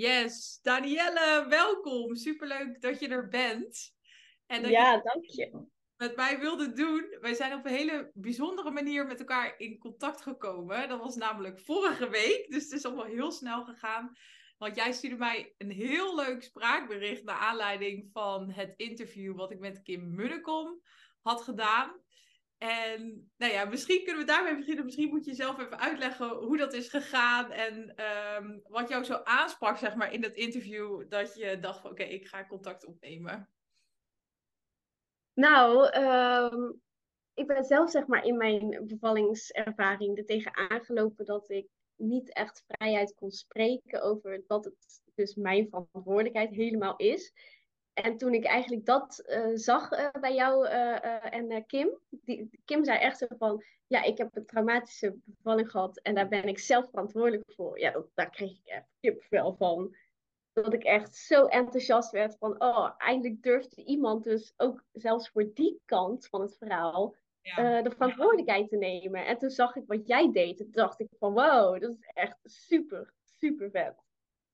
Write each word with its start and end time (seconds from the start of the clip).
Yes, 0.00 0.58
Danielle, 0.62 1.46
welkom. 1.48 2.16
Superleuk 2.16 2.80
dat 2.80 3.00
je 3.00 3.08
er 3.08 3.28
bent. 3.28 3.94
En 4.46 4.62
dat 4.62 4.70
ja, 4.70 4.92
je 4.92 5.00
dank 5.02 5.24
je. 5.24 5.66
Met 5.96 6.16
mij 6.16 6.38
wilde 6.38 6.72
doen. 6.72 7.16
Wij 7.20 7.34
zijn 7.34 7.54
op 7.54 7.64
een 7.64 7.72
hele 7.72 8.10
bijzondere 8.14 8.70
manier 8.70 9.06
met 9.06 9.18
elkaar 9.18 9.54
in 9.58 9.78
contact 9.78 10.22
gekomen. 10.22 10.88
Dat 10.88 11.00
was 11.00 11.16
namelijk 11.16 11.60
vorige 11.60 12.08
week, 12.08 12.46
dus 12.50 12.62
het 12.62 12.72
is 12.72 12.84
allemaal 12.84 13.04
heel 13.04 13.32
snel 13.32 13.64
gegaan. 13.64 14.16
Want 14.58 14.76
jij 14.76 14.92
stuurde 14.92 15.16
mij 15.16 15.54
een 15.58 15.70
heel 15.70 16.16
leuk 16.16 16.42
spraakbericht 16.42 17.24
naar 17.24 17.38
aanleiding 17.38 18.08
van 18.12 18.50
het 18.50 18.74
interview 18.76 19.36
wat 19.36 19.50
ik 19.50 19.58
met 19.58 19.82
Kim 19.82 20.14
Munnekom 20.14 20.82
had 21.22 21.42
gedaan. 21.42 22.00
En 22.60 23.30
nou 23.36 23.52
ja, 23.52 23.64
misschien 23.64 24.04
kunnen 24.04 24.22
we 24.22 24.32
daarmee 24.32 24.56
beginnen. 24.56 24.84
Misschien 24.84 25.08
moet 25.08 25.24
je 25.24 25.34
zelf 25.34 25.58
even 25.58 25.78
uitleggen 25.78 26.28
hoe 26.28 26.56
dat 26.56 26.72
is 26.72 26.88
gegaan. 26.88 27.50
En 27.50 27.96
ehm, 27.96 28.58
wat 28.68 28.88
jou 28.88 29.04
zo 29.04 29.20
aansprak, 29.24 29.76
zeg 29.76 29.94
maar, 29.94 30.12
in 30.12 30.20
dat 30.20 30.34
interview. 30.34 31.08
Dat 31.08 31.34
je 31.34 31.58
dacht 31.60 31.80
van 31.80 31.90
oké, 31.90 32.02
ik 32.02 32.26
ga 32.26 32.46
contact 32.46 32.84
opnemen. 32.84 33.48
Nou, 35.34 35.88
ehm, 35.88 36.72
ik 37.34 37.46
ben 37.46 37.64
zelf 37.64 37.90
zeg 37.90 38.06
maar 38.06 38.24
in 38.24 38.36
mijn 38.36 38.86
bevallingservaring 38.86 40.18
er 40.18 40.26
tegen 40.26 40.56
aangelopen 40.56 41.24
dat 41.24 41.50
ik 41.50 41.68
niet 41.96 42.32
echt 42.32 42.64
vrijheid 42.66 43.14
kon 43.14 43.30
spreken 43.30 44.02
over 44.02 44.44
dat 44.46 44.64
het 44.64 45.02
dus 45.14 45.34
mijn 45.34 45.68
verantwoordelijkheid 45.68 46.50
helemaal 46.50 46.96
is. 46.96 47.32
En 48.02 48.16
toen 48.16 48.34
ik 48.34 48.44
eigenlijk 48.44 48.86
dat 48.86 49.18
eh, 49.18 49.50
zag 49.54 49.92
uh, 49.92 50.08
bij 50.20 50.34
jou 50.34 50.66
uh, 50.66 51.34
en 51.34 51.66
Kim, 51.66 51.98
die, 52.10 52.50
Kim 52.64 52.84
zei 52.84 52.98
echt 52.98 53.18
zo 53.18 53.26
van, 53.38 53.64
ja, 53.86 54.02
ik 54.02 54.18
heb 54.18 54.36
een 54.36 54.46
traumatische 54.46 55.16
bevalling 55.24 55.70
gehad 55.70 55.98
en 55.98 56.14
daar 56.14 56.28
ben 56.28 56.48
ik 56.48 56.58
zelf 56.58 56.88
verantwoordelijk 56.90 57.52
voor. 57.54 57.78
Ja, 57.78 57.90
dat, 57.90 58.06
daar 58.14 58.30
kreeg 58.30 58.50
ik 58.50 58.66
echt 58.66 58.88
kipvel 59.00 59.54
van. 59.54 59.96
Dat 60.52 60.72
ik 60.72 60.84
echt 60.84 61.14
zo 61.14 61.44
enthousiast 61.46 62.10
werd 62.10 62.36
van, 62.38 62.62
oh, 62.62 62.90
eindelijk 62.98 63.42
durfde 63.42 63.84
iemand 63.84 64.24
dus 64.24 64.54
ook 64.56 64.84
zelfs 64.92 65.28
voor 65.28 65.50
die 65.54 65.80
kant 65.84 66.26
van 66.26 66.40
het 66.40 66.56
verhaal 66.56 67.16
de 67.82 67.92
verantwoordelijkheid 67.96 68.68
te 68.68 68.76
nemen. 68.76 69.26
En 69.26 69.38
toen 69.38 69.50
zag 69.50 69.76
ik 69.76 69.86
wat 69.86 70.06
jij 70.06 70.32
deed. 70.32 70.56
Toen 70.56 70.70
dacht 70.70 71.00
ik 71.00 71.08
van, 71.18 71.32
wow, 71.32 71.80
dat 71.80 71.90
is 71.90 72.10
echt 72.14 72.38
super, 72.42 73.14
super 73.24 73.70
vet. 73.70 74.09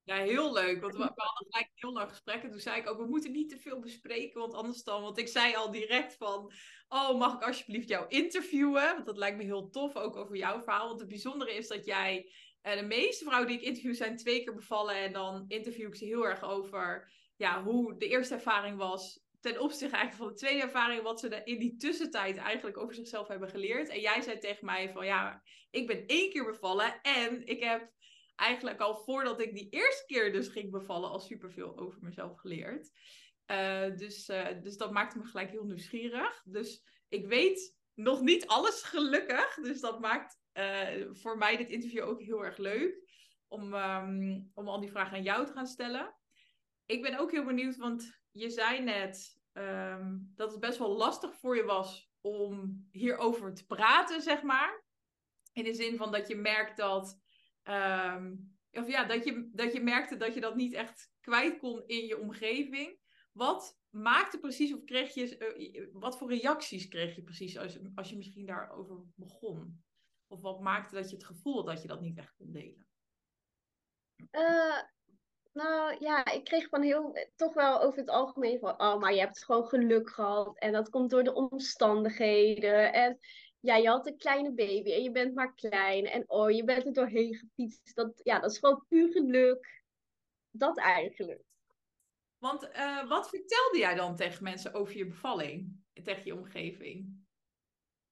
Ja, 0.06 0.16
heel 0.16 0.52
leuk. 0.52 0.80
Want 0.80 0.96
we, 0.96 1.02
hadden 1.02 1.46
gelijk 1.50 1.70
heel 1.74 1.92
lang 1.92 2.08
gesprekken. 2.08 2.50
Toen 2.50 2.60
zei 2.60 2.80
ik 2.80 2.90
ook, 2.90 2.98
we 2.98 3.06
moeten 3.06 3.32
niet 3.32 3.48
te 3.48 3.58
veel 3.58 3.80
bespreken, 3.80 4.40
want 4.40 4.54
anders 4.54 4.82
dan... 4.82 5.02
Want 5.02 5.18
ik 5.18 5.28
zei 5.28 5.54
al 5.54 5.70
direct 5.70 6.16
van, 6.16 6.52
oh, 6.88 7.18
mag 7.18 7.34
ik 7.34 7.42
alsjeblieft 7.42 7.88
jou 7.88 8.04
interviewen? 8.08 8.94
Want 8.94 9.06
dat 9.06 9.16
lijkt 9.16 9.36
me 9.36 9.44
heel 9.44 9.70
tof, 9.70 9.96
ook 9.96 10.16
over 10.16 10.36
jouw 10.36 10.62
verhaal. 10.62 10.86
Want 10.86 11.00
het 11.00 11.08
bijzondere 11.08 11.54
is 11.54 11.68
dat 11.68 11.84
jij... 11.84 12.32
Uh, 12.62 12.74
de 12.74 12.82
meeste 12.82 13.24
vrouwen 13.24 13.48
die 13.48 13.58
ik 13.58 13.64
interview 13.64 13.94
zijn 13.94 14.16
twee 14.16 14.44
keer 14.44 14.54
bevallen. 14.54 14.94
En 14.94 15.12
dan 15.12 15.44
interview 15.48 15.86
ik 15.86 15.96
ze 15.96 16.04
heel 16.04 16.26
erg 16.26 16.42
over 16.42 17.12
ja, 17.36 17.62
hoe 17.62 17.98
de 17.98 18.08
eerste 18.08 18.34
ervaring 18.34 18.76
was 18.76 19.24
ten 19.40 19.60
opzichte 19.60 19.96
eigenlijk 19.96 20.16
van 20.16 20.28
de 20.28 20.34
tweede 20.34 20.62
ervaring, 20.62 21.02
wat 21.02 21.20
ze 21.20 21.40
in 21.44 21.58
die 21.58 21.76
tussentijd 21.76 22.36
eigenlijk 22.36 22.78
over 22.78 22.94
zichzelf 22.94 23.28
hebben 23.28 23.48
geleerd. 23.48 23.88
En 23.88 24.00
jij 24.00 24.20
zei 24.20 24.38
tegen 24.38 24.64
mij 24.64 24.92
van 24.92 25.06
ja, 25.06 25.42
ik 25.70 25.86
ben 25.86 26.06
één 26.06 26.30
keer 26.30 26.44
bevallen 26.44 27.00
en 27.02 27.46
ik 27.46 27.62
heb 27.62 27.90
eigenlijk 28.36 28.80
al 28.80 28.96
voordat 28.96 29.40
ik 29.40 29.54
die 29.54 29.68
eerste 29.70 30.04
keer 30.06 30.32
dus 30.32 30.48
ging 30.48 30.70
bevallen 30.70 31.10
al 31.10 31.20
superveel 31.20 31.78
over 31.78 31.98
mezelf 32.02 32.38
geleerd. 32.38 32.90
Uh, 33.50 33.96
dus, 33.96 34.28
uh, 34.28 34.46
dus 34.62 34.76
dat 34.76 34.92
maakte 34.92 35.18
me 35.18 35.24
gelijk 35.24 35.50
heel 35.50 35.64
nieuwsgierig. 35.64 36.42
Dus 36.44 36.84
ik 37.08 37.26
weet 37.26 37.76
nog 37.94 38.20
niet 38.20 38.46
alles 38.46 38.82
gelukkig. 38.82 39.54
Dus 39.54 39.80
dat 39.80 40.00
maakt 40.00 40.40
uh, 40.52 41.06
voor 41.12 41.38
mij 41.38 41.56
dit 41.56 41.70
interview 41.70 42.04
ook 42.04 42.22
heel 42.22 42.44
erg 42.44 42.56
leuk. 42.56 43.04
Om, 43.48 43.74
um, 43.74 44.50
om 44.54 44.68
al 44.68 44.80
die 44.80 44.90
vragen 44.90 45.16
aan 45.16 45.22
jou 45.22 45.46
te 45.46 45.52
gaan 45.52 45.66
stellen. 45.66 46.16
Ik 46.86 47.02
ben 47.02 47.18
ook 47.18 47.30
heel 47.30 47.44
benieuwd, 47.44 47.76
want 47.76 48.20
je 48.30 48.50
zei 48.50 48.80
net 48.82 49.40
um, 49.52 50.32
dat 50.34 50.50
het 50.50 50.60
best 50.60 50.78
wel 50.78 50.96
lastig 50.96 51.34
voor 51.34 51.56
je 51.56 51.64
was 51.64 52.10
om 52.20 52.86
hierover 52.90 53.54
te 53.54 53.66
praten, 53.66 54.22
zeg 54.22 54.42
maar. 54.42 54.84
In 55.52 55.64
de 55.64 55.74
zin 55.74 55.96
van 55.96 56.12
dat 56.12 56.28
je 56.28 56.36
merkt 56.36 56.76
dat 56.76 57.20
Um, 57.68 58.54
of 58.70 58.88
ja, 58.88 59.04
dat 59.04 59.24
je, 59.24 59.48
dat 59.52 59.72
je 59.72 59.80
merkte 59.80 60.16
dat 60.16 60.34
je 60.34 60.40
dat 60.40 60.54
niet 60.54 60.72
echt 60.72 61.10
kwijt 61.20 61.58
kon 61.58 61.82
in 61.86 62.06
je 62.06 62.20
omgeving. 62.20 62.98
Wat 63.32 63.78
maakte 63.90 64.38
precies, 64.38 64.74
of 64.74 64.84
kreeg 64.84 65.14
je, 65.14 65.56
uh, 65.72 65.86
wat 65.92 66.18
voor 66.18 66.28
reacties 66.28 66.88
kreeg 66.88 67.16
je 67.16 67.22
precies 67.22 67.58
als, 67.58 67.78
als 67.94 68.10
je 68.10 68.16
misschien 68.16 68.46
daarover 68.46 69.02
begon? 69.14 69.84
Of 70.26 70.40
wat 70.40 70.60
maakte 70.60 70.94
dat 70.94 71.10
je 71.10 71.16
het 71.16 71.24
gevoel 71.24 71.64
dat 71.64 71.82
je 71.82 71.88
dat 71.88 72.00
niet 72.00 72.18
echt 72.18 72.34
kon 72.36 72.52
delen? 72.52 72.86
Uh, 74.30 74.80
nou 75.52 75.96
ja, 75.98 76.32
ik 76.32 76.44
kreeg 76.44 76.68
van 76.68 76.82
heel, 76.82 77.18
toch 77.36 77.54
wel 77.54 77.82
over 77.82 77.98
het 77.98 78.08
algemeen 78.08 78.58
van, 78.58 78.80
oh, 78.80 78.98
maar 79.00 79.14
je 79.14 79.20
hebt 79.20 79.44
gewoon 79.44 79.66
geluk 79.66 80.10
gehad. 80.10 80.58
En 80.58 80.72
dat 80.72 80.88
komt 80.88 81.10
door 81.10 81.24
de 81.24 81.34
omstandigheden. 81.34 82.92
En 82.92 83.18
ja, 83.66 83.76
je 83.76 83.88
had 83.88 84.06
een 84.06 84.16
kleine 84.16 84.52
baby 84.52 84.92
en 84.92 85.02
je 85.02 85.10
bent 85.10 85.34
maar 85.34 85.54
klein. 85.54 86.06
En 86.06 86.24
oh, 86.26 86.50
je 86.50 86.64
bent 86.64 86.86
er 86.86 86.92
doorheen 86.92 87.34
gefietst. 87.34 87.94
Dat, 87.94 88.20
ja, 88.22 88.38
dat 88.38 88.50
is 88.50 88.58
gewoon 88.58 88.84
puur 88.88 89.12
geluk. 89.12 89.82
Dat 90.50 90.78
eigenlijk. 90.78 91.42
Want 92.38 92.68
uh, 92.72 93.08
wat 93.08 93.28
vertelde 93.28 93.78
jij 93.78 93.94
dan 93.94 94.16
tegen 94.16 94.42
mensen 94.42 94.74
over 94.74 94.96
je 94.96 95.06
bevalling? 95.06 95.84
Tegen 96.04 96.24
je 96.24 96.34
omgeving? 96.34 97.24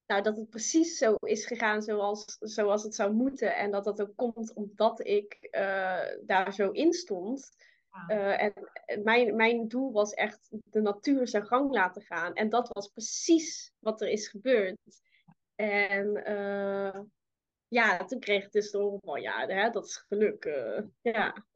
Nou, 0.06 0.22
dat 0.22 0.37
het 0.37 0.50
precies 0.50 0.98
zo 0.98 1.15
is 1.15 1.47
gegaan 1.47 1.82
zoals, 1.82 2.36
zoals 2.41 2.82
het 2.82 2.94
zou 2.94 3.12
moeten. 3.12 3.56
En 3.56 3.71
dat 3.71 3.84
dat 3.84 4.00
ook 4.00 4.16
komt 4.16 4.54
omdat 4.54 5.06
ik 5.06 5.48
uh, 5.50 6.00
daar 6.26 6.53
zo 6.54 6.71
in 6.71 6.92
stond. 6.92 7.50
Uh, 8.09 8.42
en 8.42 8.53
mijn, 9.03 9.36
mijn 9.36 9.69
doel 9.69 9.92
was 9.92 10.12
echt 10.12 10.48
de 10.50 10.81
natuur 10.81 11.28
zijn 11.28 11.47
gang 11.47 11.71
laten 11.71 12.03
gaan. 12.03 12.34
En 12.34 12.48
dat 12.48 12.69
was 12.69 12.88
precies 12.88 13.72
wat 13.78 14.00
er 14.00 14.09
is 14.09 14.28
gebeurd. 14.28 14.78
En 15.54 16.31
uh, 16.31 17.00
ja, 17.69 18.04
toen 18.04 18.20
kreeg 18.20 18.44
ik 18.44 18.53
dus 18.53 18.70
door 18.70 18.98
van 19.00 19.20
ja, 19.20 19.47
hè, 19.47 19.70
dat 19.70 19.84
is 19.84 19.97
geluk. 19.97 20.44
Uh, 20.44 20.81
ja. 21.00 21.47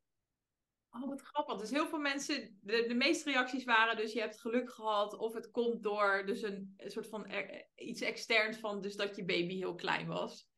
Oh, 0.90 1.08
wat 1.08 1.20
grappig. 1.20 1.56
Dus 1.58 1.70
heel 1.70 1.86
veel 1.86 1.98
mensen, 1.98 2.58
de, 2.60 2.84
de 2.88 2.94
meeste 2.94 3.30
reacties 3.30 3.64
waren 3.64 3.96
dus 3.96 4.12
je 4.12 4.20
hebt 4.20 4.40
geluk 4.40 4.70
gehad 4.70 5.16
of 5.16 5.34
het 5.34 5.50
komt 5.50 5.82
door 5.82 6.22
dus 6.26 6.42
een, 6.42 6.74
een 6.76 6.90
soort 6.90 7.08
van 7.08 7.26
er, 7.26 7.66
iets 7.74 8.00
externs 8.00 8.56
van 8.56 8.80
dus 8.80 8.96
dat 8.96 9.16
je 9.16 9.24
baby 9.24 9.56
heel 9.56 9.74
klein 9.74 10.06
was. 10.06 10.48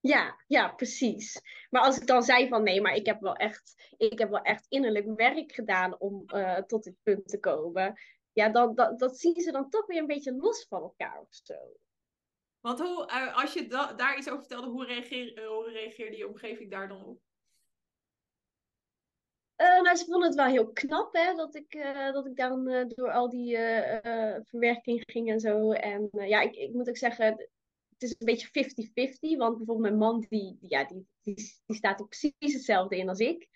Ja, 0.00 0.44
ja, 0.46 0.68
precies. 0.68 1.40
Maar 1.70 1.82
als 1.82 1.98
ik 2.00 2.06
dan 2.06 2.22
zei 2.22 2.48
van 2.48 2.62
nee, 2.62 2.80
maar 2.80 2.94
ik 2.94 3.06
heb 3.06 3.20
wel 3.20 3.34
echt, 3.34 3.92
ik 3.96 4.18
heb 4.18 4.30
wel 4.30 4.42
echt 4.42 4.66
innerlijk 4.68 5.16
werk 5.16 5.52
gedaan 5.52 5.98
om 5.98 6.24
uh, 6.26 6.58
tot 6.58 6.84
dit 6.84 6.96
punt 7.02 7.28
te 7.28 7.40
komen. 7.40 8.00
Ja, 8.32 8.48
dan, 8.48 8.74
dat, 8.74 8.98
dat 8.98 9.18
zien 9.18 9.40
ze 9.40 9.52
dan 9.52 9.70
toch 9.70 9.86
weer 9.86 10.00
een 10.00 10.06
beetje 10.06 10.36
los 10.36 10.66
van 10.68 10.82
elkaar 10.82 11.20
of 11.20 11.28
zo. 11.30 11.54
Want 12.60 12.78
hoe, 12.78 13.10
uh, 13.10 13.36
als 13.36 13.52
je 13.52 13.66
da 13.66 13.92
daar 13.92 14.18
iets 14.18 14.28
over 14.28 14.40
vertelde, 14.40 14.68
hoe, 14.68 14.84
reageer, 14.84 15.46
hoe 15.46 15.70
reageerde 15.70 16.16
je 16.16 16.28
omgeving 16.28 16.70
daar 16.70 16.88
dan 16.88 17.04
op? 17.04 17.20
Uh, 19.56 19.80
nou, 19.82 19.96
ze 19.96 20.04
vonden 20.04 20.28
het 20.28 20.36
wel 20.36 20.46
heel 20.46 20.72
knap 20.72 21.14
hè, 21.14 21.34
dat, 21.34 21.54
ik, 21.54 21.74
uh, 21.74 22.12
dat 22.12 22.26
ik 22.26 22.36
dan 22.36 22.64
door 22.88 23.12
al 23.12 23.28
die 23.28 23.56
verwerking 24.44 25.02
ging 25.06 25.30
en 25.30 25.40
zo. 25.40 25.72
En 25.72 26.08
ja, 26.12 26.40
ik, 26.40 26.54
ik 26.54 26.72
moet 26.72 26.88
ook 26.88 26.96
zeggen, 26.96 27.48
het 27.98 28.02
is 28.02 28.14
een 28.18 28.26
beetje 28.26 28.48
50-50. 29.34 29.38
Want 29.38 29.56
bijvoorbeeld 29.56 29.78
mijn 29.78 29.98
man, 29.98 30.26
die, 30.28 30.58
ja, 30.60 30.84
die, 30.84 31.06
die, 31.22 31.34
die 31.66 31.76
staat 31.76 32.00
er 32.00 32.08
precies 32.08 32.54
hetzelfde 32.54 32.96
in 32.96 33.08
als 33.08 33.18
ik. 33.18 33.48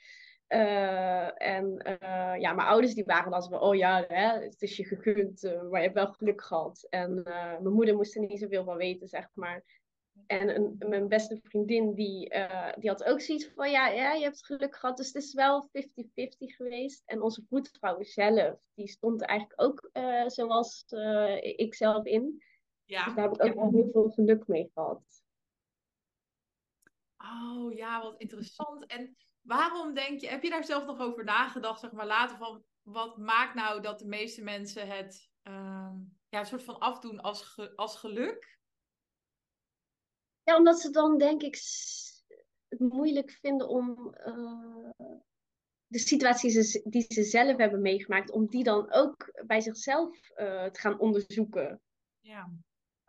Uh, 0.52 1.42
en 1.42 1.64
uh, 2.02 2.40
ja, 2.40 2.52
mijn 2.52 2.68
ouders 2.68 2.94
die 2.94 3.04
waren 3.04 3.30
dan 3.30 3.42
zo 3.42 3.48
van, 3.48 3.60
oh 3.60 3.74
ja, 3.74 4.04
hè, 4.08 4.40
het 4.40 4.62
is 4.62 4.76
je 4.76 4.84
gegund, 4.84 5.44
uh, 5.44 5.62
maar 5.62 5.80
je 5.80 5.86
hebt 5.86 5.94
wel 5.94 6.12
geluk 6.12 6.42
gehad. 6.42 6.86
En 6.90 7.22
mijn 7.22 7.72
moeder 7.72 7.94
moest 7.94 8.14
er 8.14 8.20
niet 8.20 8.38
zoveel 8.38 8.64
van 8.64 8.76
weten, 8.76 9.08
zeg 9.08 9.28
maar. 9.34 9.80
En 10.26 10.54
een, 10.54 10.76
mijn 10.78 11.08
beste 11.08 11.40
vriendin, 11.42 11.94
die, 11.94 12.34
die 12.78 12.90
had 12.90 13.04
ook 13.04 13.20
zoiets 13.20 13.50
van, 13.54 13.70
ja, 13.70 13.88
ja, 13.88 14.12
je 14.12 14.22
hebt 14.22 14.46
geluk 14.46 14.76
gehad. 14.76 14.96
Dus 14.96 15.06
het 15.06 15.22
is 15.22 15.34
wel 15.34 15.68
50-50 15.68 15.70
geweest. 16.36 17.02
En 17.06 17.22
onze 17.22 17.44
voetvrouw 17.48 18.02
zelf, 18.02 18.58
die 18.74 18.88
stond 18.88 19.20
er 19.20 19.28
eigenlijk 19.28 19.62
ook 19.62 19.90
zoals 20.26 20.84
ik 21.40 21.74
zelf 21.74 22.04
in. 22.04 22.42
Ja. 22.84 23.04
Dus 23.04 23.14
daar 23.14 23.24
heb 23.24 23.34
ik 23.34 23.44
ook 23.44 23.54
wel 23.54 23.70
heel 23.70 23.90
veel 23.92 24.10
geluk 24.10 24.46
mee 24.46 24.70
gehad. 24.74 25.02
Oh 27.18 27.72
ja, 27.72 28.02
wat 28.02 28.20
interessant. 28.20 28.86
En 28.86 29.16
Waarom 29.42 29.94
denk 29.94 30.20
je, 30.20 30.28
heb 30.28 30.42
je 30.42 30.50
daar 30.50 30.64
zelf 30.64 30.86
nog 30.86 30.98
over 30.98 31.24
nagedacht, 31.24 31.80
zeg 31.80 31.92
maar 31.92 32.06
later 32.06 32.36
van, 32.36 32.64
wat 32.82 33.16
maakt 33.16 33.54
nou 33.54 33.80
dat 33.80 33.98
de 33.98 34.06
meeste 34.06 34.42
mensen 34.42 34.88
het 34.88 35.30
uh, 35.48 35.92
ja, 36.28 36.38
een 36.38 36.46
soort 36.46 36.64
van 36.64 36.78
afdoen 36.78 37.20
als, 37.20 37.58
als 37.76 37.96
geluk? 37.96 38.58
Ja, 40.42 40.56
omdat 40.56 40.80
ze 40.80 40.90
dan 40.90 41.18
denk 41.18 41.42
ik 41.42 41.54
het 42.68 42.80
moeilijk 42.80 43.30
vinden 43.30 43.68
om 43.68 44.14
uh, 44.26 44.90
de 45.86 45.98
situaties 45.98 46.82
die 46.82 47.04
ze 47.08 47.22
zelf 47.22 47.56
hebben 47.56 47.80
meegemaakt, 47.80 48.30
om 48.30 48.46
die 48.46 48.64
dan 48.64 48.92
ook 48.92 49.42
bij 49.46 49.60
zichzelf 49.60 50.30
uh, 50.30 50.64
te 50.64 50.80
gaan 50.80 50.98
onderzoeken. 50.98 51.80
Ja. 52.20 52.50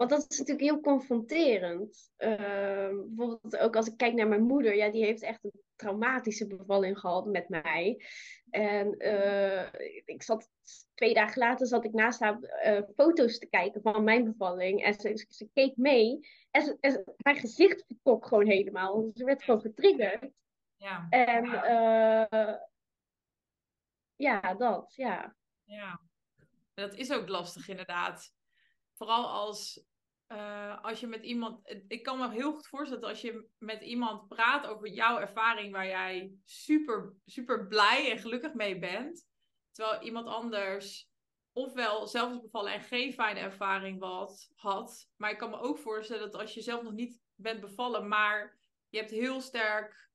Want 0.03 0.21
dat 0.21 0.31
is 0.31 0.39
natuurlijk 0.39 0.65
heel 0.65 0.81
confronterend. 0.81 2.11
Uh, 2.17 2.37
bijvoorbeeld 3.05 3.57
ook 3.57 3.75
als 3.75 3.87
ik 3.87 3.97
kijk 3.97 4.13
naar 4.13 4.27
mijn 4.27 4.43
moeder, 4.43 4.75
ja, 4.75 4.91
die 4.91 5.03
heeft 5.03 5.21
echt 5.21 5.43
een 5.43 5.61
traumatische 5.75 6.47
bevalling 6.47 6.99
gehad 6.99 7.25
met 7.25 7.49
mij. 7.49 8.05
En 8.49 8.95
uh, 8.97 9.63
ik 10.05 10.23
zat 10.23 10.49
twee 10.93 11.13
dagen 11.13 11.39
later 11.39 11.67
zat 11.67 11.85
ik 11.85 11.93
naast 11.93 12.19
haar 12.19 12.39
uh, 12.65 12.81
foto's 12.95 13.39
te 13.39 13.45
kijken 13.45 13.81
van 13.81 14.03
mijn 14.03 14.23
bevalling. 14.23 14.83
En 14.83 14.93
ze, 14.93 15.25
ze 15.29 15.49
keek 15.53 15.77
mee. 15.77 16.19
En, 16.51 16.61
ze, 16.61 16.77
en 16.79 17.03
haar 17.17 17.35
gezicht 17.35 17.83
vertrok 17.87 18.25
gewoon 18.25 18.47
helemaal. 18.47 19.11
Ze 19.13 19.25
werd 19.25 19.43
gewoon 19.43 19.61
getriggerd. 19.61 20.31
Ja. 20.77 21.07
En 21.09 21.45
ja, 24.15 24.53
dat, 24.53 24.93
ja. 24.95 25.35
Ja, 25.63 26.01
dat 26.73 26.93
is 26.93 27.11
ook 27.11 27.27
lastig 27.27 27.67
inderdaad. 27.67 28.33
Vooral 28.93 29.27
als, 29.27 29.85
uh, 30.33 30.83
als 30.83 30.99
je 30.99 31.07
met 31.07 31.23
iemand. 31.23 31.75
Ik 31.87 32.03
kan 32.03 32.19
me 32.19 32.29
heel 32.29 32.53
goed 32.53 32.67
voorstellen 32.67 33.01
dat 33.01 33.09
als 33.09 33.21
je 33.21 33.47
met 33.57 33.81
iemand 33.81 34.27
praat 34.27 34.65
over 34.65 34.87
jouw 34.87 35.19
ervaring 35.19 35.71
waar 35.71 35.87
jij 35.87 36.33
super, 36.45 37.13
super 37.25 37.67
blij 37.67 38.11
en 38.11 38.17
gelukkig 38.17 38.53
mee 38.53 38.79
bent. 38.79 39.27
Terwijl 39.71 40.01
iemand 40.01 40.27
anders 40.27 41.11
ofwel 41.51 42.07
zelf 42.07 42.33
is 42.33 42.41
bevallen 42.41 42.73
en 42.73 42.81
geen 42.81 43.13
fijne 43.13 43.39
ervaring 43.39 43.99
wat, 43.99 44.49
had. 44.55 45.09
Maar 45.15 45.31
ik 45.31 45.37
kan 45.37 45.49
me 45.49 45.59
ook 45.59 45.77
voorstellen 45.77 46.31
dat 46.31 46.41
als 46.41 46.53
je 46.53 46.61
zelf 46.61 46.83
nog 46.83 46.93
niet 46.93 47.21
bent 47.35 47.61
bevallen, 47.61 48.07
maar 48.07 48.57
je 48.89 48.97
hebt 48.97 49.11
heel 49.11 49.41
sterk 49.41 50.11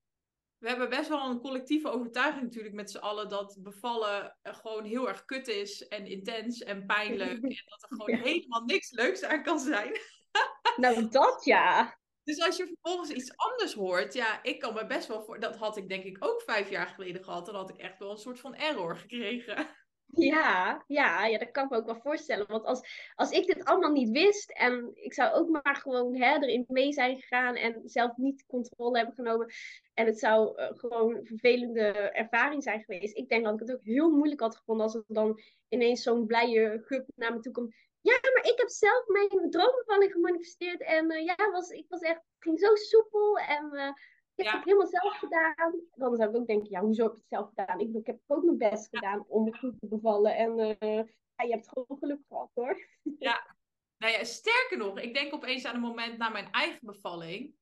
we 0.59 0.69
hebben 0.69 0.89
best 0.89 1.09
wel 1.09 1.31
een 1.31 1.41
collectieve 1.41 1.89
overtuiging 1.89 2.43
natuurlijk 2.43 2.75
met 2.75 2.91
z'n 2.91 2.99
allen 2.99 3.29
dat 3.29 3.59
bevallen 3.61 4.37
gewoon 4.43 4.85
heel 4.85 5.09
erg 5.09 5.25
kut 5.25 5.49
is 5.49 5.89
en 5.89 6.07
intens 6.07 6.63
en 6.63 6.87
pijnlijk. 6.87 7.43
en 7.43 7.65
dat 7.65 7.83
er 7.83 7.89
gewoon 7.89 8.21
helemaal 8.21 8.63
niks 8.65 8.91
leuks 8.91 9.25
aan 9.25 9.43
kan 9.43 9.59
zijn. 9.59 9.99
nou, 10.77 11.09
dat 11.09 11.45
ja. 11.45 11.99
Dus 12.25 12.41
als 12.41 12.57
je 12.57 12.67
vervolgens 12.67 13.11
iets 13.11 13.37
anders 13.37 13.75
hoort, 13.75 14.15
ja, 14.15 14.43
ik 14.43 14.61
kan 14.61 14.75
me 14.75 14.87
best 14.87 15.09
wel 15.09 15.23
voor. 15.23 15.41
Dat 15.41 15.57
had 15.57 15.77
ik 15.77 15.89
denk 15.89 16.05
ik 16.05 16.25
ook 16.25 16.43
vijf 16.43 16.71
jaar 16.71 16.87
geleden 16.87 17.25
gehad. 17.25 17.47
Dan 17.47 17.55
had 17.55 17.71
ik 17.71 17.77
echt 17.77 17.99
wel 17.99 18.11
een 18.11 18.19
soort 18.19 18.41
van 18.41 18.55
error 18.55 18.97
gekregen. 18.97 19.69
Ja, 20.15 20.85
ja, 20.87 21.27
ja, 21.27 21.39
dat 21.39 21.51
kan 21.51 21.65
ik 21.65 21.71
me 21.71 21.77
ook 21.77 21.87
wel 21.87 22.01
voorstellen. 22.01 22.47
Want 22.47 22.65
als, 22.65 23.13
als 23.15 23.31
ik 23.31 23.47
dit 23.47 23.65
allemaal 23.65 23.93
niet 23.93 24.11
wist 24.11 24.51
en 24.51 24.91
ik 24.95 25.15
zou 25.15 25.33
ook 25.33 25.49
maar 25.49 25.77
gewoon 25.77 26.17
hè, 26.17 26.35
erin 26.35 26.65
mee 26.69 26.93
zijn 26.93 27.17
gegaan 27.17 27.55
en 27.55 27.83
zelf 27.85 28.17
niet 28.17 28.47
controle 28.47 28.97
hebben 28.97 29.15
genomen 29.15 29.53
en 29.95 30.07
het 30.07 30.19
zou 30.19 30.61
uh, 30.61 30.69
gewoon 30.71 31.17
een 31.17 31.27
vervelende 31.27 31.91
ervaring 31.93 32.63
zijn 32.63 32.81
geweest. 32.81 33.17
Ik 33.17 33.29
denk 33.29 33.45
dat 33.45 33.55
ik 33.55 33.61
het 33.61 33.73
ook 33.73 33.85
heel 33.85 34.11
moeilijk 34.11 34.41
had 34.41 34.57
gevonden 34.57 34.85
als 34.85 34.95
er 34.95 35.05
dan 35.07 35.41
ineens 35.69 36.03
zo'n 36.03 36.27
blije 36.27 36.83
gup 36.85 37.07
naar 37.15 37.35
me 37.35 37.41
toe 37.41 37.53
komt. 37.53 37.75
Ja, 38.01 38.19
maar 38.35 38.53
ik 38.53 38.59
heb 38.59 38.69
zelf 38.69 39.07
mijn 39.07 39.51
droombevalling 39.51 40.13
gemanifesteerd 40.13 40.83
en 40.83 41.13
uh, 41.13 41.25
ja, 41.25 41.51
was, 41.51 41.71
ik 41.71 41.87
was 41.89 42.01
echt, 42.01 42.21
ging 42.39 42.59
zo 42.59 42.75
soepel 42.75 43.39
en... 43.39 43.71
Uh, 43.73 43.93
ik 44.39 44.45
heb 44.45 44.55
het 44.55 44.65
helemaal 44.65 44.87
zelf 44.87 45.19
gedaan. 45.19 45.81
Dan 45.95 46.17
zou 46.17 46.31
ik 46.31 46.37
ook 46.37 46.47
denken, 46.47 46.71
ja, 46.71 46.81
hoezo 46.81 47.03
heb 47.03 47.13
ik 47.13 47.19
het 47.19 47.29
zelf 47.29 47.49
gedaan? 47.49 47.81
Ik, 47.81 47.95
ik 47.95 48.07
heb 48.07 48.19
ook 48.27 48.45
mijn 48.45 48.59
best 48.59 48.89
gedaan 48.89 49.25
om 49.29 49.55
goed 49.55 49.81
te 49.81 49.87
bevallen. 49.87 50.37
En 50.37 50.59
uh, 50.59 51.05
ja, 51.37 51.45
je 51.45 51.51
hebt 51.51 51.69
gewoon 51.69 51.99
geluk 51.99 52.21
gehad, 52.29 52.51
hoor. 52.55 52.87
Ja. 53.19 53.57
Nou 53.99 54.13
ja, 54.13 54.25
sterker 54.25 54.79
nog, 54.79 55.01
ik 55.01 55.15
denk 55.15 55.35
opeens 55.35 55.65
aan 55.65 55.75
een 55.75 55.81
moment 55.81 56.19
na 56.19 56.29
mijn 56.29 56.51
eigen 56.51 56.87
bevalling. 56.87 57.55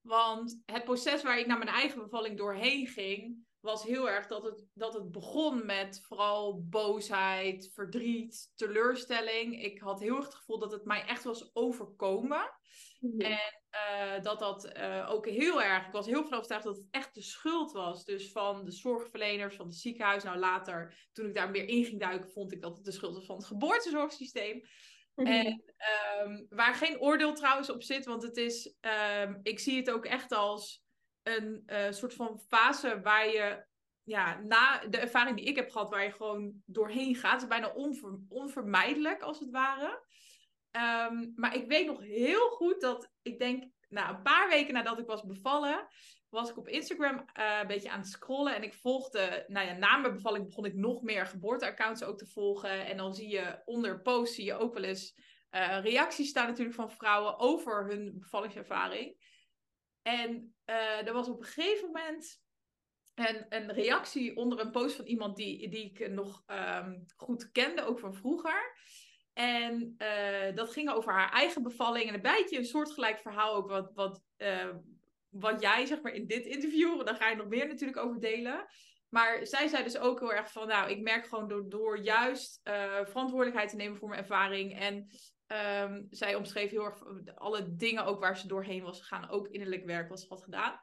Want 0.00 0.62
het 0.66 0.84
proces 0.84 1.22
waar 1.22 1.38
ik 1.38 1.46
naar 1.46 1.58
mijn 1.58 1.70
eigen 1.70 1.98
bevalling 1.98 2.38
doorheen 2.38 2.86
ging, 2.86 3.46
was 3.64 3.84
heel 3.84 4.10
erg 4.10 4.26
dat 4.26 4.42
het, 4.42 4.64
dat 4.74 4.94
het 4.94 5.10
begon 5.10 5.66
met 5.66 6.00
vooral 6.02 6.64
boosheid, 6.68 7.70
verdriet, 7.72 8.52
teleurstelling. 8.54 9.62
Ik 9.62 9.78
had 9.78 10.00
heel 10.00 10.16
erg 10.16 10.24
het 10.24 10.34
gevoel 10.34 10.58
dat 10.58 10.72
het 10.72 10.84
mij 10.84 11.04
echt 11.04 11.24
was 11.24 11.50
overkomen. 11.54 12.50
Mhm. 13.00 13.20
En 13.20 13.62
uh, 13.70 14.22
dat 14.22 14.38
dat 14.38 14.76
uh, 14.76 15.10
ook 15.10 15.28
heel 15.28 15.62
erg, 15.62 15.86
ik 15.86 15.92
was 15.92 16.06
heel 16.06 16.22
van 16.22 16.34
overtuigd 16.34 16.64
dat 16.64 16.76
het 16.76 16.86
echt 16.90 17.14
de 17.14 17.22
schuld 17.22 17.72
was. 17.72 18.04
Dus 18.04 18.32
van 18.32 18.64
de 18.64 18.70
zorgverleners, 18.70 19.56
van 19.56 19.66
het 19.66 19.76
ziekenhuis. 19.76 20.22
Nou, 20.22 20.38
later, 20.38 21.08
toen 21.12 21.26
ik 21.26 21.34
daar 21.34 21.50
meer 21.50 21.68
in 21.68 21.84
ging 21.84 22.00
duiken, 22.00 22.30
vond 22.30 22.52
ik 22.52 22.62
dat 22.62 22.76
het 22.76 22.84
de 22.84 22.92
schuld 22.92 23.14
was 23.14 23.26
van 23.26 23.36
het 23.36 23.46
geboortezorgsysteem. 23.46 24.62
Mhm. 25.14 25.26
En 25.26 25.62
um, 26.24 26.46
waar 26.48 26.74
geen 26.74 27.00
oordeel 27.00 27.34
trouwens 27.34 27.70
op 27.70 27.82
zit, 27.82 28.04
want 28.04 28.22
het 28.22 28.36
is, 28.36 28.74
um, 29.22 29.40
ik 29.42 29.58
zie 29.58 29.76
het 29.76 29.90
ook 29.90 30.04
echt 30.04 30.32
als 30.32 30.83
een 31.24 31.62
uh, 31.66 31.90
soort 31.90 32.14
van 32.14 32.40
fase 32.48 33.00
waar 33.00 33.28
je, 33.28 33.64
ja, 34.02 34.40
na 34.40 34.78
de 34.78 34.98
ervaring 34.98 35.36
die 35.36 35.46
ik 35.46 35.56
heb 35.56 35.70
gehad, 35.70 35.90
waar 35.90 36.04
je 36.04 36.12
gewoon 36.12 36.62
doorheen 36.66 37.14
gaat, 37.14 37.42
is 37.42 37.48
bijna 37.48 37.72
onver, 37.72 38.18
onvermijdelijk 38.28 39.22
als 39.22 39.40
het 39.40 39.50
ware. 39.50 40.02
Um, 41.10 41.32
maar 41.36 41.54
ik 41.54 41.66
weet 41.66 41.86
nog 41.86 42.00
heel 42.00 42.48
goed 42.48 42.80
dat 42.80 43.10
ik 43.22 43.38
denk, 43.38 43.64
nou, 43.88 44.14
een 44.14 44.22
paar 44.22 44.48
weken 44.48 44.74
nadat 44.74 44.98
ik 44.98 45.06
was 45.06 45.24
bevallen, 45.24 45.86
was 46.28 46.50
ik 46.50 46.56
op 46.56 46.68
Instagram 46.68 47.14
uh, 47.14 47.58
een 47.60 47.66
beetje 47.66 47.90
aan 47.90 47.98
het 47.98 48.08
scrollen. 48.08 48.54
En 48.54 48.62
ik 48.62 48.74
volgde, 48.74 49.44
nou 49.46 49.66
ja, 49.66 49.72
na 49.72 49.96
mijn 49.96 50.14
bevalling 50.14 50.44
begon 50.44 50.64
ik 50.64 50.74
nog 50.74 51.02
meer 51.02 51.26
geboorteaccounts 51.26 52.02
ook 52.02 52.18
te 52.18 52.26
volgen. 52.26 52.86
En 52.86 52.96
dan 52.96 53.14
zie 53.14 53.28
je 53.28 53.62
onder 53.64 54.00
posts, 54.02 54.34
zie 54.34 54.44
je 54.44 54.58
ook 54.58 54.74
wel 54.74 54.82
eens 54.82 55.14
uh, 55.50 55.78
reacties 55.82 56.28
staan 56.28 56.46
natuurlijk 56.46 56.76
van 56.76 56.90
vrouwen 56.90 57.38
over 57.38 57.86
hun 57.86 58.18
bevallingservaring. 58.18 59.23
En 60.04 60.54
uh, 60.66 61.06
er 61.06 61.12
was 61.12 61.28
op 61.28 61.38
een 61.38 61.46
gegeven 61.46 61.86
moment 61.86 62.42
een, 63.14 63.46
een 63.48 63.72
reactie 63.72 64.36
onder 64.36 64.60
een 64.60 64.70
post 64.70 64.96
van 64.96 65.04
iemand 65.04 65.36
die, 65.36 65.68
die 65.68 65.90
ik 65.90 66.10
nog 66.10 66.42
um, 66.46 67.04
goed 67.16 67.50
kende, 67.50 67.82
ook 67.82 67.98
van 67.98 68.14
vroeger. 68.14 68.76
En 69.32 69.94
uh, 69.98 70.54
dat 70.54 70.72
ging 70.72 70.90
over 70.90 71.12
haar 71.12 71.32
eigen 71.32 71.62
bevalling. 71.62 72.08
En 72.08 72.14
een 72.14 72.22
beetje 72.22 72.58
een 72.58 72.64
soortgelijk 72.64 73.18
verhaal 73.18 73.54
ook 73.54 73.68
wat, 73.68 73.90
wat, 73.94 74.22
uh, 74.38 74.74
wat 75.28 75.60
jij 75.60 75.86
zeg 75.86 76.02
maar 76.02 76.12
in 76.12 76.26
dit 76.26 76.46
interview, 76.46 77.04
daar 77.04 77.16
ga 77.16 77.28
je 77.28 77.36
nog 77.36 77.48
meer 77.48 77.66
natuurlijk 77.66 77.98
over 77.98 78.20
delen. 78.20 78.66
Maar 79.08 79.46
zij 79.46 79.68
zei 79.68 79.82
dus 79.82 79.98
ook 79.98 80.20
heel 80.20 80.32
erg 80.32 80.52
van, 80.52 80.66
nou, 80.66 80.90
ik 80.90 81.00
merk 81.00 81.26
gewoon 81.26 81.48
door, 81.48 81.68
door 81.68 81.98
juist 81.98 82.60
verantwoordelijkheid 83.04 83.70
te 83.70 83.76
nemen 83.76 83.96
voor 83.96 84.08
mijn 84.08 84.20
ervaring. 84.20 84.78
En 84.78 85.08
um, 85.46 86.06
zij 86.10 86.34
omschreef 86.34 86.70
heel 86.70 86.84
erg 86.84 87.02
alle 87.34 87.74
dingen 87.76 88.04
ook 88.04 88.20
waar 88.20 88.38
ze 88.38 88.46
doorheen 88.46 88.82
was 88.82 89.00
gegaan, 89.00 89.30
ook 89.30 89.48
innerlijk 89.48 89.84
werk 89.84 90.08
was 90.08 90.26
had 90.28 90.42
gedaan. 90.42 90.80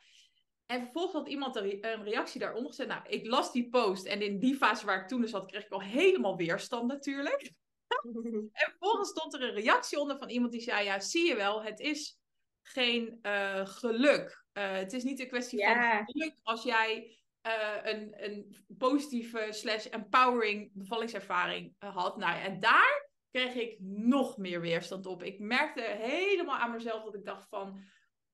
En 0.66 0.82
vervolgens 0.82 1.14
had 1.14 1.28
iemand 1.28 1.56
een 1.56 2.04
reactie 2.04 2.40
daaronder 2.40 2.70
gezet. 2.70 2.88
Nou, 2.88 3.02
ik 3.08 3.28
las 3.28 3.52
die 3.52 3.70
post 3.70 4.06
en 4.06 4.22
in 4.22 4.40
die 4.40 4.56
fase 4.56 4.86
waar 4.86 5.02
ik 5.02 5.08
toen 5.08 5.22
dus 5.22 5.30
zat, 5.30 5.46
kreeg 5.46 5.66
ik 5.66 5.72
al 5.72 5.82
helemaal 5.82 6.38
weerstand 6.38 6.88
natuurlijk. 6.88 7.54
en 8.52 8.70
vervolgens 8.70 9.10
stond 9.10 9.34
er 9.34 9.44
een 9.44 9.54
reactie 9.54 10.00
onder 10.00 10.18
van 10.18 10.30
iemand 10.30 10.52
die 10.52 10.62
zei: 10.62 10.86
Ja, 10.86 11.00
zie 11.00 11.28
je 11.28 11.36
wel, 11.36 11.64
het 11.64 11.80
is 11.80 12.20
geen 12.62 13.20
uh, 13.22 13.66
geluk. 13.66 14.46
Uh, 14.54 14.72
het 14.72 14.94
is 14.94 15.04
niet 15.04 15.20
een 15.20 15.28
kwestie 15.28 15.60
yeah. 15.60 15.98
van 15.98 16.06
geluk 16.06 16.36
als 16.44 16.64
jij 16.64 17.18
uh, 17.48 17.78
een, 17.82 18.14
een 18.24 18.56
positieve 18.78 19.48
slash 19.50 19.86
empowering 19.86 20.72
bevallingservaring 20.74 21.76
had. 21.80 22.18
Nou, 22.18 22.42
en 22.42 22.60
daar 22.60 23.11
kreeg 23.32 23.56
ik 23.56 23.78
nog 23.80 24.38
meer 24.38 24.62
weerstand 24.62 25.06
op. 25.06 25.24
Ik 25.24 25.40
merkte 25.40 25.82
helemaal 25.82 26.58
aan 26.58 26.72
mezelf 26.72 27.04
dat 27.04 27.16
ik 27.16 27.26
dacht 27.26 27.48
van... 27.50 27.84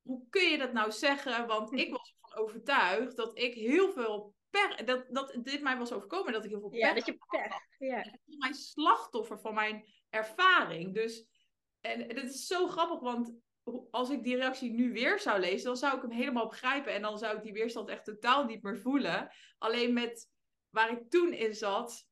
Hoe 0.02 0.26
kun 0.30 0.50
je 0.50 0.58
dat 0.58 0.74
nou 0.74 0.92
zeggen? 0.92 1.48
Want 1.48 1.74
ik 1.74 1.92
was 1.92 2.14
ervan 2.14 2.44
overtuigd 2.44 3.16
dat 3.16 3.40
ik 3.40 3.54
heel 3.54 3.92
veel 3.92 4.36
dat, 4.86 5.06
dat 5.10 5.38
dit 5.44 5.62
mij 5.62 5.78
was 5.78 5.92
overkomen, 5.92 6.34
dat 6.34 6.44
ik 6.44 6.50
heel 6.50 6.60
veel 6.60 6.70
pech 6.70 6.80
Ja, 6.80 6.94
dat 6.94 7.06
je 7.06 7.18
pech. 7.30 7.60
Ja. 7.78 8.04
Ik 8.04 8.20
was 8.26 8.36
mijn 8.38 8.54
slachtoffer 8.54 9.40
van 9.40 9.54
mijn 9.54 9.86
ervaring. 10.10 10.94
Dus, 10.94 11.26
en 11.82 12.02
het 12.02 12.24
is 12.24 12.48
zo 12.48 12.68
grappig, 12.68 13.00
want 13.00 13.36
als 13.92 14.10
ik 14.10 14.24
die 14.24 14.36
reactie 14.36 14.72
nu 14.72 14.94
weer 14.94 15.20
zou 15.20 15.40
lezen, 15.40 15.66
dan 15.66 15.78
zou 15.78 15.96
ik 15.96 16.02
hem 16.02 16.12
helemaal 16.12 16.48
begrijpen. 16.48 16.94
En 16.94 17.02
dan 17.02 17.18
zou 17.18 17.38
ik 17.38 17.44
die 17.44 17.54
weerstand 17.54 17.90
echt 17.90 18.06
totaal 18.06 18.46
niet 18.46 18.64
meer 18.64 18.78
voelen. 18.78 19.32
Alleen 19.58 19.94
met 19.94 20.30
waar 20.70 20.92
ik 20.92 21.10
toen 21.10 21.34
in 21.34 21.54
zat, 21.54 22.08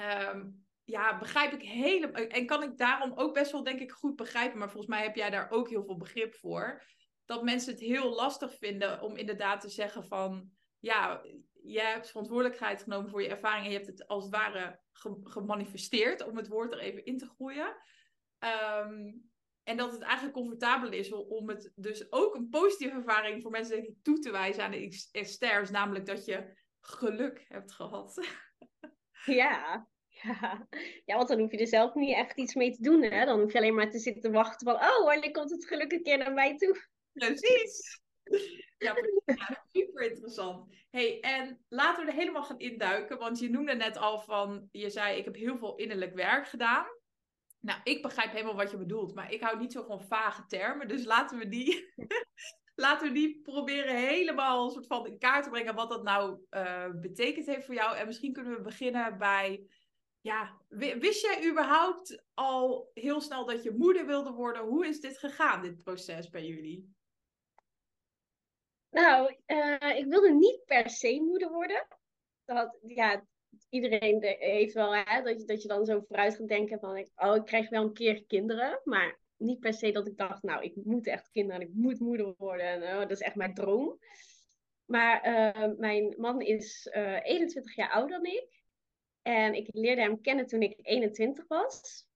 um, 0.00 0.66
ja, 0.84 1.18
begrijp 1.18 1.52
ik 1.52 1.62
helemaal. 1.62 2.22
En 2.22 2.46
kan 2.46 2.62
ik 2.62 2.78
daarom 2.78 3.12
ook 3.14 3.34
best 3.34 3.52
wel, 3.52 3.62
denk 3.62 3.80
ik, 3.80 3.92
goed 3.92 4.16
begrijpen. 4.16 4.58
Maar 4.58 4.70
volgens 4.70 4.92
mij 4.92 5.02
heb 5.02 5.16
jij 5.16 5.30
daar 5.30 5.50
ook 5.50 5.68
heel 5.68 5.84
veel 5.84 5.96
begrip 5.96 6.34
voor. 6.34 6.82
Dat 7.24 7.42
mensen 7.42 7.72
het 7.72 7.80
heel 7.80 8.14
lastig 8.14 8.54
vinden 8.58 9.00
om 9.00 9.16
inderdaad 9.16 9.60
te 9.60 9.68
zeggen 9.68 10.04
van. 10.04 10.50
Ja, 10.78 11.22
jij 11.62 11.90
hebt 11.90 12.10
verantwoordelijkheid 12.10 12.82
genomen 12.82 13.10
voor 13.10 13.22
je 13.22 13.28
ervaring 13.28 13.64
en 13.64 13.70
je 13.70 13.76
hebt 13.76 13.90
het 13.90 14.06
als 14.06 14.24
het 14.24 14.34
ware 14.34 14.80
gemanifesteerd, 15.22 16.26
om 16.26 16.36
het 16.36 16.48
woord 16.48 16.72
er 16.72 16.78
even 16.78 17.04
in 17.04 17.18
te 17.18 17.26
groeien. 17.26 17.76
Um, 18.38 19.30
en 19.62 19.76
dat 19.76 19.92
het 19.92 20.00
eigenlijk 20.02 20.34
comfortabel 20.34 20.92
is 20.92 21.12
om 21.12 21.48
het 21.48 21.72
dus 21.74 22.12
ook 22.12 22.34
een 22.34 22.48
positieve 22.48 22.94
ervaring 22.94 23.42
voor 23.42 23.50
mensen 23.50 23.98
toe 24.02 24.18
te 24.18 24.30
wijzen 24.30 24.64
aan 24.64 24.70
de 24.70 25.08
exters, 25.12 25.70
namelijk 25.70 26.06
dat 26.06 26.24
je 26.24 26.56
geluk 26.80 27.44
hebt 27.48 27.72
gehad. 27.72 28.14
Ja, 29.24 29.88
ja. 30.22 30.68
ja, 31.06 31.16
want 31.16 31.28
dan 31.28 31.38
hoef 31.38 31.50
je 31.50 31.58
er 31.58 31.66
zelf 31.66 31.94
niet 31.94 32.16
echt 32.16 32.38
iets 32.38 32.54
mee 32.54 32.72
te 32.72 32.82
doen. 32.82 33.02
Hè? 33.02 33.24
Dan 33.24 33.40
hoef 33.40 33.52
je 33.52 33.58
alleen 33.58 33.74
maar 33.74 33.90
te 33.90 33.98
zitten 33.98 34.32
wachten 34.32 34.66
van, 34.66 34.74
oh, 34.74 35.04
wanneer 35.04 35.30
komt 35.30 35.50
het 35.50 35.66
geluk 35.66 35.92
een 35.92 36.02
keer 36.02 36.18
naar 36.18 36.32
mij 36.32 36.56
toe? 36.56 36.86
Precies. 37.12 38.00
Ja, 38.78 38.94
super 39.72 40.10
interessant. 40.10 40.74
Hey, 40.90 41.20
en 41.20 41.64
laten 41.68 42.04
we 42.04 42.10
er 42.10 42.16
helemaal 42.16 42.44
gaan 42.44 42.58
induiken, 42.58 43.18
want 43.18 43.38
je 43.38 43.50
noemde 43.50 43.74
net 43.74 43.96
al 43.96 44.20
van, 44.20 44.68
je 44.72 44.90
zei, 44.90 45.18
ik 45.18 45.24
heb 45.24 45.34
heel 45.34 45.58
veel 45.58 45.76
innerlijk 45.76 46.14
werk 46.14 46.46
gedaan. 46.46 46.86
Nou, 47.60 47.80
ik 47.84 48.02
begrijp 48.02 48.32
helemaal 48.32 48.54
wat 48.54 48.70
je 48.70 48.76
bedoelt, 48.76 49.14
maar 49.14 49.32
ik 49.32 49.40
hou 49.40 49.58
niet 49.58 49.72
zo 49.72 49.82
van 49.82 50.02
vage 50.02 50.46
termen, 50.46 50.88
dus 50.88 51.04
laten 51.04 51.38
we 51.38 51.48
die, 51.48 51.92
laten 52.74 53.08
we 53.08 53.14
die 53.14 53.40
proberen 53.42 53.96
helemaal 53.96 54.64
een 54.64 54.70
soort 54.70 54.86
van 54.86 55.06
in 55.06 55.18
kaart 55.18 55.44
te 55.44 55.50
brengen 55.50 55.74
wat 55.74 55.90
dat 55.90 56.02
nou 56.02 56.38
uh, 56.50 56.90
betekend 57.00 57.46
heeft 57.46 57.64
voor 57.64 57.74
jou. 57.74 57.96
En 57.96 58.06
misschien 58.06 58.32
kunnen 58.32 58.56
we 58.56 58.60
beginnen 58.60 59.18
bij, 59.18 59.66
ja, 60.22 60.60
wist 60.98 61.22
jij 61.22 61.48
überhaupt 61.50 62.24
al 62.34 62.90
heel 62.94 63.20
snel 63.20 63.46
dat 63.46 63.62
je 63.62 63.70
moeder 63.70 64.06
wilde 64.06 64.32
worden? 64.32 64.62
Hoe 64.62 64.86
is 64.86 65.00
dit 65.00 65.18
gegaan, 65.18 65.62
dit 65.62 65.82
proces 65.82 66.30
bij 66.30 66.46
jullie? 66.46 66.94
Nou, 68.90 69.36
uh, 69.46 69.96
ik 69.96 70.06
wilde 70.06 70.32
niet 70.32 70.64
per 70.64 70.90
se 70.90 71.20
moeder 71.20 71.50
worden. 71.50 71.86
Dat, 72.44 72.78
ja, 72.86 73.24
iedereen 73.68 74.22
heeft 74.38 74.74
wel, 74.74 74.94
hè, 74.94 75.22
dat, 75.22 75.40
je, 75.40 75.46
dat 75.46 75.62
je 75.62 75.68
dan 75.68 75.84
zo 75.84 76.00
vooruit 76.00 76.36
gaat 76.36 76.48
denken 76.48 76.78
van, 76.78 77.06
oh, 77.16 77.36
ik 77.36 77.44
krijg 77.44 77.68
wel 77.68 77.82
een 77.82 77.92
keer 77.92 78.24
kinderen. 78.24 78.80
Maar 78.84 79.18
niet 79.36 79.60
per 79.60 79.74
se 79.74 79.90
dat 79.90 80.06
ik 80.06 80.16
dacht, 80.16 80.42
nou, 80.42 80.62
ik 80.62 80.74
moet 80.84 81.06
echt 81.06 81.30
kinderen 81.30 81.60
en 81.60 81.68
ik 81.68 81.74
moet 81.74 82.00
moeder 82.00 82.34
worden. 82.38 82.66
En, 82.66 82.82
oh, 82.82 83.00
dat 83.00 83.10
is 83.10 83.20
echt 83.20 83.36
mijn 83.36 83.54
droom. 83.54 83.98
Maar 84.84 85.26
uh, 85.26 85.78
mijn 85.78 86.14
man 86.18 86.40
is 86.40 86.90
uh, 86.92 87.16
eh, 87.16 87.20
21 87.24 87.74
jaar 87.74 87.90
ouder 87.90 88.10
dan 88.22 88.32
ik. 88.32 88.61
En 89.22 89.54
ik 89.54 89.68
leerde 89.72 90.02
hem 90.02 90.20
kennen 90.20 90.46
toen 90.46 90.62
ik 90.62 90.78
21 90.82 91.46
was. 91.48 92.06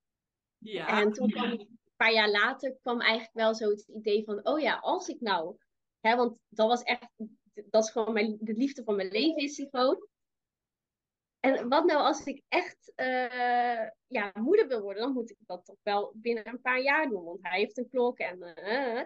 Ja. 0.58 1.00
En 1.00 1.12
toen 1.12 1.30
kwam, 1.30 1.50
een 1.50 1.78
paar 1.96 2.12
jaar 2.12 2.30
later 2.30 2.76
kwam 2.82 3.00
eigenlijk 3.00 3.34
wel 3.34 3.54
zo 3.54 3.70
het 3.70 3.88
idee 3.88 4.25
van, 4.25 4.46
oh 4.46 4.60
ja, 4.60 4.78
als 4.78 5.08
ik 5.08 5.20
nou, 5.20 5.56
hè, 6.00 6.16
want 6.16 6.38
dat 6.48 6.68
was 6.68 6.82
echt, 6.82 7.08
dat 7.54 7.84
is 7.84 7.90
gewoon 7.90 8.12
mijn, 8.12 8.36
de 8.40 8.52
liefde 8.52 8.84
van 8.84 8.96
mijn 8.96 9.08
leven 9.08 9.42
is 9.42 9.56
hij 9.56 9.68
gewoon. 9.70 10.08
En 11.40 11.68
wat 11.68 11.84
nou 11.84 12.00
als 12.00 12.25
ik 12.25 12.42
echt 12.48 12.92
uh, 12.96 13.88
ja, 14.06 14.32
moeder 14.34 14.68
wil 14.68 14.80
worden, 14.80 15.02
dan 15.02 15.12
moet 15.12 15.30
ik 15.30 15.36
dat 15.40 15.64
toch 15.64 15.78
wel 15.82 16.12
binnen 16.14 16.48
een 16.48 16.60
paar 16.60 16.80
jaar 16.80 17.08
doen. 17.08 17.25
Want 17.25 17.38
hij 17.42 17.58
heeft 17.58 17.78
een 17.78 17.88
klok 17.88 18.18
en. 18.18 18.54
Uh, 18.56 19.02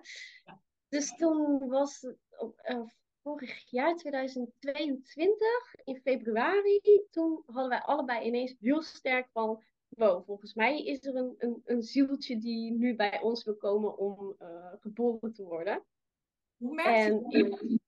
dus 0.88 1.16
toen 1.16 1.68
was 1.68 2.02
uh, 2.02 2.80
vorig 3.22 3.70
jaar, 3.70 3.96
2022, 3.96 5.74
in 5.84 6.00
februari, 6.00 7.06
toen 7.10 7.42
hadden 7.46 7.68
wij 7.68 7.80
allebei 7.80 8.26
ineens 8.26 8.54
heel 8.60 8.82
sterk 8.82 9.28
van. 9.32 9.62
Wow, 9.88 10.24
volgens 10.24 10.54
mij 10.54 10.84
is 10.84 11.04
er 11.04 11.16
een, 11.16 11.34
een, 11.38 11.62
een 11.64 11.82
zieltje 11.82 12.38
die 12.38 12.72
nu 12.72 12.94
bij 12.96 13.20
ons 13.20 13.44
wil 13.44 13.56
komen 13.56 13.96
om 13.96 14.36
geboren 14.80 15.32
te 15.32 15.42
worden. 15.42 15.84
Hoe 16.56 16.74
merk 16.74 17.22
je 17.28 17.78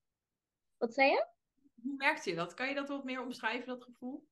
Wat 0.77 0.95
zei 0.95 1.11
je? 1.11 1.27
Hoe 1.83 1.95
merkte 1.97 2.31
je 2.31 2.37
dat? 2.37 2.55
Kan 2.55 2.69
je 2.69 2.75
dat 2.75 2.89
wat 2.89 3.05
meer 3.05 3.23
omschrijven, 3.23 3.67
dat 3.67 3.83
gevoel? 3.83 4.25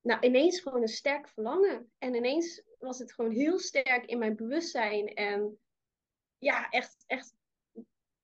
nou, 0.00 0.20
ineens 0.20 0.60
gewoon 0.60 0.82
een 0.82 0.88
sterk 0.88 1.28
verlangen. 1.28 1.92
En 1.98 2.14
ineens 2.14 2.62
was 2.78 2.98
het 2.98 3.12
gewoon 3.12 3.30
heel 3.30 3.58
sterk 3.58 4.06
in 4.06 4.18
mijn 4.18 4.36
bewustzijn. 4.36 5.14
En 5.14 5.58
ja, 6.38 6.68
echt, 6.68 7.04
echt. 7.06 7.34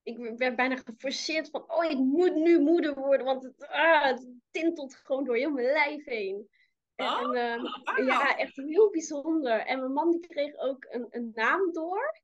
Ik 0.07 0.37
werd 0.37 0.57
bijna 0.57 0.77
geforceerd 0.77 1.51
van, 1.51 1.73
oh, 1.73 1.85
ik 1.85 1.99
moet 1.99 2.35
nu 2.35 2.61
moeder 2.61 2.95
worden, 2.95 3.27
want 3.27 3.43
het, 3.43 3.69
ah, 3.69 4.05
het 4.05 4.29
tintelt 4.51 4.95
gewoon 4.95 5.25
door 5.25 5.37
heel 5.37 5.51
mijn 5.51 5.67
lijf 5.67 6.05
heen. 6.05 6.49
Oh, 6.97 7.37
en, 7.37 7.61
uh, 7.99 8.07
ja, 8.07 8.37
echt 8.37 8.57
heel 8.57 8.91
bijzonder. 8.91 9.61
En 9.61 9.79
mijn 9.79 9.93
man 9.93 10.11
die 10.11 10.21
kreeg 10.21 10.57
ook 10.57 10.87
een, 10.89 11.07
een 11.11 11.31
naam 11.35 11.73
door. 11.73 12.21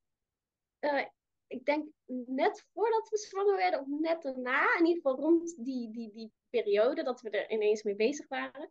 Uh, 0.80 1.04
ik 1.46 1.64
denk 1.64 1.88
net 2.26 2.66
voordat 2.72 3.08
we 3.08 3.18
zwanger 3.18 3.56
werden, 3.56 3.80
of 3.80 3.86
net 3.86 4.22
daarna, 4.22 4.78
in 4.78 4.86
ieder 4.86 5.02
geval 5.02 5.16
rond 5.16 5.64
die, 5.64 5.90
die, 5.90 6.12
die 6.12 6.32
periode 6.50 7.02
dat 7.02 7.20
we 7.20 7.30
er 7.30 7.50
ineens 7.50 7.82
mee 7.82 7.96
bezig 7.96 8.28
waren 8.28 8.70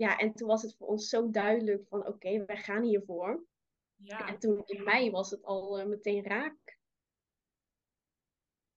ja, 0.00 0.18
en 0.18 0.34
toen 0.34 0.48
was 0.48 0.62
het 0.62 0.76
voor 0.76 0.86
ons 0.86 1.08
zo 1.08 1.30
duidelijk 1.30 1.86
van 1.88 2.00
oké, 2.00 2.10
okay, 2.10 2.44
wij 2.44 2.56
gaan 2.56 2.82
hiervoor. 2.82 3.44
Ja. 3.96 4.28
En 4.28 4.38
toen 4.38 4.62
in 4.66 4.84
mei 4.84 5.10
was 5.10 5.30
het 5.30 5.42
al 5.42 5.80
uh, 5.80 5.86
meteen 5.86 6.24
raak. 6.24 6.78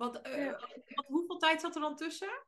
Wat, 0.04 0.28
uh, 0.28 0.52
wat, 0.96 1.06
hoeveel 1.08 1.38
tijd 1.38 1.62
zat 1.62 1.76
er 1.76 1.82
dan 1.82 1.96
tussen? 1.96 2.46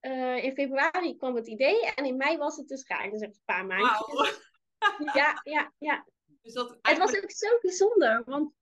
Uh, 0.00 0.44
in 0.44 0.54
februari 0.54 1.16
kwam 1.16 1.36
het 1.36 1.46
idee 1.46 1.94
en 1.94 2.04
in 2.04 2.16
mei 2.16 2.36
was 2.36 2.56
het 2.56 2.68
dus 2.68 2.86
raak. 2.86 3.10
Dus 3.10 3.20
echt 3.20 3.34
een 3.34 3.42
paar 3.44 3.66
maanden. 3.66 4.04
Wow. 4.06 4.26
ja, 5.20 5.40
ja, 5.42 5.72
ja. 5.78 6.06
Dus 6.42 6.52
dat 6.52 6.78
eigenlijk... 6.82 7.16
Het 7.16 7.20
was 7.20 7.22
ook 7.22 7.30
zo 7.30 7.58
bijzonder, 7.60 8.22
want 8.24 8.52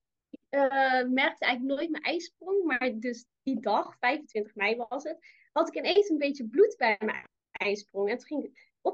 ik 0.49 1.07
merkte 1.09 1.45
eigenlijk 1.45 1.61
nooit 1.61 1.89
mijn 1.89 2.03
ijsprong. 2.03 2.63
Maar 2.63 2.93
dus 2.95 3.25
die 3.43 3.59
dag, 3.59 3.97
25 3.99 4.55
mei 4.55 4.75
was 4.75 5.03
het, 5.03 5.17
had 5.51 5.67
ik 5.67 5.75
ineens 5.75 6.09
een 6.09 6.17
beetje 6.17 6.47
bloed 6.47 6.75
bij 6.77 6.95
mijn 6.99 7.27
ijsprong. 7.51 8.09
En 8.09 8.17
toen 8.17 8.27
ging 8.27 8.43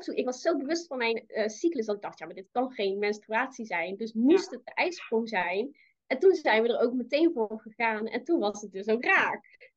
ik 0.05 0.25
was 0.25 0.41
zo 0.41 0.57
bewust 0.57 0.87
van 0.87 0.97
mijn 0.97 1.23
uh, 1.27 1.47
cyclus 1.47 1.85
dat 1.85 1.95
ik 1.95 2.01
dacht, 2.01 2.19
ja, 2.19 2.25
maar 2.25 2.35
dit 2.35 2.49
kan 2.51 2.71
geen 2.71 2.99
menstruatie 2.99 3.65
zijn. 3.65 3.95
Dus 3.95 4.13
moest 4.13 4.51
het 4.51 4.65
de 4.65 4.73
ijsprong 4.73 5.29
zijn. 5.29 5.75
En 6.07 6.19
toen 6.19 6.33
zijn 6.33 6.61
we 6.61 6.67
er 6.67 6.79
ook 6.79 6.93
meteen 6.93 7.31
voor 7.33 7.59
gegaan. 7.61 8.07
En 8.07 8.23
toen 8.23 8.39
was 8.39 8.61
het 8.61 8.71
dus 8.71 8.87
ook 8.87 9.03
raak. 9.03 9.71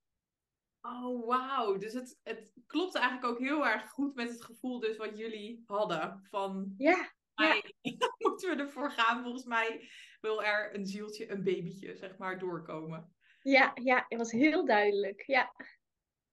Oh, 0.80 1.26
wauw. 1.26 1.78
Dus 1.78 1.92
het, 1.92 2.18
het 2.22 2.50
klopt 2.66 2.94
eigenlijk 2.94 3.26
ook 3.26 3.38
heel 3.38 3.66
erg 3.66 3.90
goed 3.90 4.14
met 4.14 4.28
het 4.28 4.42
gevoel 4.42 4.80
dus 4.80 4.96
wat 4.96 5.18
jullie 5.18 5.62
hadden. 5.66 6.26
Van, 6.30 6.74
ja, 6.76 7.12
ja. 7.34 7.62
moeten 8.18 8.56
we 8.56 8.62
ervoor 8.62 8.90
gaan. 8.90 9.22
Volgens 9.22 9.44
mij 9.44 9.88
wil 10.20 10.42
er 10.42 10.74
een 10.74 10.86
zieltje, 10.86 11.30
een 11.30 11.42
babytje, 11.42 11.96
zeg 11.96 12.18
maar, 12.18 12.38
doorkomen. 12.38 13.14
Ja, 13.40 13.72
ja, 13.82 14.04
het 14.08 14.18
was 14.18 14.32
heel 14.32 14.64
duidelijk, 14.64 15.22
ja. 15.26 15.52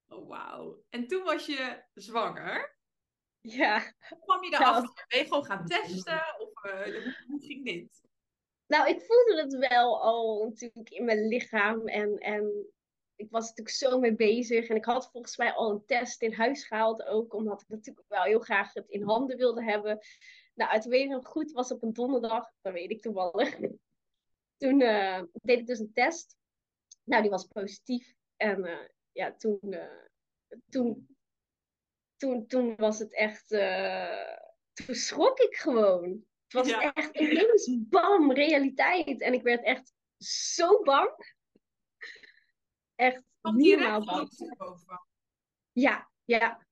Oh, 0.08 0.28
wauw. 0.28 0.84
En 0.90 1.08
toen 1.08 1.24
was 1.24 1.46
je 1.46 1.84
zwanger. 1.94 2.78
Ja. 3.42 3.94
Hoe 4.10 4.20
kwam 4.20 4.44
je? 4.44 4.50
Nou, 4.50 4.82
ben 5.08 5.20
je 5.20 5.24
gewoon 5.26 5.46
gaan 5.46 5.66
testen? 5.66 6.24
Of 6.38 6.66
uh, 6.66 7.06
hoe, 7.28 7.42
ging 7.42 7.66
dit? 7.66 8.02
Nou, 8.67 8.89
ik 8.89 9.01
voelde 9.01 9.41
het 9.41 9.70
wel 9.70 10.01
al 10.01 10.43
natuurlijk 10.43 10.89
in 10.89 11.05
mijn 11.05 11.27
lichaam. 11.27 11.88
En, 11.88 12.17
en 12.17 12.67
ik 13.15 13.29
was 13.29 13.41
natuurlijk 13.41 13.75
zo 13.75 14.00
mee 14.00 14.15
bezig. 14.15 14.67
En 14.67 14.75
ik 14.75 14.86
had 14.86 15.10
volgens 15.12 15.38
mij 15.38 15.51
al 15.51 15.72
een 15.72 15.86
test 15.86 16.22
in 16.22 16.34
huis 16.34 16.65
gehaald 16.65 17.03
ook. 17.03 17.34
Omdat 17.34 17.62
ik 17.62 17.67
natuurlijk 17.67 18.08
wel 18.08 18.24
heel 18.24 18.39
graag 18.39 18.74
het 18.74 18.89
in 18.89 19.03
handen 19.03 19.38
wilde 19.38 19.63
hebben. 19.63 20.00
Nou, 20.53 20.72
het 20.72 20.86
weet 20.86 21.25
goed 21.25 21.51
was 21.51 21.72
op 21.72 21.84
een 21.84 21.93
donderdag. 21.93 22.51
Dat 22.62 22.74
weet 22.74 22.91
ik 22.91 23.01
toevallig. 23.01 23.58
Toen 24.58 24.79
uh, 24.79 25.22
deed 25.32 25.60
ik 25.60 25.67
dus 25.67 25.79
een 25.79 25.93
test. 25.93 26.36
Nou, 27.03 27.22
die 27.22 27.32
was 27.32 27.46
positief. 27.46 28.13
En 28.38 28.65
uh, 28.65 28.88
ja, 29.12 29.36
toen, 29.36 29.60
toen 30.70 31.08
toen, 32.24 32.48
toen 32.48 32.75
was 32.75 33.00
het 33.00 33.13
echt. 33.13 33.48
Toen 34.74 34.96
schrok 34.96 35.39
ik 35.39 35.55
gewoon. 35.55 36.25
Het 36.54 36.72
was 36.72 36.92
echt 36.94 37.16
ineens 37.20 37.78
bam, 37.90 38.32
realiteit. 38.32 39.22
En 39.22 39.34
ik 39.34 39.42
werd 39.42 39.64
echt 39.64 39.94
zo 40.18 40.82
bang. 40.82 41.36
Echt 42.96 43.24
niet 43.42 43.80
normaal 43.80 44.06
bang. 44.06 44.30
Ja, 45.72 46.10
ja. 46.24 46.68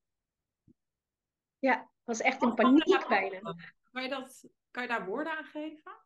Ja, 1.58 1.78
het 1.78 1.88
was 2.04 2.20
echt 2.20 2.42
een 2.42 2.54
paniek 2.54 3.08
bijna. 3.08 3.54
Kan 3.90 4.02
je, 4.02 4.08
dat, 4.08 4.44
kan 4.70 4.82
je 4.82 4.88
daar 4.88 5.06
woorden 5.06 5.36
aan 5.36 5.44
geven? 5.44 6.00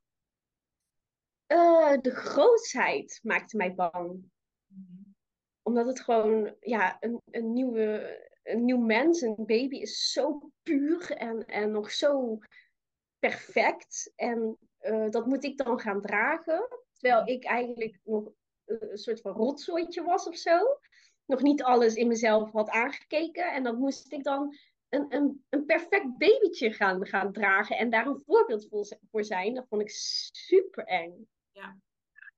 Uh, 1.46 2.00
de 2.00 2.10
grootheid 2.10 3.20
maakte 3.22 3.56
mij 3.56 3.74
bang. 3.74 4.30
Mhm. 4.66 5.02
Omdat 5.62 5.86
het 5.86 6.00
gewoon 6.00 6.56
ja, 6.60 6.96
een, 7.00 7.22
een 7.30 7.52
nieuwe 7.52 8.24
een 8.46 8.64
nieuw 8.64 8.80
mens, 8.80 9.20
een 9.20 9.34
baby, 9.36 9.76
is 9.76 10.12
zo 10.12 10.50
puur 10.62 11.10
en, 11.10 11.46
en 11.46 11.70
nog 11.70 11.90
zo 11.90 12.38
perfect. 13.28 14.12
En 14.16 14.58
uh, 14.80 15.10
dat 15.10 15.26
moet 15.26 15.44
ik 15.44 15.56
dan 15.56 15.80
gaan 15.80 16.00
dragen. 16.00 16.68
Terwijl 16.92 17.26
ik 17.28 17.44
eigenlijk 17.44 17.98
nog 18.04 18.32
een 18.64 18.98
soort 18.98 19.20
van 19.20 19.32
rotzooitje 19.32 20.02
was 20.02 20.26
of 20.26 20.36
zo. 20.36 20.78
Nog 21.24 21.42
niet 21.42 21.62
alles 21.62 21.94
in 21.94 22.08
mezelf 22.08 22.52
had 22.52 22.70
aangekeken. 22.70 23.52
En 23.52 23.62
dan 23.62 23.78
moest 23.78 24.12
ik 24.12 24.24
dan 24.24 24.56
een, 24.88 25.06
een, 25.08 25.44
een 25.48 25.64
perfect 25.64 26.18
babytje 26.18 26.72
gaan, 26.72 27.06
gaan 27.06 27.32
dragen. 27.32 27.76
En 27.76 27.90
daar 27.90 28.06
een 28.06 28.22
voorbeeld 28.26 28.68
voor 29.10 29.24
zijn. 29.24 29.54
Dat 29.54 29.68
vond 29.68 29.82
ik 29.82 29.90
super 29.90 30.84
eng. 30.84 31.28
Ja, 31.52 31.78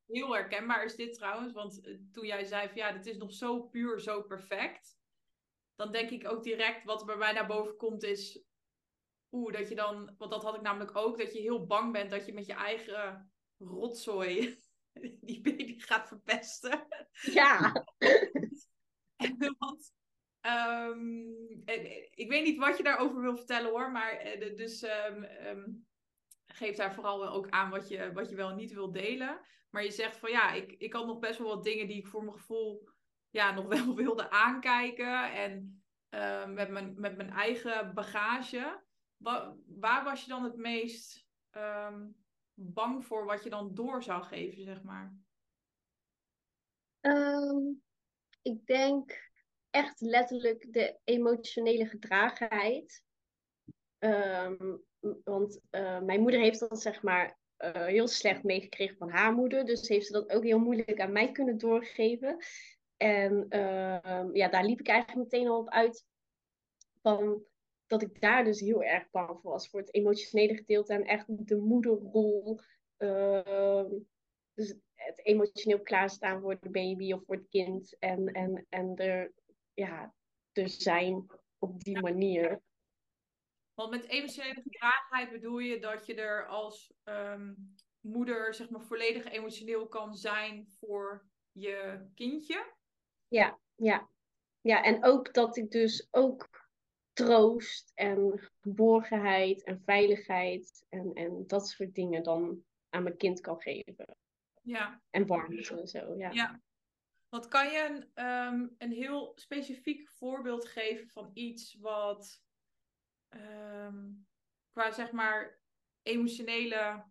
heel 0.07 0.35
herkenbaar 0.35 0.85
is 0.85 0.97
dit 0.97 1.15
trouwens. 1.15 1.53
Want 1.53 1.87
eh, 1.87 1.95
toen 2.13 2.27
jij 2.27 2.45
zei 2.45 2.69
van 2.69 2.77
ja, 2.77 2.93
dit 2.93 3.07
is 3.07 3.17
nog 3.17 3.33
zo 3.33 3.63
puur, 3.63 4.01
zo 4.01 4.23
perfect 4.23 4.99
dan 5.79 5.93
denk 5.93 6.11
ik 6.11 6.31
ook 6.31 6.43
direct 6.43 6.85
wat 6.85 7.07
bij 7.07 7.17
mij 7.17 7.33
naar 7.33 7.47
boven 7.47 7.77
komt 7.77 8.03
is. 8.03 8.41
Oeh, 9.31 9.53
dat 9.53 9.69
je 9.69 9.75
dan, 9.75 10.15
want 10.19 10.31
dat 10.31 10.43
had 10.43 10.55
ik 10.55 10.61
namelijk 10.61 10.97
ook, 10.97 11.19
dat 11.19 11.33
je 11.33 11.41
heel 11.41 11.67
bang 11.67 11.93
bent 11.93 12.11
dat 12.11 12.27
je 12.27 12.33
met 12.33 12.47
je 12.47 12.53
eigen 12.53 13.33
rotzooi 13.59 14.59
die 15.21 15.41
baby 15.41 15.81
gaat 15.81 16.09
verpesten. 16.09 16.87
Ja. 17.11 17.73
want, 19.59 19.93
um, 20.41 21.63
ik 22.11 22.27
weet 22.29 22.45
niet 22.45 22.59
wat 22.59 22.77
je 22.77 22.83
daarover 22.83 23.21
wil 23.21 23.37
vertellen 23.37 23.71
hoor, 23.71 23.93
maar 23.93 24.11
eh, 24.11 24.57
dus 24.57 24.83
um, 24.83 25.87
geef 26.47 26.77
daar 26.77 26.95
vooral 26.95 27.29
ook 27.29 27.49
aan 27.49 27.71
wat 27.71 27.89
je, 27.89 28.13
wat 28.13 28.29
je 28.29 28.37
wel 28.37 28.55
niet 28.55 28.73
wil 28.73 28.93
delen. 28.93 29.41
Maar 29.71 29.85
je 29.85 29.91
zegt 29.91 30.17
van 30.17 30.31
ja, 30.31 30.53
ik, 30.53 30.73
ik 30.79 30.93
had 30.93 31.07
nog 31.07 31.19
best 31.19 31.39
wel 31.39 31.49
wat 31.49 31.65
dingen 31.65 31.87
die 31.87 31.97
ik 31.97 32.07
voor 32.07 32.25
mijn 32.25 32.37
gevoel 32.37 32.89
ja, 33.31 33.55
nog 33.55 33.67
wel 33.67 33.95
wilde 34.05 34.31
aankijken. 34.31 35.33
En 35.33 35.83
uh, 36.11 36.47
met, 36.47 36.71
mijn, 36.71 36.95
met 36.97 37.17
mijn 37.17 37.31
eigen 37.31 37.95
bagage. 37.95 38.87
Waar 39.19 40.05
was 40.05 40.23
je 40.23 40.29
dan 40.29 40.45
het 40.45 40.57
meest 40.57 41.27
um, 41.57 42.17
bang 42.55 43.07
voor 43.07 43.25
wat 43.25 43.45
je 43.45 43.51
dan 43.51 43.75
door 43.75 44.03
zou 44.03 44.23
geven, 44.23 44.63
zeg 44.63 44.83
maar? 44.83 45.17
Um, 47.01 47.83
ik 48.43 48.67
denk 48.67 49.31
echt 49.71 50.01
letterlijk 50.01 50.73
de 50.73 50.99
emotionele 51.05 51.87
gedragenheid. 51.87 53.03
Ehm, 53.99 54.77
want 55.25 55.61
uh, 55.71 56.01
mijn 56.01 56.21
moeder 56.21 56.41
heeft 56.41 56.61
dat 56.61 56.81
zeg 56.81 57.03
maar 57.03 57.39
uh, 57.59 57.73
heel 57.73 58.09
slecht 58.09 58.43
meegekregen 58.43 58.97
van 58.97 59.11
haar 59.11 59.33
moeder. 59.33 59.65
Dus 59.65 59.89
heeft 59.89 60.07
ze 60.07 60.13
dat 60.13 60.31
ook 60.31 60.43
heel 60.43 60.59
moeilijk 60.59 61.01
aan 61.01 61.13
mij 61.13 61.33
kunnen 61.33 61.59
doorgeven. 61.59 62.45
En 62.97 63.47
ja, 64.33 64.49
daar 64.49 64.65
liep 64.65 64.81
ik 64.81 64.89
eigenlijk 64.89 65.31
meteen 65.31 65.49
al 65.49 65.59
op 65.59 65.69
uit. 65.69 66.07
Van 67.03 67.43
dat 67.89 68.03
ik 68.03 68.21
daar 68.21 68.45
dus 68.45 68.61
heel 68.61 68.83
erg 68.83 69.11
bang 69.11 69.41
voor 69.41 69.51
was. 69.51 69.69
Voor 69.69 69.81
het 69.81 69.95
emotionele 69.95 70.55
gedeelte 70.55 70.95
en 70.95 71.05
echt 71.05 71.47
de 71.49 71.57
moederrol. 71.57 72.61
Ehm, 72.97 73.91
dus 74.55 74.75
het 74.95 75.27
emotioneel 75.27 75.83
klaarstaan 75.83 76.41
voor 76.41 76.59
de 76.61 76.71
baby 76.71 77.13
of 77.13 77.25
voor 77.25 77.35
het 77.35 77.49
kind. 77.49 77.97
En, 77.99 78.27
en, 78.27 78.67
en 78.69 78.97
er, 78.97 79.33
ja, 79.75 80.15
er 80.53 80.69
zijn 80.69 81.27
op 81.59 81.85
die 81.85 82.01
manier. 82.01 82.63
Want 83.75 83.91
met 83.91 84.09
emotionele 84.09 84.63
gedragenheid 84.63 85.31
bedoel 85.31 85.59
je 85.59 85.79
dat 85.79 86.07
je 86.07 86.15
er 86.15 86.47
als 86.47 86.93
um, 87.05 87.75
moeder 88.01 88.55
zeg 88.55 88.71
maar 88.71 88.83
volledig 88.83 89.25
emotioneel 89.25 89.89
kan 89.89 90.15
zijn 90.15 90.69
voor 90.81 91.29
je 91.53 92.07
kindje? 92.15 92.73
Ja, 93.29 93.59
ja. 93.75 94.11
Ja, 94.61 94.83
en 94.83 95.05
ook 95.05 95.35
dat 95.35 95.57
ik 95.57 95.71
dus 95.71 96.09
ook 96.11 96.68
troost 97.19 97.93
en 97.95 98.51
geborgenheid 98.61 99.65
en 99.65 99.83
veiligheid 99.85 100.87
en, 100.89 101.13
en 101.15 101.47
dat 101.47 101.69
soort 101.69 101.95
dingen 101.95 102.23
dan 102.23 102.65
aan 102.89 103.03
mijn 103.03 103.17
kind 103.17 103.41
kan 103.41 103.61
geven. 103.61 104.17
Ja. 104.63 105.03
En 105.11 105.27
warmte 105.27 105.81
en 105.81 105.89
zo, 105.89 106.15
ja. 106.17 106.31
ja. 106.31 106.61
Want 107.29 107.49
kan 107.49 107.71
je 107.71 107.87
een, 107.89 108.25
um, 108.25 108.75
een 108.79 108.93
heel 108.93 109.33
specifiek 109.35 110.11
voorbeeld 110.11 110.69
geven 110.69 111.09
van 111.09 111.31
iets 111.33 111.77
wat 111.81 112.43
um, 113.29 114.27
qua 114.71 114.91
zeg 114.91 115.13
maar 115.13 115.61
emotionele 116.03 117.05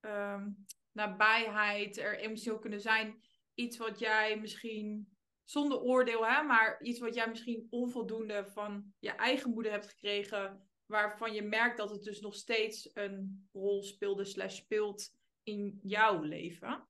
um, 0.00 0.66
nabijheid 0.92 1.98
er 1.98 2.18
emotioneel 2.18 2.58
kunnen 2.58 2.80
zijn, 2.80 3.22
iets 3.54 3.76
wat 3.76 3.98
jij 3.98 4.40
misschien 4.40 5.13
zonder 5.44 5.80
oordeel, 5.80 6.26
hè, 6.26 6.42
maar 6.42 6.82
iets 6.82 6.98
wat 6.98 7.14
jij 7.14 7.28
misschien 7.28 7.66
onvoldoende 7.70 8.46
van 8.46 8.94
je 8.98 9.10
eigen 9.10 9.50
moeder 9.50 9.72
hebt 9.72 9.88
gekregen, 9.88 10.68
waarvan 10.86 11.32
je 11.32 11.42
merkt 11.42 11.76
dat 11.76 11.90
het 11.90 12.02
dus 12.02 12.20
nog 12.20 12.34
steeds 12.34 12.90
een 12.94 13.48
rol 13.52 13.82
speelde 13.82 14.24
slash 14.24 14.56
speelt 14.56 15.12
in 15.42 15.78
jouw 15.82 16.20
leven? 16.22 16.88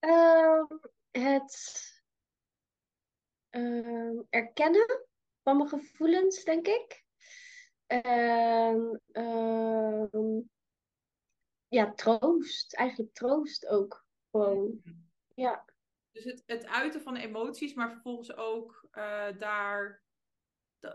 Uh, 0.00 0.64
het 1.10 1.82
uh, 3.50 4.20
erkennen 4.30 5.06
van 5.42 5.56
mijn 5.56 5.68
gevoelens, 5.68 6.44
denk 6.44 6.66
ik. 6.66 7.04
En 7.86 9.02
uh, 9.12 10.06
ja, 11.68 11.92
troost. 11.92 12.74
Eigenlijk 12.74 13.14
troost 13.14 13.66
ook. 13.66 14.06
Gewoon. 14.30 14.82
Ja. 15.34 15.64
Dus 16.14 16.24
het, 16.24 16.42
het 16.46 16.66
uiten 16.66 17.00
van 17.02 17.16
emoties, 17.16 17.74
maar 17.74 17.90
vervolgens 17.90 18.36
ook 18.36 18.88
uh, 18.92 19.38
daar, 19.38 20.02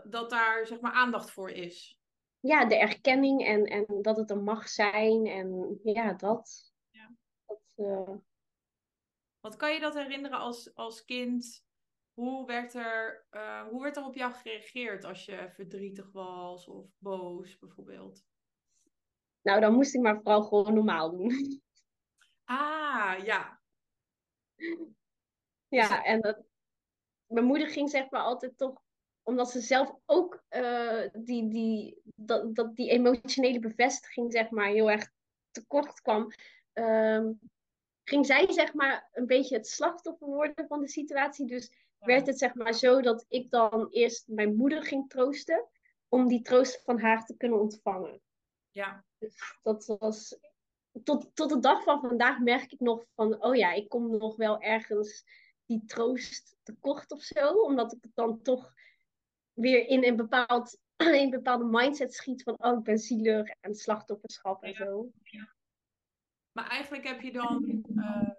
dat, 0.04 0.30
daar 0.30 0.66
zeg 0.66 0.80
maar 0.80 0.92
aandacht 0.92 1.30
voor 1.30 1.50
is. 1.50 1.98
Ja, 2.38 2.66
de 2.66 2.78
erkenning 2.78 3.46
en, 3.46 3.64
en 3.64 4.02
dat 4.02 4.16
het 4.16 4.30
er 4.30 4.42
mag 4.42 4.68
zijn 4.68 5.26
en 5.26 5.80
ja, 5.82 6.12
dat. 6.12 6.72
Ja. 6.90 7.14
dat 7.46 7.72
uh... 7.76 8.16
Wat 9.40 9.56
kan 9.56 9.72
je 9.72 9.80
dat 9.80 9.94
herinneren 9.94 10.38
als, 10.38 10.74
als 10.74 11.04
kind? 11.04 11.64
Hoe 12.12 12.46
werd, 12.46 12.74
er, 12.74 13.26
uh, 13.30 13.68
hoe 13.68 13.82
werd 13.82 13.96
er 13.96 14.04
op 14.04 14.14
jou 14.14 14.32
gereageerd 14.32 15.04
als 15.04 15.24
je 15.24 15.50
verdrietig 15.54 16.12
was 16.12 16.68
of 16.68 16.86
boos 16.98 17.58
bijvoorbeeld? 17.58 18.24
Nou, 19.42 19.60
dan 19.60 19.74
moest 19.74 19.94
ik 19.94 20.00
maar 20.00 20.16
vooral 20.22 20.42
gewoon 20.42 20.74
normaal 20.74 21.10
doen. 21.10 21.32
Ah, 22.44 23.24
ja. 23.24 23.60
Ja, 25.70 26.04
en 26.04 26.20
dat, 26.20 26.42
mijn 27.26 27.46
moeder 27.46 27.68
ging 27.68 27.90
zeg 27.90 28.10
maar 28.10 28.20
altijd 28.22 28.58
toch, 28.58 28.82
omdat 29.22 29.50
ze 29.50 29.60
zelf 29.60 29.94
ook 30.06 30.42
uh, 30.50 31.02
die, 31.12 31.48
die, 31.48 32.02
dat, 32.04 32.54
dat 32.54 32.76
die 32.76 32.90
emotionele 32.90 33.58
bevestiging 33.58 34.32
zeg 34.32 34.50
maar 34.50 34.68
heel 34.68 34.90
erg 34.90 35.10
tekort 35.50 36.00
kwam, 36.00 36.32
uh, 36.74 37.28
ging 38.04 38.26
zij 38.26 38.52
zeg 38.52 38.74
maar 38.74 39.08
een 39.12 39.26
beetje 39.26 39.56
het 39.56 39.66
slachtoffer 39.66 40.26
worden 40.26 40.66
van 40.66 40.80
de 40.80 40.88
situatie. 40.88 41.46
Dus 41.46 41.72
werd 41.98 42.26
het 42.26 42.38
zeg 42.38 42.54
maar 42.54 42.74
zo 42.74 43.00
dat 43.00 43.24
ik 43.28 43.50
dan 43.50 43.88
eerst 43.90 44.28
mijn 44.28 44.56
moeder 44.56 44.82
ging 44.82 45.08
troosten, 45.08 45.68
om 46.08 46.28
die 46.28 46.42
troost 46.42 46.82
van 46.84 47.00
haar 47.00 47.24
te 47.24 47.36
kunnen 47.36 47.60
ontvangen. 47.60 48.20
Ja. 48.70 49.04
Dus 49.18 49.58
dat 49.62 49.96
was, 49.98 50.38
tot, 51.04 51.30
tot 51.34 51.48
de 51.48 51.58
dag 51.58 51.82
van 51.82 52.00
vandaag 52.00 52.38
merk 52.38 52.72
ik 52.72 52.80
nog 52.80 53.04
van, 53.14 53.42
oh 53.42 53.56
ja, 53.56 53.72
ik 53.72 53.88
kom 53.88 54.16
nog 54.18 54.36
wel 54.36 54.60
ergens 54.60 55.24
die 55.70 55.84
troost 55.84 56.56
tekort 56.62 57.10
of 57.10 57.22
zo, 57.22 57.52
omdat 57.52 57.92
ik 57.92 58.02
het 58.02 58.14
dan 58.14 58.42
toch 58.42 58.72
weer 59.52 59.86
in 59.86 60.04
een, 60.04 60.16
bepaald, 60.16 60.78
in 60.96 61.22
een 61.22 61.30
bepaalde 61.30 61.64
mindset 61.64 62.14
schiet 62.14 62.42
van, 62.42 62.54
oh, 62.58 62.78
ik 62.78 62.84
ben 62.84 62.98
zielig 62.98 63.48
en 63.60 63.74
slachtofferschap 63.74 64.62
en 64.62 64.70
ja. 64.70 64.76
zo. 64.76 65.10
Ja. 65.22 65.54
Maar 66.52 66.68
eigenlijk 66.68 67.06
heb 67.06 67.20
je 67.20 67.32
dan, 67.32 67.84
uh, 67.94 68.30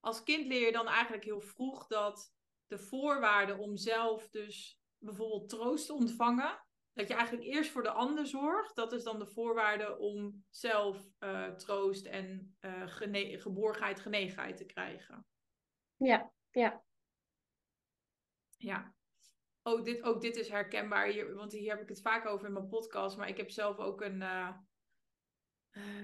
als 0.00 0.22
kind 0.22 0.46
leer 0.46 0.66
je 0.66 0.72
dan 0.72 0.86
eigenlijk 0.86 1.24
heel 1.24 1.40
vroeg 1.40 1.86
dat 1.86 2.32
de 2.66 2.78
voorwaarden 2.78 3.58
om 3.58 3.76
zelf 3.76 4.28
dus 4.28 4.80
bijvoorbeeld 4.98 5.48
troost 5.48 5.86
te 5.86 5.92
ontvangen, 5.92 6.64
dat 6.92 7.08
je 7.08 7.14
eigenlijk 7.14 7.46
eerst 7.46 7.70
voor 7.70 7.82
de 7.82 7.90
ander 7.90 8.26
zorgt. 8.26 8.76
Dat 8.76 8.92
is 8.92 9.02
dan 9.02 9.18
de 9.18 9.26
voorwaarde 9.26 9.98
om 9.98 10.44
zelf 10.50 11.08
uh, 11.20 11.48
troost 11.48 12.06
en 12.06 12.56
uh, 12.60 12.82
gene 12.86 13.40
geborgenheid, 13.40 14.00
genegenheid 14.00 14.56
te 14.56 14.64
krijgen. 14.64 15.26
Ja, 16.04 16.32
ja. 16.50 16.84
Ja. 18.56 18.94
Oh, 19.62 19.84
dit, 19.84 20.02
ook 20.02 20.20
dit 20.20 20.36
is 20.36 20.48
herkenbaar, 20.48 21.06
hier, 21.06 21.34
want 21.34 21.52
hier 21.52 21.70
heb 21.70 21.82
ik 21.82 21.88
het 21.88 22.00
vaak 22.00 22.26
over 22.26 22.46
in 22.46 22.52
mijn 22.52 22.68
podcast. 22.68 23.16
Maar 23.16 23.28
ik 23.28 23.36
heb 23.36 23.50
zelf 23.50 23.78
ook 23.78 24.00
een, 24.00 24.20
uh, 24.20 24.54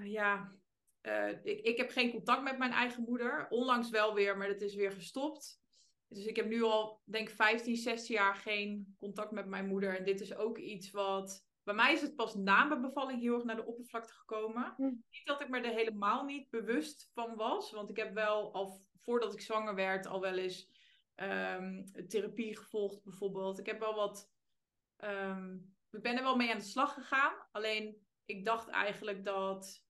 ja, 0.03 0.55
ik, 1.43 1.59
ik 1.61 1.77
heb 1.77 1.89
geen 1.89 2.11
contact 2.11 2.43
met 2.43 2.57
mijn 2.57 2.71
eigen 2.71 3.03
moeder. 3.03 3.47
Onlangs 3.49 3.89
wel 3.89 4.13
weer, 4.13 4.37
maar 4.37 4.47
dat 4.47 4.61
is 4.61 4.75
weer 4.75 4.91
gestopt. 4.91 5.59
Dus 6.07 6.25
ik 6.25 6.35
heb 6.35 6.45
nu 6.45 6.61
al, 6.61 7.01
denk 7.03 7.29
ik, 7.29 7.35
15, 7.35 7.75
16 7.75 8.15
jaar 8.15 8.35
geen 8.35 8.95
contact 8.99 9.31
met 9.31 9.45
mijn 9.45 9.67
moeder. 9.67 9.97
En 9.97 10.05
dit 10.05 10.21
is 10.21 10.35
ook 10.35 10.57
iets 10.57 10.91
wat. 10.91 11.49
Bij 11.63 11.73
mij 11.73 11.93
is 11.93 12.01
het 12.01 12.15
pas 12.15 12.35
na 12.35 12.63
mijn 12.63 12.81
bevalling 12.81 13.21
heel 13.21 13.33
erg 13.33 13.43
naar 13.43 13.55
de 13.55 13.65
oppervlakte 13.65 14.13
gekomen. 14.13 14.73
Hm. 14.75 14.83
Niet 14.83 15.25
dat 15.25 15.41
ik 15.41 15.49
me 15.49 15.59
er 15.59 15.73
helemaal 15.73 16.23
niet 16.23 16.49
bewust 16.49 17.09
van 17.13 17.35
was. 17.35 17.71
Want 17.71 17.89
ik 17.89 17.97
heb 17.97 18.13
wel 18.13 18.53
al 18.53 18.81
voordat 19.01 19.33
ik 19.33 19.41
zwanger 19.41 19.75
werd, 19.75 20.05
al 20.05 20.21
wel 20.21 20.37
eens 20.37 20.69
um, 21.15 21.91
therapie 22.07 22.57
gevolgd, 22.57 23.03
bijvoorbeeld. 23.03 23.59
Ik 23.59 23.65
heb 23.65 23.79
wel 23.79 23.95
wat. 23.95 24.31
Um, 24.97 25.75
ik 25.91 26.01
ben 26.01 26.17
er 26.17 26.23
wel 26.23 26.35
mee 26.35 26.51
aan 26.51 26.57
de 26.57 26.63
slag 26.63 26.93
gegaan. 26.93 27.33
Alleen 27.51 28.05
ik 28.25 28.45
dacht 28.45 28.67
eigenlijk 28.67 29.25
dat 29.25 29.85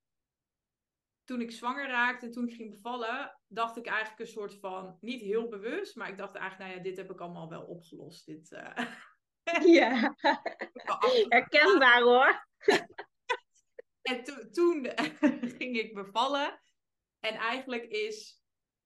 toen 1.24 1.42
ik 1.42 1.52
zwanger 1.52 1.88
raakte 1.88 2.26
en 2.26 2.32
toen 2.32 2.48
ik 2.48 2.56
ging 2.56 2.72
bevallen, 2.72 3.40
dacht 3.48 3.78
ik 3.78 3.86
eigenlijk 3.86 4.20
een 4.20 4.28
soort 4.28 4.54
van, 4.54 4.98
niet 5.02 5.22
heel 5.22 5.48
bewust, 5.48 5.96
maar 5.96 6.10
ik 6.10 6.18
dacht 6.18 6.36
eigenlijk, 6.36 6.70
nou 6.70 6.78
ja, 6.78 6.90
dit 6.90 6.98
heb 6.98 7.12
ik 7.12 7.22
allemaal 7.22 7.50
wel 7.50 7.64
opgelost. 7.64 8.26
Dit, 8.26 8.52
uh... 8.52 8.78
Ja, 9.80 10.16
herkenbaar 11.28 12.02
hoor. 12.02 12.48
en 14.02 14.24
to 14.24 14.50
toen 14.50 14.86
ging 15.58 15.78
ik 15.78 15.94
bevallen. 15.94 16.62
En 17.20 17.36
eigenlijk 17.36 17.84
is 17.84 18.41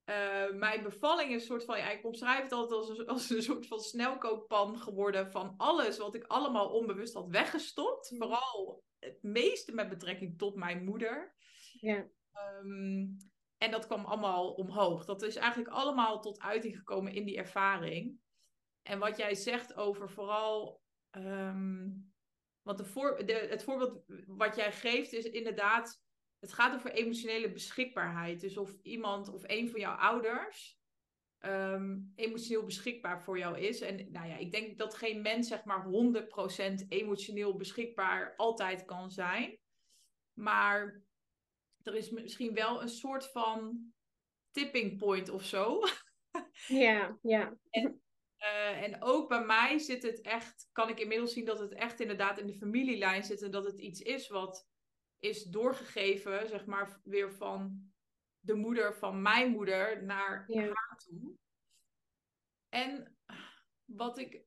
uh, 0.06 0.52
mijn 0.52 0.84
bevalling 0.84 1.34
een 1.34 1.40
soort 1.40 1.66
van, 1.66 1.78
ja, 1.78 1.92
ik 1.92 2.06
omschrijf 2.06 2.42
het 2.42 2.52
altijd 2.52 2.80
als 2.80 3.00
een, 3.00 3.06
als 3.16 3.30
een 3.30 3.44
soort 3.44 3.68
van 3.68 3.80
snelkookpan 3.80 4.80
geworden 4.80 5.32
van 5.32 5.54
alles 5.58 5.98
wat 5.98 6.16
ik 6.16 6.24
allemaal 6.24 6.70
onbewust 6.70 7.14
had 7.14 7.30
weggestopt. 7.30 8.12
Mm. 8.12 8.18
Vooral 8.18 8.84
het 9.00 9.24
meeste 9.24 9.74
met 9.74 9.90
betrekking 9.90 10.38
tot 10.38 10.56
mijn 10.56 10.84
moeder. 10.84 11.36
Ja. 11.80 12.08
Um, 12.64 13.18
en 13.58 13.72
dat 13.72 13.86
kwam 13.86 14.06
allemaal 14.06 14.54
omhoog. 14.54 15.06
Dat 15.06 15.22
is 15.22 15.36
eigenlijk 15.36 15.74
allemaal 15.74 16.22
tot 16.22 16.40
uiting 16.40 16.78
gekomen 16.78 17.14
in 17.14 17.26
die 17.26 17.38
ervaring. 17.38 18.20
En 18.82 19.00
wat 19.00 19.18
jij 19.18 19.36
zegt 19.36 19.76
over 19.76 20.10
vooral. 20.10 20.82
Um, 21.12 22.14
want 22.62 22.78
de 22.78 22.86
voor, 22.86 23.26
de, 23.26 23.34
het 23.34 23.64
voorbeeld 23.64 24.04
wat 24.26 24.56
jij 24.56 24.72
geeft 24.72 25.14
is 25.14 25.26
inderdaad. 25.26 26.04
Het 26.40 26.54
gaat 26.54 26.74
over 26.74 26.92
emotionele 26.92 27.52
beschikbaarheid. 27.52 28.42
Dus 28.42 28.58
of 28.58 28.76
iemand 28.82 29.30
of 29.30 29.42
een 29.46 29.70
van 29.70 29.80
jouw 29.80 29.96
ouders. 29.96 30.80
Um, 31.40 32.12
emotioneel 32.16 32.64
beschikbaar 32.66 33.24
voor 33.24 33.38
jou 33.38 33.60
is. 33.60 33.82
En 33.82 34.12
nou 34.12 34.28
ja, 34.28 34.36
ik 34.36 34.52
denk 34.52 34.78
dat 34.78 34.96
geen 34.96 35.22
mens 35.22 35.48
zeg 35.48 35.64
maar 35.64 35.86
100% 36.84 36.88
emotioneel 36.88 37.56
beschikbaar 37.56 38.36
altijd 38.36 38.86
kan 38.86 39.12
zijn. 39.12 39.60
Maar 40.34 41.04
er 41.84 41.96
is 41.96 42.10
misschien 42.10 42.54
wel 42.54 42.82
een 42.82 42.90
soort 42.90 43.32
van 43.32 43.86
tipping 44.52 44.98
point 44.98 45.30
of 45.30 45.44
zo. 45.44 45.80
Ja, 46.68 47.18
ja. 47.22 47.58
En, 47.70 48.02
uh, 48.40 48.84
en 48.84 49.02
ook 49.02 49.30
bij 49.30 49.46
mij 49.46 49.80
zit 49.80 50.04
het 50.04 50.22
echt, 50.22 50.70
kan 50.72 50.90
ik 50.90 51.00
inmiddels 51.00 51.34
zien 51.34 51.46
dat 51.46 51.60
het 51.60 51.74
echt 51.74 52.00
inderdaad 52.00 52.40
in 52.40 52.48
de 52.48 52.58
familielijn 52.58 53.24
zit 53.24 53.42
en 53.42 53.52
dat 53.52 53.66
het 53.66 53.80
iets 53.80 54.02
is 54.02 54.28
wat 54.28 54.68
is 55.20 55.44
doorgegeven, 55.44 56.48
zeg 56.48 56.66
maar, 56.66 57.00
weer 57.04 57.32
van 57.34 57.92
de 58.40 58.54
moeder 58.56 58.96
van 58.96 59.22
mijn 59.22 59.52
moeder 59.52 60.04
naar 60.04 60.44
Ja. 60.48 60.62
haar 60.62 60.98
toe. 60.98 61.38
En 62.70 63.18
wat 63.86 64.18
ik, 64.18 64.44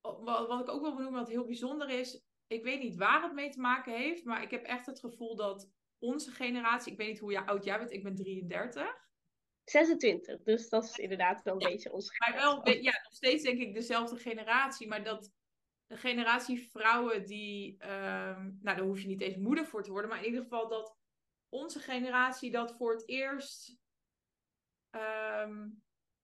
wat, 0.00 0.46
wat 0.48 0.60
ik 0.60 0.68
ook 0.68 0.82
wil 0.82 0.94
benoemen, 0.96 1.20
wat 1.20 1.28
heel 1.28 1.44
bijzonder 1.46 1.88
is, 1.88 2.22
ik 2.46 2.62
weet 2.64 2.80
niet 2.80 2.96
waar 2.96 3.22
het 3.22 3.32
mee 3.32 3.50
te 3.50 3.60
maken 3.60 3.96
heeft, 3.96 4.24
maar 4.24 4.42
ik 4.42 4.50
heb 4.50 4.64
echt 4.64 4.86
het 4.86 5.00
gevoel 5.00 5.36
dat 5.36 5.70
onze 5.98 6.30
generatie, 6.30 6.92
ik 6.92 6.98
weet 6.98 7.08
niet 7.08 7.18
hoe 7.18 7.46
oud 7.46 7.64
jij 7.64 7.78
bent, 7.78 7.92
ik 7.92 8.02
ben 8.02 8.14
33, 8.14 9.10
26, 9.64 10.42
dus 10.42 10.68
dat 10.68 10.84
is 10.84 10.96
inderdaad 10.96 11.42
wel 11.42 11.54
een 11.54 11.60
Ja, 11.60 11.68
beetje 11.68 11.92
ons 11.92 12.18
maar 12.18 12.34
wel, 12.34 12.68
ja, 12.68 13.00
nog 13.02 13.12
steeds 13.12 13.42
denk 13.42 13.60
ik 13.60 13.74
dezelfde 13.74 14.16
generatie, 14.16 14.88
maar 14.88 15.04
dat 15.04 15.32
de 15.92 15.98
generatie 15.98 16.68
vrouwen 16.70 17.26
die, 17.26 17.78
ehm, 17.78 18.42
nou 18.60 18.76
daar 18.76 18.80
hoef 18.80 19.00
je 19.00 19.06
niet 19.06 19.20
eens 19.20 19.36
moeder 19.36 19.66
voor 19.66 19.82
te 19.82 19.90
worden, 19.90 20.10
maar 20.10 20.18
in 20.18 20.24
ieder 20.24 20.42
geval 20.42 20.68
dat 20.68 20.96
onze 21.48 21.78
generatie 21.78 22.50
dat 22.50 22.76
voor 22.76 22.92
het 22.92 23.08
eerst 23.08 23.78
ehm, 24.90 25.68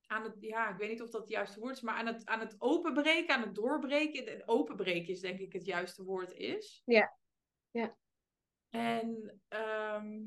aan 0.07 0.23
het, 0.23 0.37
ja, 0.41 0.71
ik 0.71 0.77
weet 0.77 0.91
niet 0.91 1.03
of 1.03 1.11
dat 1.11 1.21
het 1.21 1.31
juiste 1.31 1.61
woord 1.61 1.77
is, 1.77 1.81
maar 1.81 1.95
aan 1.95 2.07
het, 2.07 2.27
aan 2.27 2.41
het 2.41 2.57
openbreken, 2.59 3.35
aan 3.35 3.43
het 3.43 3.55
doorbreken, 3.55 4.27
en 4.27 4.49
openbreken 4.49 5.09
is 5.09 5.21
denk 5.21 5.39
ik 5.39 5.53
het 5.53 5.65
juiste 5.65 6.05
woord 6.05 6.33
is. 6.33 6.83
Ja. 6.85 7.17
Ja. 7.71 7.97
En 8.71 9.41
ehm, 9.49 10.23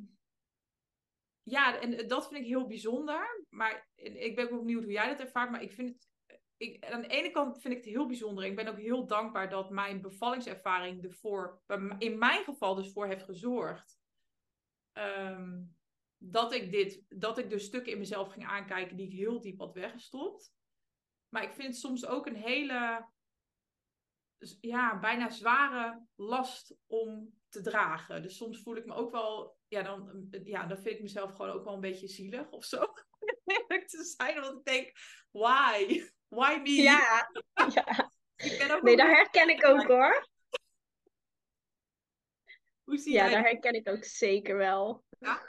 ja, 1.43 1.79
en 1.79 2.07
dat 2.07 2.27
vind 2.27 2.41
ik 2.41 2.47
heel 2.47 2.67
bijzonder. 2.67 3.45
Maar 3.49 3.89
ik 3.95 4.35
ben 4.35 4.51
ook 4.51 4.59
benieuwd 4.59 4.83
hoe 4.83 4.91
jij 4.91 5.07
dat 5.07 5.19
ervaart. 5.19 5.51
Maar 5.51 5.61
ik 5.61 5.71
vind 5.71 5.89
het. 5.89 6.10
Ik, 6.61 6.85
aan 6.85 7.01
de 7.01 7.07
ene 7.07 7.31
kant 7.31 7.61
vind 7.61 7.73
ik 7.73 7.83
het 7.83 7.93
heel 7.93 8.07
bijzonder. 8.07 8.43
Ik 8.43 8.55
ben 8.55 8.67
ook 8.67 8.79
heel 8.79 9.07
dankbaar 9.07 9.49
dat 9.49 9.69
mijn 9.69 10.01
bevallingservaring 10.01 11.03
ervoor, 11.03 11.61
in 11.97 12.17
mijn 12.17 12.43
geval 12.43 12.75
dus 12.75 12.91
voor 12.91 13.07
heeft 13.07 13.23
gezorgd. 13.23 13.99
ehm, 14.91 15.61
dat 16.17 16.53
ik 16.53 16.71
dit, 16.71 17.05
dat 17.09 17.37
ik 17.37 17.49
dus 17.49 17.65
stukken 17.65 17.91
in 17.91 17.97
mezelf 17.97 18.31
ging 18.31 18.45
aankijken 18.45 18.97
die 18.97 19.05
ik 19.05 19.17
heel 19.17 19.41
diep 19.41 19.59
had 19.59 19.73
weggestopt. 19.73 20.53
Maar 21.29 21.43
ik 21.43 21.53
vind 21.53 21.67
het 21.67 21.77
soms 21.77 22.05
ook 22.05 22.25
een 22.25 22.35
hele, 22.35 23.07
ja, 24.59 24.99
bijna 24.99 25.29
zware 25.29 26.05
last 26.15 26.75
om 26.87 27.33
te 27.49 27.61
dragen. 27.61 28.21
Dus 28.21 28.37
soms 28.37 28.61
voel 28.61 28.75
ik 28.75 28.85
me 28.85 28.93
ook 28.93 29.11
wel, 29.11 29.57
ja, 29.67 29.81
dan, 29.81 30.27
ja, 30.43 30.67
dan 30.67 30.77
vind 30.77 30.95
ik 30.95 31.01
mezelf 31.01 31.31
gewoon 31.31 31.51
ook 31.51 31.63
wel 31.63 31.73
een 31.73 31.79
beetje 31.79 32.07
zielig 32.07 32.49
of 32.49 32.65
zo. 32.65 32.93
Eerlijk 33.45 33.87
te 33.87 34.03
zijn, 34.03 34.41
want 34.41 34.57
ik 34.57 34.65
denk, 34.65 34.91
why? 35.31 36.03
Why 36.31 36.59
me? 36.63 36.69
Ja, 36.81 37.29
ja. 37.75 38.11
Ik 38.35 38.57
ben 38.57 38.71
ook 38.71 38.81
Nee, 38.81 38.95
dat 38.97 39.07
herken 39.07 39.49
ik 39.49 39.65
ook 39.65 39.83
hoor. 39.83 40.27
Hoe 42.83 42.97
zie 42.97 43.13
Ja, 43.13 43.25
jij 43.25 43.35
dat 43.35 43.43
herken 43.45 43.73
ik 43.73 43.89
ook 43.89 44.03
zeker 44.03 44.57
wel. 44.57 45.03
Ja? 45.19 45.41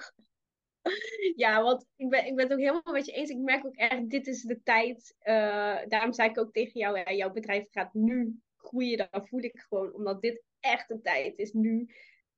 Ja, 1.36 1.62
want 1.62 1.86
ik 1.96 2.08
ben, 2.08 2.26
ik 2.26 2.34
ben 2.34 2.44
het 2.44 2.52
ook 2.52 2.58
helemaal 2.64 2.92
met 2.92 3.06
je 3.06 3.12
eens. 3.12 3.30
Ik 3.30 3.38
merk 3.38 3.66
ook 3.66 3.74
echt, 3.76 4.10
dit 4.10 4.26
is 4.26 4.42
de 4.42 4.62
tijd. 4.62 5.14
eh, 5.18 5.78
daarom 5.88 6.12
zei 6.12 6.30
ik 6.30 6.38
ook 6.38 6.52
tegen 6.52 6.80
jou, 6.80 6.98
ja, 6.98 7.12
jouw 7.12 7.30
bedrijf 7.30 7.66
gaat 7.70 7.94
nu 7.94 8.40
groeien. 8.56 9.08
Dat 9.10 9.28
voel 9.28 9.40
ik 9.42 9.64
gewoon, 9.68 9.94
omdat 9.94 10.22
dit 10.22 10.42
echt 10.60 10.90
een 10.90 11.02
tijd 11.02 11.38
is 11.38 11.52
nu, 11.52 11.88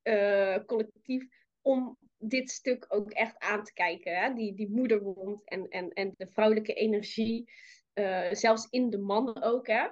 eh, 0.02 0.58
collectief, 0.66 1.26
om 1.60 1.98
dit 2.18 2.50
stuk 2.50 2.84
ook 2.88 3.10
echt 3.10 3.38
aan 3.38 3.64
te 3.64 3.72
kijken. 3.72 4.16
Hè? 4.18 4.32
Die, 4.34 4.54
die 4.54 4.70
moederwond 4.70 5.48
en, 5.48 5.68
en, 5.68 5.90
en 5.92 6.14
de 6.16 6.28
vrouwelijke 6.30 6.74
energie. 6.74 7.50
Eh, 7.94 8.32
zelfs 8.32 8.66
in 8.70 8.90
de 8.90 8.98
mannen 8.98 9.42
ook, 9.42 9.66
hè. 9.66 9.88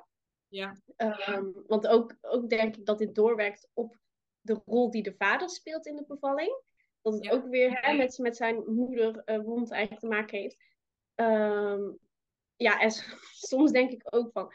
Ja. 0.48 0.76
Ehm, 0.96 1.50
want 1.66 1.86
ook, 1.86 2.16
ook 2.20 2.48
denk 2.48 2.76
ik 2.76 2.86
dat 2.86 2.98
dit 2.98 3.14
doorwerkt 3.14 3.68
op 3.72 3.96
de 4.40 4.60
rol 4.64 4.90
die 4.90 5.02
de 5.02 5.14
vader 5.18 5.50
speelt 5.50 5.86
in 5.86 5.96
de 5.96 6.04
bevalling. 6.06 6.62
Dat 7.02 7.12
het 7.12 7.24
Ja. 7.24 7.30
ook 7.30 7.46
weer 7.46 7.80
hè, 7.80 7.96
met, 7.96 8.18
met 8.18 8.36
zijn 8.36 8.74
moeder 8.74 9.22
wond 9.44 9.70
eigenlijk 9.70 10.00
te 10.00 10.08
maken 10.08 10.38
heeft. 10.38 10.56
Ehm, 11.14 11.82
ja, 12.56 12.80
en 12.80 12.90
soms 13.50 13.72
denk 13.72 13.90
ik 13.90 14.02
ook 14.14 14.32
van... 14.32 14.52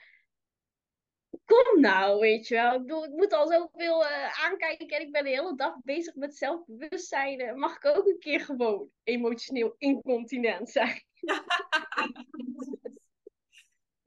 Kom 1.46 1.82
nou, 1.82 2.20
weet 2.20 2.48
je 2.48 2.56
wel. 2.56 2.74
Ik 2.74 2.82
bedoel, 2.82 3.04
ik 3.04 3.12
moet 3.12 3.34
al 3.34 3.48
zoveel 3.48 4.06
eh 4.06 4.46
aankijken 4.46 4.88
en 4.88 5.02
ik 5.02 5.12
ben 5.12 5.24
de 5.24 5.30
hele 5.30 5.56
dag 5.56 5.76
bezig 5.84 6.16
met 6.16 6.36
zelfbewustzijn. 6.36 7.60
Mag 7.60 7.76
ik 7.76 7.86
ook 7.86 8.08
een 8.08 8.20
keer 8.20 8.40
gewoon 8.40 8.90
emotioneel 9.04 9.76
incontinent 9.78 10.70
zijn? 10.70 11.04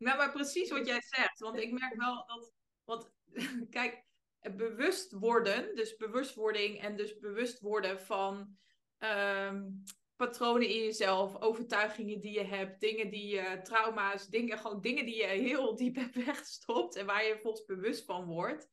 Nou, 0.01 0.17
maar 0.17 0.33
precies 0.33 0.71
wat 0.71 0.87
jij 0.87 1.03
zegt. 1.03 1.39
Want 1.39 1.57
ik 1.57 1.73
merk 1.73 1.95
wel 1.95 2.27
dat. 2.27 2.53
Want 2.85 3.11
kijk, 3.71 4.05
bewust 4.41 5.13
worden, 5.13 5.75
dus 5.75 5.97
bewustwording 5.97 6.81
en 6.81 6.97
dus 6.97 7.19
bewust 7.19 7.61
worden 7.61 8.01
van 8.01 8.59
ehm, 8.99 9.71
patronen 10.17 10.69
in 10.69 10.83
jezelf, 10.83 11.41
overtuigingen 11.41 12.21
die 12.21 12.33
je 12.33 12.45
hebt, 12.45 12.81
dingen 12.81 13.11
die 13.11 13.27
je, 13.27 13.61
trauma's, 13.63 14.29
dingen, 14.29 14.59
gewoon 14.59 14.81
dingen 14.81 15.05
die 15.05 15.17
je 15.17 15.27
heel 15.27 15.77
diep 15.77 15.97
hebt 15.97 16.25
weggestopt 16.25 16.97
en 16.97 17.07
waar 17.07 17.25
je 17.25 17.39
volgens 17.43 17.65
bewust 17.65 18.05
van 18.05 18.25
wordt. 18.25 18.69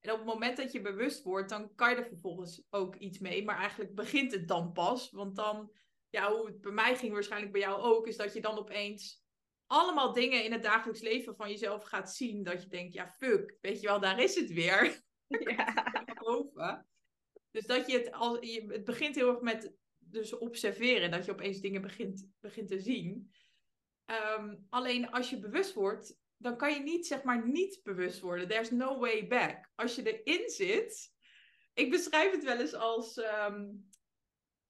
En 0.00 0.12
op 0.12 0.18
het 0.18 0.26
moment 0.26 0.56
dat 0.56 0.72
je 0.72 0.80
bewust 0.80 1.22
wordt, 1.22 1.48
dan 1.48 1.74
kan 1.74 1.90
je 1.90 1.96
er 1.96 2.06
vervolgens 2.06 2.62
ook 2.70 2.96
iets 2.96 3.18
mee. 3.18 3.44
Maar 3.44 3.58
eigenlijk 3.58 3.94
begint 3.94 4.32
het 4.32 4.48
dan 4.48 4.72
pas. 4.72 5.10
Want 5.10 5.36
dan, 5.36 5.72
ja, 6.10 6.32
hoe 6.32 6.46
het 6.46 6.60
bij 6.60 6.72
mij 6.72 6.96
ging, 6.96 7.12
waarschijnlijk 7.12 7.52
bij 7.52 7.60
jou 7.60 7.82
ook, 7.82 8.06
is 8.06 8.16
dat 8.16 8.32
je 8.32 8.40
dan 8.40 8.58
opeens 8.58 9.25
allemaal 9.66 10.12
dingen 10.12 10.44
in 10.44 10.52
het 10.52 10.62
dagelijks 10.62 11.00
leven 11.00 11.36
van 11.36 11.50
jezelf 11.50 11.84
gaat 11.84 12.14
zien. 12.14 12.42
Dat 12.42 12.62
je 12.62 12.68
denkt, 12.68 12.92
ja, 12.92 13.10
fuck, 13.10 13.56
weet 13.60 13.80
je 13.80 13.86
wel, 13.86 14.00
daar 14.00 14.20
is 14.20 14.34
het 14.34 14.52
weer. 14.52 14.84
Ja. 15.28 16.04
boven. 16.22 16.86
Dus 17.50 17.66
dat 17.66 17.86
je 17.86 17.98
het, 17.98 18.12
al, 18.12 18.44
je, 18.44 18.66
het 18.68 18.84
begint 18.84 19.14
heel 19.14 19.28
erg 19.28 19.40
met 19.40 19.72
dus 19.98 20.38
observeren. 20.38 21.10
Dat 21.10 21.24
je 21.24 21.32
opeens 21.32 21.60
dingen 21.60 21.82
begint, 21.82 22.28
begint 22.40 22.68
te 22.68 22.80
zien. 22.80 23.30
Ehm, 24.04 24.56
alleen 24.68 25.10
als 25.10 25.30
je 25.30 25.38
bewust 25.38 25.72
wordt, 25.72 26.18
dan 26.36 26.56
kan 26.56 26.72
je 26.72 26.80
niet, 26.80 27.06
zeg 27.06 27.22
maar, 27.22 27.48
niet 27.48 27.80
bewust 27.82 28.20
worden. 28.20 28.48
There's 28.48 28.70
no 28.70 28.98
way 28.98 29.26
back. 29.26 29.70
Als 29.74 29.94
je 29.94 30.22
erin 30.22 30.48
zit. 30.48 31.14
Ik 31.74 31.90
beschrijf 31.90 32.32
het 32.32 32.44
wel 32.44 32.60
eens 32.60 32.74
als 32.74 33.16
ehm, 33.16 33.66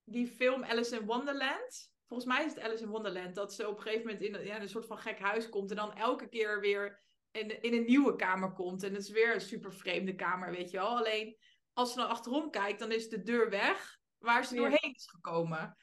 die 0.03 0.27
film 0.27 0.63
Alice 0.63 0.95
in 0.95 1.05
Wonderland. 1.05 1.95
Volgens 2.07 2.29
mij 2.29 2.45
is 2.45 2.53
het 2.53 2.63
Alice 2.63 2.83
in 2.83 2.89
Wonderland. 2.89 3.35
Dat 3.35 3.53
ze 3.53 3.67
op 3.67 3.75
een 3.77 3.81
gegeven 3.81 4.05
moment 4.05 4.23
in, 4.25 4.35
een- 4.35 4.45
ja, 4.45 4.61
een 4.61 4.69
soort 4.69 4.85
van 4.85 4.97
gek 4.97 5.19
huis 5.19 5.49
komt. 5.49 5.69
En 5.69 5.75
dan 5.75 5.93
elke 5.95 6.29
keer 6.29 6.59
weer 6.59 7.03
in, 7.31 7.61
in 7.61 7.73
een 7.73 7.85
nieuwe 7.85 8.15
kamer 8.15 8.53
komt. 8.53 8.83
En 8.83 8.93
het 8.93 9.01
is 9.03 9.09
weer 9.09 9.33
een 9.33 9.41
super 9.41 9.73
vreemde 9.73 10.15
kamer, 10.15 10.51
weet 10.51 10.71
je 10.71 10.77
wel. 10.77 10.97
Alleen 10.97 11.37
als 11.73 11.91
ze 11.93 11.97
dan 11.99 12.07
achterom 12.09 12.49
kijkt, 12.51 12.79
dan 12.79 12.91
is 12.91 13.09
de 13.09 13.21
deur 13.23 13.49
weg 13.49 13.97
waar 14.17 14.45
ze 14.45 14.55
doorheen 14.55 14.93
is 14.93 15.07
gekomen. 15.09 15.77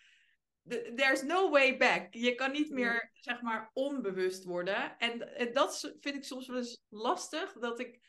There's 0.94 1.22
no 1.22 1.50
way 1.50 1.76
back. 1.76 2.14
Je 2.14 2.34
kan 2.34 2.52
niet 2.52 2.70
meer, 2.70 3.10
zeg 3.14 3.40
maar, 3.40 3.70
onbewust 3.72 4.44
worden. 4.44 4.98
En, 4.98 5.36
en 5.36 5.52
dat 5.52 5.94
vind 6.00 6.14
ik 6.16 6.24
soms 6.24 6.46
wel 6.46 6.56
eens 6.56 6.82
lastig. 6.88 7.52
Dat 7.52 7.78
ik 7.78 8.00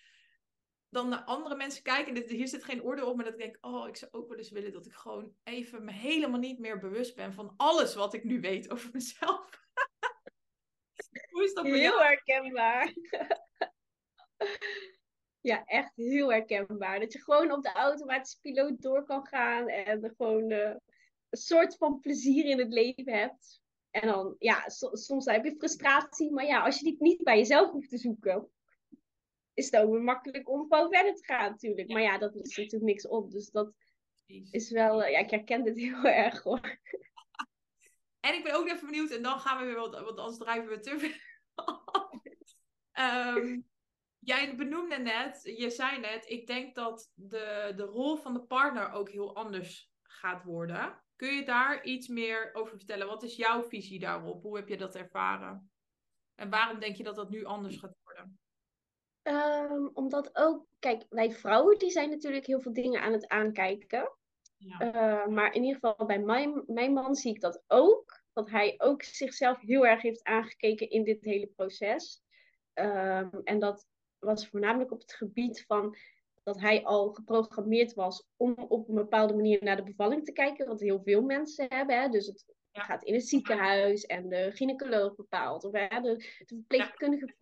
dan 0.95 1.09
naar 1.09 1.23
andere 1.23 1.55
mensen 1.55 1.83
kijk. 1.83 2.07
En 2.07 2.13
dit, 2.13 2.29
hier 2.29 2.47
zit 2.47 2.63
geen 2.63 2.83
oordeel 2.83 3.09
op. 3.09 3.15
Maar 3.15 3.25
dat 3.25 3.33
ik 3.33 3.39
denk, 3.39 3.57
oh, 3.61 3.87
ik 3.87 3.95
zou 3.95 4.11
ook 4.11 4.29
wel 4.29 4.37
eens 4.37 4.49
willen 4.49 4.71
dat 4.71 4.85
ik 4.85 4.93
gewoon 4.93 5.35
even 5.43 5.85
me 5.85 5.91
helemaal 5.91 6.39
niet 6.39 6.59
meer 6.59 6.79
bewust 6.79 7.15
ben 7.15 7.33
van 7.33 7.53
alles 7.57 7.95
wat 7.95 8.13
ik 8.13 8.23
nu 8.23 8.39
weet 8.39 8.69
over 8.71 8.89
mezelf. 8.93 9.49
Hoe 11.31 11.43
is 11.43 11.53
dat? 11.53 11.65
Heel 11.65 12.03
herkenbaar. 12.03 12.93
Ja, 15.41 15.65
echt 15.65 15.95
heel 15.95 16.31
herkenbaar. 16.31 16.99
Dat 16.99 17.13
je 17.13 17.21
gewoon 17.21 17.51
op 17.51 17.63
de 17.63 17.71
automatische 17.71 18.39
piloot 18.39 18.81
door 18.81 19.05
kan 19.05 19.25
gaan 19.27 19.67
en 19.67 20.03
er 20.03 20.13
gewoon 20.17 20.51
eh, 20.51 20.75
een 21.29 21.37
soort 21.37 21.77
van 21.77 21.99
plezier 21.99 22.45
in 22.45 22.59
het 22.59 22.73
leven 22.73 23.13
hebt. 23.13 23.61
En 23.91 24.07
dan, 24.07 24.35
ja, 24.39 24.69
so- 24.69 24.95
soms 24.95 25.25
heb 25.25 25.45
je 25.45 25.55
frustratie, 25.57 26.31
maar 26.31 26.45
ja, 26.45 26.63
als 26.63 26.79
je 26.79 26.83
die 26.83 26.95
niet 26.99 27.23
bij 27.23 27.37
jezelf 27.37 27.71
hoeft 27.71 27.89
te 27.89 27.97
zoeken, 27.97 28.49
is 29.55 29.65
het 29.65 29.81
ook 29.81 29.91
weer 29.91 30.01
makkelijk 30.01 30.49
om 30.49 30.61
gewoon 30.61 30.91
verder 30.91 31.15
te 31.15 31.23
gaan 31.23 31.51
natuurlijk. 31.51 31.91
Maar 31.91 32.01
ja, 32.01 32.17
dat 32.17 32.35
is 32.35 32.57
natuurlijk 32.57 32.83
niks 32.83 33.07
op. 33.07 33.31
Dus 33.31 33.49
dat 33.49 33.73
is 34.51 34.71
wel, 34.71 35.03
eh, 35.03 35.11
ja, 35.11 35.19
ik 35.19 35.29
herken 35.29 35.63
dit 35.63 35.77
heel 35.87 36.03
erg 36.03 36.43
hoor. 36.43 36.79
En 38.19 38.33
ik 38.33 38.43
ben 38.43 38.55
ook 38.55 38.67
even 38.67 38.85
benieuwd, 38.85 39.11
en 39.11 39.21
dan 39.21 39.39
gaan 39.39 39.57
we 39.57 39.65
weer, 39.65 39.75
wat, 39.75 39.91
want 39.91 40.17
anders 40.17 40.37
drijven 40.37 40.69
we 40.69 40.79
te 40.79 41.19
af. 41.55 41.83
Ehm, 42.91 43.59
jij 44.19 44.55
benoemde 44.55 44.97
net, 44.97 45.41
je 45.57 45.69
zei 45.69 45.99
net, 45.99 46.29
ik 46.29 46.47
denk 46.47 46.75
dat 46.75 47.11
de, 47.13 47.73
de 47.75 47.83
rol 47.83 48.15
van 48.15 48.33
de 48.33 48.41
partner 48.41 48.91
ook 48.91 49.09
heel 49.09 49.35
anders 49.35 49.91
gaat 50.03 50.43
worden. 50.43 51.03
Kun 51.15 51.33
je 51.33 51.45
daar 51.45 51.83
iets 51.83 52.07
meer 52.07 52.49
over 52.53 52.77
vertellen? 52.77 53.07
Wat 53.07 53.23
is 53.23 53.35
jouw 53.35 53.63
visie 53.63 53.99
daarop? 53.99 54.41
Hoe 54.41 54.55
heb 54.55 54.67
je 54.67 54.77
dat 54.77 54.95
ervaren? 54.95 55.71
En 56.35 56.49
waarom 56.49 56.79
denk 56.79 56.95
je 56.95 57.03
dat 57.03 57.15
dat 57.15 57.29
nu 57.29 57.43
anders 57.43 57.77
gaat 57.77 57.97
worden? 58.03 58.39
Ehm, 59.25 59.87
omdat 59.93 60.29
ook, 60.33 60.65
kijk, 60.79 61.05
wij 61.09 61.31
vrouwen 61.31 61.77
die 61.77 61.89
zijn 61.89 62.09
natuurlijk 62.09 62.45
heel 62.45 62.61
veel 62.61 62.73
dingen 62.73 63.01
aan 63.01 63.13
het 63.13 63.27
aankijken. 63.27 64.11
Ja. 64.57 64.81
Uh, 64.81 65.27
maar 65.27 65.53
in 65.53 65.63
ieder 65.63 65.79
geval 65.79 66.05
bij 66.05 66.19
mijn, 66.19 66.63
mijn 66.67 66.93
man 66.93 67.15
zie 67.15 67.33
ik 67.33 67.41
dat 67.41 67.63
ook. 67.67 68.23
dat 68.33 68.49
hij 68.49 68.73
ook 68.77 69.03
zichzelf 69.03 69.59
heel 69.59 69.85
erg 69.85 70.01
heeft 70.01 70.23
aangekeken 70.23 70.89
in 70.89 71.03
dit 71.03 71.23
hele 71.23 71.47
proces. 71.47 72.21
Ehm, 72.73 73.29
en 73.43 73.59
dat 73.59 73.87
was 74.19 74.47
voornamelijk 74.47 74.91
op 74.91 74.99
het 74.99 75.13
gebied 75.13 75.63
van 75.67 75.95
dat 76.43 76.59
hij 76.59 76.83
al 76.83 77.13
geprogrammeerd 77.13 77.93
was 77.93 78.27
om 78.37 78.53
op 78.53 78.87
een 78.87 78.95
bepaalde 78.95 79.35
manier 79.35 79.63
naar 79.63 79.75
de 79.75 79.83
bevalling 79.83 80.25
te 80.25 80.31
kijken, 80.31 80.67
wat 80.67 80.79
heel 80.79 81.01
veel 81.03 81.21
mensen 81.21 81.65
hebben. 81.69 82.01
Hè? 82.01 82.09
Dus 82.09 82.25
het 82.27 82.45
gaat 82.83 83.03
in 83.03 83.13
het 83.13 83.27
ziekenhuis 83.27 84.05
en 84.05 84.29
de 84.29 84.51
gynaecoloog 84.53 85.15
bepaalt, 85.15 85.63
of 85.63 85.71
hè, 85.71 86.01
de, 86.01 86.15
de 86.45 86.55
verpleegkundige, 86.55 87.33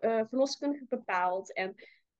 uh, 0.00 0.22
verloskundige 0.28 0.86
bepaalt. 0.88 1.52
En 1.52 1.74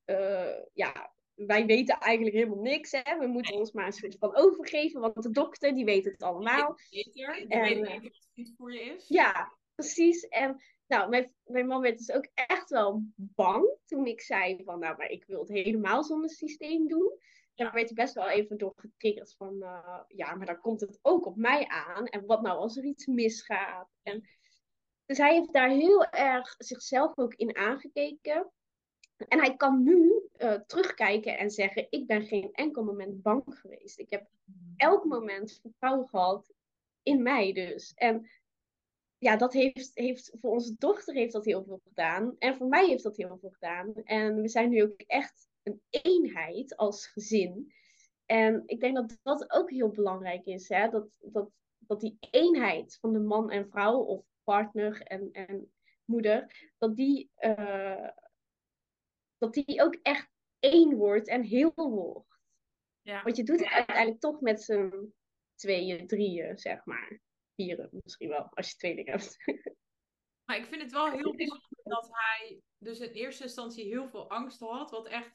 uh, 0.06 0.54
ja, 0.72 1.14
wij 1.34 1.66
weten 1.66 1.98
eigenlijk 1.98 2.36
helemaal 2.36 2.62
niks. 2.62 2.90
Hè? 2.90 3.18
We 3.18 3.26
moeten 3.26 3.54
ons 3.54 3.72
maar 3.72 3.86
een 3.86 3.92
soort 3.92 4.16
van 4.18 4.36
overgeven, 4.36 5.00
want 5.00 5.22
de 5.22 5.30
dokter 5.30 5.74
die 5.74 5.84
weet 5.84 6.04
het 6.04 6.22
allemaal. 6.22 6.78
Beter, 6.90 7.34
die 7.34 7.46
en, 7.48 7.80
weet 7.80 8.02
wat 8.02 8.28
goed 8.34 8.54
voor 8.56 8.72
je 8.72 8.80
is. 8.80 9.08
Ja, 9.08 9.52
precies. 9.74 10.28
En 10.28 10.62
nou, 10.86 11.08
mijn, 11.08 11.34
mijn 11.44 11.66
man 11.66 11.80
werd 11.80 11.98
dus 11.98 12.12
ook 12.12 12.28
echt 12.34 12.70
wel 12.70 13.02
bang 13.14 13.76
toen 13.84 14.06
ik 14.06 14.20
zei 14.20 14.62
van, 14.64 14.78
nou, 14.78 14.96
maar 14.96 15.10
ik 15.10 15.24
wil 15.26 15.40
het 15.40 15.48
helemaal 15.48 16.04
zonder 16.04 16.30
systeem 16.30 16.88
doen. 16.88 17.18
Daar 17.56 17.72
werd 17.72 17.86
hij 17.86 18.04
best 18.04 18.14
wel 18.14 18.28
even 18.28 18.58
door 18.58 18.72
getriggerd 18.76 19.34
van, 19.36 19.54
uh, 19.54 20.00
ja, 20.08 20.34
maar 20.34 20.46
dan 20.46 20.60
komt 20.60 20.80
het 20.80 20.98
ook 21.02 21.26
op 21.26 21.36
mij 21.36 21.66
aan. 21.66 22.06
En 22.06 22.26
wat 22.26 22.42
nou 22.42 22.58
als 22.58 22.76
er 22.76 22.84
iets 22.84 23.06
misgaat? 23.06 23.88
En, 24.02 24.28
dus 25.06 25.18
hij 25.18 25.34
heeft 25.34 25.52
daar 25.52 25.70
heel 25.70 26.04
erg 26.04 26.54
zichzelf 26.58 27.18
ook 27.18 27.34
in 27.34 27.56
aangekeken. 27.56 28.50
En 29.16 29.38
hij 29.38 29.56
kan 29.56 29.82
nu 29.82 30.28
uh, 30.38 30.52
terugkijken 30.52 31.38
en 31.38 31.50
zeggen: 31.50 31.86
Ik 31.90 32.06
ben 32.06 32.22
geen 32.22 32.52
enkel 32.52 32.84
moment 32.84 33.22
bang 33.22 33.42
geweest. 33.46 33.98
Ik 33.98 34.10
heb 34.10 34.26
elk 34.76 35.04
moment 35.04 35.58
vertrouwen 35.62 36.08
gehad 36.08 36.52
in 37.02 37.22
mij 37.22 37.52
dus. 37.52 37.92
En 37.94 38.30
ja, 39.18 39.36
dat 39.36 39.52
heeft, 39.52 39.90
heeft 39.94 40.30
voor 40.40 40.50
onze 40.50 40.74
dochter 40.78 41.14
heeft 41.14 41.32
dat 41.32 41.44
heel 41.44 41.64
veel 41.64 41.80
gedaan. 41.84 42.36
En 42.38 42.56
voor 42.56 42.66
mij 42.66 42.86
heeft 42.86 43.02
dat 43.02 43.16
heel 43.16 43.38
veel 43.40 43.50
gedaan. 43.50 43.94
En 43.94 44.40
we 44.40 44.48
zijn 44.48 44.70
nu 44.70 44.82
ook 44.82 45.00
echt 45.00 45.48
een 45.66 45.82
eenheid 45.90 46.76
als 46.76 47.06
gezin. 47.06 47.72
En 48.26 48.62
ik 48.66 48.80
denk 48.80 48.94
dat 48.94 49.18
dat 49.22 49.50
ook 49.50 49.70
heel 49.70 49.90
belangrijk 49.90 50.44
is. 50.44 50.68
Hè? 50.68 50.88
Dat, 50.88 51.08
dat, 51.18 51.50
dat 51.78 52.00
die 52.00 52.16
eenheid 52.30 52.98
van 53.00 53.12
de 53.12 53.18
man 53.18 53.50
en 53.50 53.68
vrouw, 53.68 53.98
of 53.98 54.24
partner 54.42 55.02
en, 55.02 55.28
en 55.32 55.72
moeder, 56.04 56.72
dat 56.78 56.96
die, 56.96 57.30
uh, 57.38 58.08
dat 59.38 59.54
die 59.54 59.82
ook 59.82 59.98
echt 60.02 60.30
één 60.58 60.96
wordt 60.96 61.28
en 61.28 61.42
heel 61.42 61.72
wordt. 61.74 62.40
Ja. 63.02 63.22
Want 63.22 63.36
je 63.36 63.42
doet 63.42 63.60
het 63.60 63.68
uiteindelijk 63.68 64.20
toch 64.20 64.40
met 64.40 64.62
z'n 64.62 65.14
tweeën, 65.54 66.06
drieën, 66.06 66.58
zeg 66.58 66.84
maar 66.84 67.20
vieren 67.54 67.88
misschien 67.90 68.28
wel, 68.28 68.48
als 68.50 68.70
je 68.70 68.76
tweeling 68.76 69.08
hebt. 69.08 69.36
Maar 70.44 70.56
ik 70.56 70.66
vind 70.66 70.82
het 70.82 70.92
wel 70.92 71.10
heel 71.10 71.34
bijzonder 71.36 71.68
dat 71.82 72.08
hij 72.10 72.60
dus 72.78 73.00
in 73.00 73.10
eerste 73.10 73.42
instantie 73.42 73.84
heel 73.84 74.08
veel 74.08 74.30
angst 74.30 74.60
had, 74.60 74.90
wat 74.90 75.06
echt 75.06 75.34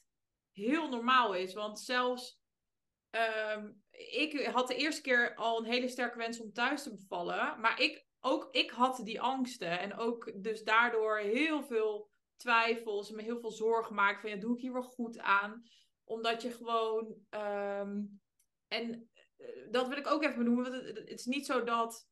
heel 0.51 0.89
normaal 0.89 1.33
is. 1.33 1.53
Want 1.53 1.79
zelfs 1.79 2.39
um, 3.55 3.83
ik 3.91 4.45
had 4.45 4.67
de 4.67 4.75
eerste 4.75 5.01
keer 5.01 5.35
al 5.35 5.59
een 5.59 5.71
hele 5.71 5.87
sterke 5.87 6.17
wens 6.17 6.39
om 6.39 6.53
thuis 6.53 6.83
te 6.83 6.93
bevallen, 6.93 7.59
maar 7.59 7.81
ik, 7.81 8.05
ook 8.19 8.47
ik 8.51 8.71
had 8.71 9.01
die 9.03 9.21
angsten 9.21 9.79
en 9.79 9.93
ook 9.93 10.43
dus 10.43 10.63
daardoor 10.63 11.17
heel 11.17 11.63
veel 11.63 12.09
twijfels 12.35 13.09
en 13.09 13.15
me 13.15 13.21
heel 13.21 13.39
veel 13.39 13.51
zorgen 13.51 13.95
maken 13.95 14.21
van 14.21 14.29
ja, 14.29 14.35
doe 14.35 14.55
ik 14.55 14.61
hier 14.61 14.73
wel 14.73 14.81
goed 14.81 15.19
aan? 15.19 15.63
Omdat 16.03 16.41
je 16.41 16.51
gewoon 16.51 17.15
um, 17.29 18.21
en 18.67 19.09
eh, 19.37 19.71
dat 19.71 19.87
wil 19.87 19.97
ik 19.97 20.07
ook 20.07 20.23
even 20.23 20.37
benoemen. 20.37 20.71
Want 20.71 20.85
het, 20.85 21.09
is 21.09 21.25
niet 21.25 21.45
zo 21.45 21.63
dat 21.63 22.09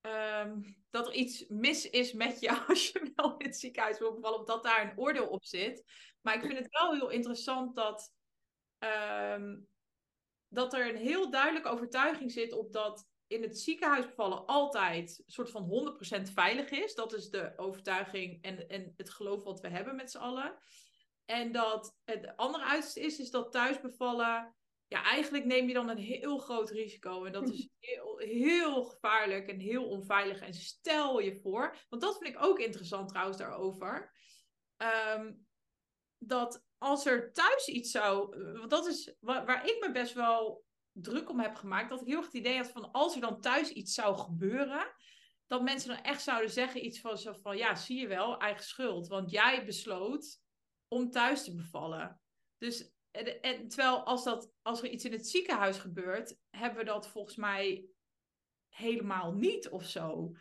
Ehm, 0.00 0.60
dat 0.90 1.06
er 1.06 1.14
iets 1.14 1.44
mis 1.48 1.90
is 1.90 2.12
met 2.12 2.40
je 2.40 2.50
als 2.68 2.88
je 2.88 3.12
wel 3.14 3.36
in 3.36 3.46
het 3.46 3.56
ziekenhuis 3.56 3.98
wil 3.98 4.14
bevallen, 4.14 4.38
of 4.38 4.46
dat 4.46 4.62
daar 4.62 4.90
een 4.90 4.98
oordeel 4.98 5.26
op 5.26 5.44
zit. 5.44 5.84
Maar 6.20 6.34
ik 6.34 6.40
vind 6.40 6.58
het 6.58 6.68
wel 6.70 6.92
heel 6.94 7.10
interessant 7.10 7.76
dat, 7.76 8.12
um, 8.78 9.68
dat 10.48 10.74
er 10.74 10.88
een 10.88 11.00
heel 11.00 11.30
duidelijke 11.30 11.68
overtuiging 11.68 12.32
zit 12.32 12.52
op 12.52 12.72
dat 12.72 13.08
in 13.26 13.42
het 13.42 13.58
ziekenhuis 13.58 14.06
bevallen 14.06 14.46
altijd 14.46 15.22
een 15.26 15.32
soort 15.32 15.50
van 15.50 15.64
100% 15.64 16.32
veilig 16.32 16.70
is. 16.70 16.94
Dat 16.94 17.12
is 17.12 17.30
de 17.30 17.52
overtuiging 17.56 18.42
en, 18.42 18.68
en 18.68 18.94
het 18.96 19.10
geloof 19.10 19.42
wat 19.42 19.60
we 19.60 19.68
hebben 19.68 19.96
met 19.96 20.10
z'n 20.10 20.18
allen. 20.18 20.58
En 21.24 21.52
dat 21.52 21.96
het 22.04 22.36
andere 22.36 22.64
uiterste 22.64 23.00
is, 23.00 23.18
is 23.18 23.30
dat 23.30 23.52
thuis 23.52 23.80
bevallen 23.80 24.54
ja, 24.90 25.04
eigenlijk 25.04 25.44
neem 25.44 25.68
je 25.68 25.74
dan 25.74 25.88
een 25.88 25.98
heel 25.98 26.38
groot 26.38 26.70
risico. 26.70 27.24
En 27.24 27.32
dat 27.32 27.48
is 27.48 27.68
heel, 27.78 28.18
heel 28.18 28.84
gevaarlijk 28.84 29.48
en 29.48 29.58
heel 29.58 29.88
onveilig. 29.88 30.40
En 30.40 30.54
stel 30.54 31.20
je 31.20 31.40
voor, 31.40 31.76
want 31.88 32.02
dat 32.02 32.18
vind 32.18 32.34
ik 32.34 32.42
ook 32.44 32.58
interessant 32.58 33.08
trouwens 33.08 33.38
daarover. 33.38 34.12
Ehm, 34.76 35.32
dat 36.18 36.64
als 36.78 37.06
er 37.06 37.32
thuis 37.32 37.68
iets 37.68 37.90
zou. 37.90 38.36
Want 38.58 38.70
dat 38.70 38.86
is 38.86 39.14
waar, 39.20 39.46
waar, 39.46 39.66
ik 39.66 39.76
me 39.80 39.92
best 39.92 40.14
wel 40.14 40.64
druk 40.92 41.30
om 41.30 41.40
heb 41.40 41.54
gemaakt. 41.54 41.90
Dat 41.90 42.00
ik 42.00 42.06
heel 42.06 42.16
erg 42.16 42.26
het 42.26 42.34
idee 42.34 42.56
had 42.56 42.70
van 42.70 42.90
als 42.90 43.14
er 43.14 43.20
dan 43.20 43.40
thuis 43.40 43.70
iets 43.70 43.94
zou 43.94 44.16
gebeuren. 44.16 44.94
Dat 45.46 45.62
mensen 45.62 45.88
dan 45.88 46.02
echt 46.02 46.22
zouden 46.22 46.50
zeggen 46.50 46.84
iets 46.84 47.00
van 47.00 47.18
zo 47.18 47.32
van 47.32 47.56
ja, 47.56 47.74
zie 47.74 48.00
je 48.00 48.06
wel, 48.06 48.38
eigen 48.38 48.64
schuld. 48.64 49.08
Want 49.08 49.30
jij 49.30 49.64
besloot 49.64 50.40
om 50.88 51.10
thuis 51.10 51.44
te 51.44 51.54
bevallen. 51.54 52.20
Dus 52.58 52.92
en, 53.10 53.40
en, 53.40 53.68
terwijl 53.68 54.04
als, 54.04 54.24
dat, 54.24 54.52
als 54.62 54.82
er 54.82 54.88
iets 54.88 55.04
in 55.04 55.12
het 55.12 55.28
ziekenhuis 55.28 55.78
gebeurt, 55.78 56.36
hebben 56.50 56.78
we 56.78 56.84
dat 56.84 57.08
volgens 57.08 57.36
mij 57.36 57.86
helemaal 58.68 59.32
niet 59.32 59.68
of 59.68 59.84
zo. 59.84 60.32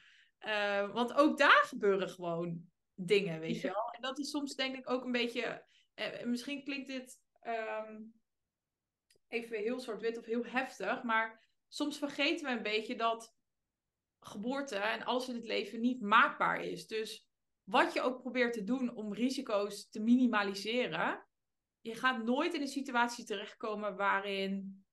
Uh, 0.45 0.93
want 0.93 1.13
ook 1.13 1.38
daar 1.38 1.63
gebeuren 1.63 2.10
gewoon 2.10 2.69
dingen, 2.93 3.39
weet 3.39 3.62
je 3.62 3.67
wel. 3.67 3.89
En 3.91 4.01
dat 4.01 4.19
is 4.19 4.29
soms 4.29 4.55
denk 4.55 4.75
ik 4.75 4.89
ook 4.89 5.05
een 5.05 5.12
beetje. 5.12 5.65
Uh, 5.95 6.23
misschien 6.23 6.63
klinkt 6.63 6.88
dit 6.88 7.19
um, 7.47 8.13
even 9.27 9.58
heel 9.58 9.79
zwart-wit 9.79 10.17
of 10.17 10.25
heel 10.25 10.45
heftig, 10.45 11.03
maar 11.03 11.47
soms 11.67 11.97
vergeten 11.97 12.45
we 12.45 12.51
een 12.51 12.63
beetje 12.63 12.95
dat 12.95 13.36
geboorte 14.19 14.75
en 14.75 15.03
alles 15.03 15.29
in 15.29 15.36
het 15.36 15.45
leven 15.45 15.79
niet 15.79 16.01
maakbaar 16.01 16.63
is. 16.63 16.88
Dus 16.88 17.29
wat 17.63 17.93
je 17.93 18.01
ook 18.01 18.21
probeert 18.21 18.53
te 18.53 18.63
doen 18.63 18.95
om 18.95 19.13
risico's 19.13 19.89
te 19.89 19.99
minimaliseren, 19.99 21.27
je 21.81 21.95
gaat 21.95 22.23
nooit 22.23 22.53
in 22.53 22.61
een 22.61 22.67
situatie 22.67 23.25
terechtkomen 23.25 23.95
waarin 23.95 24.85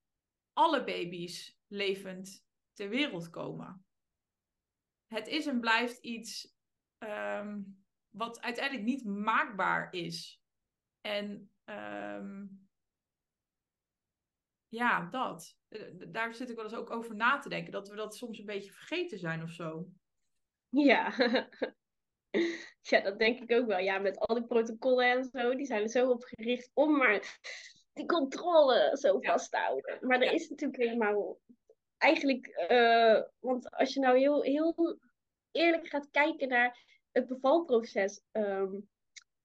alle 0.53 0.85
baby's 0.85 1.59
levend 1.67 2.45
ter 2.73 2.89
wereld 2.89 3.31
komen. 3.31 3.85
Het 5.07 5.29
is 5.29 5.47
en 5.47 5.61
blijft 5.61 5.99
iets 5.99 6.55
um, 6.99 7.85
wat 8.11 8.41
uiteindelijk 8.41 8.87
niet 8.87 9.05
maakbaar 9.05 9.93
is. 9.93 10.41
En 11.01 11.51
um, 11.65 12.69
ja, 14.69 15.09
dat. 15.11 15.59
Daar 16.09 16.35
zit 16.35 16.51
ik 16.51 16.57
wel 16.57 16.65
eens 16.65 16.75
ook 16.75 16.91
over 16.91 17.15
na 17.15 17.39
te 17.39 17.49
denken. 17.49 17.73
Dat 17.73 17.89
we 17.89 17.97
dat 17.97 18.17
soms 18.17 18.39
een 18.39 18.47
beetje 18.47 18.73
vergeten 18.73 19.19
zijn 19.19 19.43
of 19.43 19.51
zo. 19.51 19.89
Ja, 20.69 21.13
Ja, 22.89 23.01
dat 23.01 23.19
denk 23.19 23.41
ik 23.41 23.53
ook 23.53 23.67
wel. 23.67 23.79
Ja, 23.79 23.99
met 23.99 24.19
al 24.19 24.35
die 24.35 24.47
protocollen 24.47 25.11
en 25.11 25.25
zo, 25.25 25.55
die 25.55 25.67
zijn 25.67 25.83
er 25.83 25.89
zo 25.89 26.11
op 26.11 26.23
gericht 26.23 26.71
om 26.75 26.97
maar 26.97 27.39
die 27.93 28.07
controle 28.07 28.97
zo 29.01 29.21
vast 29.21 29.51
te 29.51 29.57
houden. 29.57 29.99
Maar 30.01 30.21
er 30.21 30.33
is 30.33 30.49
natuurlijk 30.49 30.83
helemaal 30.83 31.39
eigenlijk, 31.99 32.67
uh, 32.71 33.23
want 33.39 33.71
als 33.71 33.95
je 33.95 34.01
nou 34.01 34.19
heel, 34.19 34.43
heel 34.43 34.99
eerlijk 35.51 35.89
gaat 35.89 36.11
kijken 36.11 36.49
naar 36.49 36.79
het 37.13 37.27
bevalproces, 37.27 38.21
um, 38.33 38.89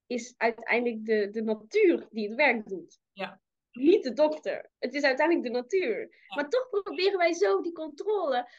is 0.07 0.33
uiteindelijk 0.37 1.05
de, 1.05 1.29
de 1.29 1.41
natuur 1.41 2.07
die 2.09 2.27
het 2.27 2.35
werk 2.35 2.67
doet. 2.67 2.99
Ja. 3.13 3.41
Niet 3.71 4.03
de 4.03 4.13
dokter. 4.13 4.71
Het 4.79 4.93
is 4.93 5.03
uiteindelijk 5.03 5.47
de 5.47 5.59
natuur. 5.59 6.25
Maar 6.35 6.49
toch 6.49 6.69
proberen 6.69 7.17
wij 7.17 7.33
zo 7.33 7.61
die 7.61 7.73
controle 7.73 8.49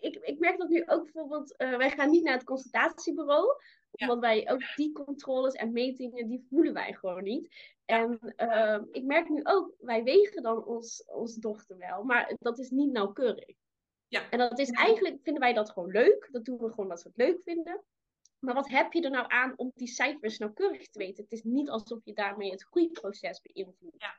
ik, 0.00 0.16
ik 0.16 0.38
merk 0.38 0.58
dat 0.58 0.68
nu 0.68 0.82
ook 0.86 1.02
bijvoorbeeld, 1.02 1.54
uh, 1.58 1.76
wij 1.76 1.90
gaan 1.90 2.10
niet 2.10 2.24
naar 2.24 2.34
het 2.34 2.44
consultatiebureau, 2.44 3.62
omdat 3.90 4.18
wij 4.18 4.50
ook 4.50 4.62
die 4.76 4.92
controles 4.92 5.54
en 5.54 5.72
metingen, 5.72 6.28
die 6.28 6.46
voelen 6.50 6.72
wij 6.72 6.92
gewoon 6.92 7.22
niet. 7.22 7.76
En 7.84 8.18
uh, 8.36 8.78
ik 8.90 9.04
merk 9.04 9.28
nu 9.28 9.40
ook, 9.42 9.74
wij 9.78 10.02
wegen 10.02 10.42
dan 10.42 10.64
ons, 10.64 11.04
onze 11.06 11.40
dochter 11.40 11.78
wel, 11.78 12.02
maar 12.02 12.34
dat 12.38 12.58
is 12.58 12.70
niet 12.70 12.92
nauwkeurig. 12.92 13.56
Ja. 14.08 14.30
En 14.30 14.38
dat 14.38 14.58
is 14.58 14.70
eigenlijk, 14.70 15.18
vinden 15.22 15.42
wij 15.42 15.52
dat 15.52 15.70
gewoon 15.70 15.90
leuk. 15.90 16.28
Dat 16.30 16.44
doen 16.44 16.58
we 16.58 16.68
gewoon 16.68 16.88
dat 16.88 17.02
we 17.02 17.08
het 17.08 17.26
leuk 17.26 17.40
vinden. 17.44 17.84
Maar 18.38 18.54
wat 18.54 18.68
heb 18.68 18.92
je 18.92 19.02
er 19.02 19.10
nou 19.10 19.24
aan 19.28 19.52
om 19.56 19.72
die 19.74 19.88
cijfers 19.88 20.38
nauwkeurig 20.38 20.88
te 20.88 20.98
weten? 20.98 21.22
Het 21.22 21.32
is 21.32 21.42
niet 21.42 21.70
alsof 21.70 22.04
je 22.04 22.12
daarmee 22.12 22.50
het 22.50 22.64
groeiproces 22.64 23.40
beïnvloedt. 23.40 23.96
Ja. 23.98 24.14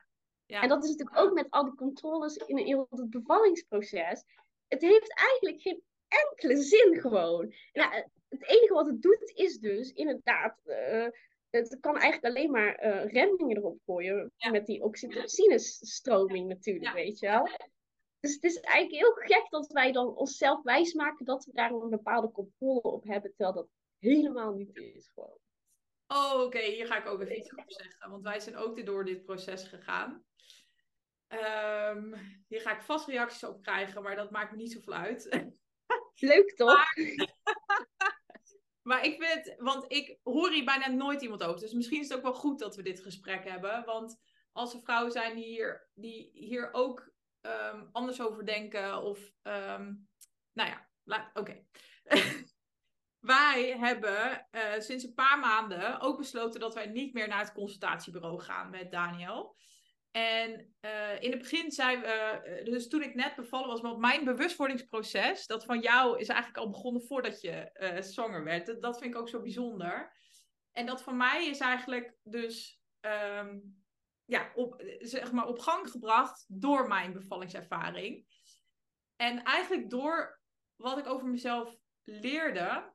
Ja. 0.50 0.62
En 0.62 0.68
dat 0.68 0.84
is 0.84 0.90
natuurlijk 0.90 1.18
ook 1.18 1.32
met 1.32 1.50
al 1.50 1.64
die 1.64 1.74
controles 1.74 2.36
in 2.36 2.56
heel 2.56 2.86
het 2.90 3.10
bevallingsproces 3.10 4.24
het 4.70 4.80
heeft 4.80 5.14
eigenlijk 5.14 5.60
geen 5.60 5.82
enkele 6.08 6.62
zin 6.62 7.00
gewoon. 7.00 7.54
Ja, 7.72 8.08
het 8.28 8.48
enige 8.48 8.74
wat 8.74 8.86
het 8.86 9.02
doet 9.02 9.32
is 9.34 9.58
dus 9.58 9.92
inderdaad, 9.92 10.60
uh, 10.64 11.06
het 11.50 11.78
kan 11.80 11.96
eigenlijk 11.96 12.34
alleen 12.34 12.50
maar 12.50 12.84
uh, 12.84 13.12
remmingen 13.12 13.56
erop 13.56 13.78
gooien 13.84 14.32
met 14.50 14.66
die 14.66 14.82
oxytocine-stroming 14.82 16.48
natuurlijk, 16.48 16.92
weet 16.92 17.18
je 17.18 17.26
wel. 17.26 17.48
Dus 18.20 18.34
het 18.34 18.44
is 18.44 18.60
eigenlijk 18.60 19.02
heel 19.02 19.12
gek 19.12 19.46
dat 19.50 19.72
wij 19.72 19.92
dan 19.92 20.16
onszelf 20.16 20.62
wijsmaken 20.62 21.24
dat 21.24 21.44
we 21.44 21.52
daar 21.52 21.70
een 21.70 21.90
bepaalde 21.90 22.30
controle 22.30 22.80
op 22.82 23.04
hebben, 23.04 23.30
terwijl 23.30 23.54
dat 23.54 23.68
helemaal 23.98 24.52
niet 24.52 24.76
is 24.76 25.10
gewoon. 25.14 25.38
Oh, 26.06 26.42
oké, 26.42 26.60
hier 26.60 26.86
ga 26.86 26.98
ik 26.98 27.06
ook 27.06 27.20
even 27.20 27.38
iets 27.38 27.52
over 27.52 27.72
zeggen. 27.72 28.10
Want 28.10 28.22
wij 28.22 28.40
zijn 28.40 28.56
ook 28.56 28.86
door 28.86 29.04
dit 29.04 29.24
proces 29.24 29.64
gegaan. 29.64 30.24
Um, 31.32 32.14
hier 32.48 32.60
ga 32.60 32.76
ik 32.76 32.82
vast 32.82 33.08
reacties 33.08 33.44
op 33.44 33.62
krijgen, 33.62 34.02
maar 34.02 34.16
dat 34.16 34.30
maakt 34.30 34.50
me 34.50 34.56
niet 34.56 34.72
zoveel 34.72 34.92
uit. 34.92 35.28
Leuk 36.14 36.56
toch? 36.56 36.74
Maar, 36.74 36.94
maar, 38.88 39.04
ik 39.04 39.22
vind, 39.22 39.54
want 39.58 39.92
ik 39.92 40.18
hoor 40.22 40.50
hier 40.50 40.64
bijna 40.64 40.88
nooit 40.88 41.22
iemand 41.22 41.42
over. 41.42 41.60
Dus 41.60 41.72
misschien 41.72 42.00
is 42.00 42.08
het 42.08 42.16
ook 42.16 42.22
wel 42.22 42.34
goed 42.34 42.58
dat 42.58 42.76
we 42.76 42.82
dit 42.82 43.00
gesprek 43.00 43.44
hebben. 43.44 43.84
Want 43.84 44.20
als 44.52 44.74
er 44.74 44.80
vrouwen 44.80 45.12
zijn 45.12 45.34
die 45.34 45.44
hier, 45.44 45.88
die 45.94 46.30
hier 46.32 46.68
ook 46.72 47.12
um, 47.40 47.88
anders 47.92 48.20
over 48.20 48.46
denken, 48.46 49.02
of 49.02 49.18
um, 49.42 50.08
nou 50.52 50.70
ja, 51.04 51.30
oké. 51.34 51.64
wij 53.20 53.78
hebben 53.78 54.46
uh, 54.50 54.72
sinds 54.78 55.04
een 55.04 55.14
paar 55.14 55.38
maanden 55.38 56.00
ook 56.00 56.18
besloten 56.18 56.60
dat 56.60 56.74
wij 56.74 56.86
niet 56.86 57.14
meer 57.14 57.28
naar 57.28 57.40
het 57.40 57.52
consultatiebureau 57.52 58.40
gaan 58.40 58.70
met 58.70 58.90
Daniel. 58.90 59.56
En 60.10 60.74
uh, 60.80 61.22
in 61.22 61.30
het 61.30 61.38
begin 61.38 61.70
zei 61.70 62.00
we, 62.00 62.42
uh, 62.58 62.64
dus 62.64 62.88
toen 62.88 63.02
ik 63.02 63.14
net 63.14 63.34
bevallen 63.34 63.68
was, 63.68 63.80
want 63.80 63.98
mijn 63.98 64.24
bewustwordingsproces, 64.24 65.46
dat 65.46 65.64
van 65.64 65.80
jou 65.80 66.18
is 66.18 66.28
eigenlijk 66.28 66.58
al 66.58 66.70
begonnen 66.70 67.02
voordat 67.02 67.40
je 67.40 67.70
uh, 67.80 68.02
zwanger 68.02 68.44
werd. 68.44 68.80
Dat, 68.80 68.98
vind 68.98 69.14
ik 69.14 69.20
ook 69.20 69.28
zo 69.28 69.42
bijzonder. 69.42 70.12
En 70.72 70.86
dat 70.86 71.02
van 71.02 71.16
mij 71.16 71.46
is 71.46 71.58
eigenlijk 71.58 72.14
dus 72.22 72.80
um, 73.00 73.84
ja, 74.24 74.52
op, 74.54 74.82
zeg 74.98 75.32
maar 75.32 75.46
op 75.46 75.58
gang 75.58 75.90
gebracht 75.90 76.44
door 76.48 76.88
mijn 76.88 77.12
bevallingservaring. 77.12 78.26
En 79.16 79.42
eigenlijk 79.42 79.90
door 79.90 80.40
wat 80.76 80.98
ik 80.98 81.06
over 81.06 81.28
mezelf 81.28 81.76
leerde, 82.04 82.92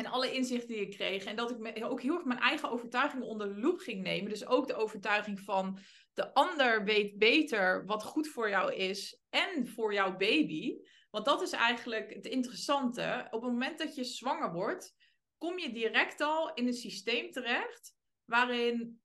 en 0.00 0.06
alle 0.06 0.32
inzichten 0.32 0.68
die 0.68 0.80
ik 0.80 0.96
kreeg. 0.96 1.24
En 1.24 1.36
dat 1.36 1.50
ik 1.50 1.84
ook 1.84 2.02
heel 2.02 2.14
erg 2.14 2.24
mijn 2.24 2.40
eigen 2.40 2.70
overtuigingen 2.70 3.26
onder 3.26 3.54
de 3.54 3.60
loep 3.60 3.78
ging 3.78 4.02
nemen. 4.02 4.30
Dus 4.30 4.46
ook 4.46 4.66
de 4.66 4.74
overtuiging 4.74 5.40
van 5.40 5.78
de 6.14 6.34
ander 6.34 6.84
weet 6.84 7.18
beter 7.18 7.86
wat 7.86 8.02
goed 8.02 8.28
voor 8.28 8.48
jou 8.48 8.74
is 8.74 9.20
en 9.30 9.68
voor 9.68 9.92
jouw 9.92 10.16
baby. 10.16 10.76
Want 11.10 11.24
dat 11.24 11.42
is 11.42 11.52
eigenlijk 11.52 12.14
het 12.14 12.26
interessante. 12.26 13.26
Op 13.30 13.42
het 13.42 13.50
moment 13.50 13.78
dat 13.78 13.94
je 13.94 14.04
zwanger 14.04 14.52
wordt, 14.52 14.94
kom 15.38 15.58
je 15.58 15.72
direct 15.72 16.20
al 16.20 16.54
in 16.54 16.66
een 16.66 16.74
systeem 16.74 17.30
terecht 17.30 17.96
waarin, 18.24 19.02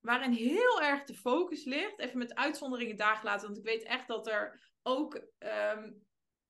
waarin 0.00 0.32
heel 0.32 0.82
erg 0.82 1.04
de 1.04 1.14
focus 1.14 1.64
ligt. 1.64 1.98
Even 1.98 2.18
met 2.18 2.34
uitzonderingen 2.34 2.96
laten, 3.22 3.46
want 3.46 3.58
ik 3.58 3.64
weet 3.64 3.82
echt 3.82 4.08
dat 4.08 4.26
er 4.26 4.72
ook 4.82 5.14
um, 5.38 6.06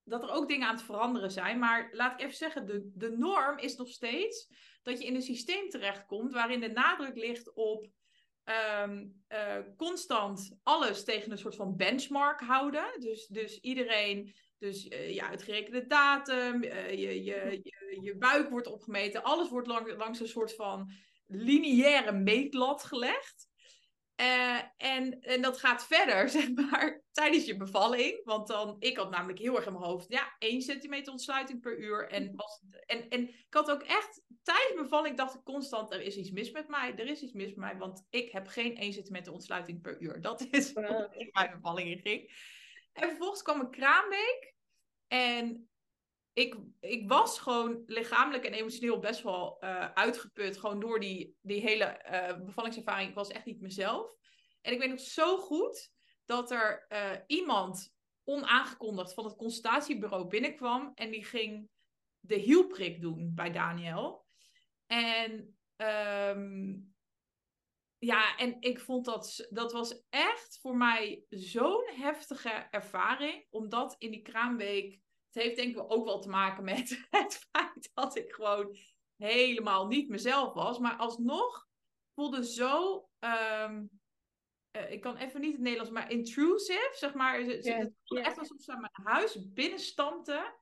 dat 0.09 0.23
er 0.23 0.29
ook 0.29 0.47
dingen 0.47 0.67
aan 0.67 0.75
het 0.75 0.83
veranderen 0.83 1.31
zijn. 1.31 1.59
Maar 1.59 1.89
laat 1.91 2.13
ik 2.13 2.19
even 2.19 2.37
zeggen, 2.37 2.65
de, 2.65 2.91
de 2.95 3.17
norm 3.17 3.57
is 3.57 3.75
nog 3.75 3.89
steeds 3.89 4.47
dat 4.83 4.99
je 4.99 5.07
in 5.07 5.15
een 5.15 5.21
systeem 5.21 5.69
terechtkomt 5.69 6.33
waarin 6.33 6.59
de 6.59 6.71
nadruk 6.71 7.15
ligt 7.15 7.53
op 7.53 7.87
ehm, 8.49 9.05
eh, 9.27 9.57
constant 9.77 10.57
alles 10.63 11.03
tegen 11.03 11.31
een 11.31 11.37
soort 11.37 11.55
van 11.55 11.75
benchmark 11.75 12.41
houden. 12.41 12.99
Dus, 12.99 13.27
dus 13.27 13.59
iedereen, 13.59 14.35
dus 14.57 14.85
uh, 14.85 15.13
ja, 15.13 15.29
uitgerekende 15.29 15.85
datum, 15.87 16.63
uh, 16.63 16.89
je, 16.89 17.23
je, 17.23 17.59
je, 17.63 17.99
je, 18.01 18.17
buik 18.17 18.49
wordt 18.49 18.67
opgemeten, 18.67 19.23
alles 19.23 19.49
wordt 19.49 19.67
lang, 19.67 19.97
langs 19.97 20.19
een 20.19 20.27
soort 20.27 20.55
van 20.55 20.91
lineaire 21.25 22.11
meetlat 22.11 22.83
gelegd. 22.83 23.47
Uh, 24.21 24.59
en, 24.77 25.19
en 25.19 25.41
dat 25.41 25.57
gaat 25.59 25.87
verder, 25.87 26.29
zeg 26.39 26.53
maar, 26.53 27.01
tijdens 27.11 27.45
je 27.45 27.57
bevalling. 27.57 28.21
Want 28.23 28.47
dan, 28.47 28.75
ik 28.79 28.97
had 28.97 29.09
namelijk 29.09 29.39
heel 29.39 29.55
erg 29.55 29.65
in 29.65 29.73
mijn 29.73 29.85
hoofd, 29.85 30.05
ja, 30.09 30.35
1 30.39 30.61
centimeter 30.61 31.11
ontsluiting 31.11 31.61
per 31.61 31.79
uur. 31.79 32.07
En, 32.07 32.35
en, 32.85 33.09
en 33.09 33.27
ik 33.29 33.53
had 33.53 33.71
ook 33.71 33.83
echt, 33.83 34.21
tijdens 34.43 34.75
de 34.75 34.81
bevalling 34.81 35.17
dacht 35.17 35.35
ik 35.35 35.43
constant, 35.43 35.91
er 35.91 36.01
is 36.01 36.15
iets 36.15 36.31
mis 36.31 36.51
met 36.51 36.67
mij. 36.67 36.95
Er 36.95 37.07
is 37.07 37.21
iets 37.21 37.33
mis 37.33 37.47
met 37.47 37.55
mij, 37.55 37.77
want 37.77 38.05
ik 38.09 38.31
heb 38.31 38.47
geen 38.47 38.77
1 38.77 38.93
centimeter 38.93 39.33
ontsluiting 39.33 39.81
per 39.81 40.01
uur. 40.01 40.21
Dat 40.21 40.47
is 40.51 40.73
waar 40.73 41.15
ik 41.17 41.33
mijn 41.33 41.51
bevalling 41.51 41.89
in 41.89 41.99
ging. 41.99 42.31
En 42.93 43.09
vervolgens 43.09 43.41
kwam 43.41 43.59
een 43.59 43.71
kraamweek. 43.71 44.53
En 45.07 45.69
ik, 46.33 46.55
ik 46.79 47.09
was 47.09 47.39
gewoon 47.39 47.83
lichamelijk 47.85 48.43
en 48.43 48.53
emotioneel 48.53 48.99
best 48.99 49.21
wel 49.21 49.57
uh, 49.63 49.91
uitgeput. 49.91 50.57
Gewoon 50.57 50.79
door 50.79 50.99
die, 50.99 51.37
die 51.41 51.61
hele 51.61 52.01
uh, 52.11 52.45
bevallingservaring. 52.45 53.09
Ik 53.09 53.15
was 53.15 53.29
echt 53.29 53.45
niet 53.45 53.61
mezelf. 53.61 54.11
En 54.61 54.73
ik 54.73 54.79
weet 54.79 54.89
nog 54.89 54.99
zo 54.99 55.37
goed 55.37 55.91
dat 56.25 56.51
er 56.51 56.85
uh, 56.89 57.11
iemand 57.27 57.93
onaangekondigd 58.23 59.13
van 59.13 59.25
het 59.25 59.35
consultatiebureau 59.35 60.27
binnenkwam. 60.27 60.91
En 60.95 61.11
die 61.11 61.25
ging 61.25 61.69
de 62.19 62.35
hielprik 62.35 63.01
doen 63.01 63.31
bij 63.35 63.51
Daniel. 63.51 64.27
En 64.91 65.57
um, 65.75 66.93
ja, 67.97 68.37
en 68.37 68.57
ik 68.59 68.79
vond 68.79 69.05
dat, 69.05 69.47
dat 69.49 69.71
was 69.71 70.03
echt 70.09 70.59
voor 70.61 70.77
mij 70.77 71.25
zo'n 71.29 71.89
heftige 71.95 72.49
ervaring. 72.49 73.45
Omdat 73.49 73.95
in 73.97 74.11
die 74.11 74.21
kraamweek 74.21 74.99
het 75.31 75.43
heeft 75.43 75.55
denk 75.55 75.75
ik 75.75 75.91
ook 75.91 76.05
wel 76.05 76.19
te 76.19 76.29
maken 76.29 76.63
met 76.63 76.99
het 77.09 77.47
feit 77.51 77.91
dat 77.93 78.15
ik 78.17 78.31
gewoon 78.31 78.77
helemaal 79.15 79.87
niet 79.87 80.09
mezelf 80.09 80.53
was. 80.53 80.79
Maar 80.79 80.95
alsnog 80.95 81.67
voelde 82.13 82.45
zo. 82.45 83.07
Um, 83.19 83.89
uh, 84.77 84.91
ik 84.91 85.01
kan 85.01 85.17
even 85.17 85.41
niet 85.41 85.51
het 85.51 85.61
Nederlands, 85.61 85.91
maar 85.91 86.11
intrusive, 86.11 86.89
zeg 86.91 87.13
maar. 87.13 87.39
Het 87.39 87.65
yeah. 87.65 88.25
echt 88.25 88.37
alsof 88.37 88.61
ze 88.61 88.71
aan 88.71 88.81
mijn 88.81 89.07
huis 89.07 89.51
binnenstampte. 89.53 90.57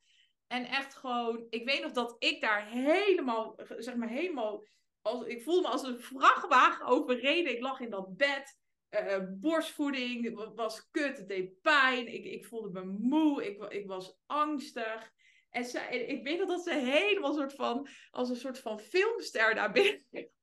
En 0.47 0.65
echt 0.65 0.95
gewoon, 0.95 1.45
ik 1.49 1.65
weet 1.65 1.81
nog 1.81 1.91
dat 1.91 2.15
ik 2.19 2.41
daar 2.41 2.67
helemaal, 2.67 3.59
zeg 3.77 3.95
maar 3.95 4.09
helemaal, 4.09 4.63
als, 5.01 5.25
ik 5.25 5.43
voelde 5.43 5.61
me 5.61 5.67
als 5.67 5.83
een 5.83 5.99
vrachtwagen 5.99 6.85
overreden. 6.85 7.53
Ik 7.53 7.61
lag 7.61 7.79
in 7.79 7.89
dat 7.89 8.17
bed. 8.17 8.57
Uh, 8.89 9.17
borstvoeding 9.29 10.33
was 10.55 10.89
kut, 10.91 11.17
het 11.17 11.27
deed 11.27 11.61
pijn. 11.61 12.13
Ik, 12.13 12.25
ik 12.25 12.45
voelde 12.45 12.69
me 12.69 12.85
moe, 12.85 13.45
ik, 13.45 13.63
ik 13.63 13.87
was 13.87 14.17
angstig. 14.25 15.11
En 15.49 15.65
zij, 15.65 15.97
ik 15.97 16.23
weet 16.23 16.39
nog 16.39 16.47
dat 16.47 16.63
ze 16.63 16.73
helemaal 16.73 17.33
soort 17.33 17.53
van, 17.53 17.87
als 18.11 18.29
een 18.29 18.35
soort 18.35 18.59
van 18.59 18.79
filmster 18.79 19.55
daar 19.55 19.71
binnen. 19.71 20.05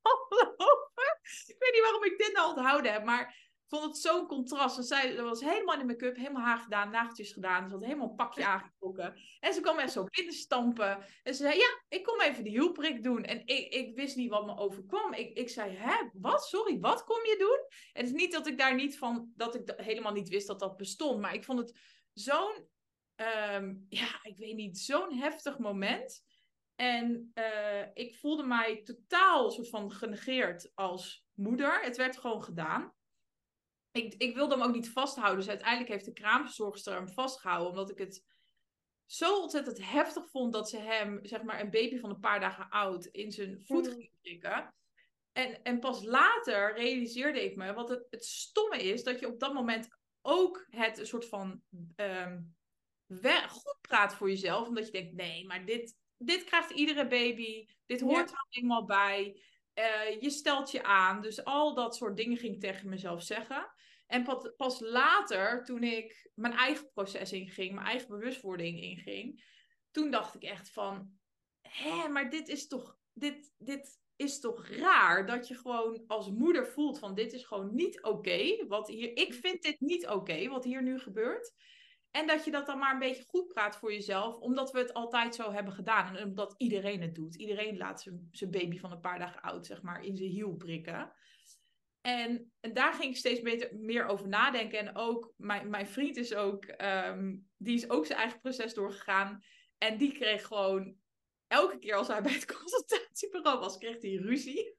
Ik 1.46 1.56
weet 1.58 1.72
niet 1.72 1.82
waarom 1.82 2.04
ik 2.04 2.18
dit 2.18 2.32
nou 2.32 2.48
onthouden 2.48 2.92
heb, 2.92 3.04
maar 3.04 3.43
vond 3.74 3.86
het 3.86 3.98
zo'n 3.98 4.26
contrast. 4.26 4.74
Want 4.74 4.88
zij 4.88 5.22
was 5.22 5.40
helemaal 5.40 5.80
in 5.80 5.86
make-up, 5.86 6.16
helemaal 6.16 6.42
haar 6.42 6.58
gedaan, 6.58 6.90
nageltjes 6.90 7.32
gedaan. 7.32 7.68
Ze 7.68 7.74
had 7.74 7.84
helemaal 7.84 8.08
een 8.08 8.14
pakje 8.14 8.46
aangetrokken. 8.46 9.14
En 9.40 9.54
ze 9.54 9.60
kwam 9.60 9.78
echt 9.78 9.92
zo 9.92 10.04
binnenstampen. 10.04 11.04
En 11.22 11.34
ze 11.34 11.42
zei, 11.42 11.58
ja, 11.58 11.82
ik 11.88 12.02
kom 12.04 12.20
even 12.20 12.44
de 12.44 12.50
hielprik 12.50 13.02
doen. 13.02 13.24
En 13.24 13.42
ik, 13.44 13.74
ik 13.74 13.94
wist 13.94 14.16
niet 14.16 14.30
wat 14.30 14.46
me 14.46 14.56
overkwam. 14.56 15.12
Ik, 15.12 15.38
ik 15.38 15.48
zei, 15.48 15.76
hè, 15.76 15.94
wat? 16.12 16.44
Sorry, 16.44 16.78
wat 16.78 17.04
kom 17.04 17.24
je 17.24 17.36
doen? 17.38 17.78
En 17.92 18.04
het 18.04 18.14
is 18.14 18.20
niet 18.20 18.32
dat 18.32 18.46
ik 18.46 18.58
daar 18.58 18.74
niet 18.74 18.98
van, 18.98 19.32
dat 19.36 19.54
ik 19.54 19.72
helemaal 19.76 20.12
niet 20.12 20.28
wist 20.28 20.46
dat 20.46 20.60
dat 20.60 20.76
bestond. 20.76 21.20
Maar 21.20 21.34
ik 21.34 21.44
vond 21.44 21.58
het 21.58 21.78
zo'n, 22.12 22.68
um, 23.16 23.86
ja, 23.88 24.18
ik 24.22 24.36
weet 24.36 24.56
niet, 24.56 24.78
zo'n 24.78 25.12
heftig 25.12 25.58
moment. 25.58 26.22
En 26.74 27.32
uh, 27.34 27.86
ik 27.94 28.16
voelde 28.16 28.42
mij 28.42 28.82
totaal 28.82 29.50
soort 29.50 29.68
van 29.68 29.92
genegeerd 29.92 30.70
als 30.74 31.24
moeder. 31.32 31.80
Het 31.80 31.96
werd 31.96 32.18
gewoon 32.18 32.42
gedaan 32.42 32.92
ik, 33.94 34.14
ik 34.14 34.34
wilde 34.34 34.54
hem 34.54 34.64
ook 34.64 34.74
niet 34.74 34.90
vasthouden. 34.90 35.38
Dus 35.38 35.48
uiteindelijk 35.48 35.90
heeft 35.90 36.04
de 36.04 36.12
kraamverzorgster 36.12 36.94
hem 36.94 37.08
vastgehouden. 37.08 37.70
Omdat 37.70 37.90
ik 37.90 37.98
het 37.98 38.24
zo 39.06 39.40
ontzettend 39.40 39.90
heftig 39.90 40.30
vond 40.30 40.52
dat 40.52 40.68
ze 40.68 40.78
hem, 40.78 41.18
zeg 41.22 41.42
maar, 41.42 41.60
een 41.60 41.70
baby 41.70 41.98
van 41.98 42.10
een 42.10 42.20
paar 42.20 42.40
dagen 42.40 42.68
oud 42.68 43.04
in 43.04 43.32
zijn 43.32 43.62
voet 43.64 43.88
ging 43.88 44.10
prikken. 44.20 44.74
En, 45.32 45.62
en 45.62 45.78
pas 45.78 46.04
later 46.04 46.74
realiseerde 46.74 47.44
ik 47.44 47.56
me, 47.56 47.72
wat 47.72 47.88
het, 47.88 48.06
het 48.10 48.24
stomme 48.24 48.82
is, 48.82 49.02
dat 49.02 49.20
je 49.20 49.28
op 49.28 49.40
dat 49.40 49.54
moment 49.54 49.88
ook 50.22 50.66
het 50.70 50.98
een 50.98 51.06
soort 51.06 51.28
van 51.28 51.62
um, 51.96 52.54
goed 53.48 53.78
praat 53.80 54.14
voor 54.14 54.28
jezelf. 54.28 54.68
Omdat 54.68 54.86
je 54.86 54.92
denkt, 54.92 55.14
nee, 55.14 55.46
maar 55.46 55.64
dit, 55.64 55.96
dit 56.16 56.44
krijgt 56.44 56.70
iedere 56.70 57.06
baby. 57.06 57.68
Dit 57.86 58.00
hoort 58.00 58.30
er 58.30 58.46
eenmaal 58.48 58.84
bij. 58.84 59.42
Uh, 59.74 60.20
je 60.20 60.30
stelt 60.30 60.70
je 60.70 60.82
aan. 60.82 61.20
Dus 61.20 61.44
al 61.44 61.74
dat 61.74 61.96
soort 61.96 62.16
dingen 62.16 62.36
ging 62.36 62.54
ik 62.54 62.60
tegen 62.60 62.88
mezelf 62.88 63.22
zeggen. 63.22 63.72
En 64.06 64.52
pas 64.56 64.80
later, 64.80 65.64
toen 65.64 65.82
ik 65.82 66.30
mijn 66.34 66.52
eigen 66.52 66.90
proces 66.92 67.32
inging, 67.32 67.74
mijn 67.74 67.86
eigen 67.86 68.08
bewustwording 68.08 68.80
inging, 68.80 69.44
toen 69.90 70.10
dacht 70.10 70.34
ik 70.34 70.42
echt 70.42 70.70
van, 70.70 71.18
hé, 71.60 72.08
maar 72.08 72.30
dit 72.30 72.48
is 72.48 72.66
toch, 72.66 72.98
dit, 73.12 73.54
dit 73.58 74.02
is 74.16 74.40
toch 74.40 74.68
raar 74.68 75.26
dat 75.26 75.48
je 75.48 75.54
gewoon 75.54 76.04
als 76.06 76.30
moeder 76.30 76.66
voelt 76.66 76.98
van, 76.98 77.14
dit 77.14 77.32
is 77.32 77.44
gewoon 77.44 77.74
niet 77.74 78.02
oké. 78.02 78.66
wat 78.68 78.88
hier, 78.88 79.16
ik 79.16 79.34
vind 79.34 79.62
dit 79.62 79.80
niet 79.80 80.06
oké, 80.06 80.48
wat 80.48 80.64
hier 80.64 80.82
nu 80.82 80.98
gebeurt. 80.98 81.52
En 82.10 82.26
dat 82.26 82.44
je 82.44 82.50
dat 82.50 82.66
dan 82.66 82.78
maar 82.78 82.92
een 82.92 82.98
beetje 82.98 83.24
goed 83.26 83.46
praat 83.46 83.76
voor 83.76 83.92
jezelf, 83.92 84.36
omdat 84.36 84.70
we 84.72 84.78
het 84.78 84.94
altijd 84.94 85.34
zo 85.34 85.52
hebben 85.52 85.72
gedaan. 85.72 86.16
En 86.16 86.28
omdat 86.28 86.54
iedereen 86.56 87.00
het 87.00 87.14
doet. 87.14 87.34
Iedereen 87.34 87.76
laat 87.76 88.10
zijn 88.30 88.50
baby 88.50 88.78
van 88.78 88.92
een 88.92 89.00
paar 89.00 89.18
dagen 89.18 89.42
oud, 89.42 89.66
zeg 89.66 89.82
maar, 89.82 90.04
in 90.04 90.16
zijn 90.16 90.30
hiel 90.30 90.54
prikken. 90.54 91.12
En, 92.06 92.52
en 92.60 92.72
daar 92.72 92.92
ging 92.92 93.10
ik 93.10 93.16
steeds 93.16 93.40
beter, 93.40 93.76
meer 93.76 94.06
over 94.06 94.28
nadenken. 94.28 94.78
En 94.78 94.96
ook, 94.96 95.32
mijn, 95.36 95.70
mijn 95.70 95.86
vriend 95.86 96.16
is 96.16 96.34
ook, 96.34 96.64
ehm, 96.64 97.36
die 97.56 97.74
is 97.74 97.90
ook 97.90 98.06
zijn 98.06 98.18
eigen 98.18 98.40
proces 98.40 98.74
doorgegaan. 98.74 99.44
En 99.78 99.96
die 99.96 100.12
kreeg 100.12 100.46
gewoon, 100.46 100.96
elke 101.46 101.78
keer 101.78 101.94
als 101.94 102.08
hij 102.08 102.22
bij 102.22 102.32
het 102.32 102.52
consultatiebureau 102.58 103.58
was, 103.58 103.78
kreeg 103.78 104.02
hij 104.02 104.14
ruzie. 104.14 104.74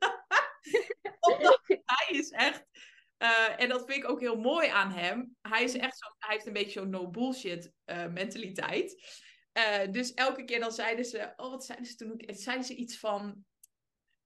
Omdat 1.32 1.62
hij 1.66 2.08
is 2.18 2.30
echt, 2.30 2.66
uh, 3.18 3.62
en 3.62 3.70
dat 3.70 3.86
vind 3.86 4.04
ik 4.04 4.10
ook 4.10 4.20
heel 4.20 4.38
mooi 4.38 4.68
aan 4.68 4.92
hem. 4.92 5.36
Hij 5.42 5.64
is 5.64 5.78
echt 5.78 5.98
zo, 5.98 6.06
hij 6.18 6.34
heeft 6.34 6.48
een 6.48 6.54
beetje 6.54 6.80
zo'n 6.80 6.90
no 6.90 7.10
bullshit 7.10 7.72
uh, 7.86 8.08
mentaliteit. 8.08 9.04
Uh, 9.58 9.92
dus 9.92 10.14
elke 10.14 10.44
keer 10.44 10.60
dan 10.60 10.72
zeiden 10.72 11.06
ze, 11.06 11.34
oh 11.36 11.50
wat 11.50 11.66
zeiden 11.66 11.88
ze 11.88 11.96
toen? 11.96 12.24
Zeiden 12.26 12.66
ze 12.66 12.76
iets 12.76 12.98
van, 12.98 13.46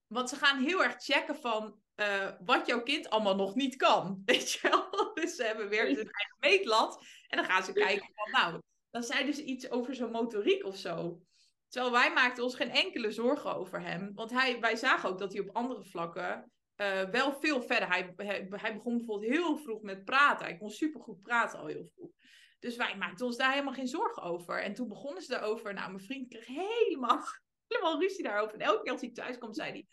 want 0.08 0.30
ze 0.30 0.36
gaan 0.36 0.64
heel 0.64 0.84
erg 0.84 1.04
checken 1.04 1.36
van 1.36 1.82
uh, 2.00 2.32
wat 2.46 2.68
jouw 2.68 2.84
kind 2.84 3.10
allemaal 3.10 3.36
nog 3.36 3.56
niet 3.56 3.76
kan. 3.76 4.22
Weet 4.26 4.52
je 4.52 4.70
wel? 4.70 5.14
Dus 5.14 5.36
ze 5.36 5.44
hebben 5.44 5.70
weer 5.70 5.86
hun 5.86 5.96
eigen 5.96 6.38
meetlat. 6.40 7.06
En 7.28 7.38
dan 7.38 7.46
gaan 7.46 7.64
ze 7.64 7.74
kijken 7.74 8.12
van, 8.16 8.42
nou, 8.42 8.62
dan 8.90 9.04
zeiden 9.04 9.34
ze 9.34 9.44
iets 9.44 9.70
over 9.70 9.96
zijn 9.96 10.12
motoriek 10.12 10.66
of 10.66 10.76
zo. 10.78 11.22
Terwijl 11.68 11.94
wij 11.94 12.14
maakten 12.14 12.44
ons 12.44 12.56
geen 12.56 12.72
enkele 12.72 13.12
zorgen 13.12 13.56
over 13.56 13.82
hem. 13.82 14.12
Want 14.14 14.32
hij, 14.32 14.60
wij 14.60 14.76
zagen 14.76 15.10
ook 15.10 15.20
dat 15.20 15.34
hij 15.34 15.42
op 15.42 15.56
andere 15.56 15.84
vlakken 15.84 16.52
uh, 16.82 17.04
wel 17.04 17.34
veel 17.34 17.62
verder... 17.62 17.88
Hij, 17.88 18.14
hij, 18.16 18.48
hij, 18.50 18.74
begon 18.74 18.98
bijvoorbeeld 18.98 19.32
heel 19.32 19.58
vroeg 19.58 19.82
met 19.82 20.06
praten. 20.06 20.46
Hij 20.46 20.58
kon 20.58 20.70
supergoed 20.70 21.22
praten 21.22 21.60
al 21.60 21.66
heel 21.66 21.86
vroeg. 21.86 22.12
Dus 22.60 22.76
wij 22.76 22.98
maakten 22.98 23.26
ons 23.26 23.38
daar 23.38 23.52
helemaal 23.52 23.74
geen 23.74 23.88
zorgen 23.88 24.24
over. 24.24 24.62
En 24.62 24.74
toen 24.74 24.88
begonnen 24.88 25.24
ze 25.24 25.36
erover. 25.36 25.74
Nou, 25.74 25.92
mijn 25.92 26.04
vriend 26.04 26.28
kreeg 26.28 26.46
helemaal, 26.46 27.24
helemaal 27.68 28.00
ruzie 28.00 28.24
daarover. 28.24 28.54
En 28.54 28.66
elke 28.66 28.82
keer 28.82 28.92
als 28.92 29.02
hij 29.02 29.12
thuis 29.12 29.38
kwam, 29.38 29.54
zei 29.54 29.72
hij 29.72 29.88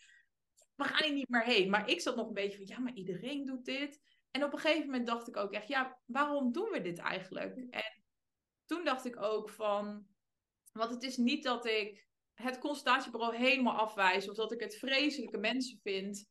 we 0.77 0.83
gaan 0.83 1.03
hier 1.03 1.13
niet 1.13 1.29
meer 1.29 1.43
heen. 1.43 1.69
Maar 1.69 1.89
ik 1.89 2.01
zat 2.01 2.15
nog 2.15 2.27
een 2.27 2.33
beetje 2.33 2.57
van, 2.57 2.65
ja, 2.67 2.79
maar 2.79 2.93
iedereen 2.93 3.45
doet 3.45 3.65
dit. 3.65 4.01
En 4.31 4.43
op 4.43 4.53
een 4.53 4.59
gegeven 4.59 4.85
moment 4.85 5.07
dacht 5.07 5.27
ik 5.27 5.37
ook 5.37 5.51
echt, 5.51 5.67
ja, 5.67 5.99
waarom 6.05 6.51
doen 6.51 6.69
we 6.69 6.81
dit 6.81 6.99
eigenlijk? 6.99 7.55
En 7.69 8.03
toen 8.65 8.83
dacht 8.83 9.05
ik 9.05 9.21
ook 9.21 9.49
van, 9.49 10.07
want 10.71 10.91
het 10.91 11.03
is 11.03 11.17
niet 11.17 11.43
dat 11.43 11.65
ik 11.65 12.07
het 12.33 12.59
consultatiebureau 12.59 13.35
helemaal 13.35 13.77
afwijs 13.77 14.29
of 14.29 14.35
dat 14.35 14.51
ik 14.51 14.59
het 14.59 14.75
vreselijke 14.75 15.37
mensen 15.37 15.79
vind. 15.83 16.29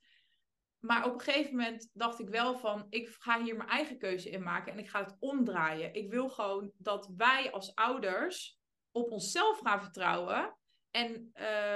Maar 0.79 1.05
op 1.05 1.13
een 1.15 1.21
gegeven 1.21 1.57
moment 1.57 1.91
dacht 1.93 2.21
ik 2.21 2.29
wel 2.29 2.59
van, 2.59 2.87
ik 2.91 3.09
ga 3.09 3.43
hier 3.43 3.57
mijn 3.57 3.69
eigen 3.69 3.99
keuze 3.99 4.31
in 4.31 4.43
maken 4.43 4.73
en 4.73 4.79
ik 4.79 4.89
ga 4.89 5.05
het 5.05 5.17
omdraaien. 5.19 5.95
Ik 5.95 6.11
wil 6.11 6.29
gewoon 6.29 6.73
dat 6.79 7.13
wij 7.17 7.53
als 7.53 7.75
ouders 7.75 8.59
op 8.91 9.11
onszelf 9.11 9.59
gaan 9.59 9.83
vertrouwen 9.83 10.57
en 10.91 11.33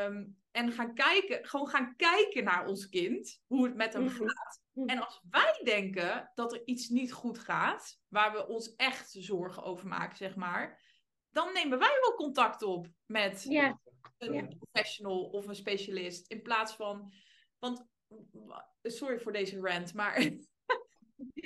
um, 0.06 0.39
en 0.50 0.72
gaan 0.72 0.94
kijken, 0.94 1.46
gewoon 1.46 1.68
gaan 1.68 1.96
kijken 1.96 2.44
naar 2.44 2.66
ons 2.66 2.88
kind, 2.88 3.40
hoe 3.46 3.64
het 3.64 3.74
met 3.74 3.92
hem 3.92 4.02
mhm. 4.02 4.14
gaat. 4.16 4.60
Mhm. 4.72 4.88
En 4.88 5.04
als 5.04 5.20
wij 5.30 5.60
denken 5.64 6.30
dat 6.34 6.52
er 6.52 6.62
iets 6.64 6.88
niet 6.88 7.12
goed 7.12 7.38
gaat, 7.38 8.00
waar 8.08 8.32
we 8.32 8.46
ons 8.46 8.74
echt 8.74 9.10
zorgen 9.10 9.62
over 9.62 9.88
maken, 9.88 10.16
zeg 10.16 10.36
maar, 10.36 10.82
dan 11.30 11.52
nemen 11.52 11.78
wij 11.78 11.98
wel 12.00 12.14
contact 12.14 12.62
op 12.62 12.88
met 13.06 13.46
een 14.18 14.58
professional 14.58 15.24
of 15.24 15.46
een 15.46 15.54
specialist. 15.54 16.30
In 16.30 16.42
plaats 16.42 16.74
van, 16.74 17.12
want, 17.58 17.86
sorry 18.82 19.20
voor 19.20 19.32
deze 19.32 19.60
rant, 19.60 19.94
maar 19.94 20.14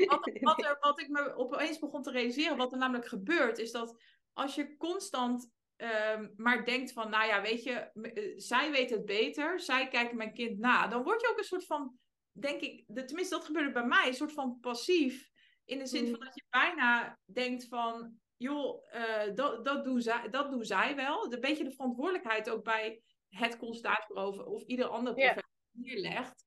wat, 0.09 0.31
wat, 0.41 0.65
er, 0.65 0.77
wat 0.81 1.01
ik 1.01 1.09
me 1.09 1.35
opeens 1.35 1.79
begon 1.79 2.03
te 2.03 2.11
realiseren, 2.11 2.57
wat 2.57 2.73
er 2.73 2.79
namelijk 2.79 3.09
gebeurt, 3.09 3.59
is 3.59 3.73
dat 3.73 4.03
als 4.33 4.55
je 4.55 4.77
constant 4.77 5.51
Um, 5.77 6.33
maar 6.37 6.65
denkt 6.65 6.93
van, 6.93 7.11
nou 7.11 7.27
ja, 7.27 7.43
weet 7.43 7.63
je, 7.63 7.73
eh, 7.73 8.33
zij 8.37 8.71
weet 8.71 8.91
het 8.91 9.05
beter, 9.05 9.61
zij 9.61 9.89
kijken 9.89 10.17
mijn 10.17 10.33
kind 10.33 10.59
na. 10.59 10.87
Dan 10.87 11.03
word 11.03 11.21
je 11.21 11.29
ook 11.31 11.39
een 11.39 11.45
soort 11.45 11.67
van, 11.67 11.99
denk 12.33 12.61
ik, 12.61 12.85
de, 12.87 13.05
tenminste 13.05 13.35
dat 13.35 13.45
gebeurde 13.45 13.73
bij 13.73 13.87
mij, 13.87 14.07
een 14.07 14.15
soort 14.15 14.33
van 14.33 14.59
passief. 14.61 15.31
In 15.65 15.79
de 15.79 15.87
zin 15.87 16.05
van 16.05 16.19
mm. 16.19 16.25
dat 16.25 16.35
je 16.35 16.45
bijna 16.51 17.19
denkt 17.25 17.69
van, 17.69 18.19
joh, 18.37 18.85
uh, 18.95 19.35
dat, 19.35 19.65
dat, 19.65 19.85
doen 19.85 20.01
zij, 20.01 20.29
dat 20.31 20.51
doen 20.51 20.65
zij 20.65 20.97
wel. 20.97 21.33
Een 21.33 21.41
beetje 21.41 21.65
de 21.65 21.75
verantwoordelijkheid 21.75 22.51
ook 22.51 22.65
bij 22.65 23.03
het 23.29 23.57
consultatiebureau 23.57 24.45
of, 24.47 24.63
ieder 24.63 24.87
ander 24.87 25.19
yeah. 25.19 25.39
neerlegt. 25.71 26.47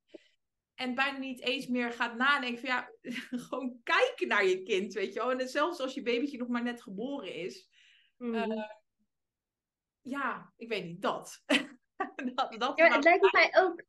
En 0.74 0.96
bijna 0.96 1.18
niet 1.18 1.42
eens 1.42 1.68
meer 1.68 1.92
gaat 1.92 2.16
nadenken 2.16 2.60
van 2.60 2.70
ja, 2.70 2.92
gewoon 3.48 3.80
kijken 3.84 4.28
naar 4.28 4.46
je 4.46 4.64
kind, 4.64 4.94
weet 4.94 5.14
je 5.14 5.20
wel. 5.20 5.32
En 5.32 5.48
zelfs 5.48 5.80
als 5.80 5.94
je 5.94 6.02
babytje 6.02 6.38
nog 6.38 6.48
maar 6.48 6.64
net 6.64 6.82
geboren 6.82 7.34
is. 7.34 7.70
Mm. 8.18 8.34
Uh, 8.34 8.64
ja, 10.10 10.54
ik 10.58 10.68
weet 10.68 10.86
niet, 10.86 11.02
dat. 11.02 11.44
dat, 12.36 12.56
dat 12.58 12.78
ja, 12.78 12.94
het 12.94 13.04
lijkt 13.04 13.32
mij 13.34 13.50
ook, 13.58 13.84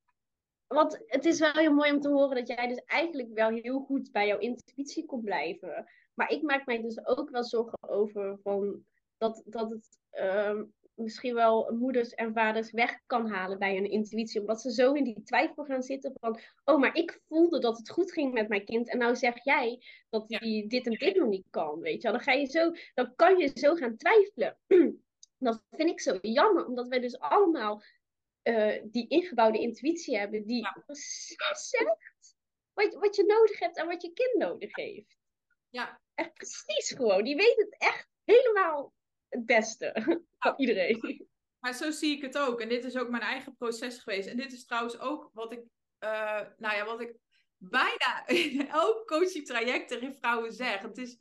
want 0.66 1.02
het 1.06 1.24
is 1.24 1.38
wel 1.38 1.52
heel 1.52 1.74
mooi 1.74 1.92
om 1.92 2.00
te 2.00 2.08
horen 2.08 2.36
dat 2.36 2.48
jij 2.48 2.68
dus 2.68 2.82
eigenlijk 2.84 3.28
wel 3.32 3.50
heel 3.50 3.80
goed 3.80 4.12
bij 4.12 4.26
jouw 4.26 4.38
intuïtie 4.38 5.06
kon 5.06 5.20
blijven. 5.20 5.86
Maar 6.14 6.30
ik 6.30 6.42
maak 6.42 6.66
mij 6.66 6.82
dus 6.82 7.06
ook 7.06 7.30
wel 7.30 7.44
zorgen 7.44 7.88
over 7.88 8.38
van 8.42 8.84
dat, 9.16 9.42
dat 9.46 9.70
het 9.70 9.98
uh, 10.12 10.60
misschien 10.94 11.34
wel 11.34 11.72
moeders 11.72 12.14
en 12.14 12.32
vaders 12.32 12.70
weg 12.70 13.00
kan 13.06 13.28
halen 13.28 13.58
bij 13.58 13.74
hun 13.74 13.90
intuïtie. 13.90 14.40
Omdat 14.40 14.60
ze 14.60 14.72
zo 14.72 14.92
in 14.92 15.04
die 15.04 15.22
twijfel 15.22 15.64
gaan 15.64 15.82
zitten 15.82 16.12
van, 16.20 16.40
oh, 16.64 16.78
maar 16.78 16.94
ik 16.94 17.20
voelde 17.28 17.58
dat 17.58 17.78
het 17.78 17.90
goed 17.90 18.12
ging 18.12 18.32
met 18.32 18.48
mijn 18.48 18.64
kind. 18.64 18.90
En 18.90 18.98
nou 18.98 19.16
zeg 19.16 19.44
jij 19.44 19.82
dat 20.08 20.24
hij 20.26 20.64
dit 20.68 20.86
en 20.86 20.92
dit 20.92 21.16
nog 21.16 21.28
niet 21.28 21.46
kan, 21.50 21.80
weet 21.80 22.02
je 22.02 22.10
Dan, 22.10 22.20
ga 22.20 22.32
je 22.32 22.46
zo, 22.46 22.72
dan 22.94 23.14
kan 23.16 23.38
je 23.38 23.50
zo 23.54 23.74
gaan 23.74 23.96
twijfelen. 23.96 24.58
Dat 25.38 25.64
vind 25.70 25.90
ik 25.90 26.00
zo 26.00 26.18
jammer, 26.20 26.66
omdat 26.66 26.88
wij 26.88 27.00
dus 27.00 27.18
allemaal 27.18 27.82
uh, 28.42 28.82
die 28.84 29.08
ingebouwde 29.08 29.58
intuïtie 29.58 30.18
hebben, 30.18 30.46
die 30.46 30.62
ja. 30.62 30.82
precies 30.86 31.36
zegt 31.68 32.36
wat, 32.72 32.94
wat 32.94 33.16
je 33.16 33.24
nodig 33.24 33.58
hebt 33.58 33.76
en 33.76 33.86
wat 33.86 34.02
je 34.02 34.12
kind 34.12 34.34
nodig 34.34 34.76
heeft. 34.76 35.16
Ja. 35.68 36.00
Echt 36.14 36.34
precies 36.34 36.90
gewoon. 36.96 37.24
Die 37.24 37.36
weet 37.36 37.56
het 37.56 37.76
echt 37.78 38.08
helemaal 38.24 38.94
het 39.28 39.46
beste 39.46 39.92
van 40.38 40.54
iedereen. 40.56 41.28
Maar 41.58 41.74
zo 41.74 41.90
zie 41.90 42.16
ik 42.16 42.22
het 42.22 42.38
ook. 42.38 42.60
En 42.60 42.68
dit 42.68 42.84
is 42.84 42.96
ook 42.96 43.08
mijn 43.08 43.22
eigen 43.22 43.56
proces 43.56 43.98
geweest. 43.98 44.28
En 44.28 44.36
dit 44.36 44.52
is 44.52 44.64
trouwens 44.64 44.98
ook 44.98 45.30
wat 45.32 45.52
ik, 45.52 45.60
uh, 46.04 46.40
nou 46.56 46.76
ja, 46.76 46.84
wat 46.84 47.00
ik 47.00 47.16
bijna 47.56 48.26
in 48.26 48.68
elk 48.68 49.06
coaching 49.06 49.46
traject 49.46 49.88
tegen 49.88 50.14
vrouwen 50.14 50.52
zeg. 50.52 50.80
Het 50.80 50.98
is 50.98 51.18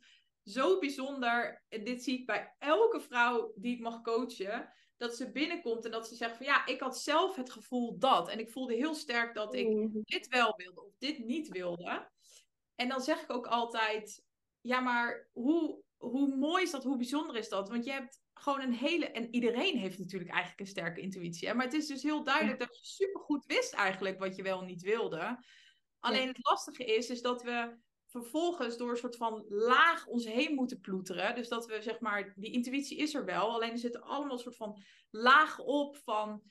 zo 0.48 0.78
bijzonder. 0.78 1.62
En 1.68 1.84
dit 1.84 2.02
zie 2.02 2.18
ik 2.18 2.26
bij 2.26 2.54
elke 2.58 3.00
vrouw 3.00 3.52
die 3.54 3.74
ik 3.74 3.80
mag 3.80 4.02
coachen. 4.02 4.72
Dat 4.96 5.16
ze 5.16 5.32
binnenkomt 5.32 5.84
en 5.84 5.90
dat 5.90 6.08
ze 6.08 6.14
zegt 6.14 6.36
van 6.36 6.46
ja, 6.46 6.66
ik 6.66 6.80
had 6.80 6.98
zelf 6.98 7.36
het 7.36 7.50
gevoel 7.50 7.98
dat. 7.98 8.28
En 8.28 8.38
ik 8.38 8.50
voelde 8.50 8.74
heel 8.74 8.94
sterk 8.94 9.34
dat 9.34 9.54
ik 9.54 9.68
mhm. 9.68 10.00
dit 10.02 10.28
wel 10.28 10.56
wilde 10.56 10.84
of 10.84 10.92
dit 10.98 11.18
niet 11.18 11.48
wilde. 11.48 12.10
En 12.74 12.88
dan 12.88 13.00
zeg 13.00 13.22
ik 13.22 13.32
ook 13.32 13.46
altijd, 13.46 14.24
ja 14.60 14.80
maar 14.80 15.28
hoe, 15.32 15.82
hoe 15.96 16.36
mooi 16.36 16.62
is 16.62 16.70
dat, 16.70 16.84
hoe 16.84 16.96
bijzonder 16.96 17.36
is 17.36 17.48
dat? 17.48 17.68
Want 17.68 17.84
je 17.84 17.90
hebt 17.90 18.22
gewoon 18.34 18.60
een 18.60 18.74
hele, 18.74 19.10
en 19.10 19.34
iedereen 19.34 19.78
heeft 19.78 19.98
natuurlijk 19.98 20.30
eigenlijk 20.30 20.60
een 20.60 20.66
sterke 20.66 21.00
intuïtie. 21.00 21.48
Hè? 21.48 21.54
Maar 21.54 21.64
het 21.64 21.74
is 21.74 21.86
dus 21.86 22.02
heel 22.02 22.24
duidelijk 22.24 22.58
dat 22.58 22.78
je 22.78 22.86
supergoed 22.86 23.44
wist 23.46 23.72
eigenlijk 23.72 24.18
wat 24.18 24.36
je 24.36 24.42
wel 24.42 24.62
niet 24.62 24.82
wilde. 24.82 25.44
Alleen 26.00 26.28
het 26.28 26.38
lastige 26.46 26.84
is, 26.84 27.10
is 27.10 27.22
dat 27.22 27.42
we 27.42 27.76
vervolgens 28.10 28.76
door 28.76 28.90
een 28.90 28.96
soort 28.96 29.16
van 29.16 29.44
laag 29.48 30.06
ons 30.06 30.26
heen 30.26 30.54
moeten 30.54 30.80
ploeteren. 30.80 31.34
Dus 31.34 31.48
dat 31.48 31.66
we 31.66 31.82
zeg 31.82 32.00
maar, 32.00 32.32
die 32.36 32.52
intuïtie 32.52 32.98
is 32.98 33.14
er 33.14 33.24
wel, 33.24 33.52
alleen 33.52 33.70
er 33.70 33.78
zitten 33.78 34.02
allemaal 34.02 34.32
een 34.32 34.38
soort 34.38 34.56
van 34.56 34.82
laag 35.10 35.58
op 35.58 35.96
van 35.96 36.42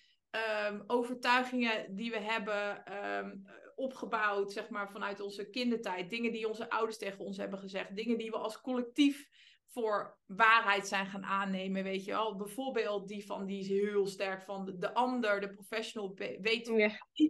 um, 0.70 0.84
overtuigingen 0.88 1.96
die 1.96 2.12
we 2.12 2.20
hebben 2.20 2.94
um, 3.06 3.46
opgebouwd, 3.76 4.52
zeg 4.52 4.70
maar, 4.70 4.92
vanuit 4.92 5.20
onze 5.20 5.50
kindertijd. 5.50 6.10
Dingen 6.10 6.32
die 6.32 6.48
onze 6.48 6.70
ouders 6.70 6.98
tegen 6.98 7.26
ons 7.26 7.38
hebben 7.38 7.60
gezegd. 7.60 7.96
Dingen 7.96 8.18
die 8.18 8.30
we 8.30 8.38
als 8.38 8.62
collectief 8.62 9.28
voor 9.68 10.18
waarheid 10.26 10.88
zijn 10.88 11.06
gaan 11.06 11.24
aannemen, 11.24 11.84
weet 11.84 12.06
je 12.06 12.12
wel. 12.12 12.36
Bijvoorbeeld 12.36 13.08
die 13.08 13.26
van, 13.26 13.46
die 13.46 13.60
is 13.60 13.68
heel 13.68 14.08
sterk 14.08 14.44
van 14.44 14.66
de, 14.66 14.78
de 14.78 14.94
ander, 14.94 15.40
de 15.40 15.54
professional, 15.54 16.14
weet 16.42 16.68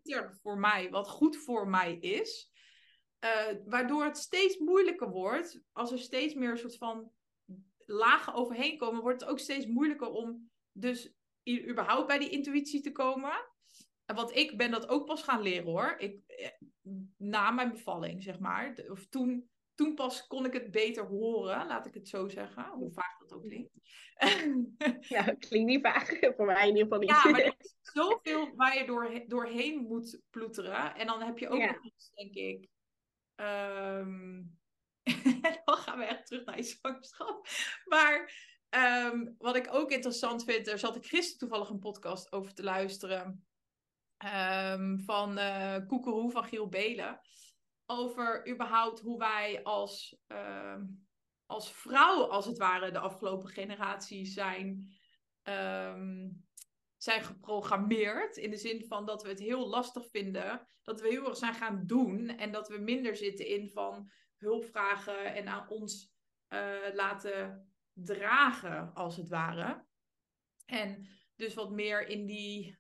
ja. 0.04 0.38
voor 0.42 0.58
mij 0.58 0.90
wat 0.90 1.10
goed 1.10 1.38
voor 1.38 1.68
mij 1.68 1.94
is. 1.96 2.56
Uh, 3.26 3.58
waardoor 3.66 4.04
het 4.04 4.18
steeds 4.18 4.58
moeilijker 4.58 5.10
wordt, 5.10 5.62
als 5.72 5.92
er 5.92 6.00
steeds 6.00 6.34
meer 6.34 6.50
een 6.50 6.58
soort 6.58 6.78
van 6.78 7.12
lagen 7.86 8.34
overheen 8.34 8.78
komen, 8.78 9.02
wordt 9.02 9.22
het 9.22 9.30
ook 9.30 9.40
steeds 9.40 9.66
moeilijker 9.66 10.12
om 10.12 10.50
dus 10.72 11.14
überhaupt 11.70 12.08
bij 12.08 12.20
die 12.20 12.30
intuïtie 12.30 12.82
te 12.82 12.92
komen. 12.92 13.32
Want 14.06 14.36
ik 14.36 14.58
ben 14.58 14.72
dat 14.72 14.90
ook 14.90 15.06
pas 15.06 15.24
gaan 15.24 15.42
leren 15.42 15.66
hoor. 15.66 15.96
Ik, 15.98 16.22
eh, 16.26 16.50
na 17.18 17.52
mijn 17.52 17.72
bevalling, 17.72 18.24
zeg 18.24 18.40
maar. 18.40 18.86
Of 18.90 19.06
toen, 19.06 19.50
toen 19.76 19.96
pas 19.96 20.28
kon 20.28 20.46
ik 20.46 20.54
het 20.54 20.72
beter 20.72 21.06
horen, 21.06 21.68
laat 21.68 21.86
ik 21.86 21.94
het 21.94 22.08
zo 22.08 22.28
zeggen. 22.28 22.70
Hoe 22.70 22.92
vaak 22.92 23.20
dat 23.20 23.34
ook 23.34 23.44
klinkt. 23.44 23.72
Ja, 25.10 25.24
klinkt 25.24 25.68
niet 25.68 25.82
vaag. 25.82 26.10
Voor 26.36 26.46
mij 26.46 26.62
in 26.62 26.76
ieder 26.76 26.84
geval 26.84 27.00
niet. 27.00 27.10
Ja, 27.10 27.30
maar 27.30 27.40
er 27.46 27.56
is 27.58 27.76
zoveel 27.82 28.56
waar 28.56 28.78
je 28.78 28.86
door, 28.86 29.24
doorheen 29.28 29.82
moet 29.82 30.22
ploeteren. 30.30 30.96
En 30.96 31.08
dan 31.08 31.22
heb 31.22 31.38
je 31.38 31.50
ook 31.50 31.60
nog 31.60 31.84
eens, 31.84 32.12
denk 32.14 32.34
ik, 32.34 32.70
Um, 33.46 34.56
dan 35.66 35.78
gaan 35.78 35.98
we 35.98 36.04
echt 36.04 36.26
terug 36.26 36.46
naar 36.46 36.58
je 36.58 36.64
zwangerschap. 36.64 37.48
Maar 37.86 38.34
um, 38.70 39.36
wat 39.38 39.56
ik 39.56 39.68
ook 39.72 39.92
interessant 39.92 40.44
vind, 40.44 40.66
daar 40.66 40.80
zat 40.80 40.96
ik 40.96 41.06
gisteren 41.06 41.38
toevallig 41.38 41.70
een 41.70 41.80
podcast 41.80 42.32
over 42.32 42.54
te 42.54 42.64
luisteren. 42.64 43.48
Um, 44.26 45.00
van 45.00 45.38
uh, 45.38 46.30
van 46.32 46.44
Giel 46.44 46.68
Belen. 46.68 47.20
over 47.86 48.50
überhaupt 48.50 49.00
hoe 49.00 49.18
wij 49.18 49.64
als, 49.64 50.18
ehm, 50.28 50.86
als 51.46 51.72
vrouw, 51.72 52.24
als 52.24 52.46
het 52.46 52.58
ware, 52.58 52.92
de 52.92 53.00
afgelopen 53.00 53.50
generatie 53.50 54.26
zijn, 54.26 54.98
ehm, 55.42 56.28
zijn 57.08 57.24
geprogrammeerd. 57.24 58.38
In 58.38 58.50
de 58.50 58.58
zin 58.58 58.86
van 58.86 59.06
dat 59.06 59.24
we 59.24 59.30
het 59.30 59.40
heel 59.40 59.68
lastig 59.68 60.10
vinden, 60.10 60.68
dat 60.84 61.02
we 61.02 61.08
heel 61.08 61.28
erg 61.28 61.38
zijn 61.38 61.54
gaan 61.54 61.84
doen 61.86 62.30
en 62.30 62.52
dat 62.52 62.68
we 62.68 62.78
minder 62.78 63.16
zitten 63.16 63.48
in 63.48 63.70
van 63.70 64.12
hulp 64.38 64.66
vragen 64.66 65.36
en 65.36 65.48
aan 65.48 65.70
ons 65.70 66.12
uh, 66.50 66.94
laten 66.94 67.72
dragen, 67.94 68.94
als 68.94 69.18
het 69.18 69.30
ware. 69.30 69.86
En 70.66 71.08
dus 71.36 71.54
wat 71.54 71.72
meer 71.72 72.08
in 72.08 72.26
die. 72.26 72.80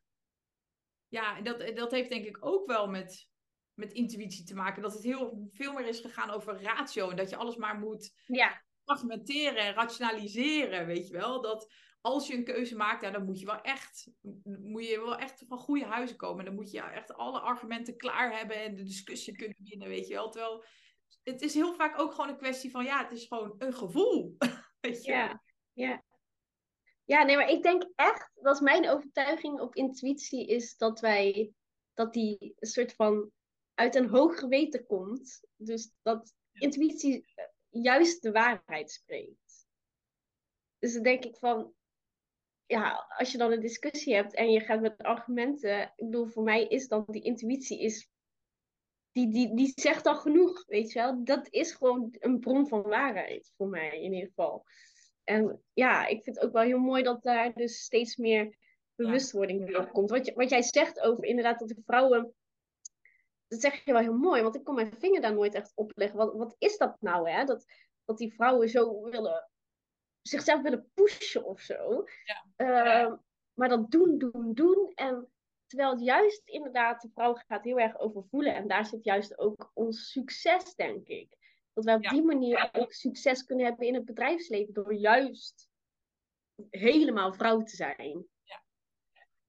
Ja, 1.07 1.41
dat, 1.41 1.75
dat 1.75 1.91
heeft 1.91 2.09
denk 2.09 2.25
ik 2.25 2.45
ook 2.45 2.67
wel 2.67 2.87
met, 2.87 3.29
met 3.73 3.93
intuïtie 3.93 4.45
te 4.45 4.55
maken. 4.55 4.81
Dat 4.81 4.93
het 4.93 5.03
heel 5.03 5.49
veel 5.51 5.73
meer 5.73 5.87
is 5.87 5.99
gegaan 5.99 6.29
over 6.29 6.61
ratio. 6.61 7.09
En 7.09 7.15
dat 7.15 7.29
je 7.29 7.35
alles 7.35 7.55
maar 7.55 7.79
moet 7.79 8.11
ja. 8.25 8.63
fragmenteren 8.83 9.57
en 9.57 9.73
rationaliseren. 9.73 10.85
Weet 10.85 11.07
je 11.07 11.13
wel? 11.13 11.41
Dat 11.41 11.73
als 12.07 12.27
je 12.27 12.33
een 12.33 12.43
keuze 12.43 12.75
maakt, 12.75 13.01
ja, 13.01 13.11
dan 13.11 13.25
moet 13.25 13.39
je 13.39 13.45
wel 13.45 13.61
echt, 13.61 14.11
moet 14.43 14.87
je 14.87 14.99
wel 14.99 15.17
echt 15.17 15.43
van 15.47 15.57
goede 15.57 15.85
huizen 15.85 16.17
komen. 16.17 16.45
Dan 16.45 16.53
moet 16.53 16.71
je 16.71 16.81
echt 16.81 17.13
alle 17.13 17.39
argumenten 17.39 17.97
klaar 17.97 18.37
hebben 18.37 18.63
en 18.63 18.75
de 18.75 18.83
discussie 18.83 19.35
kunnen 19.35 19.57
winnen. 19.63 19.87
Weet 19.87 20.07
je 20.07 20.13
wel? 20.13 20.29
Terwijl 20.29 20.63
het 21.23 21.41
is 21.41 21.53
heel 21.53 21.73
vaak 21.73 21.99
ook 21.99 22.11
gewoon 22.11 22.29
een 22.29 22.37
kwestie 22.37 22.71
van, 22.71 22.83
ja, 22.83 23.03
het 23.03 23.11
is 23.11 23.25
gewoon 23.25 23.55
een 23.57 23.73
gevoel. 23.73 24.35
Weet 24.81 25.05
je? 25.05 25.11
Ja, 25.11 25.43
ja. 25.73 26.03
Ja, 27.03 27.23
nee, 27.23 27.35
maar 27.35 27.49
ik 27.49 27.63
denk 27.63 27.83
echt, 27.95 28.31
dat 28.33 28.55
is 28.55 28.61
mijn 28.61 28.89
overtuiging 28.89 29.59
op 29.59 29.75
intuïtie, 29.75 30.47
is 30.47 30.77
dat 30.77 30.99
wij, 30.99 31.53
dat 31.93 32.13
die 32.13 32.55
een 32.59 32.67
soort 32.67 32.93
van 32.93 33.31
uit 33.73 33.95
een 33.95 34.09
hoger 34.09 34.47
weten 34.47 34.85
komt. 34.85 35.41
Dus 35.55 35.91
dat 36.01 36.33
intuïtie 36.53 37.31
eh, 37.35 37.45
juist 37.69 38.21
de 38.21 38.31
waarheid 38.31 38.91
spreekt. 38.91 39.67
Dus 40.79 40.93
dan 40.93 41.03
denk 41.03 41.25
ik 41.25 41.37
van, 41.37 41.73
ja, 42.67 43.05
als 43.17 43.31
je 43.31 43.37
dan 43.37 43.51
een 43.51 43.59
discussie 43.59 44.15
hebt 44.15 44.33
en 44.33 44.51
je 44.51 44.59
gaat 44.59 44.81
met 44.81 44.97
argumenten, 44.97 45.81
ik 45.81 46.05
bedoel, 46.05 46.27
voor 46.27 46.43
mij 46.43 46.63
is 46.63 46.87
dan 46.87 47.05
die 47.07 47.21
intuïtie 47.23 47.81
is 47.81 48.09
die, 49.17 49.29
die, 49.31 49.55
die 49.55 49.71
zegt 49.75 50.05
al 50.05 50.15
genoeg, 50.15 50.63
weet 50.67 50.91
je 50.91 50.99
wel. 50.99 51.23
Dat 51.23 51.47
is 51.49 51.71
gewoon 51.71 52.15
een 52.19 52.39
bron 52.39 52.67
van 52.67 52.81
waarheid, 52.81 53.53
voor 53.57 53.67
mij 53.67 54.01
in 54.01 54.13
ieder 54.13 54.27
geval. 54.27 54.65
En 55.23 55.63
ja, 55.73 56.05
ik 56.05 56.23
vind 56.23 56.35
het 56.35 56.45
ook 56.45 56.53
wel 56.53 56.63
heel 56.63 56.79
mooi 56.79 57.03
dat 57.03 57.23
daar 57.23 57.53
dus 57.53 57.83
steeds 57.83 58.15
meer 58.15 58.57
bewustwording 58.95 59.77
op 59.77 59.91
komt. 59.91 60.09
Wat, 60.09 60.25
je, 60.25 60.33
wat 60.33 60.49
jij 60.49 60.61
zegt 60.61 60.99
over 60.99 61.23
inderdaad 61.23 61.59
dat 61.59 61.67
de 61.67 61.81
vrouwen... 61.85 62.33
Dat 63.47 63.61
zeg 63.61 63.85
je 63.85 63.91
wel 63.91 64.01
heel 64.01 64.17
mooi, 64.17 64.41
want 64.41 64.55
ik 64.55 64.63
kon 64.63 64.75
mijn 64.75 64.93
vinger 64.99 65.21
daar 65.21 65.33
nooit 65.33 65.53
echt 65.53 65.71
op 65.75 65.91
leggen. 65.95 66.17
Wat, 66.17 66.33
wat 66.33 66.55
is 66.57 66.77
dat 66.77 67.01
nou, 67.01 67.29
hè? 67.29 67.43
Dat, 67.43 67.65
dat 68.05 68.17
die 68.17 68.33
vrouwen 68.33 68.69
zo 68.69 69.01
willen... 69.01 69.49
zichzelf 70.27 70.61
willen 70.61 70.91
pushen 70.93 71.43
of 71.43 71.61
zo. 71.61 72.05
Ja. 72.23 72.43
Uh, 72.57 73.13
maar 73.53 73.69
dat 73.69 73.91
doen, 73.91 74.17
doen, 74.17 74.53
doen. 74.53 74.91
En 74.95 75.31
Terwijl 75.67 75.91
het 75.91 76.01
juist 76.01 76.47
inderdaad, 76.47 77.01
de 77.01 77.09
vrouw 77.09 77.33
gaat 77.33 77.63
heel 77.63 77.79
erg 77.79 77.99
over 77.99 78.23
voelen. 78.23 78.55
En 78.55 78.67
daar 78.67 78.85
zit 78.85 79.03
juist 79.03 79.37
ook 79.37 79.71
ons 79.73 80.11
succes, 80.11 80.75
denk 80.75 81.07
ik. 81.07 81.37
Dat 81.73 81.85
wij 81.85 81.95
op 81.95 82.01
die 82.01 82.23
manier 82.23 82.69
ook 82.71 82.93
succes 82.93 83.43
kunnen 83.43 83.65
hebben 83.65 83.87
in 83.87 83.93
het 83.93 84.05
bedrijfsleven. 84.05 84.73
Door 84.73 84.93
juist 84.93 85.69
helemaal 86.69 87.33
vrouw 87.33 87.61
te 87.61 87.75
zijn. 87.75 88.27
Ja, 88.43 88.63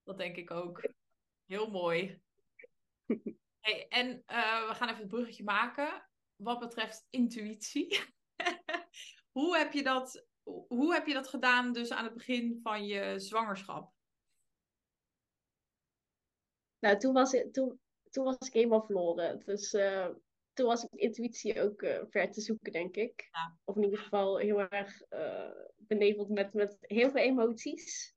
dat 0.02 0.18
denk 0.18 0.36
ik 0.36 0.50
ook. 0.50 0.92
Heel 1.46 1.70
mooi. 1.70 2.20
Hey, 3.60 3.88
en 3.88 4.06
uh, 4.08 4.68
we 4.68 4.74
gaan 4.74 4.88
even 4.88 5.00
het 5.00 5.08
bruggetje 5.08 5.44
maken. 5.44 6.08
Wat 6.36 6.58
betreft 6.58 7.06
intuïtie. 7.10 8.00
hoe, 9.36 9.56
heb 9.56 9.72
je 9.72 9.82
dat, 9.82 10.26
hoe 10.68 10.92
heb 10.92 11.07
je 11.07 11.14
dat 11.14 11.28
gedaan 11.28 11.72
dus 11.72 11.90
aan 11.90 12.05
het 12.05 12.14
begin 12.14 12.61
van 12.62 12.86
je 12.86 13.18
zwangerschap? 13.18 13.92
Nou, 16.78 16.99
toen 16.99 17.12
was, 17.12 17.32
ik, 17.32 17.53
toen, 17.53 17.80
toen 18.11 18.24
was 18.24 18.36
ik 18.38 18.53
helemaal 18.53 18.84
verloren. 18.84 19.42
Dus 19.44 19.72
uh, 19.72 20.09
toen 20.53 20.66
was 20.66 20.84
ik 20.84 20.92
intuïtie 20.92 21.62
ook 21.62 21.82
uh, 21.82 22.03
ver 22.11 22.30
te 22.30 22.40
zoeken, 22.40 22.72
denk 22.72 22.96
ik. 22.96 23.28
Ja. 23.30 23.59
Of 23.64 23.76
in 23.76 23.82
ieder 23.82 23.99
geval 23.99 24.38
heel 24.38 24.61
erg 24.61 25.03
uh, 25.11 25.51
beneveld 25.76 26.28
met, 26.28 26.55
met 26.55 26.76
heel 26.80 27.11
veel 27.11 27.22
emoties. 27.22 28.14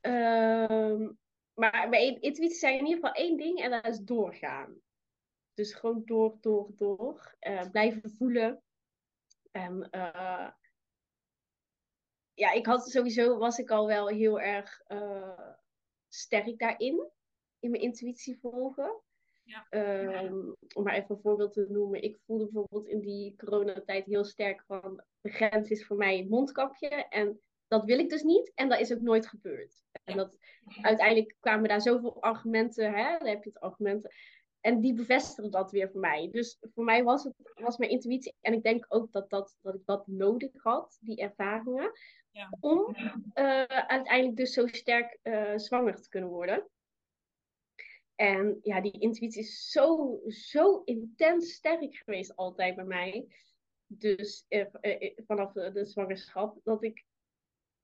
Uh, 0.00 1.08
maar 1.54 1.88
bij 1.90 2.18
intuïtie 2.20 2.58
zei 2.58 2.78
in 2.78 2.86
ieder 2.86 3.00
geval 3.00 3.24
één 3.24 3.36
ding 3.36 3.60
en 3.60 3.70
dat 3.70 3.86
is 3.86 3.98
doorgaan. 3.98 4.80
Dus 5.54 5.74
gewoon 5.74 6.02
door, 6.04 6.36
door, 6.40 6.70
door. 6.76 7.36
blijven 7.70 8.10
voelen. 8.10 8.62
En 9.50 9.90
ja, 12.34 12.52
ik 12.52 12.66
had 12.66 12.90
sowieso, 12.90 13.38
was 13.38 13.58
ik 13.58 13.70
al 13.70 13.86
wel 13.86 14.08
heel 14.08 14.40
erg 14.40 14.82
sterk 16.08 16.58
daarin 16.58 17.10
in 17.58 17.70
mijn 17.70 17.82
intuïtie 17.82 18.38
volgen. 18.40 19.00
Ja. 19.44 19.66
Um, 20.24 20.56
om 20.74 20.82
maar 20.82 20.94
even 20.94 21.14
een 21.14 21.20
voorbeeld 21.20 21.52
te 21.52 21.66
noemen. 21.68 22.02
Ik 22.02 22.18
voelde 22.26 22.44
bijvoorbeeld 22.44 22.86
in 22.86 23.00
die 23.00 23.36
coronatijd 23.36 24.06
heel 24.06 24.24
sterk 24.24 24.62
van 24.66 25.02
de 25.20 25.30
grens 25.30 25.70
is 25.70 25.86
voor 25.86 25.96
mij 25.96 26.18
een 26.18 26.28
mondkapje. 26.28 26.88
En 26.88 27.40
dat 27.68 27.84
wil 27.84 27.98
ik 27.98 28.08
dus 28.08 28.22
niet. 28.22 28.52
En 28.54 28.68
dat 28.68 28.80
is 28.80 28.92
ook 28.92 29.00
nooit 29.00 29.26
gebeurd. 29.26 29.74
En 30.04 30.16
dat 30.16 30.36
uiteindelijk 30.80 31.36
kwamen 31.40 31.68
daar 31.68 31.80
zoveel 31.80 32.22
argumenten. 32.22 32.92
Hè? 32.92 33.18
Dan 33.18 33.28
heb 33.28 33.44
je 33.44 33.50
het 33.50 33.60
argumenten. 33.60 34.10
En 34.62 34.80
die 34.80 34.94
bevestigen 34.94 35.50
dat 35.50 35.70
weer 35.70 35.90
voor 35.90 36.00
mij. 36.00 36.28
Dus 36.32 36.58
voor 36.74 36.84
mij 36.84 37.04
was 37.04 37.24
het 37.24 37.34
was 37.54 37.76
mijn 37.76 37.90
intuïtie. 37.90 38.34
En 38.40 38.52
ik 38.52 38.62
denk 38.62 38.84
ook 38.88 39.12
dat, 39.12 39.30
dat, 39.30 39.56
dat 39.60 39.74
ik 39.74 39.84
dat 39.84 40.06
nodig 40.06 40.50
had, 40.62 40.98
die 41.00 41.16
ervaringen. 41.16 41.92
Ja. 42.30 42.56
Om 42.60 42.96
uh, 43.34 43.62
uiteindelijk 43.64 44.36
dus 44.36 44.52
zo 44.52 44.66
sterk 44.66 45.18
uh, 45.22 45.58
zwanger 45.58 46.02
te 46.02 46.08
kunnen 46.08 46.30
worden. 46.30 46.68
En 48.14 48.58
ja, 48.62 48.80
die 48.80 48.98
intuïtie 48.98 49.42
is 49.42 49.70
zo, 49.70 50.20
zo 50.28 50.82
intens 50.84 51.52
sterk 51.52 51.94
geweest 51.94 52.36
altijd 52.36 52.76
bij 52.76 52.84
mij. 52.84 53.26
Dus 53.86 54.44
eh, 54.48 54.66
eh, 54.80 55.16
vanaf 55.26 55.52
de, 55.52 55.84
zwangerschap, 55.84 56.58
dat 56.64 56.84
ik, 56.84 57.04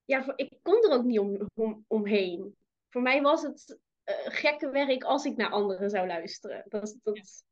ja, 0.04 0.32
ik 0.36 0.58
kon 0.62 0.84
er 0.84 0.90
ook 0.90 1.04
niet 1.04 1.18
om, 1.18 1.48
om, 1.54 1.84
omheen. 1.86 2.56
Voor 2.88 3.02
mij 3.02 3.22
was 3.22 3.42
het 3.42 3.78
gekke 4.24 4.70
werk 4.70 5.04
als 5.04 5.24
ik 5.24 5.36
naar 5.36 5.50
anderen 5.50 5.90
zou 5.90 6.06
luisteren. 6.06 6.64
Dat, 6.68 6.98
dat, 7.02 7.44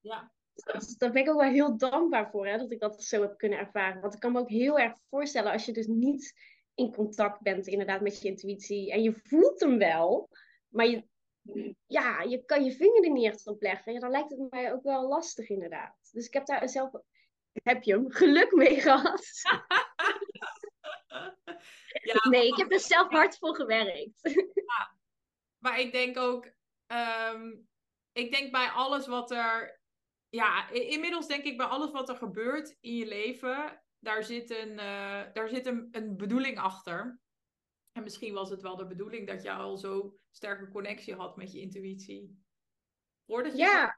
ja. 0.00 0.32
Dat, 0.54 0.94
daar 0.98 1.10
ben 1.10 1.22
ik 1.22 1.28
ook 1.28 1.40
wel 1.40 1.50
heel 1.50 1.76
dankbaar 1.76 2.30
voor, 2.30 2.46
hè, 2.46 2.58
dat 2.58 2.70
ik 2.70 2.80
dat 2.80 3.02
zo 3.02 3.20
heb 3.20 3.38
kunnen 3.38 3.58
ervaren. 3.58 4.00
Want 4.00 4.14
ik 4.14 4.20
kan 4.20 4.32
me 4.32 4.38
ook 4.38 4.48
heel 4.48 4.78
erg 4.78 4.98
voorstellen 5.08 5.52
als 5.52 5.64
je 5.64 5.72
dus 5.72 5.86
niet 5.86 6.34
in 6.74 6.92
contact 6.92 7.40
bent 7.40 7.66
inderdaad 7.66 8.00
met 8.00 8.22
je 8.22 8.28
intuïtie. 8.28 8.92
En 8.92 9.02
je 9.02 9.12
voelt 9.22 9.60
hem 9.60 9.78
wel, 9.78 10.28
maar 10.68 10.86
je, 10.86 11.04
ja, 11.86 12.22
je 12.22 12.44
kan 12.44 12.64
je 12.64 12.72
vinger 12.72 13.04
er 13.04 13.10
niet 13.10 13.26
echt 13.26 13.46
op 13.46 13.62
leggen. 13.62 13.92
Ja, 13.92 14.00
dan 14.00 14.10
lijkt 14.10 14.30
het 14.30 14.50
mij 14.50 14.72
ook 14.72 14.82
wel 14.82 15.08
lastig 15.08 15.48
inderdaad. 15.48 16.10
Dus 16.12 16.26
ik 16.26 16.32
heb 16.32 16.46
daar 16.46 16.68
zelf, 16.68 16.90
heb 17.52 17.82
je 17.82 17.92
hem, 17.92 18.10
geluk 18.10 18.52
mee 18.52 18.80
gehad. 18.80 19.24
ja, 22.12 22.28
nee, 22.30 22.46
ik 22.46 22.56
heb 22.56 22.72
er 22.72 22.80
zelf 22.80 23.08
hard 23.08 23.38
voor 23.38 23.54
gewerkt. 23.54 24.20
Ja, 24.54 24.94
maar 25.64 25.80
ik 25.80 25.92
denk 25.92 26.16
ook, 26.16 26.52
um, 26.86 27.68
ik 28.12 28.30
denk 28.30 28.52
bij 28.52 28.68
alles 28.68 29.06
wat 29.06 29.30
er, 29.30 29.80
ja, 30.28 30.70
inmiddels 30.70 31.26
denk 31.26 31.44
ik 31.44 31.56
bij 31.56 31.66
alles 31.66 31.90
wat 31.90 32.08
er 32.08 32.16
gebeurt 32.16 32.76
in 32.80 32.96
je 32.96 33.06
leven, 33.06 33.82
daar 33.98 34.24
zit 34.24 34.50
een, 34.50 34.70
uh, 34.70 35.32
daar 35.32 35.48
zit 35.48 35.66
een, 35.66 35.88
een 35.90 36.16
bedoeling 36.16 36.58
achter. 36.58 37.20
En 37.92 38.02
misschien 38.02 38.34
was 38.34 38.50
het 38.50 38.62
wel 38.62 38.76
de 38.76 38.86
bedoeling 38.86 39.26
dat 39.26 39.42
je 39.42 39.52
al 39.52 39.76
zo 39.76 40.18
sterke 40.30 40.68
connectie 40.68 41.14
had 41.14 41.36
met 41.36 41.52
je 41.52 41.60
intuïtie. 41.60 42.44
Voordat 43.26 43.52
je 43.52 43.58
ja. 43.58 43.96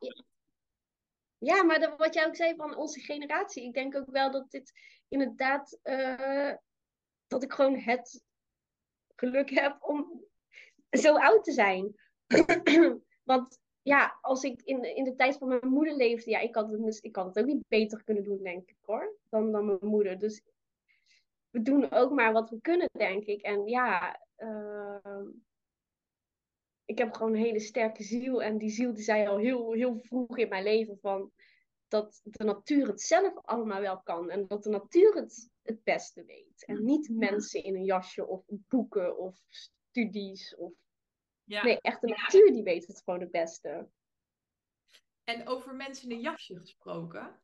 ja, 1.39 1.63
maar 1.63 1.97
wat 1.97 2.15
jij 2.15 2.27
ook 2.27 2.37
zei 2.37 2.57
van 2.57 2.77
onze 2.77 3.01
generatie. 3.01 3.65
Ik 3.65 3.75
denk 3.75 3.97
ook 3.97 4.11
wel 4.11 4.31
dat 4.31 4.51
dit 4.51 4.73
inderdaad. 5.09 5.79
Uh, 5.83 6.55
dat 7.27 7.43
ik 7.43 7.53
gewoon 7.53 7.79
het 7.79 8.25
geluk 9.17 9.51
heb 9.51 9.83
om 9.83 10.26
zo 10.91 11.15
oud 11.15 11.45
te 11.45 11.53
zijn. 11.53 11.95
Want 13.25 13.59
ja, 13.83 14.19
als 14.21 14.43
ik 14.43 14.63
in, 14.63 14.97
in 14.97 15.05
de 15.05 15.15
tijd 15.15 15.39
van 15.39 15.49
mijn 15.49 15.69
moeder 15.69 15.97
leefde, 15.97 16.31
ja, 16.31 16.39
ik 16.39 16.55
had, 16.55 16.71
het, 16.71 16.99
ik 17.05 17.17
had 17.17 17.27
het 17.27 17.39
ook 17.39 17.47
niet 17.47 17.69
beter 17.69 18.05
kunnen 18.05 18.25
doen, 18.25 18.43
denk 18.43 18.69
ik 18.69 18.77
hoor, 18.81 19.17
dan, 19.29 19.53
dan 19.53 19.67
mijn 19.67 19.79
moeder. 19.81 20.19
Dus 20.19 20.43
we 21.51 21.63
doen 21.63 21.91
ook 21.91 22.11
maar 22.11 22.33
wat 22.33 22.51
we 22.51 22.61
kunnen, 22.61 22.89
denk 22.93 23.25
ik. 23.25 23.43
En 23.43 23.67
ja, 23.67 24.21
uh, 24.39 25.27
ik 26.85 26.99
heb 26.99 27.13
gewoon 27.15 27.33
een 27.33 27.43
hele 27.43 27.61
sterke 27.61 28.03
ziel. 28.03 28.43
En 28.43 28.59
die 28.59 28.71
ziel 28.71 28.95
die 28.95 29.05
zei 29.05 29.27
al 29.27 29.39
heel, 29.39 29.73
heel 29.73 29.99
vroeg 29.99 30.39
in 30.39 30.49
mijn 30.49 30.65
leven 30.65 30.99
van 30.99 31.31
dat 31.89 32.21
de 32.23 32.45
natuur 32.45 32.87
het 32.87 33.01
zelf 33.01 33.39
allemaal 33.45 33.81
wel 33.81 34.03
kan. 34.03 34.31
En 34.31 34.47
dat 34.47 34.63
de 34.63 34.71
natuur 34.71 35.15
het 35.15 35.51
het 35.67 35.85
beste 35.85 36.25
weet. 36.25 36.65
En 36.67 36.85
niet 36.85 37.09
mensen 37.09 37.65
in 37.65 37.75
een 37.75 37.85
jasje 37.85 38.27
of 38.27 38.45
boeken 38.47 39.19
of 39.19 39.39
studies. 39.97 40.57
Of... 40.57 40.73
Ja. 41.45 41.65
Nee, 41.65 41.81
echt 41.81 42.01
de 42.01 42.07
natuur 42.07 42.53
die 42.53 42.63
weet 42.63 42.87
het 42.87 43.03
gewoon 43.05 43.21
het 43.21 43.31
beste. 43.31 43.89
En 45.25 45.49
over 45.49 45.75
mensen 45.75 46.11
in 46.11 46.17
een 46.17 46.23
jasje 46.23 46.59
gesproken. 46.59 47.41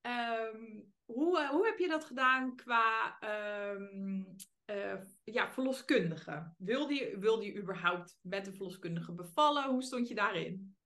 Ehm, 0.00 0.80
hoe, 1.04 1.38
eh, 1.38 1.48
hoe 1.48 1.66
heb 1.66 1.78
je 1.78 1.88
dat 1.88 2.04
gedaan 2.04 2.56
qua 2.56 3.18
ehm, 3.20 4.22
eh, 4.64 5.00
ja, 5.24 5.50
verloskundige? 5.50 6.54
Wilde 6.58 6.94
je, 6.94 7.18
wilde 7.18 7.46
je 7.46 7.56
überhaupt 7.56 8.18
met 8.20 8.46
een 8.46 8.54
verloskundige 8.54 9.12
bevallen? 9.12 9.70
Hoe 9.70 9.82
stond 9.82 10.08
je 10.08 10.14
daarin? 10.14 10.76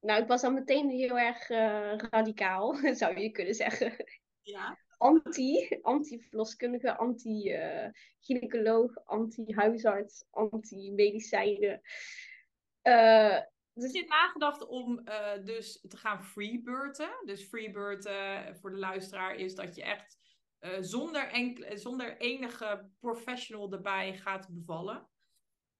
Nou, 0.00 0.22
ik 0.22 0.28
was 0.28 0.42
al 0.42 0.52
meteen 0.52 0.90
heel 0.90 1.18
erg 1.18 1.50
uh, 1.50 1.96
radicaal, 1.96 2.74
zou 2.94 3.20
je 3.20 3.30
kunnen 3.30 3.54
zeggen. 3.54 4.04
Ja. 4.40 4.78
Anti, 5.02 5.78
anti-verloskundige, 5.82 6.96
anti-gynaecoloog, 6.96 9.04
anti-huisarts, 9.04 10.24
anti-medicijnen. 10.30 11.80
Uh, 12.82 13.40
dus... 13.74 13.92
Je 13.92 14.04
nagedacht 14.06 14.66
om 14.66 15.00
uh, 15.04 15.44
dus 15.44 15.84
te 15.88 15.96
gaan 15.96 16.24
freebirten. 16.24 17.10
Dus 17.24 17.42
freebirten 17.42 18.56
voor 18.56 18.70
de 18.70 18.76
luisteraar 18.76 19.34
is 19.34 19.54
dat 19.54 19.74
je 19.74 19.82
echt 19.82 20.18
uh, 20.60 20.70
zonder, 20.80 21.28
enkele, 21.28 21.76
zonder 21.76 22.16
enige 22.16 22.88
professional 23.00 23.72
erbij 23.72 24.16
gaat 24.16 24.48
bevallen. 24.50 25.08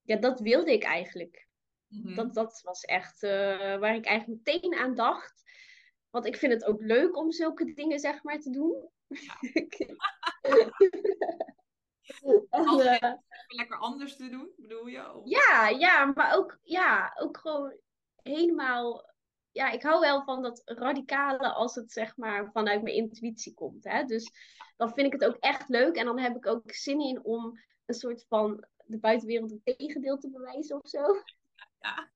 Ja, 0.02 0.16
dat 0.16 0.40
wilde 0.40 0.72
ik 0.72 0.82
eigenlijk. 0.82 1.48
Mm-hmm. 1.88 2.14
dat, 2.14 2.34
dat 2.34 2.60
was 2.64 2.82
echt 2.82 3.20
waar 3.20 3.94
ik 3.94 4.06
eigenlijk 4.06 4.44
meteen 4.44 4.74
aan 4.74 4.94
dacht. 4.94 5.42
Want 6.10 6.26
ik 6.26 6.36
vind 6.36 6.52
het 6.52 6.64
ook 6.64 6.80
leuk 6.80 7.16
om 7.16 7.32
zulke 7.32 7.74
dingen 7.74 7.98
zeg 7.98 8.22
maar 8.22 8.40
te 8.40 8.50
doen. 8.50 8.90
Ja. 9.20 9.38
en, 12.50 13.24
lekker 13.46 13.78
anders 13.78 14.16
te 14.16 14.28
doen, 14.28 14.52
bedoel 14.56 14.86
je? 14.86 15.12
Of... 15.12 15.28
Ja, 15.28 15.68
ja, 15.68 16.04
maar 16.04 16.36
ook, 16.36 16.58
ja, 16.62 17.16
ook 17.18 17.38
gewoon 17.38 17.76
helemaal. 18.22 19.10
Ja, 19.50 19.70
ik 19.70 19.82
hou 19.82 20.00
wel 20.00 20.22
van 20.22 20.42
dat 20.42 20.62
radicale 20.64 21.52
als 21.52 21.74
het 21.74 21.92
zeg 21.92 22.16
maar 22.16 22.50
vanuit 22.52 22.82
mijn 22.82 22.96
intuïtie 22.96 23.54
komt. 23.54 23.84
Hè? 23.84 24.04
Dus 24.04 24.30
dan 24.76 24.92
vind 24.92 25.06
ik 25.06 25.12
het 25.20 25.24
ook 25.24 25.36
echt 25.36 25.68
leuk 25.68 25.96
en 25.96 26.04
dan 26.04 26.18
heb 26.18 26.36
ik 26.36 26.46
ook 26.46 26.72
zin 26.72 27.00
in 27.00 27.24
om 27.24 27.60
een 27.86 27.94
soort 27.94 28.24
van 28.28 28.66
de 28.84 28.98
buitenwereld 28.98 29.50
het 29.50 29.78
tegendeel 29.78 30.18
te 30.18 30.30
bewijzen 30.30 30.82
of 30.82 30.88
zo. 30.88 31.22
Ja. 31.80 32.10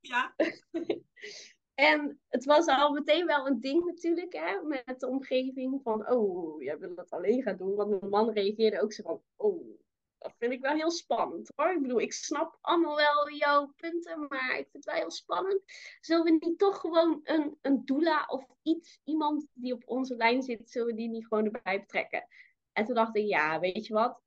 Ja. 0.00 0.34
En 1.76 2.20
het 2.28 2.44
was 2.44 2.66
al 2.66 2.92
meteen 2.92 3.26
wel 3.26 3.46
een 3.46 3.60
ding 3.60 3.84
natuurlijk, 3.84 4.32
hè, 4.32 4.62
met 4.62 5.00
de 5.00 5.08
omgeving 5.08 5.80
van, 5.82 6.10
oh, 6.10 6.62
jij 6.62 6.78
wil 6.78 6.94
dat 6.94 7.10
alleen 7.10 7.42
gaan 7.42 7.56
doen. 7.56 7.74
Want 7.74 7.90
mijn 7.90 8.10
man 8.10 8.30
reageerde 8.30 8.80
ook 8.80 8.92
zo 8.92 9.02
van, 9.02 9.22
oh, 9.36 9.78
dat 10.18 10.34
vind 10.38 10.52
ik 10.52 10.60
wel 10.60 10.74
heel 10.74 10.90
spannend 10.90 11.52
hoor. 11.56 11.72
Ik 11.72 11.82
bedoel, 11.82 12.00
ik 12.00 12.12
snap 12.12 12.58
allemaal 12.60 12.96
wel 12.96 13.30
jouw 13.30 13.72
punten, 13.76 14.26
maar 14.28 14.50
ik 14.50 14.68
vind 14.70 14.72
het 14.72 14.84
wel 14.84 14.94
heel 14.94 15.10
spannend. 15.10 15.62
Zullen 16.00 16.24
we 16.24 16.36
niet 16.40 16.58
toch 16.58 16.80
gewoon 16.80 17.20
een, 17.22 17.58
een 17.62 17.84
doula 17.84 18.24
of 18.26 18.46
iets, 18.62 19.00
iemand 19.04 19.46
die 19.52 19.72
op 19.72 19.82
onze 19.86 20.16
lijn 20.16 20.42
zit, 20.42 20.70
zullen 20.70 20.88
we 20.88 20.94
die 20.94 21.08
niet 21.08 21.26
gewoon 21.26 21.44
erbij 21.44 21.80
betrekken? 21.80 22.26
En 22.72 22.84
toen 22.84 22.94
dacht 22.94 23.16
ik, 23.16 23.26
ja, 23.26 23.60
weet 23.60 23.86
je 23.86 23.94
wat, 23.94 24.20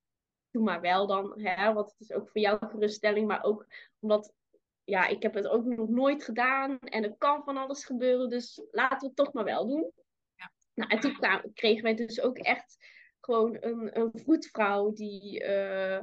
doe 0.52 0.64
maar 0.64 0.82
wel 0.82 1.08
dan, 1.08 1.40
hè, 1.40 1.74
want 1.74 1.90
het 1.90 2.00
is 2.00 2.12
ook 2.12 2.30
voor 2.30 2.42
jou 2.42 2.66
geruststelling, 2.66 3.28
maar 3.28 3.44
ook 3.44 3.66
omdat 4.00 4.34
ja, 4.90 5.08
ik 5.08 5.22
heb 5.22 5.34
het 5.34 5.48
ook 5.48 5.66
nog 5.66 5.90
nooit 5.90 6.24
gedaan 6.24 6.80
en 6.80 7.04
er 7.04 7.16
kan 7.18 7.44
van 7.44 7.58
alles 7.58 7.86
gebeuren, 7.86 8.30
dus 8.30 8.62
laten 8.72 9.00
we 9.00 9.06
het 9.06 9.16
toch 9.16 9.34
maar 9.34 9.44
wel 9.44 9.68
doen. 9.68 9.92
Ja. 10.36 10.52
Nou, 10.74 10.90
en 10.90 11.00
toen 11.00 11.14
kwamen, 11.14 11.54
kregen 11.54 11.84
wij 11.84 11.96
dus 11.96 12.22
ook 12.22 12.38
echt 12.38 12.78
gewoon 13.20 13.58
een, 13.60 14.00
een 14.00 14.12
vroedvrouw 14.14 14.92
die, 14.92 15.44
uh, 15.44 16.00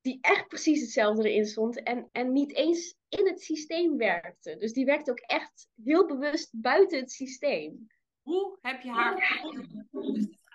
die 0.00 0.18
echt 0.20 0.48
precies 0.48 0.80
hetzelfde 0.80 1.30
erin 1.30 1.46
stond 1.46 1.82
en, 1.82 2.08
en 2.12 2.32
niet 2.32 2.54
eens 2.54 2.96
in 3.08 3.26
het 3.26 3.42
systeem 3.42 3.96
werkte. 3.96 4.56
Dus 4.56 4.72
die 4.72 4.84
werkte 4.84 5.10
ook 5.10 5.20
echt 5.20 5.68
heel 5.84 6.06
bewust 6.06 6.50
buiten 6.52 6.98
het 6.98 7.12
systeem. 7.12 7.86
Hoe 8.22 8.58
heb 8.60 8.80
je 8.80 8.90
haar? 8.90 9.42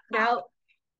Nou, 0.07 0.47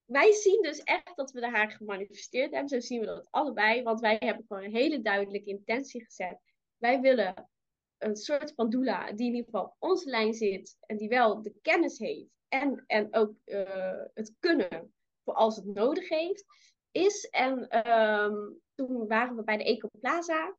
wij 0.08 0.32
zien 0.32 0.62
dus 0.62 0.80
echt 0.80 1.16
dat 1.16 1.32
we 1.32 1.39
de 1.39 1.49
haar 1.49 1.72
gemanifesteerd 1.72 2.51
hebben. 2.51 2.70
Zo 2.70 2.80
zien 2.80 2.99
we 2.99 3.05
dat 3.05 3.28
allebei. 3.30 3.84
Want 3.84 3.99
wij 3.99 4.16
hebben 4.20 4.45
gewoon 4.47 4.64
een 4.64 4.76
hele 4.76 5.01
duidelijke 5.01 5.49
intentie 5.49 6.03
gezet. 6.03 6.39
Wij 6.78 6.99
willen 6.99 7.49
een 7.97 8.16
soort 8.16 8.53
van 8.55 8.70
doula 8.70 9.12
die 9.12 9.28
in 9.28 9.36
ieder 9.36 9.45
geval 9.45 9.64
op 9.64 9.76
onze 9.80 10.10
lijn 10.10 10.34
zit. 10.34 10.78
En 10.80 10.97
die 10.97 11.10
wel 11.10 11.41
de 11.41 11.53
kennis 11.62 11.97
heeft. 11.97 12.30
En, 12.47 12.84
en 12.88 13.16
ook 13.16 13.34
uh, 13.45 14.03
het 14.14 14.36
kunnen 14.39 14.93
voor 15.24 15.34
als 15.34 15.55
het 15.55 15.66
nodig 15.66 16.10
heeft. 16.10 16.45
Is. 16.91 17.30
En 17.30 17.88
um, 17.88 18.62
toen 18.76 19.08
waren 19.08 19.36
we 19.36 19.43
bij 19.43 19.58
de 19.58 19.64
Ecoplaza. 19.64 20.58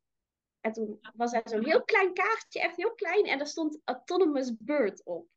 En 0.61 0.71
toen 0.71 0.99
was 1.15 1.33
er 1.33 1.41
zo'n 1.43 1.65
heel 1.65 1.83
klein 1.83 2.13
kaartje. 2.13 2.59
Echt 2.59 2.75
heel 2.75 2.93
klein. 2.93 3.25
En 3.25 3.37
daar 3.37 3.47
stond 3.47 3.81
Autonomous 3.83 4.57
Bird 4.57 5.05
op. 5.05 5.27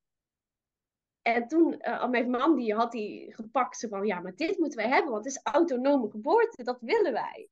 En 1.22 1.48
toen, 1.48 1.80
uh, 1.80 2.08
mijn 2.08 2.30
man 2.30 2.56
die 2.56 2.74
had 2.74 2.92
die 2.92 3.34
gepakt, 3.34 3.78
ze 3.78 3.88
van, 3.88 4.06
ja, 4.06 4.20
maar 4.20 4.34
dit 4.34 4.58
moeten 4.58 4.78
wij 4.78 4.88
hebben, 4.88 5.12
want 5.12 5.24
het 5.24 5.34
is 5.34 5.42
autonome 5.42 6.10
geboorte, 6.10 6.62
dat 6.62 6.80
willen 6.80 7.12
wij. 7.12 7.48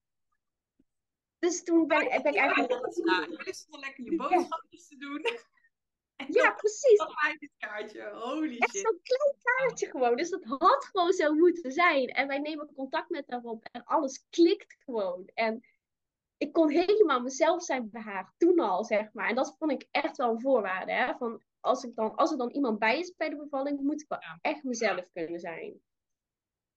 Dus 1.38 1.62
toen 1.62 1.86
ben, 1.86 1.98
ben 1.98 2.24
ik 2.24 2.36
eigenlijk... 2.36 2.70
Ja, 3.04 3.44
wist 3.44 3.66
wel 3.70 3.80
lekker 3.80 4.04
je 4.04 4.16
boodschapjes 4.16 4.88
te 4.88 4.96
doen. 4.96 5.22
ja, 6.42 6.50
precies. 6.50 6.98
Dat 6.98 7.36
dit 7.38 7.50
kaartje, 7.58 8.10
holy 8.12 8.58
Echt 8.58 8.70
shit. 8.70 8.80
zo'n 8.80 9.00
klein 9.02 9.36
kaartje 9.42 9.86
gewoon, 9.86 10.16
dus 10.16 10.30
dat 10.30 10.44
had 10.44 10.84
gewoon 10.84 11.12
zo 11.12 11.32
moeten 11.32 11.72
zijn. 11.72 12.08
En 12.08 12.26
wij 12.26 12.38
nemen 12.38 12.72
contact 12.74 13.10
met 13.10 13.24
haar 13.26 13.42
op 13.42 13.68
en 13.72 13.84
alles 13.84 14.26
klikt 14.30 14.76
gewoon. 14.84 15.30
En 15.34 15.64
ik 16.36 16.52
kon 16.52 16.68
helemaal 16.68 17.20
mezelf 17.20 17.62
zijn 17.62 17.90
bij 17.90 18.02
haar, 18.02 18.34
toen 18.36 18.58
al, 18.58 18.84
zeg 18.84 19.12
maar. 19.12 19.28
En 19.28 19.34
dat 19.34 19.54
vond 19.58 19.70
ik 19.70 19.88
echt 19.90 20.16
wel 20.16 20.30
een 20.30 20.40
voorwaarde, 20.40 20.92
hè, 20.92 21.14
van 21.16 21.42
als, 21.61 21.84
ik 21.84 21.94
dan, 21.94 22.14
als 22.14 22.30
er 22.30 22.38
dan 22.38 22.50
iemand 22.50 22.78
bij 22.78 22.98
is 22.98 23.14
bij 23.16 23.28
de 23.28 23.36
bevalling, 23.36 23.80
moet 23.80 24.00
ik 24.00 24.08
wel 24.08 24.18
echt 24.40 24.62
mezelf 24.62 25.04
kunnen 25.12 25.40
zijn. 25.40 25.80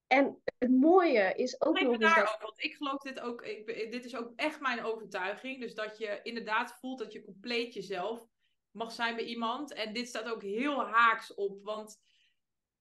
En 0.06 0.42
het 0.58 0.70
mooie 0.70 1.34
is 1.34 1.60
ook 1.60 1.80
nog 1.80 1.92
eens 1.92 2.14
dat... 2.14 2.36
want 2.40 2.62
ik 2.62 2.74
geloof 2.74 3.00
dit 3.00 3.20
ook, 3.20 3.42
ik, 3.42 3.66
dit 3.90 4.04
is 4.04 4.16
ook 4.16 4.32
echt 4.36 4.60
mijn 4.60 4.84
overtuiging. 4.84 5.60
Dus 5.60 5.74
dat 5.74 5.98
je 5.98 6.20
inderdaad 6.22 6.78
voelt 6.80 6.98
dat 6.98 7.12
je 7.12 7.24
compleet 7.24 7.74
jezelf 7.74 8.26
mag 8.70 8.92
zijn 8.92 9.16
bij 9.16 9.24
iemand. 9.24 9.72
En 9.72 9.92
dit 9.92 10.08
staat 10.08 10.28
ook 10.28 10.42
heel 10.42 10.86
haaks 10.86 11.34
op, 11.34 11.62
want 11.62 12.00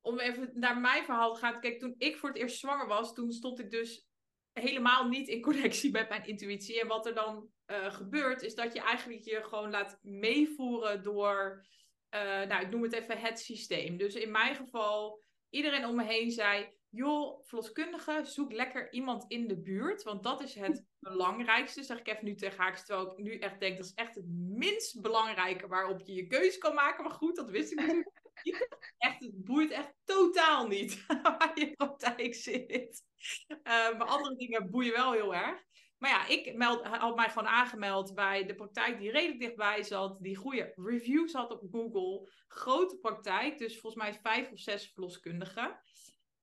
om 0.01 0.19
even 0.19 0.51
naar 0.53 0.77
mijn 0.77 1.03
verhaal 1.03 1.33
te 1.33 1.39
gaan. 1.39 1.59
Kijk, 1.59 1.79
toen 1.79 1.95
ik 1.97 2.17
voor 2.17 2.29
het 2.29 2.37
eerst 2.37 2.59
zwanger 2.59 2.87
was, 2.87 3.13
toen 3.13 3.31
stond 3.31 3.59
ik 3.59 3.69
dus 3.69 4.07
helemaal 4.53 5.07
niet 5.07 5.27
in 5.27 5.41
connectie 5.41 5.91
met 5.91 6.09
mijn 6.09 6.25
intuïtie. 6.25 6.81
En 6.81 6.87
wat 6.87 7.05
er 7.05 7.13
dan 7.13 7.49
uh, 7.67 7.93
gebeurt, 7.93 8.41
is 8.41 8.55
dat 8.55 8.73
je 8.73 8.81
eigenlijk 8.81 9.23
je 9.23 9.43
gewoon 9.43 9.69
laat 9.69 9.99
meevoeren 10.01 11.03
door 11.03 11.65
uh, 12.13 12.47
nou, 12.47 12.61
ik 12.61 12.69
noem 12.69 12.83
het 12.83 12.93
even 12.93 13.17
het 13.17 13.39
systeem. 13.39 13.97
Dus 13.97 14.15
in 14.15 14.31
mijn 14.31 14.55
geval, 14.55 15.23
iedereen 15.49 15.85
om 15.85 15.95
me 15.95 16.03
heen 16.03 16.31
zei: 16.31 16.69
joh, 16.89 17.43
verloskundige, 17.43 18.19
zoek 18.23 18.51
lekker 18.51 18.91
iemand 18.91 19.25
in 19.27 19.47
de 19.47 19.61
buurt. 19.61 20.03
Want 20.03 20.23
dat 20.23 20.41
is 20.41 20.55
het 20.55 20.85
belangrijkste, 20.99 21.83
zeg 21.83 21.99
ik 21.99 22.07
even 22.07 22.25
nu 22.25 22.35
tegen. 22.35 22.73
Terwijl 22.85 23.11
ik 23.11 23.17
nu 23.17 23.39
echt 23.39 23.59
denk, 23.59 23.77
dat 23.77 23.85
is 23.85 23.93
echt 23.93 24.15
het 24.15 24.25
minst 24.29 25.01
belangrijke 25.01 25.67
waarop 25.67 26.01
je 26.01 26.13
je 26.13 26.27
keuze 26.27 26.57
kan 26.57 26.73
maken. 26.73 27.03
Maar 27.03 27.13
goed, 27.13 27.35
dat 27.35 27.49
wist 27.49 27.71
ik 27.71 27.79
natuurlijk. 27.79 28.21
Echt, 28.97 29.19
het 29.19 29.43
boeit 29.43 29.71
echt 29.71 29.93
totaal 30.03 30.67
niet 30.67 31.05
waar 31.23 31.51
je 31.53 31.71
praktijk 31.75 32.35
zit. 32.35 33.03
Uh, 33.49 33.97
maar 33.97 34.07
andere 34.07 34.35
dingen 34.35 34.69
boeien 34.69 34.93
wel 34.93 35.11
heel 35.11 35.35
erg. 35.35 35.63
Maar 36.03 36.11
ja, 36.11 36.27
ik 36.27 36.55
meld, 36.55 36.85
had 36.85 37.15
mij 37.15 37.29
gewoon 37.29 37.47
aangemeld 37.47 38.15
bij 38.15 38.45
de 38.45 38.55
praktijk 38.55 38.99
die 38.99 39.11
redelijk 39.11 39.39
dichtbij 39.39 39.83
zat. 39.83 40.17
Die 40.21 40.35
goede 40.35 40.73
reviews 40.75 41.33
had 41.33 41.51
op 41.51 41.67
Google. 41.71 42.29
Grote 42.47 42.97
praktijk, 42.97 43.57
dus 43.57 43.79
volgens 43.79 44.03
mij 44.03 44.13
vijf 44.13 44.51
of 44.51 44.59
zes 44.59 44.91
verloskundigen. 44.91 45.79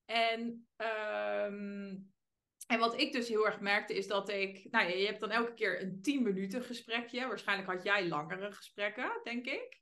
En, 0.05 0.69
um, 0.77 2.13
en 2.67 2.79
wat 2.79 3.01
ik 3.01 3.13
dus 3.13 3.29
heel 3.29 3.47
erg 3.47 3.61
merkte 3.61 3.95
is 3.95 4.07
dat 4.07 4.29
ik... 4.29 4.67
Nou 4.71 4.89
ja, 4.89 4.95
je 4.95 5.07
hebt 5.07 5.21
dan 5.21 5.31
elke 5.31 5.55
keer 5.55 5.83
een 5.83 6.03
10 6.03 6.23
minuten 6.23 6.63
gesprekje. 6.63 7.27
Waarschijnlijk 7.27 7.69
had 7.69 7.83
jij 7.83 8.09
langere 8.09 8.53
gesprekken, 8.53 9.21
denk 9.23 9.47
ik. 9.47 9.81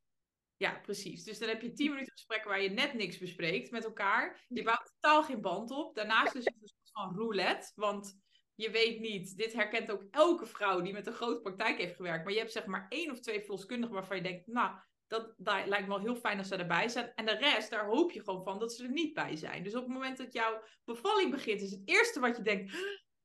Ja, 0.57 0.79
precies. 0.83 1.25
Dus 1.25 1.39
dan 1.39 1.49
heb 1.49 1.63
je 1.63 1.73
10 1.73 1.91
minuten 1.91 2.13
gesprekken 2.13 2.51
waar 2.51 2.63
je 2.63 2.71
net 2.71 2.95
niks 2.95 3.19
bespreekt 3.19 3.71
met 3.71 3.85
elkaar. 3.85 4.45
Je 4.49 4.63
bouwt 4.63 4.93
totaal 5.01 5.23
geen 5.23 5.41
band 5.41 5.71
op. 5.71 5.95
Daarnaast 5.95 6.35
is 6.35 6.45
het 6.45 6.55
een 6.61 6.69
soort 6.69 6.91
van 6.93 7.17
roulette. 7.17 7.73
Want 7.75 8.27
je 8.59 8.71
weet 8.71 9.01
niet, 9.01 9.37
dit 9.37 9.53
herkent 9.53 9.91
ook 9.91 10.05
elke 10.11 10.47
vrouw 10.47 10.81
die 10.81 10.93
met 10.93 11.07
een 11.07 11.13
grote 11.13 11.41
praktijk 11.41 11.79
heeft 11.79 11.97
gewerkt. 11.97 12.25
Maar 12.25 12.33
je 12.33 12.39
hebt 12.39 12.53
zeg 12.53 12.67
maar 12.67 12.87
één 12.89 13.11
of 13.11 13.21
twee 13.21 13.41
verloskundigen 13.41 13.95
waarvan 13.95 14.17
je 14.17 14.23
denkt, 14.23 14.47
nou, 14.47 14.77
dat, 15.07 15.35
lijkt 15.39 15.81
me 15.81 15.87
wel 15.87 16.01
heel 16.01 16.17
fijn 16.17 16.39
als 16.39 16.49
ze 16.49 16.57
erbij 16.57 16.89
zijn. 16.89 17.13
En 17.15 17.27
de 17.27 17.37
rest, 17.37 17.71
daar 17.71 17.87
hoop 17.87 18.11
je 18.11 18.23
gewoon 18.23 18.43
van 18.43 18.59
dat 18.59 18.73
ze 18.73 18.85
er 18.85 18.91
niet 18.91 19.15
bij 19.15 19.37
zijn. 19.37 19.63
Dus 19.63 19.75
op 19.75 19.85
het 19.85 19.93
moment 19.93 20.17
dat 20.17 20.33
jouw 20.33 20.63
bevalling 20.85 21.31
begint, 21.31 21.63
is 21.63 21.71
het 21.71 21.83
eerste 21.85 22.21
wat 22.21 22.37
je 22.37 22.43
denkt, 22.43 22.75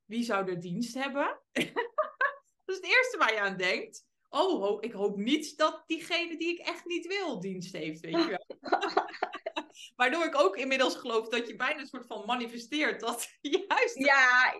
wie 0.05 0.23
zou 0.23 0.49
er 0.49 0.59
dienst 0.59 0.93
hebben? 0.93 1.39
dat 2.65 2.75
is 2.75 2.75
het 2.75 2.85
eerste 2.85 3.17
waar 3.17 3.33
je 3.33 3.39
aan 3.39 3.57
denkt. 3.57 4.05
Oh, 4.29 4.77
ik 4.79 4.91
hoop 4.91 5.17
niet 5.17 5.57
dat 5.57 5.83
diegene 5.85 6.37
die 6.37 6.49
ik 6.49 6.67
echt 6.67 6.85
niet 6.85 7.07
wil 7.07 7.39
dienst 7.39 7.73
heeft, 7.73 7.99
weet 7.99 8.13
je 8.13 8.27
wel. 8.27 8.59
Waardoor 9.95 10.25
ik 10.25 10.39
ook 10.39 10.57
inmiddels 10.57 10.95
geloof 10.95 11.27
dat 11.27 11.47
je 11.47 11.55
bijna 11.55 11.79
een 11.79 11.87
soort 11.87 12.07
van 12.07 12.25
manifesteert 12.25 12.99
dat 12.99 13.37
juist 13.67 13.97
ja. 13.97 14.53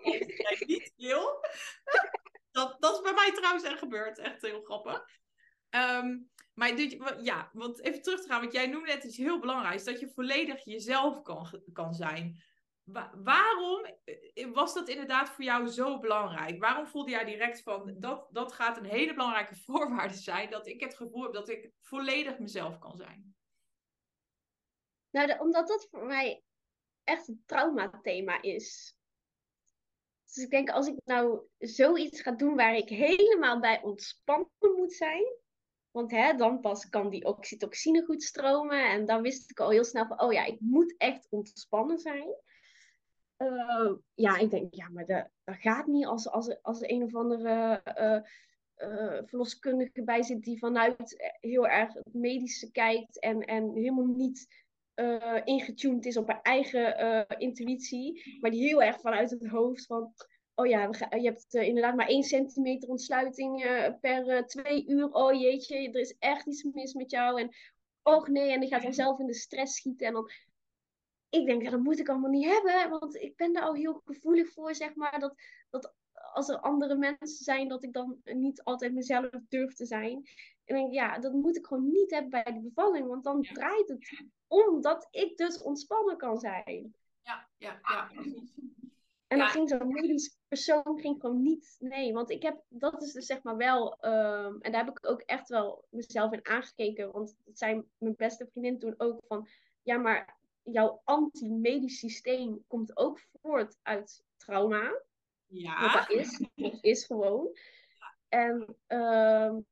niet 0.66 0.92
wil. 0.96 1.30
Dat, 2.50 2.76
dat 2.78 2.94
is 2.94 3.00
bij 3.00 3.12
mij 3.12 3.32
trouwens 3.32 3.64
echt 3.64 3.78
gebeurd. 3.78 4.18
Echt 4.18 4.42
heel 4.42 4.62
grappig. 4.62 5.04
Ehm, 5.68 6.18
maar 6.54 6.76
dit, 6.76 6.96
ja, 7.22 7.50
want 7.52 7.82
even 7.82 8.02
terug 8.02 8.20
te 8.20 8.28
gaan, 8.28 8.40
want 8.40 8.52
jij 8.52 8.66
noemde 8.66 8.92
net 8.92 9.04
iets 9.04 9.16
heel 9.16 9.40
belangrijks, 9.40 9.84
dat 9.84 10.00
je 10.00 10.12
volledig 10.14 10.64
jezelf 10.64 11.22
kan, 11.22 11.62
kan 11.72 11.94
zijn. 11.94 12.42
waarom 13.22 13.86
eh, 14.04 14.50
was 14.52 14.74
dat 14.74 14.88
inderdaad 14.88 15.30
voor 15.30 15.44
jou 15.44 15.68
zo 15.68 15.98
belangrijk? 15.98 16.60
Waarom 16.60 16.86
voelde 16.86 17.10
jij 17.10 17.24
direct 17.24 17.62
van, 17.62 17.94
dat, 17.98 18.28
dat 18.30 18.52
gaat 18.52 18.76
een 18.76 18.84
hele 18.84 19.14
belangrijke 19.14 19.56
voorwaarde 19.66 20.14
zijn, 20.14 20.50
dat 20.50 20.66
ik 20.66 20.80
het 20.80 20.96
gevoel 20.96 21.22
heb 21.22 21.32
dat 21.32 21.48
ik 21.48 21.70
volledig 21.80 22.38
mezelf 22.38 22.78
kan 22.78 22.96
zijn? 22.96 23.34
Nou, 25.14 25.38
omdat 25.38 25.68
dat 25.68 25.88
voor 25.90 26.06
mij 26.06 26.42
echt 27.04 27.28
een 27.28 27.42
traumathema 27.46 28.42
is. 28.42 28.96
Dus 30.24 30.44
ik 30.44 30.50
denk, 30.50 30.70
als 30.70 30.86
ik 30.86 31.00
nou 31.04 31.40
zoiets 31.58 32.20
ga 32.20 32.32
doen 32.32 32.54
waar 32.56 32.76
ik 32.76 32.88
helemaal 32.88 33.60
bij 33.60 33.82
ontspannen 33.82 34.74
moet 34.76 34.92
zijn, 34.92 35.24
want 35.90 36.10
hè, 36.10 36.36
dan 36.36 36.60
pas 36.60 36.88
kan 36.88 37.10
die 37.10 37.24
oxytocine 37.24 38.04
goed 38.04 38.22
stromen. 38.22 38.90
En 38.90 39.06
dan 39.06 39.22
wist 39.22 39.50
ik 39.50 39.60
al 39.60 39.70
heel 39.70 39.84
snel 39.84 40.06
van, 40.06 40.20
oh 40.20 40.32
ja, 40.32 40.44
ik 40.44 40.60
moet 40.60 40.94
echt 40.96 41.26
ontspannen 41.30 41.98
zijn. 41.98 42.36
Uh, 43.38 43.92
ja, 44.14 44.36
ik 44.36 44.50
denk, 44.50 44.74
ja, 44.74 44.88
maar 44.88 45.06
dat, 45.06 45.28
gaat 45.44 45.86
niet 45.86 46.06
als, 46.06 46.28
als, 46.28 46.62
als 46.62 46.80
een 46.80 47.02
of 47.02 47.14
andere 47.14 47.82
uh, 47.98 48.20
uh, 48.88 49.20
verloskundige 49.24 50.02
bij 50.02 50.22
zit 50.22 50.42
die 50.42 50.58
vanuit 50.58 51.34
heel 51.40 51.66
erg 51.68 51.92
het 51.92 52.14
medische 52.14 52.70
kijkt 52.70 53.20
en, 53.20 53.40
en 53.40 53.74
helemaal 53.74 54.06
niet 54.06 54.63
ingetuned 55.44 56.06
is 56.06 56.16
op 56.16 56.28
haar 56.28 56.42
eigen 56.42 57.26
intuïtie, 57.38 58.38
maar 58.40 58.50
die 58.50 58.62
heel 58.62 58.82
erg 58.82 59.00
vanuit 59.00 59.30
het 59.30 59.46
hoofd 59.46 59.86
van, 59.86 60.12
oh 60.54 60.66
ja, 60.66 60.90
je 61.10 61.20
hebt 61.20 61.54
uh, 61.54 61.62
inderdaad 61.62 61.96
maar 61.96 62.08
één 62.08 62.22
centimeter 62.22 62.88
ontsluiting 62.88 63.64
uh, 63.64 63.88
per 64.00 64.28
uh, 64.28 64.42
twee 64.42 64.86
uur. 64.86 65.12
Oh 65.12 65.40
jeetje, 65.40 65.76
er 65.76 66.00
is 66.00 66.16
echt 66.18 66.46
iets 66.46 66.62
mis 66.62 66.92
met 66.94 67.10
jou. 67.10 67.40
En 67.40 67.50
oh 68.02 68.26
nee, 68.26 68.52
en 68.52 68.60
die 68.60 68.68
gaat 68.68 68.82
dan 68.82 68.94
zelf 68.94 69.18
in 69.18 69.26
de 69.26 69.34
stress 69.34 69.76
schieten. 69.76 70.06
En 70.06 70.12
dan, 70.12 70.30
ik 71.28 71.46
denk, 71.46 71.62
ja, 71.62 71.70
dat 71.70 71.80
moet 71.80 71.98
ik 71.98 72.08
allemaal 72.08 72.30
niet 72.30 72.50
hebben. 72.50 72.90
Want 72.90 73.14
ik 73.14 73.36
ben 73.36 73.52
daar 73.52 73.62
al 73.62 73.74
heel 73.74 74.02
gevoelig 74.04 74.52
voor, 74.52 74.74
zeg 74.74 74.94
maar. 74.94 75.18
Dat, 75.20 75.34
dat 75.70 75.94
als 76.34 76.48
er 76.48 76.60
andere 76.60 76.96
mensen 76.96 77.44
zijn, 77.44 77.68
dat 77.68 77.82
ik 77.82 77.92
dan 77.92 78.20
niet 78.24 78.62
altijd 78.62 78.92
mezelf 78.92 79.30
durf 79.48 79.74
te 79.74 79.86
zijn. 79.86 80.28
En 80.64 80.74
denk, 80.76 80.92
ja, 80.92 81.18
dat 81.18 81.32
moet 81.32 81.56
ik 81.56 81.66
gewoon 81.66 81.90
niet 81.90 82.10
hebben 82.10 82.30
bij 82.30 82.52
de 82.52 82.60
bevalling. 82.60 83.06
Want 83.06 83.24
dan 83.24 83.42
draait 83.42 83.88
het 83.88 84.24
om 84.46 84.80
dat 84.80 85.08
ik 85.10 85.36
dus 85.36 85.62
ontspannen 85.62 86.16
kan 86.16 86.38
zijn. 86.38 86.94
Ja, 87.22 87.48
ja, 87.56 87.78
ja. 87.82 88.10
En 89.26 89.38
dan 89.38 89.48
ging 89.48 89.68
zo'n 89.68 89.92
medisch 89.92 90.38
persoon 90.48 91.00
ging 91.00 91.20
gewoon 91.20 91.42
niet. 91.42 91.76
Nee, 91.78 92.12
want 92.12 92.30
ik 92.30 92.42
heb, 92.42 92.62
dat 92.68 93.02
is 93.02 93.12
dus 93.12 93.26
zeg 93.26 93.42
maar 93.42 93.56
wel. 93.56 93.98
Um, 94.00 94.60
en 94.60 94.72
daar 94.72 94.84
heb 94.84 94.98
ik 94.98 95.08
ook 95.08 95.20
echt 95.20 95.48
wel 95.48 95.84
mezelf 95.90 96.32
in 96.32 96.46
aangekeken. 96.46 97.12
Want 97.12 97.36
het 97.44 97.58
zijn 97.58 97.84
mijn 97.98 98.14
beste 98.16 98.46
vriendin 98.46 98.78
toen 98.78 98.94
ook 98.96 99.20
van. 99.26 99.48
Ja, 99.82 99.96
maar 99.96 100.36
jouw 100.62 101.00
anti-medisch 101.04 101.98
systeem 101.98 102.64
komt 102.66 102.96
ook 102.96 103.20
voort 103.42 103.78
uit 103.82 104.24
trauma. 104.36 105.02
Ja. 105.54 105.92
dat 105.92 106.10
is, 106.10 106.48
dat 106.54 106.78
is 106.80 107.04
gewoon. 107.04 107.56
En 108.28 108.76
um, 108.86 109.66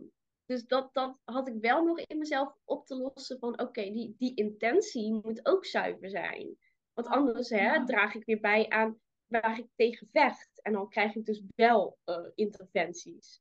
dus 0.45 0.67
dat, 0.67 0.95
dat 0.95 1.19
had 1.25 1.49
ik 1.49 1.55
wel 1.61 1.85
nog 1.85 1.99
in 1.99 2.19
mezelf 2.19 2.57
op 2.65 2.87
te 2.87 2.97
lossen 2.97 3.39
van 3.39 3.61
oké, 3.61 3.83
die, 3.83 4.15
die 4.19 4.35
intentie 4.35 5.13
moet 5.13 5.47
ook 5.47 5.65
zuiver 5.65 6.11
zijn. 6.11 6.57
Want 6.93 7.07
anders 7.09 7.49
hè, 7.49 7.85
draag 7.85 8.15
ik 8.15 8.25
weer 8.25 8.41
bij 8.41 8.69
aan 8.69 9.01
waar 9.27 9.59
ik 9.59 9.67
tegen 9.77 10.09
vecht. 10.13 10.61
En 10.63 10.73
dan 10.73 10.89
krijg 10.89 11.15
ik 11.15 11.25
dus 11.25 11.43
wel 11.55 11.99
uh, 12.05 12.27
interventies. 12.35 13.41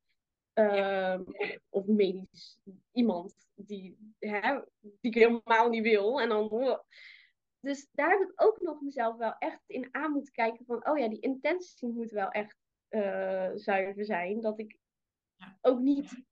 Uh, 0.53 1.19
of 1.69 1.85
medisch 1.85 2.59
iemand 2.91 3.33
die, 3.55 4.13
hè, 4.19 4.59
die 4.79 4.97
ik 4.99 5.13
helemaal 5.13 5.69
niet 5.69 5.83
wil. 5.83 6.21
En 6.21 6.29
dan, 6.29 6.49
dus 7.61 7.87
daar 7.91 8.09
heb 8.09 8.29
ik 8.29 8.31
ook 8.35 8.61
nog 8.61 8.81
mezelf 8.81 9.17
wel 9.17 9.35
echt 9.37 9.63
in 9.65 9.87
aan 9.91 10.11
moeten 10.11 10.33
kijken 10.33 10.65
van, 10.65 10.87
oh 10.87 10.97
ja, 10.97 11.07
die 11.07 11.19
intentie 11.19 11.87
moet 11.87 12.11
wel 12.11 12.29
echt 12.29 12.57
uh, 12.89 13.49
zuiver 13.55 14.05
zijn. 14.05 14.41
Dat 14.41 14.59
ik 14.59 14.77
ook 15.61 15.79
niet 15.79 16.23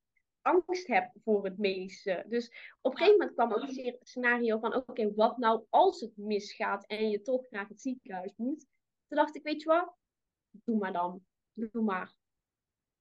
angst 0.41 0.87
heb 0.87 1.11
voor 1.23 1.43
het 1.43 1.57
medische. 1.57 2.25
Dus 2.27 2.75
op 2.81 2.91
een 2.91 2.97
gegeven 2.97 3.19
moment 3.19 3.35
kwam 3.35 3.53
ook 3.53 3.75
het 3.75 3.97
scenario 4.07 4.59
van, 4.59 4.75
oké, 4.75 5.13
wat 5.13 5.37
nou 5.37 5.65
als 5.69 6.01
het 6.01 6.17
misgaat 6.17 6.85
en 6.85 7.09
je 7.09 7.21
toch 7.21 7.49
naar 7.49 7.67
het 7.67 7.81
ziekenhuis 7.81 8.33
moet? 8.35 8.67
Toen 9.07 9.17
dacht 9.17 9.35
ik, 9.35 9.43
weet 9.43 9.61
je 9.61 9.67
wat? 9.67 9.95
Doe 10.49 10.77
maar 10.77 10.93
dan. 10.93 11.25
Doe 11.53 11.83
maar. 11.83 12.13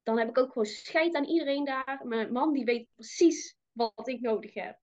Dan 0.03 0.19
heb 0.19 0.29
ik 0.29 0.39
ook 0.39 0.53
gewoon 0.53 0.67
scheid 0.67 1.15
aan 1.15 1.25
iedereen 1.25 1.65
daar. 1.65 2.01
Mijn 2.05 2.33
man 2.33 2.53
die 2.53 2.65
weet 2.65 2.89
precies 2.95 3.57
wat 3.73 4.09
ik 4.09 4.21
nodig 4.21 4.55
heb. 4.55 4.79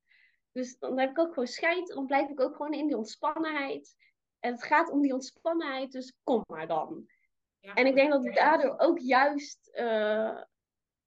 Dus 0.55 0.77
dan 0.77 0.99
heb 0.99 1.09
ik 1.09 1.19
ook 1.19 1.33
gewoon 1.33 1.47
scheid. 1.47 1.87
Dan 1.87 2.05
blijf 2.05 2.29
ik 2.29 2.39
ook 2.39 2.55
gewoon 2.55 2.73
in 2.73 2.87
die 2.87 2.97
ontspannenheid. 2.97 3.95
En 4.39 4.51
het 4.51 4.63
gaat 4.63 4.89
om 4.89 5.01
die 5.01 5.13
ontspannenheid, 5.13 5.91
dus 5.91 6.13
kom 6.23 6.43
maar 6.47 6.67
dan. 6.67 7.09
Ja. 7.59 7.73
En 7.73 7.85
ik 7.85 7.95
denk 7.95 8.11
dat 8.11 8.25
ik 8.25 8.35
daardoor 8.35 8.75
ook 8.77 8.99
juist 8.99 9.69
uh, 9.73 10.41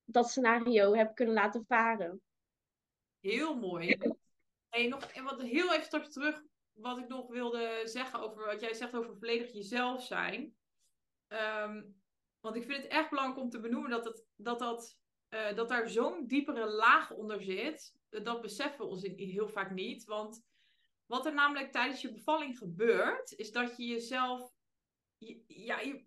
dat 0.05 0.31
scenario 0.31 0.95
heb 0.95 1.15
kunnen 1.15 1.35
laten 1.35 1.65
varen. 1.67 2.23
Heel 3.21 3.57
mooi. 3.57 3.97
Hey, 4.69 4.87
nog 4.87 5.23
wat 5.23 5.43
heel 5.43 5.73
even 5.73 5.85
straks 5.85 6.13
terug 6.13 6.43
wat 6.73 6.99
ik 6.99 7.09
nog 7.09 7.29
wilde 7.29 7.81
zeggen 7.85 8.21
over 8.21 8.45
wat 8.45 8.61
jij 8.61 8.75
zegt 8.75 8.95
over 8.95 9.17
volledig 9.19 9.53
jezelf 9.53 10.03
zijn. 10.03 10.57
Ehm, 11.27 11.83
want 12.41 12.57
ik 12.57 12.65
vind 12.65 12.83
het 12.83 12.93
echt 12.93 13.11
belangrijk 13.11 13.41
om 13.41 13.51
te 13.51 13.61
benoemen 13.61 13.91
dat, 13.91 14.05
het, 14.05 14.25
dat, 14.37 14.59
dat, 14.59 14.99
uh, 15.29 15.55
dat 15.55 15.69
daar 15.69 15.89
zo'n 15.89 16.27
diepere 16.27 16.67
laag 16.67 17.11
onder 17.11 17.43
zit. 17.43 17.97
Dat 18.09 18.41
beseffen 18.41 18.79
we 18.79 18.91
ons 18.91 19.03
heel 19.17 19.49
vaak 19.49 19.71
niet. 19.71 20.05
Want 20.05 20.47
wat 21.07 21.27
er 21.27 21.35
namelijk 21.35 21.73
tijdens 21.73 22.01
je 22.01 22.13
bevalling 22.13 22.59
gebeurt, 22.59 23.33
is 23.33 23.53
dat 23.53 23.77
je 23.77 23.87
jezelf. 23.87 24.53
ja, 25.47 25.81
je, 25.81 26.05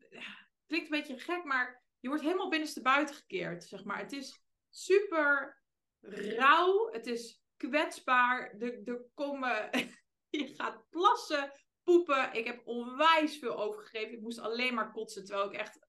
klinkt 0.66 0.92
een 0.92 1.00
beetje 1.00 1.20
gek, 1.20 1.44
maar 1.44 1.84
je 2.00 2.08
wordt 2.08 2.24
helemaal 2.24 2.50
binnenstebuiten 2.50 3.16
gekeerd. 3.16 3.64
Zeg 3.64 3.84
maar. 3.84 3.98
Het 3.98 4.12
is 4.12 4.42
super 4.70 5.62
rauw. 6.02 6.92
Het 6.92 7.08
is 7.08 7.42
kwetsbaar. 7.58 8.56
Er, 8.60 8.82
er 8.86 9.06
komen 9.14 9.70
je 10.30 10.48
gaat 10.56 10.90
plassen, 10.90 11.52
poepen. 11.84 12.34
Ik 12.34 12.46
heb 12.46 12.68
onwijs 12.68 13.38
veel 13.38 13.58
overgegeven. 13.58 14.14
Ik 14.14 14.22
moest 14.22 14.40
alleen 14.40 14.74
maar 14.74 14.92
kotsen, 14.92 15.26
terwijl 15.26 15.52
ik 15.52 15.60
echt 15.60 15.80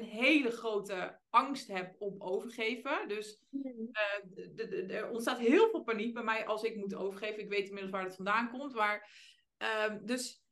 een 0.00 0.06
hele 0.06 0.50
grote 0.50 1.20
angst 1.30 1.68
heb 1.68 1.94
om 1.98 2.22
overgeven. 2.22 3.08
Dus 3.08 3.42
uh, 3.50 4.90
er 4.90 5.10
ontstaat 5.10 5.38
heel 5.38 5.70
veel 5.70 5.82
paniek 5.82 6.14
bij 6.14 6.22
mij 6.22 6.46
als 6.46 6.62
ik 6.62 6.76
moet 6.76 6.94
overgeven. 6.94 7.42
Ik 7.42 7.48
weet 7.48 7.66
inmiddels 7.66 7.92
waar 7.92 8.04
het 8.04 8.14
vandaan 8.14 8.50
komt. 8.50 8.74
Maar, 8.74 9.10
uh, 9.58 9.94
dus 10.02 10.44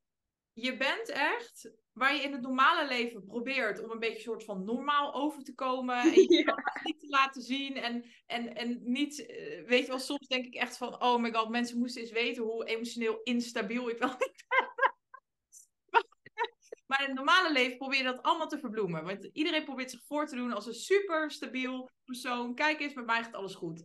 je 0.53 0.77
bent 0.77 1.09
echt 1.09 1.73
waar 1.93 2.15
je 2.15 2.23
in 2.23 2.33
het 2.33 2.41
normale 2.41 2.89
leven 2.89 3.25
probeert 3.25 3.83
om 3.83 3.91
een 3.91 3.99
beetje 3.99 4.23
soort 4.23 4.45
van 4.45 4.65
normaal 4.65 5.15
over 5.15 5.43
te 5.43 5.55
komen. 5.55 5.97
En 5.97 6.13
je 6.13 6.43
ja. 6.47 6.81
niet 6.83 7.01
te 7.01 7.09
laten 7.09 7.43
zien. 7.43 7.77
En, 7.77 8.05
en, 8.27 8.55
en 8.55 8.81
niet, 8.83 9.27
eh, 9.27 9.65
weet 9.67 9.83
je 9.83 9.89
wel, 9.89 9.99
soms 9.99 10.27
denk 10.27 10.45
ik 10.45 10.55
echt 10.55 10.77
van, 10.77 11.03
oh 11.03 11.21
my 11.21 11.33
god, 11.33 11.49
mensen 11.49 11.79
moesten 11.79 12.03
eens 12.03 12.11
weten 12.11 12.43
hoe 12.43 12.65
emotioneel 12.65 13.21
instabiel 13.23 13.89
ik 13.89 13.99
wel 13.99 14.09
niet 14.19 14.45
ben. 14.49 14.74
Maar 16.87 17.01
in 17.01 17.07
het 17.07 17.15
normale 17.15 17.53
leven 17.53 17.77
probeer 17.77 17.99
je 17.99 18.05
dat 18.05 18.23
allemaal 18.23 18.49
te 18.49 18.59
verbloemen. 18.59 19.05
Want 19.05 19.29
iedereen 19.33 19.65
probeert 19.65 19.91
zich 19.91 20.03
voor 20.07 20.27
te 20.27 20.37
doen 20.37 20.53
als 20.53 20.67
een 20.67 20.75
super 20.75 21.31
stabiel 21.31 21.91
persoon. 22.05 22.55
Kijk 22.55 22.81
eens, 22.81 22.95
met 22.95 23.07
mij 23.07 23.23
gaat 23.23 23.35
alles 23.35 23.55
goed. 23.55 23.83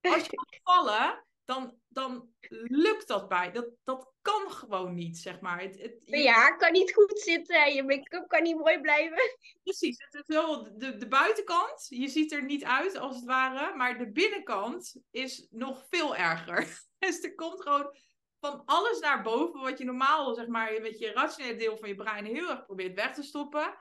Als 0.00 0.26
je 0.26 0.30
gaat 0.30 0.60
vallen, 0.62 1.24
dan, 1.44 1.78
dan 1.88 2.28
lukt 2.68 3.08
dat 3.08 3.28
bij. 3.28 3.50
Dat, 3.52 3.68
dat 3.84 4.12
kan 4.22 4.50
gewoon 4.50 4.94
niet, 4.94 5.18
zeg 5.18 5.40
maar. 5.40 5.60
Het, 5.60 5.80
het, 5.80 5.94
Ja, 6.04 6.50
kan 6.50 6.72
niet 6.72 6.94
goed 6.94 7.20
zitten. 7.20 7.74
Je 7.74 7.82
make-up 7.82 8.28
kan 8.28 8.42
niet 8.42 8.56
mooi 8.56 8.80
blijven. 8.80 9.36
Precies. 9.62 10.04
Het 10.04 10.14
is 10.14 10.36
wel 10.36 10.78
de, 10.78 10.96
de 10.96 11.08
buitenkant. 11.08 11.86
Je 11.88 12.08
ziet 12.08 12.32
er 12.32 12.44
niet 12.44 12.64
uit, 12.64 12.96
als 12.96 13.16
het 13.16 13.24
ware. 13.24 13.76
Maar 13.76 13.98
de 13.98 14.10
binnenkant 14.10 14.94
is 15.10 15.46
nog 15.50 15.86
veel 15.88 16.16
erger. 16.16 16.68
Dus 16.98 17.22
er 17.22 17.34
komt 17.34 17.62
gewoon 17.62 17.96
van 18.40 18.62
alles 18.64 18.98
naar 18.98 19.22
boven. 19.22 19.60
Wat 19.60 19.78
je 19.78 19.84
normaal, 19.84 20.34
zeg 20.34 20.46
maar, 20.46 20.80
met 20.80 20.98
je 20.98 21.12
rationele 21.12 21.56
deel 21.56 21.76
van 21.76 21.88
je 21.88 21.94
brein 21.94 22.24
heel 22.24 22.50
erg 22.50 22.64
probeert 22.64 22.94
weg 22.94 23.14
te 23.14 23.22
stoppen. 23.22 23.78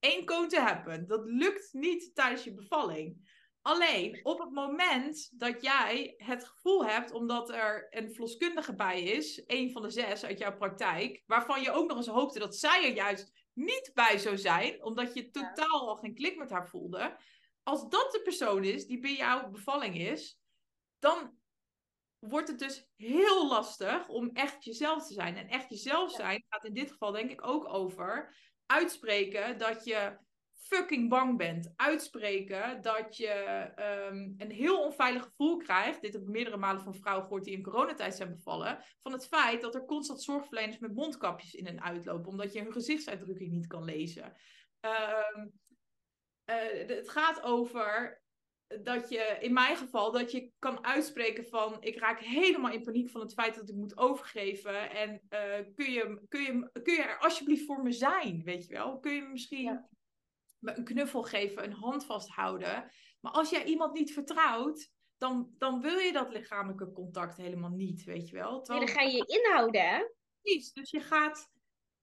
Eén 0.00 0.24
koon 0.24 0.48
te 0.48 0.60
hebben. 0.60 1.06
Dat 1.06 1.24
lukt 1.24 1.72
niet 1.72 2.14
tijdens 2.14 2.44
je 2.44 2.54
bevalling. 2.54 3.32
Alleen 3.62 4.20
op 4.22 4.38
het 4.38 4.50
moment 4.50 5.38
dat 5.38 5.62
jij 5.62 6.14
het 6.16 6.44
gevoel 6.44 6.86
hebt, 6.86 7.12
omdat 7.12 7.50
er 7.50 7.86
een 7.90 8.10
verloskundige 8.10 8.74
bij 8.74 9.02
is, 9.02 9.42
een 9.46 9.72
van 9.72 9.82
de 9.82 9.90
zes 9.90 10.24
uit 10.24 10.38
jouw 10.38 10.56
praktijk, 10.56 11.22
waarvan 11.26 11.62
je 11.62 11.70
ook 11.70 11.88
nog 11.88 11.96
eens 11.96 12.06
hoopte 12.06 12.38
dat 12.38 12.56
zij 12.56 12.84
er 12.84 12.94
juist 12.94 13.32
niet 13.52 13.90
bij 13.94 14.18
zou 14.18 14.38
zijn, 14.38 14.84
omdat 14.84 15.14
je 15.14 15.30
totaal 15.30 15.88
al 15.88 15.96
geen 15.96 16.14
klik 16.14 16.36
met 16.36 16.50
haar 16.50 16.68
voelde. 16.68 17.16
Als 17.62 17.88
dat 17.88 18.12
de 18.12 18.20
persoon 18.22 18.64
is 18.64 18.86
die 18.86 18.98
bij 18.98 19.14
jouw 19.14 19.50
bevalling 19.50 19.98
is, 19.98 20.40
dan 20.98 21.38
wordt 22.28 22.48
het 22.48 22.58
dus 22.58 22.88
heel 22.96 23.48
lastig 23.48 24.08
om 24.08 24.30
echt 24.32 24.64
jezelf 24.64 25.06
te 25.06 25.14
zijn. 25.14 25.36
En 25.36 25.48
echt 25.48 25.68
jezelf 25.68 26.10
zijn 26.10 26.44
gaat 26.48 26.64
in 26.64 26.74
dit 26.74 26.90
geval 26.90 27.12
denk 27.12 27.30
ik 27.30 27.46
ook 27.46 27.74
over 27.74 28.34
uitspreken 28.66 29.58
dat 29.58 29.84
je 29.84 30.18
fucking 30.52 31.08
bang 31.08 31.36
bent. 31.36 31.72
Uitspreken 31.76 32.82
dat 32.82 33.16
je 33.16 33.28
ehm, 33.28 34.32
een 34.36 34.50
heel 34.50 34.82
onveilig 34.82 35.22
gevoel 35.22 35.56
krijgt. 35.56 36.00
Dit 36.00 36.12
heb 36.12 36.22
ik 36.22 36.28
meerdere 36.28 36.56
malen 36.56 36.82
van 36.82 36.94
vrouwen 36.94 37.24
gehoord 37.24 37.44
die 37.44 37.56
in 37.56 37.62
coronatijd 37.62 38.14
zijn 38.14 38.34
bevallen. 38.34 38.84
Van 39.02 39.12
het 39.12 39.26
feit 39.26 39.60
dat 39.60 39.74
er 39.74 39.84
constant 39.84 40.22
zorgverleners 40.22 40.78
met 40.78 40.94
mondkapjes 40.94 41.54
in 41.54 41.66
en 41.66 41.82
uitlopen. 41.82 42.30
Omdat 42.30 42.52
je 42.52 42.62
hun 42.62 42.72
gezichtsuitdrukking 42.72 43.50
niet 43.50 43.66
kan 43.66 43.84
lezen. 43.84 44.36
Ehm, 44.80 45.48
eh, 46.44 46.86
het 46.86 47.10
gaat 47.10 47.42
over 47.42 48.22
dat 48.82 49.08
je, 49.08 49.36
in 49.40 49.52
mijn 49.52 49.76
geval, 49.76 50.12
dat 50.12 50.32
je 50.32 50.50
kan 50.58 50.84
uitspreken 50.84 51.46
van 51.46 51.76
ik 51.80 51.98
raak 51.98 52.20
helemaal 52.20 52.72
in 52.72 52.82
paniek 52.82 53.10
van 53.10 53.20
het 53.20 53.32
feit 53.32 53.54
dat 53.54 53.68
ik 53.68 53.74
moet 53.74 53.96
overgeven. 53.96 54.90
En 54.90 55.10
uh, 55.10 55.74
kun, 55.74 55.92
je, 55.92 56.24
kun, 56.28 56.42
je, 56.42 56.70
kun 56.82 56.94
je 56.94 57.02
er 57.02 57.18
alsjeblieft 57.18 57.64
voor 57.64 57.82
me 57.82 57.92
zijn, 57.92 58.42
weet 58.44 58.66
je 58.66 58.74
wel? 58.74 58.98
Kun 58.98 59.14
je 59.14 59.22
misschien 59.22 59.86
me 60.58 60.76
een 60.76 60.84
knuffel 60.84 61.22
geven, 61.22 61.64
een 61.64 61.72
hand 61.72 62.06
vasthouden. 62.06 62.90
Maar 63.20 63.32
als 63.32 63.50
jij 63.50 63.64
iemand 63.64 63.92
niet 63.92 64.12
vertrouwt, 64.12 64.90
dan, 65.16 65.54
dan 65.58 65.80
wil 65.80 65.98
je 65.98 66.12
dat 66.12 66.32
lichamelijke 66.32 66.92
contact 66.92 67.36
helemaal 67.36 67.70
niet, 67.70 68.04
weet 68.04 68.28
je 68.28 68.36
wel? 68.36 68.62
Terwijl... 68.62 68.86
dan 68.86 68.94
ga 68.94 69.02
je 69.02 69.16
je 69.16 69.40
inhouden, 69.42 69.88
hè? 69.88 70.04
Precies, 70.40 70.72
dus 70.72 70.90
je 70.90 71.00
gaat 71.00 71.50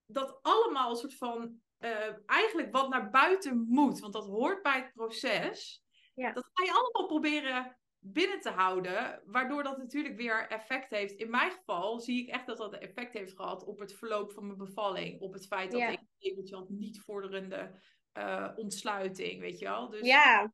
dat 0.05 0.39
allemaal 0.41 0.89
een 0.89 0.95
soort 0.95 1.15
van, 1.15 1.61
uh, 1.79 2.07
eigenlijk 2.25 2.71
wat 2.71 2.89
naar 2.89 3.09
buiten 3.09 3.65
moet, 3.67 3.99
want 3.99 4.13
dat 4.13 4.27
hoort 4.27 4.61
bij 4.61 4.81
het 4.81 4.93
proces 4.93 5.80
ja. 6.13 6.31
Dat 6.31 6.49
ga 6.53 6.63
je 6.63 6.71
allemaal 6.71 7.05
proberen 7.07 7.77
binnen 8.03 8.39
te 8.39 8.49
houden, 8.49 9.21
waardoor 9.25 9.63
dat 9.63 9.77
natuurlijk 9.77 10.15
weer 10.15 10.47
effect 10.47 10.89
heeft. 10.89 11.13
In 11.13 11.29
mijn 11.29 11.51
geval 11.51 11.99
zie 11.99 12.21
ik 12.21 12.29
echt 12.29 12.45
dat 12.45 12.57
dat 12.57 12.73
effect 12.73 13.13
heeft 13.13 13.35
gehad 13.35 13.65
op 13.65 13.79
het 13.79 13.93
verloop 13.93 14.31
van 14.31 14.45
mijn 14.45 14.57
bevalling. 14.57 15.21
Op 15.21 15.33
het 15.33 15.47
feit 15.47 15.71
dat 15.71 15.81
ik 15.81 15.99
eventueel 16.17 16.65
niet 16.69 16.99
vorderende 16.99 17.79
uh, 18.13 18.51
ontsluiting, 18.55 19.39
weet 19.39 19.59
je 19.59 19.65
wel. 19.65 19.89
Dus 19.89 20.07
ja. 20.07 20.53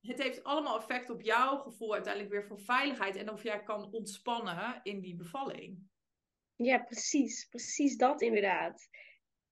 het 0.00 0.22
heeft 0.22 0.44
allemaal 0.44 0.78
effect 0.78 1.10
op 1.10 1.20
jouw 1.20 1.58
gevoel 1.58 1.92
uiteindelijk 1.92 2.32
weer 2.32 2.46
van 2.46 2.60
veiligheid 2.60 3.16
en 3.16 3.30
of 3.30 3.42
jij 3.42 3.62
kan 3.62 3.92
ontspannen 3.92 4.80
in 4.82 5.00
die 5.00 5.16
bevalling. 5.16 5.90
Ja, 6.56 6.78
precies. 6.78 7.46
Precies 7.46 7.96
dat 7.96 8.20
inderdaad. 8.20 8.88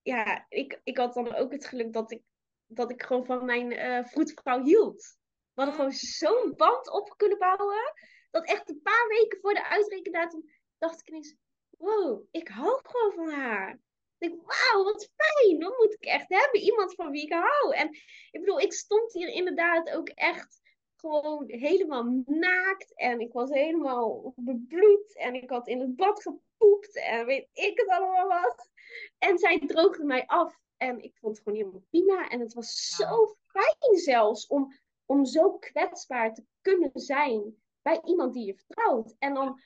Ja, 0.03 0.47
ik, 0.49 0.81
ik 0.85 0.97
had 0.97 1.15
dan 1.15 1.35
ook 1.35 1.53
het 1.53 1.67
geluk 1.67 1.93
dat 1.93 2.11
ik, 2.11 2.23
dat 2.67 2.91
ik 2.91 3.03
gewoon 3.03 3.25
van 3.25 3.45
mijn 3.45 3.73
uh, 3.73 4.05
vroedvrouw 4.05 4.63
hield. 4.63 5.19
We 5.55 5.63
hadden 5.63 5.75
gewoon 5.75 5.93
zo'n 5.93 6.55
band 6.57 6.91
op 6.91 7.15
kunnen 7.17 7.39
bouwen. 7.39 7.95
Dat 8.31 8.47
echt 8.47 8.69
een 8.69 8.83
paar 8.83 9.07
weken 9.09 9.39
voor 9.41 9.55
de 9.55 9.69
uitrekendatum 9.69 10.51
dacht 10.79 11.01
ik 11.01 11.09
ineens: 11.09 11.37
wow, 11.79 12.25
ik 12.31 12.49
hou 12.49 12.81
gewoon 12.83 13.13
van 13.13 13.41
haar. 13.41 13.73
Ik 14.19 14.29
denk, 14.29 14.43
wauw, 14.47 14.85
wat 14.85 15.11
fijn. 15.17 15.59
Dat 15.59 15.77
moet 15.79 15.95
ik 15.95 16.05
echt 16.05 16.29
hebben. 16.29 16.61
Iemand 16.61 16.95
van 16.95 17.11
wie 17.11 17.23
ik 17.23 17.33
hou. 17.33 17.75
En 17.75 17.89
ik 18.31 18.41
bedoel, 18.41 18.61
ik 18.61 18.73
stond 18.73 19.13
hier 19.13 19.29
inderdaad 19.29 19.91
ook 19.91 20.09
echt 20.09 20.61
gewoon 20.97 21.45
helemaal 21.47 22.23
naakt. 22.27 22.95
En 22.95 23.21
ik 23.21 23.33
was 23.33 23.51
helemaal 23.51 24.33
bebloed. 24.37 25.17
En 25.17 25.35
ik 25.35 25.51
had 25.51 25.69
in 25.69 25.81
het 25.81 25.97
bad 25.97 26.23
gepoept. 26.23 26.97
En 26.97 27.27
weet 27.27 27.49
ik 27.53 27.79
het 27.79 27.89
allemaal 27.89 28.29
wat. 28.29 28.71
En 29.19 29.39
zij 29.39 29.59
droogde 29.67 30.05
mij 30.05 30.27
af. 30.27 30.59
En 30.77 31.03
ik 31.03 31.17
vond 31.21 31.37
het 31.37 31.45
gewoon 31.45 31.59
helemaal 31.59 31.85
prima. 31.91 32.29
En 32.29 32.41
het 32.41 32.55
was 32.55 32.97
zo 32.97 33.37
fijn 33.47 33.99
zelfs 33.99 34.47
om 34.47 34.79
om 35.11 35.25
zo 35.25 35.59
kwetsbaar 35.59 36.35
te 36.35 36.45
kunnen 36.61 36.91
zijn 36.95 37.57
bij 37.83 38.01
iemand 38.05 38.33
die 38.33 38.47
je 38.47 38.55
vertrouwt. 38.55 39.17
En 39.19 39.35
dan 39.35 39.61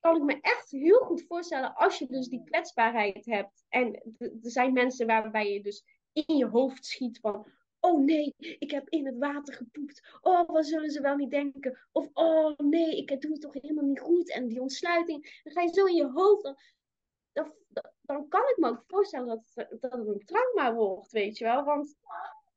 kan 0.00 0.16
ik 0.16 0.22
me 0.22 0.40
echt 0.40 0.70
heel 0.70 0.98
goed 0.98 1.24
voorstellen 1.28 1.74
als 1.74 1.98
je 1.98 2.06
dus 2.06 2.28
die 2.28 2.44
kwetsbaarheid 2.44 3.26
hebt. 3.26 3.64
En 3.68 3.94
er 4.18 4.50
zijn 4.50 4.72
mensen 4.72 5.06
waarbij 5.06 5.52
je 5.52 5.62
dus 5.62 5.84
in 6.12 6.36
je 6.36 6.46
hoofd 6.46 6.86
schiet 6.86 7.18
van. 7.20 7.46
Oh 7.80 8.00
nee, 8.04 8.34
ik 8.36 8.70
heb 8.70 8.88
in 8.88 9.06
het 9.06 9.18
water 9.18 9.54
gepoept. 9.54 10.18
Oh, 10.20 10.48
wat 10.48 10.66
zullen 10.66 10.90
ze 10.90 11.00
wel 11.00 11.16
niet 11.16 11.30
denken? 11.30 11.78
Of 11.92 12.08
oh 12.12 12.58
nee, 12.58 12.96
ik 12.96 13.20
doe 13.20 13.32
het 13.32 13.40
toch 13.40 13.52
helemaal 13.52 13.84
niet 13.84 14.00
goed. 14.00 14.32
En 14.32 14.48
die 14.48 14.60
ontsluiting. 14.60 15.40
Dan 15.42 15.52
ga 15.52 15.60
je 15.60 15.72
zo 15.72 15.84
in 15.84 15.94
je 15.94 16.10
hoofd. 16.10 16.42
Dan, 17.32 17.54
dan, 17.68 17.90
dan 18.00 18.28
kan 18.28 18.42
ik 18.42 18.56
me 18.56 18.68
ook 18.68 18.84
voorstellen 18.86 19.26
dat, 19.26 19.52
dat 19.80 19.92
het 19.92 20.06
een 20.06 20.24
trauma 20.24 20.74
wordt, 20.74 21.12
weet 21.12 21.38
je 21.38 21.44
wel. 21.44 21.64
Want 21.64 21.96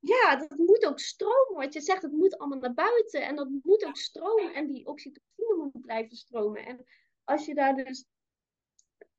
ja, 0.06 0.36
dat 0.36 0.58
moet 0.58 0.86
ook 0.86 1.00
stromen. 1.00 1.56
Wat 1.56 1.74
je 1.74 1.82
zegt, 1.82 2.02
het 2.02 2.12
moet 2.12 2.38
allemaal 2.38 2.60
naar 2.60 2.74
buiten. 2.74 3.22
En 3.22 3.36
dat 3.36 3.50
moet 3.64 3.86
ook 3.86 3.98
stromen. 3.98 4.54
En 4.54 4.68
die 4.68 4.86
oxytocine 4.86 5.70
moet 5.74 5.82
blijven 5.82 6.16
stromen. 6.16 6.66
En 6.66 6.86
als 7.24 7.46
je 7.46 7.54
daar 7.54 7.76
dus. 7.76 8.06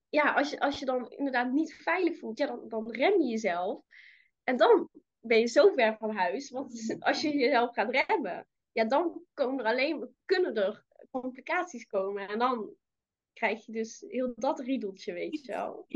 Ja, 0.09 0.33
als 0.33 0.51
je, 0.51 0.61
als 0.61 0.79
je 0.79 0.85
dan 0.85 1.11
inderdaad 1.11 1.53
niet 1.53 1.75
veilig 1.75 2.19
voelt, 2.19 2.39
ja, 2.39 2.47
dan, 2.47 2.69
dan 2.69 2.91
rem 2.91 3.21
je 3.21 3.29
jezelf. 3.29 3.83
En 4.43 4.57
dan 4.57 4.89
ben 5.21 5.39
je 5.39 5.47
zo 5.47 5.73
ver 5.73 5.97
van 5.97 6.17
huis. 6.17 6.51
Want 6.51 6.97
als 6.99 7.21
je 7.21 7.37
jezelf 7.37 7.75
gaat 7.75 7.91
remmen, 7.91 8.47
ja, 8.73 8.85
dan 8.85 9.23
komen 9.35 9.65
er 9.65 9.71
alleen, 9.71 10.15
kunnen 10.25 10.55
er 10.55 10.85
complicaties 11.11 11.87
komen. 11.87 12.29
En 12.29 12.39
dan 12.39 12.75
krijg 13.33 13.67
je 13.67 13.73
dus 13.73 14.05
heel 14.09 14.33
dat 14.37 14.61
riedeltje, 14.61 15.13
weet 15.13 15.45
je 15.45 15.53
wel. 15.53 15.87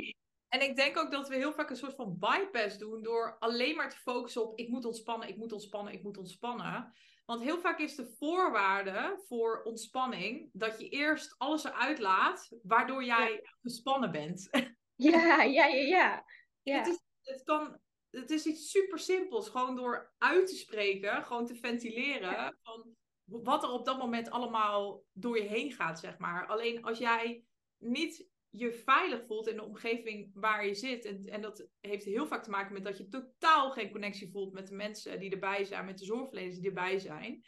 En 0.49 0.63
ik 0.63 0.77
denk 0.77 0.97
ook 0.97 1.11
dat 1.11 1.29
we 1.29 1.35
heel 1.35 1.53
vaak 1.53 1.71
een 1.71 1.77
soort 1.77 1.95
van 1.95 2.19
bypass 2.19 2.79
doen 2.79 3.03
door 3.03 3.37
alleen 3.39 3.77
maar 3.77 3.91
te 3.91 3.97
focussen 3.97 4.43
op 4.43 4.59
ik 4.59 4.69
moet 4.69 4.85
ontspannen, 4.85 5.29
ik 5.29 5.37
moet 5.37 5.53
ontspannen, 5.53 5.93
ik 5.93 6.03
moet 6.03 6.19
ontspannen. 6.19 6.93
Want 7.27 7.43
heel 7.43 7.59
vaak 7.59 7.79
is 7.79 7.95
de 7.95 8.15
voorwaarde 8.19 9.23
voor 9.27 9.63
ontspanning 9.63 10.51
dat 10.53 10.81
je 10.81 10.89
eerst 10.89 11.35
alles 11.39 11.65
eruit 11.65 11.99
laat, 11.99 12.49
waardoor 12.63 13.05
jij 13.05 13.49
gespannen 13.63 14.11
bent. 14.11 14.49
Ja, 15.01 15.43
ja, 15.43 15.67
ja, 15.67 15.67
ja. 15.67 16.25
ja. 16.63 16.79
Het, 16.79 16.87
is, 16.87 17.01
het, 17.23 17.43
kan, 17.43 17.81
het 18.11 18.31
is 18.31 18.47
iets 18.47 18.71
super 18.71 18.99
simpels, 18.99 19.49
gewoon 19.49 19.77
door 19.77 20.13
uit 20.19 20.47
te 20.47 20.55
spreken, 20.55 21.25
gewoon 21.25 21.47
te 21.47 21.55
ventileren 21.55 22.59
van 22.63 22.97
wat 23.25 23.63
er 23.63 23.71
op 23.71 23.85
dat 23.85 23.99
moment 23.99 24.31
allemaal 24.31 25.03
door 25.13 25.39
je 25.39 25.49
heen 25.49 25.73
gaat, 25.73 26.01
zeg 26.01 26.19
maar. 26.19 26.47
Alleen 26.47 26.85
als 26.85 26.99
jij 26.99 27.45
niet 27.77 28.29
je 28.51 28.73
veilig 28.73 29.27
voelt 29.27 29.49
in 29.49 29.57
de 29.57 29.65
omgeving 29.65 30.31
waar 30.35 30.67
je 30.67 30.75
zit. 30.75 31.05
En, 31.05 31.25
en 31.25 31.41
dat 31.41 31.69
heeft 31.81 32.05
heel 32.05 32.27
vaak 32.27 32.43
te 32.43 32.51
maken 32.51 32.73
met 32.73 32.85
dat 32.85 32.99
je 32.99 33.09
totaal 33.09 33.71
geen 33.71 33.91
connectie 33.91 34.31
voelt 34.31 34.53
met 34.53 34.67
de 34.69 34.75
mensen 34.75 35.21
die 35.21 35.31
erbij 35.31 35.65
zijn, 35.65 35.85
met 35.85 35.99
de 35.99 36.05
zorgverleners 36.05 36.57
die 36.57 36.69
erbij 36.69 36.99
zijn. 36.99 37.45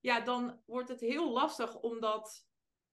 Ja, 0.00 0.20
dan 0.20 0.62
wordt 0.66 0.88
het 0.88 1.00
heel 1.00 1.32
lastig 1.32 1.80
omdat 1.80 2.46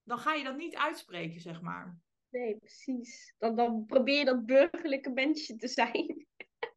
dan 0.04 0.20
ga 0.20 0.34
je 0.34 0.44
dat 0.44 0.58
niet 0.58 0.76
uitspreken, 0.76 1.42
zeg 1.42 1.62
maar. 1.62 1.98
Nee, 2.30 2.58
precies. 2.58 3.36
Dan, 3.38 3.56
dan 3.56 3.86
probeer 3.86 4.18
je 4.18 4.26
dat 4.26 4.46
burgerlijke 4.46 5.10
mensje 5.10 5.56
te 5.56 5.68
zijn. 5.68 6.08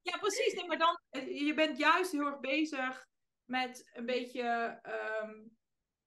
Ja, 0.03 0.19
precies. 0.19 0.55
Nee, 0.55 0.67
maar 0.67 0.79
dan, 0.79 1.01
eh, 1.09 1.47
je 1.47 1.55
bent 1.55 1.79
juist 1.79 2.13
heel 2.13 2.27
erg 2.27 2.41
bezig 2.41 3.07
met 3.45 3.91
een 3.93 4.07
beetje, 4.07 4.43
ehm, 4.83 5.31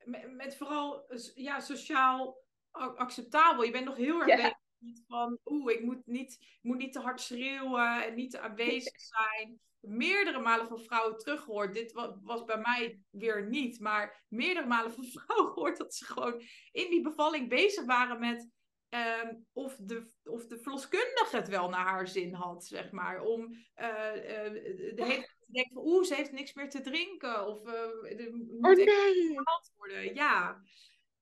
met, 0.04 0.32
met, 0.32 0.58
vooral 0.58 1.06
ja, 1.34 1.60
sociaal 1.60 2.44
acceptabel. 2.72 3.64
Je 3.64 3.72
bent 3.72 3.86
nog 3.86 3.98
heel 3.98 4.22
erg 4.22 4.36
bezig 4.36 4.58
niet 4.86 5.04
van, 5.08 5.40
oeh, 5.46 5.74
ik 5.74 5.84
moet 5.84 6.06
niet, 6.06 6.58
moet 6.62 6.78
niet 6.78 6.94
te 6.94 7.00
hard 7.00 7.22
schreeuwen 7.22 8.06
en 8.06 8.16
niet 8.16 8.32
te 8.32 8.40
aanwezig 8.40 9.02
zijn. 9.16 9.60
Meerdere 9.80 10.40
malen 10.40 10.68
van 10.68 10.80
vrouwen 10.80 11.18
teruggehoord. 11.18 11.74
Dit 11.74 11.92
was 12.24 12.44
bij 12.44 12.58
mij 12.58 13.00
weer 13.10 13.48
niet, 13.48 13.80
maar 13.80 14.24
meerdere 14.28 14.68
malen 14.68 14.94
van 14.94 15.04
vrouwen 15.16 15.54
gehoord 15.54 15.78
dat 15.78 15.96
ze 15.96 16.06
gewoon 16.06 16.42
in 16.72 16.90
die 16.90 17.02
bevalling 17.02 17.50
bezig 17.50 17.86
waren 17.86 18.20
met 18.20 18.50
ehm, 18.90 19.36
of, 19.54 19.76
de, 19.80 20.12
of 20.24 20.48
de 20.48 20.60
verloskundige 20.60 21.36
het 21.36 21.48
wel 21.48 21.70
naar 21.70 21.86
haar 21.86 22.08
zin 22.08 22.34
had, 22.34 22.66
zeg 22.66 22.92
maar. 22.92 23.22
Om 23.22 23.42
uh, 23.52 23.58
de 23.76 25.04
hele 25.04 25.34
te 25.46 25.52
denken 25.52 25.74
van, 25.74 25.86
oeh, 25.86 26.06
ze 26.06 26.16
heeft 26.16 26.32
niks 26.32 26.54
meer 26.54 26.70
te 26.70 26.82
drinken. 26.82 27.48
Of 27.48 27.68
uh, 27.68 28.32
moet 28.32 28.80
oh, 28.80 28.86
nee. 28.86 29.40
worden. 29.76 30.14
Ja. 30.14 30.62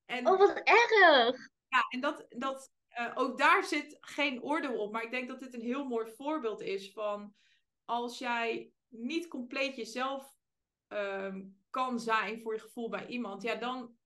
En, 0.06 0.26
oh, 0.26 0.38
wat 0.38 0.54
erg! 0.54 1.36
Ja, 1.68 1.86
en 1.88 2.00
dat, 2.00 2.26
dat 2.28 2.70
uh, 3.00 3.12
ook 3.14 3.38
daar 3.38 3.64
zit 3.64 3.96
geen 4.00 4.42
oordeel 4.42 4.78
op. 4.78 4.92
Maar 4.92 5.02
ik 5.02 5.10
denk 5.10 5.28
dat 5.28 5.40
dit 5.40 5.54
een 5.54 5.60
heel 5.60 5.84
mooi 5.84 6.14
voorbeeld 6.16 6.60
is 6.60 6.92
van 6.92 7.34
als 7.84 8.18
jij 8.18 8.72
niet 8.88 9.28
compleet 9.28 9.76
jezelf 9.76 10.34
uh, 10.88 11.34
kan 11.70 12.00
zijn 12.00 12.40
voor 12.40 12.54
je 12.54 12.60
gevoel 12.60 12.88
bij 12.88 13.06
iemand, 13.06 13.42
ja, 13.42 13.54
dan, 13.54 13.96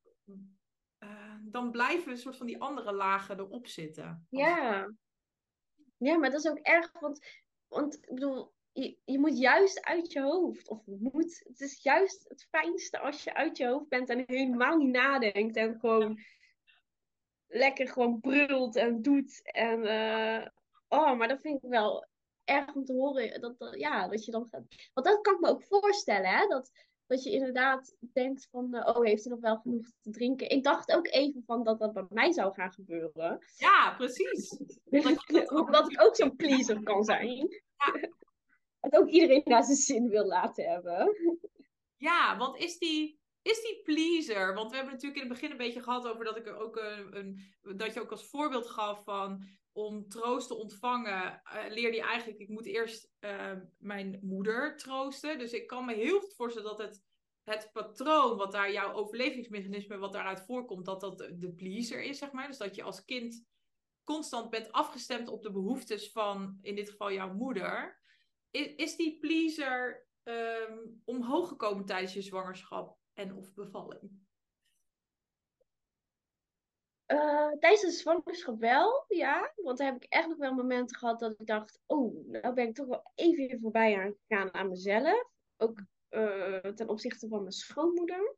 uh, 0.99 1.36
dan 1.41 1.70
blijven 1.70 2.11
een 2.11 2.18
soort 2.18 2.36
van 2.36 2.47
die 2.47 2.61
andere 2.61 2.93
lagen 2.93 3.39
erop 3.39 3.66
zitten. 3.66 4.26
Ja. 4.30 4.91
Ja, 5.97 6.16
maar 6.16 6.30
dat 6.30 6.45
is 6.45 6.51
ook 6.51 6.59
erg, 6.59 6.93
want, 7.01 7.26
want 7.66 7.95
ik 7.95 8.14
bedoel, 8.14 8.55
je, 8.72 8.99
je 9.05 9.18
moet 9.18 9.39
juist 9.39 9.84
uit 9.84 10.12
je 10.12 10.20
hoofd. 10.20 10.68
Of 10.68 10.86
moet, 10.86 11.43
het 11.45 11.61
is 11.61 11.82
juist 11.82 12.28
het 12.28 12.47
fijnste 12.51 12.99
als 12.99 13.24
je 13.24 13.34
uit 13.34 13.57
je 13.57 13.66
hoofd 13.66 13.89
bent 13.89 14.09
en 14.09 14.24
helemaal 14.26 14.76
niet 14.76 14.93
nadenkt 14.93 15.57
en 15.57 15.78
gewoon 15.78 16.20
lekker 17.49 17.88
gewoon 17.88 18.20
brult 18.20 18.76
en 18.76 19.03
doet. 19.03 19.42
En 19.42 19.78
uh, 19.80 20.46
oh, 20.88 21.16
maar 21.16 21.28
dat 21.28 21.40
vind 21.40 21.64
ik 21.64 21.70
wel 21.70 22.07
erg 22.44 22.74
om 22.74 22.84
te 22.84 22.92
horen. 22.92 23.40
Dat, 23.40 23.59
dat, 23.59 23.78
ja, 23.78 24.09
dat 24.09 24.24
je 24.24 24.30
dan 24.30 24.49
gaat. 24.51 24.62
Want 24.94 25.07
dat 25.07 25.20
kan 25.20 25.34
ik 25.34 25.40
me 25.40 25.49
ook 25.49 25.64
voorstellen, 25.64 26.30
hè? 26.30 26.46
Dat, 26.46 26.70
dat 27.07 27.22
je 27.22 27.30
inderdaad 27.30 27.96
denkt 28.12 28.49
van, 28.51 28.68
uh, 28.74 28.86
oh, 28.86 29.05
heeft 29.05 29.24
hij 29.24 29.32
nog 29.32 29.42
wel 29.42 29.57
genoeg 29.57 29.86
te 30.01 30.11
drinken? 30.11 30.51
Ik 30.51 30.64
dacht 30.64 30.92
ook 30.92 31.07
even 31.07 31.42
van 31.46 31.64
dat 31.64 31.78
dat 31.78 31.92
bij 31.92 32.07
mij 32.09 32.32
zou 32.32 32.55
gaan 32.55 32.72
gebeuren. 32.72 33.38
Ja, 33.57 33.94
precies. 33.96 34.57
Omdat 35.64 35.90
ik 35.90 36.03
ook 36.03 36.16
zo'n 36.16 36.36
pleaser 36.36 36.82
kan 36.82 37.05
zijn. 37.05 37.36
Ja. 37.76 38.09
het 38.80 38.96
ook 38.96 39.09
iedereen 39.09 39.42
naar 39.44 39.64
zijn 39.64 39.76
zin 39.76 40.09
wil 40.09 40.26
laten 40.26 40.70
hebben. 40.70 41.16
Ja, 41.96 42.36
want 42.36 42.59
is 42.59 42.78
die, 42.78 43.18
is 43.49 43.62
die 43.62 43.82
pleaser? 43.82 44.55
Want 44.55 44.70
we 44.70 44.76
hebben 44.76 44.94
natuurlijk 44.94 45.22
in 45.22 45.28
het 45.28 45.38
begin 45.38 45.51
een 45.51 45.64
beetje 45.66 45.82
gehad 45.82 46.07
over 46.07 46.24
dat 46.24 46.36
ik 46.36 46.46
ook 46.46 46.76
een, 46.76 47.16
een 47.16 47.76
dat 47.76 47.94
je 47.94 48.01
ook 48.01 48.11
als 48.11 48.28
voorbeeld 48.28 48.66
gaf 48.66 49.05
van 49.05 49.44
om 49.72 50.09
troost 50.09 50.49
te 50.49 50.55
ontvangen, 50.55 51.42
uh, 51.44 51.64
leerde 51.68 51.96
je 51.96 52.03
eigenlijk, 52.03 52.38
ik 52.38 52.49
moet 52.49 52.66
eerst 52.66 53.12
uh, 53.20 53.53
mijn 53.78 54.18
moeder 54.22 54.76
troosten. 54.76 55.38
Dus 55.38 55.53
ik 55.53 55.66
kan 55.66 55.84
me 55.84 55.94
heel 55.94 56.20
goed 56.20 56.34
voorstellen 56.34 56.76
dat 56.76 56.86
het, 56.86 57.05
het 57.42 57.70
patroon, 57.72 58.36
wat 58.36 58.53
daar 58.53 58.72
jouw 58.72 58.92
overlevingsmechanisme, 58.92 59.99
wat 59.99 60.12
daaruit 60.12 60.44
voorkomt, 60.44 60.84
dat 60.84 61.01
dat 61.01 61.18
de 61.18 61.53
pleaser 61.57 62.03
is, 62.03 62.18
zeg 62.18 62.32
maar. 62.32 62.46
Dus 62.46 62.59
dat 62.59 62.74
je 62.74 62.82
als 62.82 63.05
kind 63.05 63.46
constant 64.05 64.51
bent 64.51 64.72
afgestemd 64.72 65.28
op 65.28 65.42
de 65.42 65.53
behoeftes 65.53 66.11
van, 66.11 66.59
in 66.61 66.74
dit 66.74 66.90
geval 66.90 67.12
jouw 67.12 67.34
moeder. 67.34 68.01
Is, 68.51 68.74
is 68.74 68.96
die 68.96 69.18
pleaser 69.18 70.07
um, 70.24 71.03
omhoog 71.05 71.49
gekomen 71.49 71.84
tijdens 71.84 72.12
je 72.12 72.22
zwangerschap 72.22 72.99
en 73.19 73.37
of 73.37 73.55
bevalling? 73.55 74.27
Uh, 77.07 77.53
tijdens 77.53 77.81
de 77.81 77.91
zwangerschap 77.91 78.59
wel, 78.61 79.05
ja. 79.09 79.53
Want 79.57 79.79
daar 79.79 79.93
heb 79.93 80.03
ik 80.03 80.12
echt 80.12 80.29
nog 80.29 80.37
wel 80.37 80.55
momenten 80.55 80.97
gehad 80.97 81.21
dat 81.21 81.41
ik 81.41 81.47
dacht... 81.47 81.81
Oh, 81.87 82.29
nou 82.29 82.55
ben 82.55 82.69
ik 82.69 82.75
toch 82.75 82.87
wel 82.87 83.11
even 83.14 83.61
voorbij 83.61 83.99
aan 83.99 84.14
gegaan 84.27 84.55
aan 84.55 84.69
mezelf. 84.69 85.31
Ook 85.57 85.83
uh, 86.11 86.59
ten 86.59 86.89
opzichte 86.89 87.29
van 87.29 87.41
mijn 87.41 87.53
schoonmoeder. 87.53 88.37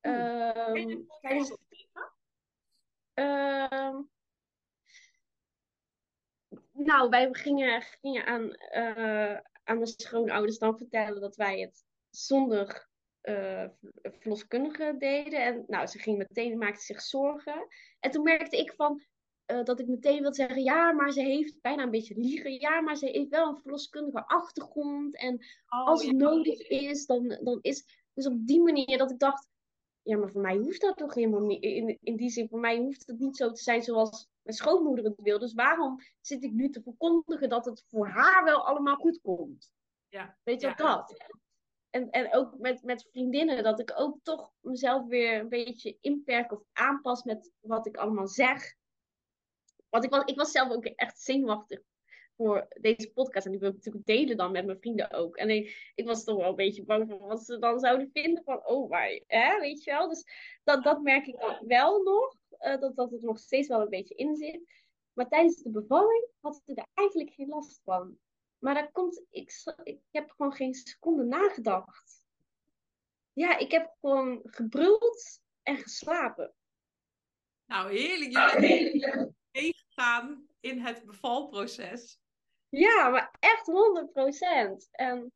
Um, 0.00 1.06
tijdens, 1.20 1.56
uh, 3.14 3.98
nou, 6.72 7.08
wij 7.08 7.28
gingen, 7.32 7.82
gingen 7.82 8.26
aan, 8.26 8.42
uh, 8.42 9.40
aan 9.64 9.76
mijn 9.76 9.86
schoonouders 9.86 10.58
dan 10.58 10.78
vertellen 10.78 11.20
dat 11.20 11.36
wij 11.36 11.60
het 11.60 11.84
zonder 12.10 12.88
uh, 13.28 13.64
verloskundige 14.02 14.94
deden. 14.98 15.44
En 15.44 15.64
nou, 15.66 15.86
ze 15.86 15.98
ging 15.98 16.18
meteen, 16.18 16.58
maakte 16.58 16.84
zich 16.84 17.00
zorgen. 17.00 17.66
En 18.00 18.10
toen 18.10 18.22
merkte 18.22 18.56
ik 18.56 18.72
van, 18.72 19.02
uh, 19.46 19.64
dat 19.64 19.80
ik 19.80 19.86
meteen 19.86 20.20
wilde 20.20 20.34
zeggen, 20.34 20.62
ja, 20.62 20.92
maar 20.92 21.10
ze 21.10 21.20
heeft 21.20 21.60
bijna 21.60 21.82
een 21.82 21.90
beetje 21.90 22.20
liegen. 22.20 22.60
Ja, 22.60 22.80
maar 22.80 22.96
ze 22.96 23.06
heeft 23.06 23.28
wel 23.28 23.48
een 23.48 23.60
verloskundige 23.60 24.26
achtergrond. 24.26 25.16
En 25.16 25.34
oh, 25.68 25.86
als 25.86 26.02
het 26.02 26.10
ja. 26.10 26.16
nodig 26.16 26.60
is, 26.68 27.06
dan, 27.06 27.38
dan 27.42 27.58
is... 27.60 28.04
Dus 28.14 28.26
op 28.26 28.46
die 28.46 28.62
manier 28.62 28.98
dat 28.98 29.10
ik 29.10 29.18
dacht, 29.18 29.48
ja, 30.02 30.16
maar 30.16 30.30
voor 30.30 30.40
mij 30.40 30.56
hoeft 30.56 30.80
dat 30.80 30.96
toch 30.96 31.14
helemaal 31.14 31.40
niet. 31.40 31.62
In, 31.62 31.98
in 32.02 32.16
die 32.16 32.30
zin, 32.30 32.48
voor 32.48 32.60
mij 32.60 32.78
hoeft 32.78 33.06
het 33.06 33.18
niet 33.18 33.36
zo 33.36 33.50
te 33.52 33.62
zijn 33.62 33.82
zoals 33.82 34.28
mijn 34.42 34.56
schoonmoeder 34.56 35.04
het 35.04 35.20
wil. 35.22 35.38
Dus 35.38 35.54
waarom 35.54 36.00
zit 36.20 36.44
ik 36.44 36.52
nu 36.52 36.70
te 36.70 36.82
verkondigen 36.82 37.48
dat 37.48 37.64
het 37.64 37.84
voor 37.88 38.08
haar 38.08 38.44
wel 38.44 38.66
allemaal 38.66 38.96
goed 38.96 39.20
komt? 39.20 39.70
Ja. 40.08 40.38
Weet 40.42 40.60
je 40.60 40.66
ja. 40.66 40.74
dat? 40.74 41.16
En, 41.96 42.10
en 42.10 42.34
ook 42.34 42.58
met, 42.58 42.82
met 42.82 43.08
vriendinnen, 43.10 43.62
dat 43.62 43.80
ik 43.80 43.92
ook 43.96 44.18
toch 44.22 44.52
mezelf 44.60 45.06
weer 45.06 45.40
een 45.40 45.48
beetje 45.48 45.96
inperk 46.00 46.52
of 46.52 46.62
aanpas 46.72 47.22
met 47.22 47.52
wat 47.60 47.86
ik 47.86 47.96
allemaal 47.96 48.26
zeg. 48.26 48.74
Want 49.88 50.04
ik 50.04 50.10
was, 50.10 50.24
ik 50.24 50.36
was 50.36 50.50
zelf 50.50 50.70
ook 50.70 50.84
echt 50.84 51.20
zenuwachtig 51.20 51.80
voor 52.36 52.66
deze 52.80 53.12
podcast. 53.12 53.46
En 53.46 53.50
die 53.52 53.60
wil 53.60 53.68
ik 53.68 53.74
natuurlijk 53.74 54.06
delen 54.06 54.36
dan 54.36 54.52
met 54.52 54.66
mijn 54.66 54.80
vrienden 54.80 55.10
ook. 55.10 55.36
En 55.36 55.50
ik, 55.94 56.04
was 56.04 56.24
toch 56.24 56.36
wel 56.36 56.48
een 56.48 56.54
beetje 56.54 56.84
bang 56.84 57.10
voor 57.10 57.18
wat 57.18 57.44
ze 57.44 57.58
dan 57.58 57.78
zouden 57.78 58.10
vinden 58.12 58.42
van, 58.44 58.66
oh, 58.66 58.90
maar, 58.90 59.20
hè, 59.26 59.60
weet 59.60 59.84
je 59.84 59.90
wel. 59.90 60.08
Dus 60.08 60.24
dat, 60.64 60.82
dat 60.82 61.02
merk 61.02 61.26
ik 61.26 61.40
dan 61.40 61.66
wel 61.66 62.02
nog, 62.02 62.36
uh, 62.60 62.80
dat, 62.80 62.96
dat 62.96 63.10
het 63.10 63.22
nog 63.22 63.38
steeds 63.38 63.68
wel 63.68 63.80
een 63.80 63.88
beetje 63.88 64.14
in 64.14 64.36
zit. 64.36 64.60
Maar 65.12 65.28
tijdens 65.28 65.62
de 65.62 65.70
bevalling 65.70 66.28
had 66.40 66.62
ik 66.64 66.78
er 66.78 66.86
eigenlijk 66.94 67.30
geen 67.30 67.48
last 67.48 67.80
van. 67.84 68.18
Maar 68.66 68.74
dat 68.74 68.92
komt, 68.92 69.22
ik, 69.30 69.52
ik 69.82 70.00
heb 70.10 70.30
gewoon 70.30 70.52
geen 70.52 70.74
seconde 70.74 71.24
nagedacht. 71.24 72.24
Ja, 73.32 73.58
ik 73.58 73.70
heb 73.70 73.94
gewoon 74.00 74.40
gebruld 74.44 75.40
en 75.62 75.76
geslapen. 75.76 76.54
Nou, 77.66 77.92
heerlijk. 77.92 78.32
Je 78.32 78.98
bent 79.00 79.34
meegegaan 79.50 80.46
in 80.60 80.80
het 80.80 81.04
bevalproces. 81.04 82.18
Ja, 82.68 83.08
maar 83.08 83.36
echt 83.38 83.66
100 83.66 84.12
procent. 84.12 84.88
En 84.90 85.32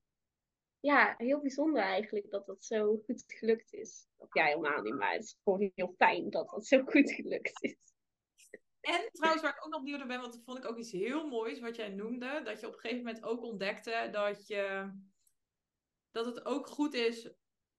ja, 0.81 1.15
heel 1.17 1.41
bijzonder 1.41 1.83
eigenlijk 1.83 2.31
dat 2.31 2.47
dat 2.47 2.65
zo 2.65 3.03
goed 3.05 3.25
gelukt 3.27 3.73
is. 3.73 4.07
Of 4.17 4.35
ja, 4.35 4.45
helemaal 4.45 4.83
niet, 4.83 4.95
maar 4.95 5.13
het 5.13 5.25
is 5.25 5.39
gewoon 5.45 5.71
heel 5.75 5.95
fijn 5.97 6.31
dat 6.31 6.51
dat 6.51 6.67
zo 6.67 6.83
goed 6.85 7.13
gelukt 7.13 7.63
is. 7.63 7.77
En 8.81 9.09
trouwens, 9.13 9.43
waar 9.43 9.57
ik 9.57 9.65
ook 9.65 9.73
nog 9.73 9.83
benieuwd 9.83 10.07
ben, 10.07 10.21
want 10.21 10.33
dat 10.33 10.43
vond 10.45 10.59
ik 10.59 10.65
ook 10.65 10.77
iets 10.79 10.93
heel 10.93 11.27
moois 11.27 11.61
wat 11.61 11.77
jij 11.77 11.89
noemde. 11.89 12.41
Dat 12.45 12.61
je 12.61 12.67
op 12.67 12.73
een 12.73 12.79
gegeven 12.79 13.05
moment 13.05 13.25
ook 13.25 13.43
ontdekte 13.43 14.09
dat, 14.13 14.47
je, 14.47 14.93
dat 16.11 16.27
het 16.27 16.45
ook 16.45 16.67
goed 16.67 16.95
is 16.95 17.31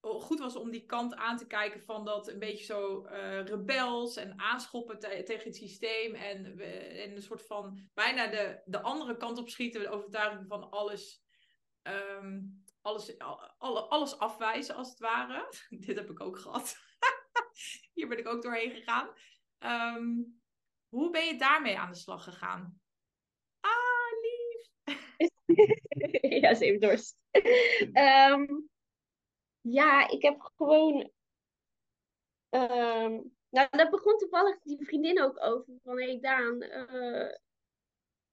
goed 0.02 0.40
was 0.40 0.56
om 0.56 0.72
die 0.72 0.86
kant 0.86 1.16
aan 1.16 1.38
te 1.38 1.48
kijken 1.48 1.82
van 1.82 2.06
dat 2.06 2.28
een 2.28 2.40
beetje 2.40 2.66
zo 2.66 3.06
uh, 3.06 3.44
rebels 3.44 4.16
en 4.16 4.40
aanschoppen 4.40 5.00
te 5.00 5.24
tegen 5.26 5.44
het 5.44 5.56
systeem 5.56 6.16
en, 6.16 6.60
en 7.00 7.16
een 7.16 7.22
soort 7.22 7.46
van 7.46 7.90
bijna 7.94 8.28
de, 8.28 8.62
de 8.66 8.82
andere 8.82 9.18
kant 9.18 9.38
op 9.38 9.50
schieten, 9.50 9.82
de 9.82 9.90
overtuiging 9.90 10.48
van 10.48 10.70
alles, 10.70 11.24
um, 11.84 12.64
alles, 12.82 13.20
alle, 13.58 13.82
alles 13.82 14.18
afwijzen 14.18 14.76
als 14.76 14.90
het 14.90 15.00
ware. 15.00 15.54
Dit 15.86 15.96
heb 15.96 16.10
ik 16.10 16.20
ook 16.20 16.40
gehad. 16.40 16.76
Hier 17.94 18.08
ben 18.08 18.20
ik 18.20 18.28
ook 18.28 18.42
doorheen 18.42 18.72
gegaan. 18.72 19.10
Um, 19.96 20.41
hoe 20.92 21.10
ben 21.10 21.26
je 21.26 21.38
daarmee 21.38 21.78
aan 21.78 21.92
de 21.92 21.98
slag 21.98 22.24
gegaan? 22.24 22.82
Ah, 23.60 24.12
lief! 24.22 24.98
ja, 26.42 26.54
ze 26.54 26.64
heeft 26.64 26.82
dorst. 26.82 27.18
um, 27.94 28.70
ja, 29.62 30.08
ik 30.10 30.22
heb 30.22 30.52
gewoon. 30.56 31.12
Um, 32.50 33.36
nou, 33.50 33.68
daar 33.70 33.90
begon 33.90 34.18
toevallig 34.18 34.60
die 34.62 34.86
vriendin 34.86 35.22
ook 35.22 35.44
over. 35.44 35.74
Van 35.84 35.98
hé 35.98 36.06
hey 36.06 36.20
Daan, 36.20 36.64
uh, 36.64 37.36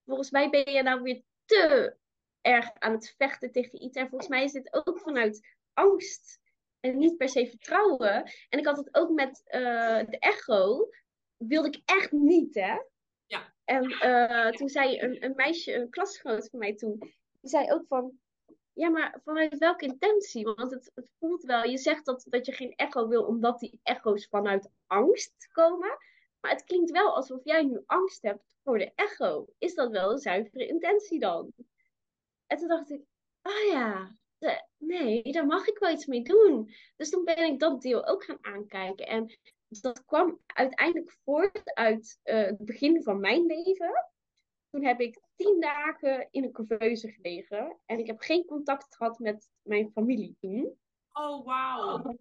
volgens 0.04 0.30
mij 0.30 0.50
ben 0.50 0.72
je 0.72 0.82
nou 0.82 1.02
weer 1.02 1.22
te 1.44 1.96
erg 2.40 2.72
aan 2.74 2.92
het 2.92 3.14
vechten 3.16 3.52
tegen 3.52 3.82
iets. 3.82 3.96
En 3.96 4.08
volgens 4.08 4.30
mij 4.30 4.44
is 4.44 4.52
dit 4.52 4.86
ook 4.86 4.98
vanuit 4.98 5.56
angst 5.72 6.40
en 6.80 6.98
niet 6.98 7.16
per 7.16 7.28
se 7.28 7.46
vertrouwen. 7.46 8.30
En 8.48 8.58
ik 8.58 8.66
had 8.66 8.76
het 8.76 8.94
ook 8.94 9.10
met 9.10 9.42
uh, 9.46 10.10
de 10.10 10.18
echo. 10.18 10.88
Wilde 11.38 11.68
ik 11.68 11.82
echt 11.84 12.12
niet, 12.12 12.54
hè? 12.54 12.76
Ja. 13.26 13.54
En 13.64 13.90
uh, 13.90 14.48
toen 14.48 14.68
zei 14.68 15.00
een, 15.00 15.24
een 15.24 15.34
meisje, 15.34 15.74
een 15.74 15.90
klasgenoot 15.90 16.48
van 16.50 16.58
mij 16.58 16.74
toen, 16.74 16.98
die 17.40 17.50
zei 17.50 17.72
ook 17.72 17.84
van 17.86 18.18
ja, 18.78 18.88
maar 18.88 19.20
vanuit 19.24 19.58
welke 19.58 19.84
intentie? 19.84 20.44
Want 20.44 20.70
het, 20.70 20.90
het, 20.94 21.10
voelt 21.18 21.42
wel, 21.42 21.64
je 21.64 21.78
zegt 21.78 22.04
dat, 22.04 22.26
dat 22.28 22.46
je 22.46 22.52
geen 22.52 22.74
echo 22.76 23.08
wil 23.08 23.24
omdat 23.24 23.58
die 23.58 23.80
echo's 23.82 24.28
vanuit 24.28 24.70
angst 24.86 25.48
komen. 25.52 25.98
Maar 26.40 26.50
het 26.50 26.64
klinkt 26.64 26.90
wel 26.90 27.14
alsof 27.14 27.44
jij 27.44 27.62
nu 27.62 27.82
angst 27.86 28.22
hebt 28.22 28.56
voor 28.62 28.78
de 28.78 28.92
echo. 28.94 29.46
Is 29.58 29.74
dat 29.74 29.90
wel 29.90 30.10
een 30.10 30.18
zuivere 30.18 30.66
intentie 30.66 31.18
dan? 31.18 31.52
En 32.46 32.56
toen 32.56 32.68
dacht 32.68 32.90
ik, 32.90 33.02
ah 33.42 33.70
ja, 33.70 34.16
de, 34.38 34.64
nee, 34.76 35.32
daar 35.32 35.46
mag 35.46 35.66
ik 35.66 35.78
wel 35.78 35.90
iets 35.90 36.06
mee 36.06 36.22
doen. 36.22 36.74
Dus 36.96 37.10
toen 37.10 37.24
ben 37.24 37.44
ik 37.44 37.58
dat 37.58 37.82
deel 37.82 38.06
ook 38.06 38.24
gaan 38.24 38.44
aankijken. 38.44 39.06
En 39.06 39.38
dat 39.68 40.04
kwam 40.04 40.40
uiteindelijk 40.46 41.16
voort 41.24 41.74
uit 41.74 42.20
uh, 42.24 42.34
het 42.34 42.64
begin 42.64 43.02
van 43.02 43.20
mijn 43.20 43.46
leven. 43.46 44.10
Toen 44.70 44.84
heb 44.84 45.00
ik 45.00 45.20
tien 45.36 45.60
dagen 45.60 46.28
in 46.30 46.44
een 46.44 46.52
couveuse 46.52 47.12
gelegen. 47.12 47.78
En 47.86 47.98
ik 47.98 48.06
heb 48.06 48.20
geen 48.20 48.44
contact 48.44 48.96
gehad 48.96 49.18
met 49.18 49.50
mijn 49.62 49.90
familie 49.90 50.36
toen. 50.40 50.76
Oh, 51.12 51.44
wauw. 51.44 52.16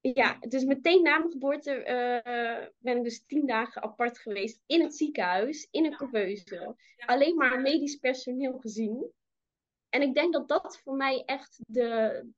Ja, 0.00 0.36
dus 0.38 0.64
meteen 0.64 1.02
na 1.02 1.18
mijn 1.18 1.30
geboorte 1.30 1.76
uh, 1.78 2.66
ben 2.78 2.96
ik 2.96 3.02
dus 3.04 3.24
tien 3.26 3.46
dagen 3.46 3.82
apart 3.82 4.18
geweest 4.18 4.62
in 4.66 4.82
het 4.82 4.96
ziekenhuis, 4.96 5.68
in 5.70 5.84
een 5.84 5.90
ja. 5.90 5.96
couveuse. 5.96 6.76
Ja. 6.96 7.06
Alleen 7.06 7.36
maar 7.36 7.60
medisch 7.60 7.96
personeel 7.96 8.58
gezien. 8.58 9.12
En 9.88 10.02
ik 10.02 10.14
denk 10.14 10.32
dat 10.32 10.48
dat 10.48 10.78
voor 10.78 10.96
mij 10.96 11.22
echt 11.24 11.58
de, 11.66 12.28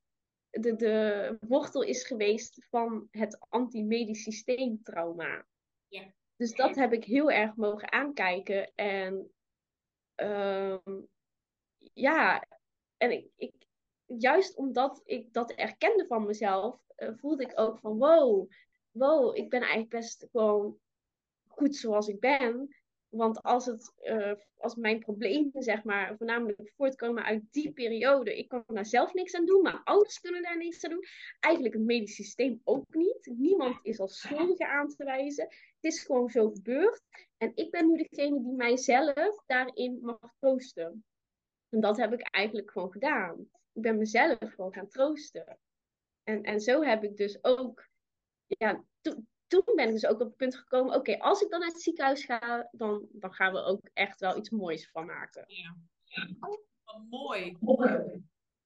de, 0.49 0.75
de 0.75 1.37
wortel 1.47 1.81
is 1.81 2.05
geweest 2.05 2.65
van 2.69 3.07
het 3.11 3.39
antimedisch 3.49 4.23
systeemtrauma. 4.23 5.45
Ja. 5.87 6.13
Dus 6.35 6.55
dat 6.55 6.75
heb 6.75 6.93
ik 6.93 7.03
heel 7.03 7.31
erg 7.31 7.55
mogen 7.55 7.91
aankijken. 7.91 8.71
En 8.75 9.31
um, 10.15 11.07
ja, 11.93 12.47
en 12.97 13.11
ik, 13.11 13.31
ik, 13.35 13.53
juist 14.05 14.55
omdat 14.55 15.01
ik 15.05 15.33
dat 15.33 15.51
erkende 15.51 16.05
van 16.05 16.25
mezelf, 16.25 16.81
uh, 16.97 17.09
voelde 17.15 17.43
ik 17.43 17.59
ook 17.59 17.79
van 17.79 17.97
wow, 17.97 18.51
wow, 18.91 19.35
ik 19.35 19.49
ben 19.49 19.59
eigenlijk 19.59 19.89
best 19.89 20.27
gewoon 20.31 20.79
goed 21.47 21.75
zoals 21.75 22.07
ik 22.07 22.19
ben. 22.19 22.75
Want 23.09 23.41
als, 23.41 23.65
het, 23.65 23.93
uh, 24.01 24.33
als 24.57 24.75
mijn 24.75 24.99
problemen, 24.99 25.63
zeg 25.63 25.83
maar, 25.83 26.17
voornamelijk 26.17 26.71
voortkomen 26.75 27.23
uit 27.23 27.43
die 27.51 27.71
periode, 27.71 28.37
ik 28.37 28.47
kan 28.47 28.63
daar 28.67 28.85
zelf 28.85 29.13
niks 29.13 29.35
aan 29.35 29.45
doen, 29.45 29.61
mijn 29.61 29.83
ouders 29.83 30.19
kunnen 30.19 30.43
daar 30.43 30.57
niks 30.57 30.83
aan 30.83 30.91
doen. 30.91 31.05
Eigenlijk 31.39 31.73
het 31.73 31.83
medisch 31.83 32.15
systeem 32.15 32.61
ook 32.63 32.93
niet. 32.93 33.31
Niemand 33.37 33.79
is 33.81 33.99
als 33.99 34.19
schuldige 34.19 34.67
aan 34.67 34.87
te 34.87 35.03
wijzen. 35.03 35.43
Het 35.45 35.93
is 35.93 36.03
gewoon 36.03 36.29
zo 36.29 36.49
gebeurd. 36.49 37.01
En 37.37 37.51
ik 37.55 37.71
ben 37.71 37.91
nu 37.91 38.07
degene 38.09 38.43
die 38.43 38.53
mijzelf 38.53 39.43
daarin 39.45 39.99
mag 40.01 40.33
troosten. 40.39 41.05
En 41.69 41.79
dat 41.79 41.97
heb 41.97 42.13
ik 42.13 42.21
eigenlijk 42.21 42.71
gewoon 42.71 42.91
gedaan. 42.91 43.39
Ik 43.73 43.81
ben 43.81 43.97
mezelf 43.97 44.37
gewoon 44.39 44.73
gaan 44.73 44.87
troosten. 44.87 45.59
En, 46.23 46.43
en 46.43 46.59
zo 46.59 46.83
heb 46.83 47.03
ik 47.03 47.17
dus 47.17 47.43
ook, 47.43 47.87
ja, 48.45 48.83
toen 49.49 49.75
ben 49.75 49.87
ik 49.87 49.93
dus 49.93 50.05
ook 50.05 50.19
op 50.19 50.27
het 50.27 50.35
punt 50.35 50.55
gekomen, 50.55 50.95
oké, 50.95 51.17
als 51.17 51.41
ik 51.41 51.49
dan 51.49 51.59
naar 51.59 51.69
het 51.69 51.81
ziekenhuis 51.81 52.25
ga, 52.25 52.69
dan, 52.71 53.07
dan 53.11 53.33
gaan 53.33 53.53
we 53.53 53.63
ook 53.63 53.89
echt 53.93 54.19
wel 54.19 54.37
iets 54.37 54.49
moois 54.49 54.89
van 54.91 55.05
maken. 55.05 55.43
Ja, 55.47 55.77
ja. 56.03 56.27
mooi. 57.09 57.57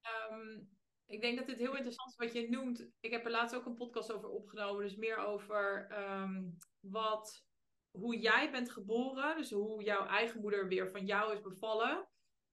Ehm, 0.02 0.60
ik 1.06 1.22
denk 1.22 1.38
dat 1.38 1.48
dit 1.48 1.58
heel 1.58 1.76
interessant 1.76 2.10
is 2.10 2.16
wat 2.16 2.34
je 2.34 2.50
noemt. 2.50 2.88
Ik 3.00 3.12
heb 3.12 3.26
er 3.26 3.32
laatst 3.32 3.56
ook 3.56 3.66
een 3.66 3.76
podcast 3.76 4.12
over 4.12 4.30
opgenomen, 4.30 4.84
dus 4.84 4.96
meer 4.96 5.18
over 5.18 5.88
ehm, 5.90 6.44
wat, 6.80 7.46
hoe 7.92 8.20
jij 8.20 8.52
bent 8.52 8.72
geboren, 8.72 9.38
dus 9.38 9.52
hoe 9.52 9.84
jouw 9.84 10.06
eigen 10.06 10.42
moeder 10.42 10.68
weer 10.68 10.90
van 10.90 11.06
jou 11.06 11.34
is 11.34 11.42
bevallen. 11.42 12.08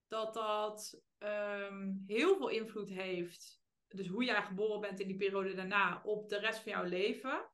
Dat 0.09 0.35
dat 0.35 1.03
ehm, 1.19 1.93
heel 2.07 2.37
veel 2.37 2.49
invloed 2.49 2.89
heeft, 2.89 3.61
dus 3.89 4.07
hoe 4.07 4.25
jij 4.25 4.43
geboren 4.43 4.81
bent 4.81 5.01
in 5.01 5.07
die 5.07 5.17
periode 5.17 5.55
daarna, 5.55 6.01
op 6.05 6.29
de 6.29 6.39
rest 6.39 6.61
van 6.61 6.73
jouw 6.73 6.85
leven. 6.85 7.50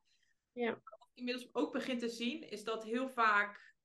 Ja. 0.57 0.69
Wat 0.83 1.07
ik 1.09 1.17
inmiddels 1.17 1.49
ook 1.53 1.73
begin 1.73 1.97
te 1.97 2.09
zien, 2.09 2.49
is 2.49 2.63
dat 2.63 2.83
heel 2.83 3.09
vaak, 3.09 3.75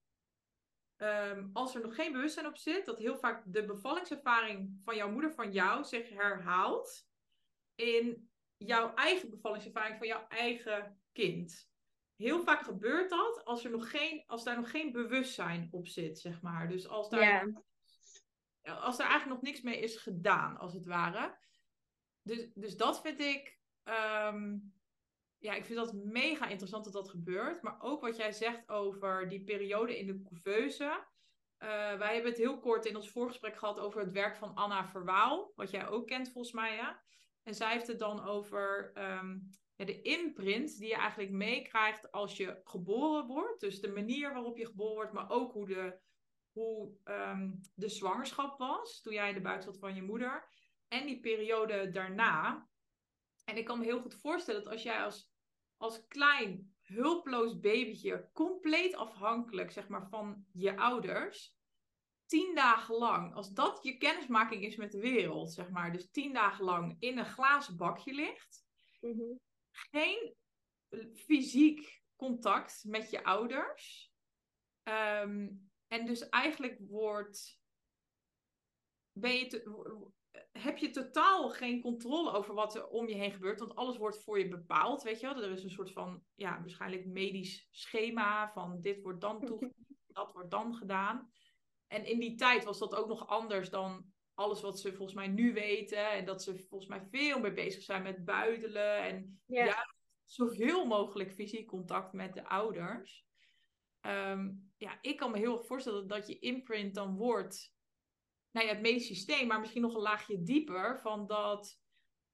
ehm, 0.97 1.49
als 1.53 1.75
er 1.75 1.81
nog 1.81 1.95
geen 1.95 2.13
bewustzijn 2.13 2.47
op 2.47 2.57
zit, 2.57 2.87
dat 2.87 2.99
heel 2.99 3.17
vaak 3.17 3.43
de 3.47 3.65
bevallingservaring 3.65 4.81
van 4.85 4.97
jouw 4.97 5.11
moeder 5.11 5.33
van 5.33 5.53
jou 5.53 5.85
zich 5.85 6.09
herhaalt 6.09 7.09
in 7.75 8.31
jouw 8.57 8.95
eigen 8.95 9.31
bevallingservaring 9.31 9.99
van 9.99 10.07
jouw 10.07 10.27
eigen 10.29 11.03
kind. 11.13 11.71
Heel 12.17 12.43
vaak 12.43 12.63
gebeurt 12.63 13.11
dat 13.11 13.45
als, 13.45 13.65
er 13.65 13.71
nog 13.71 13.91
geen, 13.91 14.25
als 14.27 14.45
daar 14.45 14.57
nog 14.57 14.71
geen 14.71 14.93
bewustzijn 14.93 15.69
op 15.71 15.87
zit, 15.87 16.19
zeg 16.19 16.43
maar. 16.43 16.69
Dus 16.69 16.89
als 16.89 17.09
daar, 17.09 17.49
ja. 18.63 18.75
als 18.75 18.97
daar 18.97 19.09
eigenlijk 19.09 19.41
nog 19.41 19.51
niks 19.51 19.63
mee 19.63 19.81
is 19.81 19.97
gedaan, 19.97 20.57
als 20.57 20.73
het 20.73 20.87
ware. 20.87 21.39
Dus, 22.23 22.49
dus 22.55 22.77
dat 22.77 23.01
vind 23.01 23.21
ik. 23.21 23.61
Ehm, 23.83 24.57
ja, 25.43 25.55
ik 25.55 25.65
vind 25.65 25.79
dat 25.79 25.93
mega 25.93 26.49
interessant 26.49 26.85
dat 26.85 26.93
dat 26.93 27.09
gebeurt. 27.09 27.63
Maar 27.63 27.81
ook 27.81 28.01
wat 28.01 28.17
jij 28.17 28.33
zegt 28.33 28.69
over 28.69 29.29
die 29.29 29.45
periode 29.45 29.99
in 29.99 30.07
de 30.07 30.23
couveuse. 30.23 30.85
Uh, 30.85 31.69
wij 31.99 32.15
hebben 32.15 32.31
het 32.31 32.41
heel 32.41 32.59
kort 32.59 32.87
in 32.87 32.97
ons 32.97 33.11
voorgesprek 33.11 33.57
gehad 33.57 33.79
over 33.79 34.01
het 34.01 34.13
werk 34.13 34.37
van 34.37 34.55
Anna 34.55 34.89
Verwaal. 34.89 35.53
Wat 35.55 35.71
jij 35.71 35.89
ook 35.89 36.07
kent 36.07 36.31
volgens 36.33 36.55
mij, 36.55 36.75
ja. 36.75 37.03
En 37.43 37.55
zij 37.55 37.73
heeft 37.73 37.87
het 37.87 37.99
dan 37.99 38.25
over 38.25 38.91
ehm, 38.95 39.39
ja, 39.77 39.85
de 39.85 40.03
imprint 40.03 40.79
die 40.79 40.89
je 40.89 40.95
eigenlijk 40.95 41.31
meekrijgt 41.31 42.13
als 42.13 42.37
je 42.37 42.61
geboren 42.65 43.27
wordt. 43.27 43.61
Dus 43.61 43.81
de 43.81 43.93
manier 43.93 44.33
waarop 44.33 44.57
je 44.57 44.67
geboren 44.67 44.95
wordt, 44.95 45.13
maar 45.13 45.31
ook 45.31 45.53
hoe 45.53 45.67
de, 45.67 45.99
hoe, 46.53 46.93
ehm, 47.05 47.51
de 47.75 47.89
zwangerschap 47.89 48.59
was 48.59 49.01
toen 49.01 49.13
jij 49.13 49.29
in 49.29 49.35
de 49.35 49.41
buik 49.41 49.63
zat 49.63 49.79
van 49.79 49.95
je 49.95 50.03
moeder. 50.03 50.49
En 50.89 51.07
die 51.07 51.21
periode 51.21 51.91
daarna. 51.91 52.69
En 53.45 53.57
ik 53.57 53.65
kan 53.65 53.79
me 53.79 53.85
heel 53.85 54.01
goed 54.01 54.15
voorstellen 54.15 54.63
dat 54.63 54.73
als 54.73 54.83
jij 54.83 55.03
als 55.03 55.32
als 55.83 56.07
klein, 56.07 56.75
hulpeloos 56.83 57.61
babytje, 57.61 58.31
compleet 58.33 58.95
afhankelijk 58.95 59.71
zeg 59.71 59.89
maar, 59.89 60.09
van 60.09 60.47
je 60.53 60.77
ouders, 60.77 61.57
tien 62.27 62.55
dagen 62.55 62.95
lang, 62.95 63.35
als 63.35 63.53
dat 63.53 63.83
je 63.83 63.97
kennismaking 63.97 64.65
is 64.65 64.77
met 64.77 64.93
de 64.93 65.01
wereld, 65.01 65.53
zeg 65.53 65.71
maar, 65.71 65.93
dus 65.93 66.11
tien 66.11 66.33
dagen 66.33 66.65
lang 66.65 66.97
in 66.99 67.19
een 67.19 67.27
glazen 67.27 67.77
bakje 67.77 68.15
ligt, 68.15 68.65
mhm. 69.01 69.35
geen 69.71 70.35
fysiek 71.15 72.03
contact 72.17 72.85
met 72.85 73.11
je 73.11 73.25
ouders, 73.25 74.13
ehm, 74.83 75.49
en 75.87 76.07
dus 76.07 76.29
eigenlijk 76.29 76.79
wordt, 76.81 77.61
ben 79.13 79.35
je 79.35 79.47
te, 79.47 80.11
heb 80.53 80.79
je 80.79 80.91
totaal 80.91 81.51
geen 81.51 81.81
controle 81.81 82.33
over 82.33 82.55
wat 82.55 82.75
er 82.75 82.87
om 82.87 83.09
je 83.09 83.15
heen 83.15 83.33
gebeurt. 83.33 83.59
Want 83.59 83.75
alles 83.75 83.97
wordt 83.97 84.23
voor 84.23 84.39
je 84.39 84.49
bepaald, 84.49 85.03
weet 85.03 85.21
je 85.21 85.27
wel. 85.27 85.43
Er 85.43 85.51
is 85.51 85.65
een 85.65 85.71
soort 85.71 85.93
van, 85.93 86.23
ja, 86.35 86.61
waarschijnlijk 86.61 87.07
medisch 87.07 87.69
schema 87.71 88.53
van 88.53 88.81
dit 88.81 89.03
wordt 89.03 89.21
dan 89.21 89.41
toegevoegd, 89.45 89.95
dat 90.07 90.33
wordt 90.33 90.51
dan 90.51 90.75
gedaan. 90.75 91.31
En 91.87 92.05
in 92.05 92.21
die 92.21 92.35
tijd 92.35 92.65
was 92.65 92.79
dat 92.79 92.95
ook 92.95 93.09
nog 93.09 93.27
anders 93.27 93.71
dan 93.71 94.05
alles 94.35 94.61
wat 94.61 94.81
ze 94.81 94.93
volgens 94.93 95.15
mij 95.15 95.29
nu 95.29 95.53
weten. 95.53 96.11
En 96.11 96.25
dat 96.25 96.43
ze 96.43 96.59
volgens 96.69 96.91
mij 96.91 97.07
veel 97.11 97.41
meer 97.41 97.55
bezig 97.55 97.83
zijn 97.83 98.03
met 98.03 98.25
buidelen. 98.25 99.03
En 99.03 99.41
ja, 99.47 99.95
zoveel 100.25 100.87
mogelijk 100.87 101.33
fysiek 101.33 101.67
contact 101.67 102.13
met 102.13 102.35
de 102.35 102.49
ouders. 102.49 103.27
Ehm, 104.01 104.51
ja, 104.77 104.99
ik 105.01 105.17
kan 105.17 105.31
me 105.31 105.39
heel 105.39 105.57
erg 105.57 105.67
voorstellen 105.67 106.07
dat 106.07 106.27
je 106.27 106.39
imprint 106.39 106.95
dan 106.95 107.17
wordt 107.17 107.75
nou 108.53 108.67
ja, 108.67 108.73
het 108.73 108.83
medisch 108.83 109.07
systeem, 109.07 109.47
maar 109.47 109.61
misschien 109.61 109.83
nog 109.83 109.95
een 109.95 110.01
laagje 110.01 110.43
dieper, 110.43 111.01
van 111.01 111.27
dat 111.27 111.79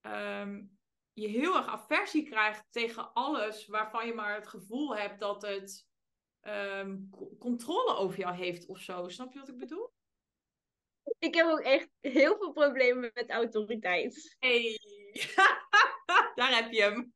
ehm, 0.00 0.64
je 1.12 1.28
heel 1.28 1.56
erg 1.56 1.66
aversie 1.66 2.28
krijgt 2.28 2.64
tegen 2.70 3.12
alles 3.12 3.66
waarvan 3.66 4.06
je 4.06 4.14
maar 4.14 4.34
het 4.34 4.48
gevoel 4.48 4.96
hebt 4.96 5.20
dat 5.20 5.42
het 5.42 5.86
ehm, 6.40 6.96
controle 7.38 7.94
over 7.94 8.18
jou 8.18 8.34
heeft 8.34 8.66
of 8.66 8.78
zo. 8.78 9.08
Snap 9.08 9.32
je 9.32 9.38
wat 9.38 9.48
ik 9.48 9.58
bedoel? 9.58 9.92
Ik 11.18 11.34
heb 11.34 11.46
ook 11.46 11.60
echt 11.60 11.88
heel 12.00 12.36
veel 12.36 12.52
problemen 12.52 13.10
met 13.14 13.30
autoriteit. 13.30 14.36
Hey, 14.38 14.78
daar 16.34 16.54
heb 16.54 16.72
je 16.72 16.82
hem. 16.82 17.14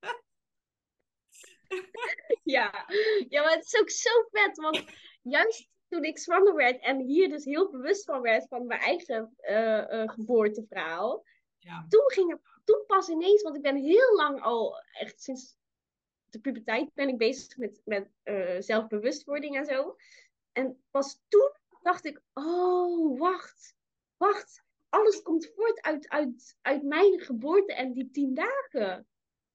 ja. 2.43 2.87
ja, 3.29 3.43
maar 3.43 3.53
het 3.53 3.65
is 3.65 3.81
ook 3.81 3.91
zo 3.91 4.11
vet, 4.31 4.57
want 4.57 4.85
juist 5.23 5.72
toen 5.93 6.05
ik 6.05 6.19
zwanger 6.19 6.55
werd 6.55 6.81
en 6.81 6.99
hier 6.99 7.29
dus 7.29 7.45
heel 7.45 7.71
bewust 7.71 8.05
van 8.05 8.21
werd 8.21 8.49
van 8.49 8.67
mijn 8.67 8.81
eigen 8.81 9.35
uh, 9.41 10.09
geboorteverhaal. 10.09 11.25
Ja. 11.59 11.87
Toen 11.89 12.11
ging 12.11 12.31
het, 12.31 12.41
toen 12.65 12.85
pas 12.87 13.09
ineens, 13.09 13.43
want 13.43 13.57
ik 13.57 13.63
ben 13.63 13.77
heel 13.77 14.17
lang 14.17 14.43
al, 14.43 14.83
echt 14.93 15.23
sinds 15.23 15.57
de 16.29 16.41
puberteit 16.41 16.95
ben 16.95 17.09
ik 17.09 17.19
bezig 17.19 17.57
met, 17.57 17.81
met 17.85 18.11
uh, 18.25 18.57
zelfbewustwording 18.59 19.57
en 19.57 19.65
zo. 19.65 19.97
En 20.53 20.83
pas 20.91 21.21
toen 21.29 21.53
dacht 21.83 22.05
ik, 22.05 22.23
oh, 22.33 23.19
wacht, 23.19 23.75
wacht. 24.17 24.63
Alles 24.89 25.23
komt 25.23 25.53
voort 25.55 25.83
uit, 25.83 26.09
uit, 26.09 26.57
uit 26.63 26.83
mijn 26.83 27.21
geboorte 27.21 27.75
en 27.75 27.93
die 27.93 28.11
tien 28.11 28.35
dagen. 28.35 29.07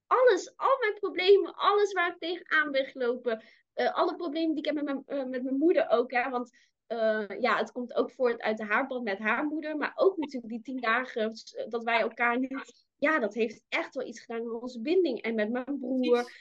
Alles, 0.08 0.53
al 0.55 0.78
mijn 0.80 0.93
problemen, 0.93 1.55
alles 1.55 1.93
waar 1.93 2.12
ik 2.12 2.20
tegenaan 2.20 2.72
ben 2.72 2.86
gelopen, 2.86 3.43
uh, 3.76 3.95
alle 3.95 4.16
problemen 4.16 4.55
die 4.55 4.64
ik 4.64 4.66
heb 4.66 4.76
met 4.76 4.84
mijn, 4.84 5.03
uh, 5.08 5.30
met 5.30 5.43
mijn 5.43 5.58
moeder 5.58 5.89
ook. 5.89 6.12
Hè, 6.12 6.30
want 6.30 6.51
uh, 6.88 7.28
ja, 7.39 7.58
het 7.58 7.72
komt 7.72 7.93
ook 7.93 8.12
voort 8.12 8.41
uit 8.41 8.58
de 8.58 8.66
haarband 8.66 9.03
met 9.03 9.20
haar 9.20 9.45
moeder. 9.45 9.78
Maar 9.78 9.91
ook 9.95 10.18
natuurlijk 10.18 10.53
die 10.53 10.62
tien 10.62 10.82
dagen 10.82 11.34
dat 11.70 11.84
wij 11.84 11.99
elkaar 11.99 12.39
nu... 12.39 12.49
Ja, 12.97 13.20
dat 13.20 13.34
heeft 13.34 13.64
echt 13.70 13.95
wel 13.95 14.08
iets 14.08 14.20
gedaan 14.20 14.43
met 14.43 14.62
onze 14.62 14.82
binding. 14.82 15.22
En 15.22 15.36
met 15.36 15.49
mijn 15.49 15.80
broer. 15.80 16.32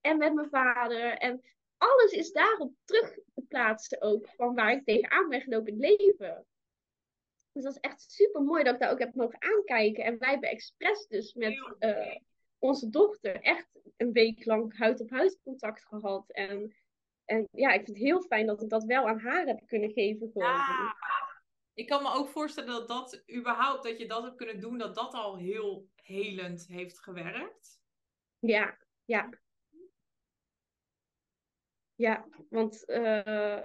En 0.00 0.18
met 0.18 0.34
mijn 0.34 0.48
vader. 0.48 1.12
En 1.12 1.42
alles 1.76 2.12
is 2.12 2.32
daarop 2.32 2.72
terug 2.84 3.18
te 3.34 3.42
plaatsen 3.48 4.02
ook. 4.02 4.28
Van 4.36 4.54
waar 4.54 4.72
ik 4.72 4.84
tegenaan 4.84 5.28
ben 5.28 5.40
gelopen 5.40 5.72
in 5.72 5.82
het 5.82 5.98
leven. 5.98 6.46
Dus 7.52 7.62
dat 7.62 7.72
is 7.72 7.80
echt 7.80 8.10
super 8.10 8.42
mooi 8.42 8.64
dat 8.64 8.74
ik 8.74 8.80
daar 8.80 8.90
ook 8.90 8.98
heb 8.98 9.14
mogen 9.14 9.42
aankijken. 9.42 10.04
En 10.04 10.18
wij 10.18 10.30
hebben 10.30 10.50
expres 10.50 11.06
dus 11.06 11.34
met 11.34 11.76
onze 12.66 12.90
dochter 12.90 13.40
echt 13.40 13.80
een 13.96 14.12
week 14.12 14.44
lang 14.44 14.78
huid 14.78 15.00
op 15.00 15.10
huid 15.10 15.40
contact 15.42 15.84
gehad. 15.84 16.30
En, 16.30 16.74
en 17.24 17.48
ja, 17.50 17.72
ik 17.72 17.84
vind 17.84 17.96
het 17.96 18.06
heel 18.06 18.22
fijn 18.22 18.46
dat 18.46 18.62
ik 18.62 18.68
dat 18.68 18.84
wel 18.84 19.08
aan 19.08 19.20
haar 19.20 19.46
heb 19.46 19.66
kunnen 19.66 19.90
geven. 19.90 20.30
Ja. 20.34 20.96
Ik 21.74 21.86
kan 21.86 22.02
me 22.02 22.12
ook 22.12 22.28
voorstellen 22.28 22.70
dat 22.70 22.88
dat 22.88 23.22
überhaupt, 23.34 23.82
dat 23.82 23.98
je 23.98 24.06
dat 24.06 24.22
hebt 24.22 24.36
kunnen 24.36 24.60
doen, 24.60 24.78
dat 24.78 24.94
dat 24.94 25.12
al 25.12 25.36
heel 25.36 25.88
helend 25.94 26.66
heeft 26.66 26.98
gewerkt. 26.98 27.80
Ja, 28.38 28.78
ja. 29.04 29.28
Ja, 31.94 32.26
want 32.48 32.82
uh, 32.86 33.62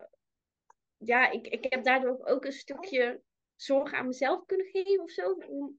ja, 0.98 1.32
ik, 1.32 1.48
ik 1.48 1.66
heb 1.70 1.84
daardoor 1.84 2.26
ook 2.26 2.46
een 2.46 2.52
stukje 2.52 3.22
zorg 3.56 3.94
aan 3.94 4.08
mezelf 4.08 4.46
kunnen 4.46 4.66
geven 4.66 5.04
of 5.04 5.10
zo. 5.10 5.32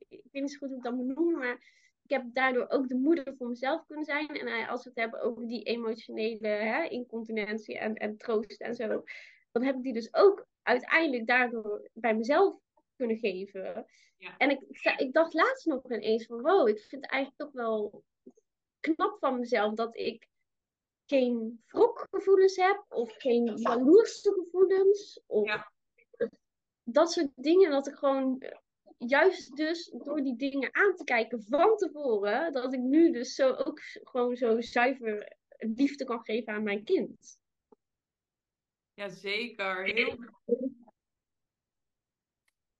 Ik 0.08 0.22
weet 0.30 0.42
niet 0.42 0.52
zo 0.52 0.58
goed 0.58 0.68
hoe 0.68 0.76
ik 0.76 0.82
dat 0.82 0.94
moet 0.94 1.16
noemen, 1.16 1.38
maar 1.38 1.64
heb 2.12 2.24
daardoor 2.26 2.68
ook 2.68 2.88
de 2.88 2.94
moeder 2.94 3.34
voor 3.36 3.48
mezelf 3.48 3.86
kunnen 3.86 4.04
zijn. 4.04 4.28
En 4.28 4.68
als 4.68 4.82
we 4.84 4.88
het 4.88 4.98
hebben 4.98 5.20
over 5.20 5.46
die 5.46 5.62
emotionele 5.62 6.48
hè, 6.48 6.84
incontinentie 6.84 7.78
en, 7.78 7.94
en 7.94 8.16
troost 8.16 8.60
en 8.60 8.74
zo, 8.74 9.04
dan 9.52 9.62
heb 9.62 9.76
ik 9.76 9.82
die 9.82 9.92
dus 9.92 10.14
ook 10.14 10.46
uiteindelijk 10.62 11.26
daardoor 11.26 11.88
bij 11.92 12.14
mezelf 12.14 12.56
kunnen 12.96 13.18
geven. 13.18 13.86
Ja. 14.16 14.36
En 14.36 14.50
ik, 14.50 14.94
ik 14.96 15.12
dacht 15.12 15.34
laatst 15.34 15.66
nog 15.66 15.90
ineens 15.90 16.26
van 16.26 16.42
wow, 16.42 16.68
ik 16.68 16.78
vind 16.78 17.02
het 17.02 17.10
eigenlijk 17.10 17.42
toch 17.42 17.52
wel 17.52 18.04
knap 18.80 19.18
van 19.18 19.38
mezelf 19.38 19.74
dat 19.74 19.96
ik 19.96 20.28
geen 21.06 21.62
wrokgevoelens 21.66 22.56
heb 22.56 22.84
of 22.88 23.14
geen 23.16 23.56
jaloerse 23.56 24.32
gevoelens. 24.32 25.22
Of 25.26 25.46
ja. 25.46 25.72
dat 26.82 27.12
soort 27.12 27.30
dingen. 27.34 27.70
Dat 27.70 27.86
ik 27.86 27.94
gewoon 27.94 28.42
juist 29.06 29.56
dus 29.56 29.94
door 30.04 30.22
die 30.22 30.36
dingen 30.36 30.74
aan 30.74 30.94
te 30.94 31.04
kijken 31.04 31.42
van 31.42 31.76
tevoren, 31.76 32.52
dat 32.52 32.72
ik 32.72 32.80
nu 32.80 33.12
dus 33.12 33.34
zo 33.34 33.52
ook 33.52 33.80
gewoon 33.82 34.36
zo 34.36 34.60
zuiver 34.60 35.36
liefde 35.58 36.04
kan 36.04 36.24
geven 36.24 36.52
aan 36.52 36.62
mijn 36.62 36.84
kind. 36.84 37.40
Jazeker. 38.94 39.84
Heel... 39.84 40.18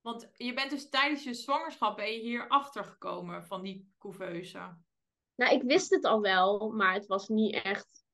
Want 0.01 0.31
je 0.37 0.55
bent 0.55 0.71
dus 0.71 0.89
tijdens 0.89 1.25
je 1.25 1.35
zwangerschap 1.35 1.97
ben 1.97 2.13
je 2.13 2.21
hier 2.21 2.49
achter 2.49 2.85
gekomen 2.85 3.47
van 3.47 3.63
die 3.63 3.93
couveuse. 3.99 4.77
Nou, 5.35 5.55
ik 5.55 5.63
wist 5.63 5.91
het 5.91 6.05
al 6.05 6.21
wel, 6.21 6.71
maar 6.71 6.95
het 6.95 7.07
was 7.07 7.29
niet 7.29 7.55
echt. 7.55 8.05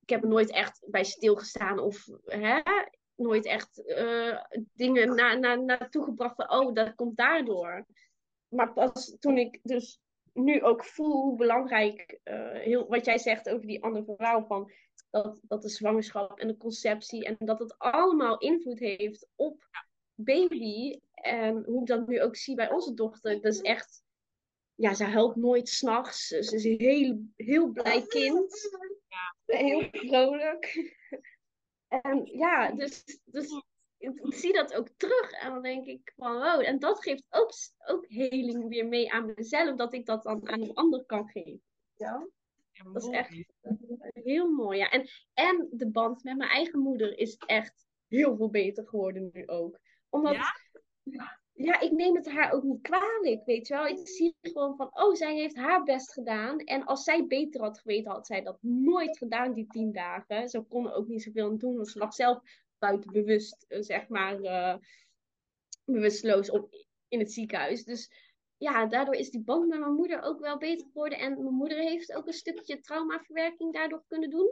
Ik 0.00 0.08
heb 0.08 0.22
er 0.22 0.28
nooit 0.28 0.50
echt 0.50 0.86
bij 0.90 1.04
stilgestaan 1.04 1.78
of 1.78 2.06
hè, 2.24 2.60
nooit 3.16 3.46
echt 3.46 3.82
uh, 3.86 4.42
dingen 4.72 5.14
na, 5.14 5.34
na, 5.34 5.54
naartoe 5.54 6.04
gebracht 6.04 6.34
van, 6.34 6.50
oh, 6.50 6.74
dat 6.74 6.94
komt 6.94 7.16
daardoor. 7.16 7.86
Maar 8.48 8.72
pas 8.72 9.16
toen 9.18 9.38
ik 9.38 9.60
dus 9.62 10.00
nu 10.32 10.62
ook 10.62 10.84
voel 10.84 11.22
hoe 11.22 11.36
belangrijk, 11.36 12.20
uh, 12.24 12.52
heel, 12.52 12.88
wat 12.88 13.04
jij 13.04 13.18
zegt 13.18 13.48
over 13.48 13.66
die 13.66 13.82
andere 13.82 14.14
vrouw, 14.16 14.44
van 14.44 14.72
dat, 15.10 15.40
dat 15.42 15.62
de 15.62 15.68
zwangerschap 15.68 16.38
en 16.38 16.48
de 16.48 16.56
conceptie 16.56 17.24
en 17.24 17.36
dat 17.38 17.58
het 17.58 17.78
allemaal 17.78 18.38
invloed 18.38 18.78
heeft 18.78 19.28
op 19.34 19.68
baby. 20.14 21.00
En 21.14 21.64
hoe 21.64 21.80
ik 21.80 21.86
dat 21.86 22.06
nu 22.06 22.22
ook 22.22 22.36
zie 22.36 22.54
bij 22.54 22.70
onze 22.70 22.94
dochter, 22.94 23.40
dat 23.40 23.52
is 23.52 23.60
echt, 23.60 24.02
ja, 24.74 24.94
ze 24.94 25.04
huilt 25.04 25.36
nooit 25.36 25.68
s'nachts. 25.68 26.26
Ze 26.26 26.54
is 26.54 26.64
een 26.64 26.80
heel, 26.80 27.20
heel 27.36 27.72
blij 27.72 28.06
kind. 28.06 28.70
Heel 29.44 29.88
vrolijk. 29.90 30.92
En 32.02 32.24
ja, 32.24 32.72
dus, 32.72 33.20
dus 33.24 33.62
ik, 33.98 34.34
zie 34.34 34.52
dat 34.52 34.74
ook 34.74 34.88
terug. 34.96 35.30
En 35.30 35.50
dan 35.50 35.62
denk 35.62 35.86
ik 35.86 36.12
van, 36.16 36.32
wow. 36.32 36.60
En 36.60 36.78
dat 36.78 37.02
geeft 37.02 37.26
ook, 37.30 37.52
ook 37.86 38.08
heling 38.08 38.68
weer 38.68 38.86
mee 38.86 39.12
aan 39.12 39.32
mezelf. 39.36 39.76
Dat 39.76 39.94
ik 39.94 40.06
dat 40.06 40.22
dan 40.22 40.48
aan 40.48 40.62
een 40.62 40.74
ander 40.74 41.04
kan 41.04 41.28
geven. 41.28 41.62
Ja? 41.94 42.28
dat 42.92 43.02
is 43.02 43.08
echt 43.08 43.44
heel 44.12 44.50
mooi. 44.50 44.78
Ja. 44.78 44.90
En, 44.90 45.08
en 45.34 45.68
de 45.70 45.90
band 45.90 46.22
met 46.22 46.36
mijn 46.36 46.50
eigen 46.50 46.80
moeder 46.80 47.18
is 47.18 47.36
echt 47.36 47.86
heel 48.08 48.36
veel 48.36 48.50
beter 48.50 48.88
geworden 48.88 49.30
nu 49.32 49.46
ook. 49.46 49.78
Omdat, 50.08 50.34
ja? 51.02 51.42
Ja, 51.54 51.80
ik 51.80 51.92
neem 51.92 52.14
het 52.14 52.30
haar 52.30 52.52
ook 52.52 52.62
niet 52.62 52.82
kwalijk, 52.82 53.44
weet 53.44 53.66
je 53.66 53.74
wel. 53.74 53.86
Ik 53.86 54.08
zie 54.08 54.36
gewoon 54.40 54.76
van, 54.76 54.90
oh, 54.92 55.14
zij 55.14 55.34
heeft 55.34 55.56
haar 55.56 55.82
best 55.82 56.12
gedaan. 56.12 56.58
En 56.58 56.84
als 56.84 57.04
zij 57.04 57.26
beter 57.26 57.60
had 57.60 57.78
geweten, 57.78 58.10
had 58.10 58.26
zij 58.26 58.42
dat 58.42 58.58
nooit 58.60 59.18
gedaan, 59.18 59.52
die 59.52 59.66
tien 59.66 59.92
dagen. 59.92 60.48
Ze 60.48 60.60
kon 60.60 60.86
er 60.86 60.94
ook 60.94 61.08
niet 61.08 61.22
zoveel 61.22 61.48
aan 61.48 61.58
doen, 61.58 61.74
want 61.74 61.88
ze 61.88 61.98
lag 61.98 62.14
zelf 62.14 62.40
buiten 62.78 63.12
bewust, 63.12 63.64
eh, 63.68 63.80
zeg 63.80 64.08
maar, 64.08 64.40
uh, 64.40 64.76
bewusteloos 65.84 66.50
op, 66.50 66.74
in 67.08 67.18
het 67.18 67.32
ziekenhuis. 67.32 67.84
Dus 67.84 68.10
ja, 68.56 68.86
daardoor 68.86 69.14
is 69.14 69.30
die 69.30 69.44
band 69.44 69.68
met 69.68 69.78
mijn 69.78 69.94
moeder 69.94 70.22
ook 70.22 70.40
wel 70.40 70.58
beter 70.58 70.86
geworden. 70.86 71.18
En 71.18 71.42
mijn 71.42 71.54
moeder 71.54 71.78
heeft 71.78 72.14
ook 72.14 72.26
een 72.26 72.32
stukje 72.32 72.80
traumaverwerking 72.80 73.72
daardoor 73.72 74.04
kunnen 74.08 74.30
doen. 74.30 74.48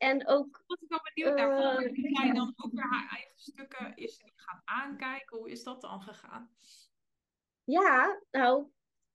En 0.00 0.26
ook. 0.26 0.62
Wat 0.66 0.82
ik 0.82 0.88
wel 0.88 1.00
benieuwd 1.14 1.36
naar. 1.36 1.82
Uh, 1.82 2.12
jij 2.12 2.32
dan 2.32 2.54
ook 2.56 2.72
weer 2.72 2.90
haar 2.90 3.08
eigen 3.10 3.38
stukken 3.38 3.96
is 3.96 4.18
die 4.18 4.32
gaan 4.34 4.62
aankijken? 4.64 5.38
Hoe 5.38 5.50
is 5.50 5.62
dat 5.62 5.80
dan 5.80 6.02
gegaan? 6.02 6.50
Ja, 7.64 8.22
nou, 8.30 8.66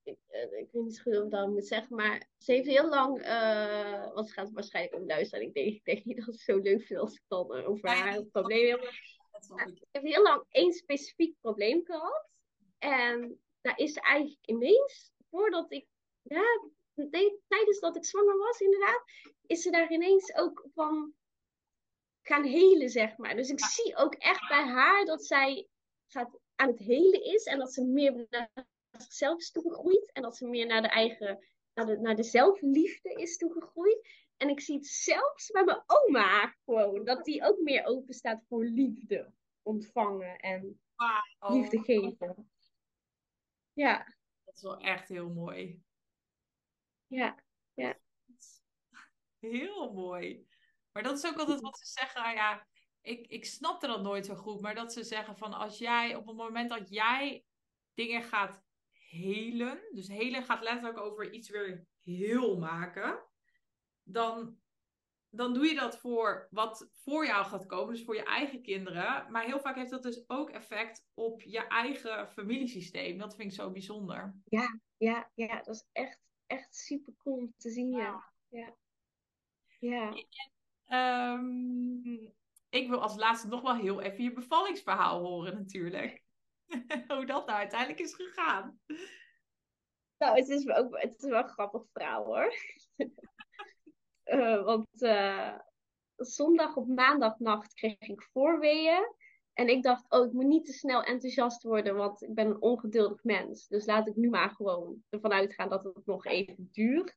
ik, 0.02 0.18
uh, 0.30 0.42
ik 0.42 0.68
weet 0.72 0.82
niet 0.82 0.96
zo 0.96 1.02
goed 1.02 1.14
hoe 1.14 1.24
ik 1.24 1.30
dat 1.30 1.48
moet 1.48 1.66
zeggen, 1.66 1.96
maar 1.96 2.28
ze 2.38 2.52
heeft 2.52 2.66
heel 2.66 2.88
lang, 2.88 3.26
uh, 3.26 4.12
want 4.14 4.28
ze 4.28 4.34
gaat 4.34 4.50
waarschijnlijk 4.50 4.94
om 4.94 5.06
luisteren. 5.06 5.46
Ik 5.46 5.54
denk, 5.54 5.66
ik 5.66 5.84
denk 5.84 6.04
niet 6.04 6.26
dat 6.26 6.34
ze 6.34 6.52
zo 6.52 6.58
leuk 6.58 6.82
vindt 6.82 7.02
als 7.02 7.14
ik 7.14 7.22
dan 7.28 7.56
uh, 7.56 7.68
over 7.68 7.88
haar 7.88 8.14
ja, 8.14 8.22
probleem 8.22 8.70
heb. 8.70 8.92
Ze 9.40 9.78
heeft 9.90 10.06
heel 10.06 10.22
lang 10.22 10.44
één 10.48 10.72
specifiek 10.72 11.36
probleem 11.40 11.84
gehad. 11.84 12.28
En 12.78 13.40
daar 13.60 13.78
is 13.78 13.92
ze 13.92 14.00
eigenlijk 14.00 14.46
ineens, 14.46 15.12
voordat 15.30 15.72
ik, 15.72 15.86
ja, 16.22 16.60
tijdens 17.48 17.80
dat 17.80 17.96
ik 17.96 18.04
zwanger 18.04 18.38
was 18.38 18.60
inderdaad, 18.60 19.02
is 19.46 19.62
ze 19.62 19.70
daar 19.70 19.92
ineens 19.92 20.34
ook 20.34 20.68
van 20.74 21.14
gaan 22.22 22.44
helen, 22.44 22.90
zeg 22.90 23.16
maar. 23.16 23.36
Dus 23.36 23.48
ik 23.48 23.60
zie 23.60 23.96
ook 23.96 24.14
echt 24.14 24.48
bij 24.48 24.64
haar 24.64 25.04
dat 25.04 25.24
zij 25.24 25.68
gaat 26.06 26.38
aan 26.54 26.68
het 26.68 26.78
helen 26.78 27.24
is 27.24 27.44
en 27.44 27.58
dat 27.58 27.72
ze 27.72 27.84
meer 27.84 28.26
naar 28.30 28.50
zichzelf 28.90 29.38
is 29.38 29.50
toegegroeid 29.50 30.12
en 30.12 30.22
dat 30.22 30.36
ze 30.36 30.46
meer 30.46 30.66
naar 30.66 30.82
de 30.82 30.88
eigen, 30.88 31.46
naar 31.74 31.86
de, 31.86 31.98
naar 31.98 32.16
de 32.16 32.22
zelfliefde 32.22 33.12
is 33.12 33.36
toegegroeid. 33.36 34.24
En 34.36 34.48
ik 34.48 34.60
zie 34.60 34.76
het 34.76 34.86
zelfs 34.86 35.50
bij 35.50 35.64
mijn 35.64 35.82
oma 35.86 36.56
gewoon, 36.64 37.04
dat 37.04 37.24
die 37.24 37.44
ook 37.44 37.60
meer 37.60 37.84
open 37.84 38.14
staat 38.14 38.44
voor 38.48 38.64
liefde 38.64 39.32
ontvangen 39.62 40.36
en 40.38 40.80
liefde 41.38 41.78
geven. 41.78 42.50
Ja. 43.72 44.14
Dat 44.44 44.54
is 44.54 44.62
wel 44.62 44.78
echt 44.78 45.08
heel 45.08 45.28
mooi. 45.28 45.84
Ja, 47.06 47.38
ja. 47.74 47.98
Heel 49.38 49.92
mooi. 49.92 50.46
Maar 50.92 51.02
dat 51.02 51.16
is 51.16 51.26
ook 51.26 51.38
altijd 51.38 51.60
wat 51.60 51.78
ze 51.78 51.86
zeggen. 51.86 52.22
Ah 52.22 52.34
ja, 52.34 52.66
ik, 53.00 53.26
ik 53.26 53.44
snapte 53.44 53.86
dat 53.86 54.02
nooit 54.02 54.26
zo 54.26 54.34
goed. 54.34 54.60
Maar 54.60 54.74
dat 54.74 54.92
ze 54.92 55.04
zeggen 55.04 55.36
van 55.36 55.52
als 55.52 55.78
jij 55.78 56.14
op 56.14 56.26
het 56.26 56.36
moment 56.36 56.70
dat 56.70 56.88
jij 56.88 57.44
dingen 57.94 58.22
gaat 58.22 58.62
helen. 58.92 59.80
Dus 59.92 60.08
helen 60.08 60.42
gaat 60.42 60.62
letterlijk 60.62 60.98
over 60.98 61.32
iets 61.32 61.48
weer 61.48 61.86
heel 62.02 62.58
maken. 62.58 63.24
Dan, 64.02 64.58
dan 65.28 65.54
doe 65.54 65.66
je 65.66 65.74
dat 65.74 65.98
voor 65.98 66.48
wat 66.50 66.90
voor 66.94 67.26
jou 67.26 67.44
gaat 67.44 67.66
komen. 67.66 67.94
Dus 67.94 68.04
voor 68.04 68.14
je 68.14 68.24
eigen 68.24 68.62
kinderen. 68.62 69.30
Maar 69.30 69.44
heel 69.44 69.60
vaak 69.60 69.76
heeft 69.76 69.90
dat 69.90 70.02
dus 70.02 70.24
ook 70.26 70.50
effect 70.50 71.06
op 71.14 71.42
je 71.42 71.66
eigen 71.66 72.28
familiesysteem. 72.28 73.18
Dat 73.18 73.34
vind 73.34 73.50
ik 73.50 73.58
zo 73.58 73.70
bijzonder. 73.70 74.34
Ja, 74.44 74.80
ja, 74.96 75.30
ja. 75.34 75.62
Dat 75.62 75.74
is 75.74 75.88
echt, 75.92 76.25
echt 76.46 76.76
super 76.76 77.12
cool 77.16 77.36
om 77.36 77.54
te 77.56 77.70
zien. 77.70 77.90
Ja. 77.90 78.32
ja. 78.48 78.74
ja. 79.78 80.14
Ehm, 80.86 82.06
ik 82.68 82.88
wil 82.88 83.00
als 83.00 83.16
laatste 83.16 83.48
nog 83.48 83.62
wel 83.62 83.74
heel 83.74 84.00
even 84.00 84.24
je 84.24 84.32
bevallingsverhaal 84.32 85.20
horen 85.20 85.54
natuurlijk. 85.54 86.22
Hoe 87.08 87.26
dat 87.26 87.46
nou 87.46 87.58
uiteindelijk 87.58 88.00
is 88.00 88.14
gegaan. 88.14 88.80
Nou, 90.18 90.36
het 90.36 90.48
is, 90.48 90.68
ook, 90.68 91.00
het 91.00 91.22
is 91.22 91.30
wel 91.30 91.42
een 91.42 91.48
grappig 91.48 91.82
verhaal 91.92 92.24
hoor. 92.24 92.54
uh, 94.24 94.64
want 94.70 95.02
uh, 95.02 95.58
zondag 96.16 96.76
op 96.76 96.86
maandagnacht 96.86 97.74
kreeg 97.74 97.98
ik 97.98 98.22
voorweeën. 98.22 99.14
En 99.56 99.68
ik 99.68 99.82
dacht, 99.82 100.04
oh, 100.08 100.26
ik 100.26 100.32
moet 100.32 100.46
niet 100.46 100.66
te 100.66 100.72
snel 100.72 101.02
enthousiast 101.02 101.62
worden, 101.62 101.94
want 101.94 102.22
ik 102.22 102.34
ben 102.34 102.46
een 102.46 102.62
ongeduldig 102.62 103.24
mens. 103.24 103.68
Dus 103.68 103.86
laat 103.86 104.08
ik 104.08 104.16
nu 104.16 104.28
maar 104.28 104.50
gewoon 104.50 105.02
ervan 105.08 105.32
uitgaan 105.32 105.68
dat 105.68 105.84
het 105.84 106.06
nog 106.06 106.26
even 106.26 106.68
duurt 106.72 107.16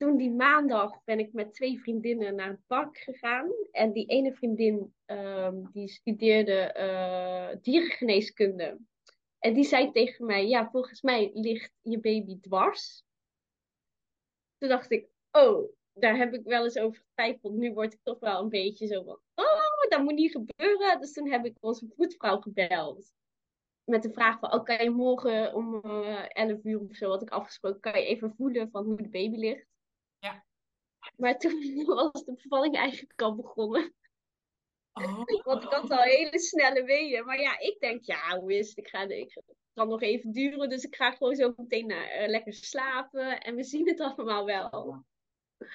toen 0.00 0.16
die 0.16 0.30
maandag 0.30 1.04
ben 1.04 1.18
ik 1.18 1.32
met 1.32 1.54
twee 1.54 1.80
vriendinnen 1.80 2.34
naar 2.34 2.48
het 2.48 2.66
park 2.66 2.98
gegaan. 2.98 3.50
En 3.70 3.92
die 3.92 4.06
ene 4.06 4.34
vriendin 4.34 4.94
um, 5.06 5.70
die 5.72 5.88
studeerde 5.88 6.74
uh, 6.78 7.62
dierengeneeskunde. 7.62 8.78
En 9.38 9.54
die 9.54 9.64
zei 9.64 9.90
tegen 9.92 10.26
mij, 10.26 10.48
ja, 10.48 10.70
volgens 10.70 11.02
mij 11.02 11.30
ligt 11.34 11.72
je 11.82 12.00
baby 12.00 12.40
dwars. 12.40 13.04
Toen 14.58 14.68
dacht 14.68 14.90
ik, 14.90 15.08
oh, 15.30 15.72
daar 15.92 16.16
heb 16.16 16.34
ik 16.34 16.44
wel 16.44 16.64
eens 16.64 16.78
over 16.78 16.98
getwijfeld. 17.06 17.54
Nu 17.54 17.72
word 17.72 17.92
ik 17.92 18.00
toch 18.02 18.18
wel 18.18 18.42
een 18.42 18.48
beetje 18.48 18.86
zo 18.86 19.02
van, 19.02 19.20
dat 20.00 20.08
moet 20.08 20.18
niet 20.18 20.32
gebeuren. 20.32 21.00
Dus 21.00 21.12
toen 21.12 21.30
heb 21.30 21.44
ik 21.44 21.56
onze 21.60 21.88
voetvrouw 21.96 22.40
gebeld. 22.40 23.12
Met 23.84 24.02
de 24.02 24.12
vraag 24.12 24.38
van, 24.38 24.52
oh, 24.52 24.64
kan 24.64 24.82
je 24.84 24.90
morgen 24.90 25.54
om 25.54 25.80
uh, 25.84 26.18
eh, 26.18 26.28
11 26.28 26.64
uur 26.64 26.80
of 26.80 26.96
zo, 26.96 27.10
had 27.10 27.22
ik 27.22 27.30
afgesproken, 27.30 27.80
kan 27.80 28.00
je 28.00 28.06
even 28.06 28.34
voelen 28.36 28.70
van 28.70 28.84
hoe 28.84 28.96
de 28.96 29.08
baby 29.08 29.36
ligt. 29.36 29.66
Ja. 30.18 30.44
Maar 31.16 31.38
toen 31.38 31.84
was 32.12 32.24
de 32.24 32.34
bevalling 32.42 32.76
eigenlijk 32.76 33.22
al 33.22 33.34
begonnen. 33.34 33.94
Oh. 34.92 35.24
Want 35.44 35.62
ik 35.62 35.70
had 35.70 35.90
al 35.90 36.02
hele 36.02 36.38
snelle 36.38 36.84
weeën. 36.84 37.24
Maar 37.24 37.40
ja, 37.40 37.58
ik 37.58 37.76
denk, 37.80 38.02
ja, 38.02 38.38
hoe 38.38 38.58
is 38.58 38.68
het? 38.68 38.78
Ik 38.78 38.88
ga, 38.88 39.02
ik, 39.02 39.34
het 39.34 39.56
kan 39.72 39.88
nog 39.88 40.02
even 40.02 40.32
duren. 40.32 40.68
Dus 40.68 40.84
ik 40.84 40.96
ga 40.96 41.10
gewoon 41.10 41.34
zo 41.34 41.52
meteen 41.56 41.86
naar, 41.86 42.22
uh, 42.22 42.28
lekker 42.28 42.52
slapen. 42.52 43.40
En 43.40 43.54
we 43.54 43.62
zien 43.62 43.88
het 43.88 44.00
allemaal 44.00 44.44
wel. 44.44 45.04
Ja, 45.58 45.68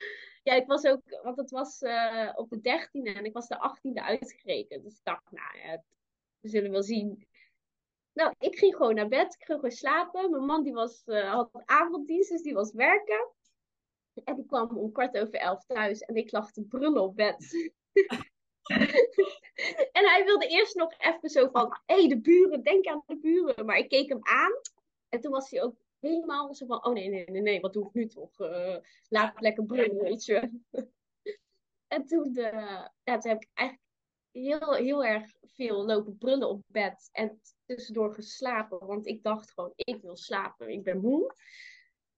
ik 0.53 0.67
was 0.67 0.85
ook, 0.85 1.19
want 1.23 1.38
het 1.38 1.49
was 1.49 1.81
uh, 1.81 2.31
op 2.35 2.49
de 2.49 2.57
13e 2.57 3.15
en 3.15 3.26
ik 3.26 3.34
was 3.34 3.47
de 3.47 3.77
18e 3.77 3.93
uitgerekend. 3.93 4.84
Dus 4.84 4.93
ik 4.93 5.03
dacht, 5.03 5.31
nou 5.31 5.57
ja, 5.57 5.84
we 6.39 6.49
zullen 6.49 6.72
wel 6.72 6.84
zien. 6.84 7.27
Nou, 8.13 8.34
ik 8.39 8.57
ging 8.57 8.76
gewoon 8.76 8.95
naar 8.95 9.07
bed. 9.07 9.34
Ik 9.34 9.45
ging 9.45 9.59
gewoon 9.59 9.76
slapen. 9.76 10.31
Mijn 10.31 10.45
man 10.45 10.63
die 10.63 10.73
was, 10.73 11.03
uh, 11.05 11.34
had 11.34 11.49
avonddienst, 11.65 12.30
dus 12.30 12.41
die 12.41 12.53
was 12.53 12.72
werken. 12.72 13.30
En 14.23 14.35
die 14.35 14.45
kwam 14.45 14.77
om 14.77 14.91
kwart 14.91 15.17
over 15.17 15.34
elf 15.34 15.65
thuis 15.65 16.01
en 16.01 16.15
ik 16.15 16.31
lag 16.31 16.51
te 16.51 16.63
brullen 16.63 17.01
op 17.01 17.15
bed. 17.15 17.72
en 19.97 20.05
hij 20.05 20.23
wilde 20.26 20.47
eerst 20.47 20.76
nog 20.76 20.93
even 20.97 21.30
zo 21.30 21.49
van, 21.49 21.80
hé, 21.85 21.95
hey, 21.95 22.07
de 22.07 22.22
buren, 22.22 22.63
denk 22.63 22.85
aan 22.88 23.03
de 23.05 23.17
buren. 23.17 23.65
Maar 23.65 23.77
ik 23.77 23.89
keek 23.89 24.09
hem 24.09 24.19
aan 24.22 24.51
en 25.09 25.19
toen 25.19 25.31
was 25.31 25.49
hij 25.49 25.63
ook 25.63 25.85
helemaal 26.06 26.53
zo 26.53 26.65
van, 26.65 26.86
oh 26.86 26.94
nee, 26.94 27.10
nee, 27.10 27.26
nee, 27.26 27.41
nee, 27.41 27.60
wat 27.60 27.73
doe 27.73 27.88
ik 27.88 27.94
nu 27.94 28.07
toch? 28.07 28.40
Uh, 28.40 28.77
laat 29.07 29.41
lekker 29.41 29.65
brullen, 29.65 30.03
weet 30.03 30.26
je. 30.26 30.60
en 31.95 32.06
toen, 32.06 32.34
ja, 32.34 33.18
toen 33.18 33.32
heb 33.32 33.41
ik 33.41 33.49
eigenlijk 33.53 33.90
heel, 34.32 34.73
heel 34.73 35.06
erg 35.06 35.32
veel 35.41 35.86
lopen 35.86 36.18
brullen 36.18 36.49
op 36.49 36.64
bed 36.68 37.10
en 37.11 37.41
tussendoor 37.65 38.14
geslapen. 38.14 38.86
Want 38.86 39.07
ik 39.07 39.23
dacht 39.23 39.52
gewoon, 39.52 39.73
ik 39.76 40.02
wil 40.02 40.15
slapen, 40.15 40.69
ik 40.69 40.84
ben 40.84 41.02
moe. 41.02 41.36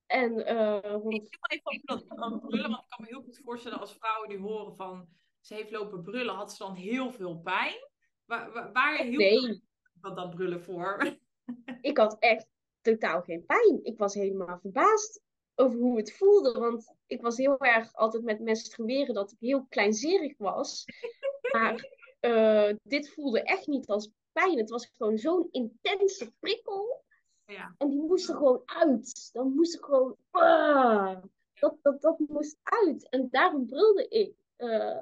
En, 0.05 0.31
uh, 0.31 0.80
rond... 0.81 1.14
Ik 1.14 1.38
wil 1.41 1.72
even 1.85 2.18
dat 2.18 2.39
brullen, 2.39 2.69
want 2.69 2.84
ik 2.84 2.89
kan 2.89 3.01
me 3.01 3.07
heel 3.07 3.22
goed 3.22 3.39
voorstellen 3.43 3.80
als 3.80 3.95
vrouwen 3.95 4.30
die 4.30 4.38
horen 4.38 4.76
van 4.76 5.07
ze 5.41 5.53
heeft 5.53 5.72
lopen 5.72 6.03
brullen, 6.03 6.35
had 6.35 6.51
ze 6.51 6.64
dan 6.64 6.76
heel 6.76 7.11
veel 7.11 7.38
pijn? 7.38 7.89
Waar, 8.26 8.51
waar, 8.51 8.72
waar 8.72 8.97
heel 8.97 9.18
nee. 9.18 9.64
Wat 10.01 10.15
dan 10.15 10.30
brullen 10.30 10.64
voor. 10.64 11.18
ik 11.81 11.97
had 11.97 12.19
echt 12.19 12.47
totaal 12.91 13.22
geen 13.22 13.45
pijn. 13.45 13.80
Ik 13.84 13.97
was 13.97 14.14
helemaal 14.14 14.59
verbaasd 14.59 15.22
over 15.55 15.80
hoe 15.80 15.97
het 15.97 16.14
voelde. 16.14 16.59
Want 16.59 16.93
ik 17.07 17.22
was 17.22 17.38
heel 17.38 17.59
erg 17.59 17.93
altijd 17.93 18.23
met 18.23 18.39
menstrueren 18.39 19.14
dat 19.14 19.31
ik 19.31 19.39
heel 19.39 19.65
kleinzerig 19.69 20.38
was. 20.38 20.85
Maar 21.51 21.89
uh, 22.22 22.73
dit 22.84 23.09
voelde 23.09 23.41
echt 23.41 23.68
niet 23.68 23.88
als 23.88 24.11
pijn. 24.31 24.57
Het 24.57 24.69
was 24.69 24.85
gewoon 24.85 25.18
zo'n 25.18 25.47
intense 25.51 26.34
prikkel. 26.39 27.03
Ja. 27.45 27.76
En 27.77 27.89
die 27.89 28.01
moest 28.01 28.30
er 28.30 28.35
gewoon 28.35 28.61
uit. 28.65 29.30
Dan 29.34 29.53
moest 29.53 29.73
er 29.76 29.84
gewoon. 29.84 30.15
Uh, 30.31 31.18
dat, 31.53 31.76
dat, 31.81 32.01
dat 32.01 32.19
moest 32.19 32.57
uit. 32.64 33.09
En 33.09 33.27
daarom 33.31 33.65
brulde 33.65 34.07
ik. 34.07 34.35
Uh, 34.57 35.01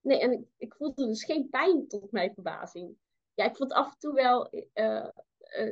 nee, 0.00 0.20
en 0.20 0.32
ik, 0.32 0.44
ik, 0.56 0.74
voelde 0.74 1.06
dus 1.06 1.24
geen 1.24 1.48
pijn 1.48 1.88
tot 1.88 2.12
mijn 2.12 2.34
verbazing. 2.34 2.96
Ja, 3.34 3.44
ik 3.44 3.56
vond 3.56 3.72
af 3.72 3.92
en 3.92 3.98
toe 3.98 4.14
wel 4.14 4.50
uh, 4.74 5.06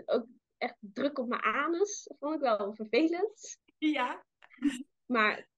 ook 0.06 0.26
echt 0.64 0.76
druk 0.80 1.18
op 1.18 1.28
mijn 1.28 1.42
anus. 1.42 2.04
Dat 2.04 2.18
vond 2.18 2.34
ik 2.34 2.40
wel 2.40 2.74
vervelend. 2.74 3.58
Ja. 3.78 4.24
Maar 5.06 5.48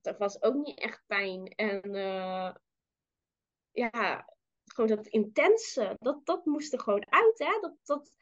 er 0.00 0.16
was 0.18 0.42
ook 0.42 0.54
niet 0.54 0.78
echt 0.78 1.02
pijn. 1.06 1.46
En 1.48 1.92
ja, 3.70 4.28
gewoon 4.64 4.96
dat 4.96 5.06
intense, 5.06 5.96
dat, 5.98 6.26
dat 6.26 6.44
moest 6.44 6.72
er 6.72 6.80
gewoon 6.80 7.10
uit. 7.10 7.38
Hè? 7.38 7.60
Dat, 7.60 7.74
dat, 7.82 8.16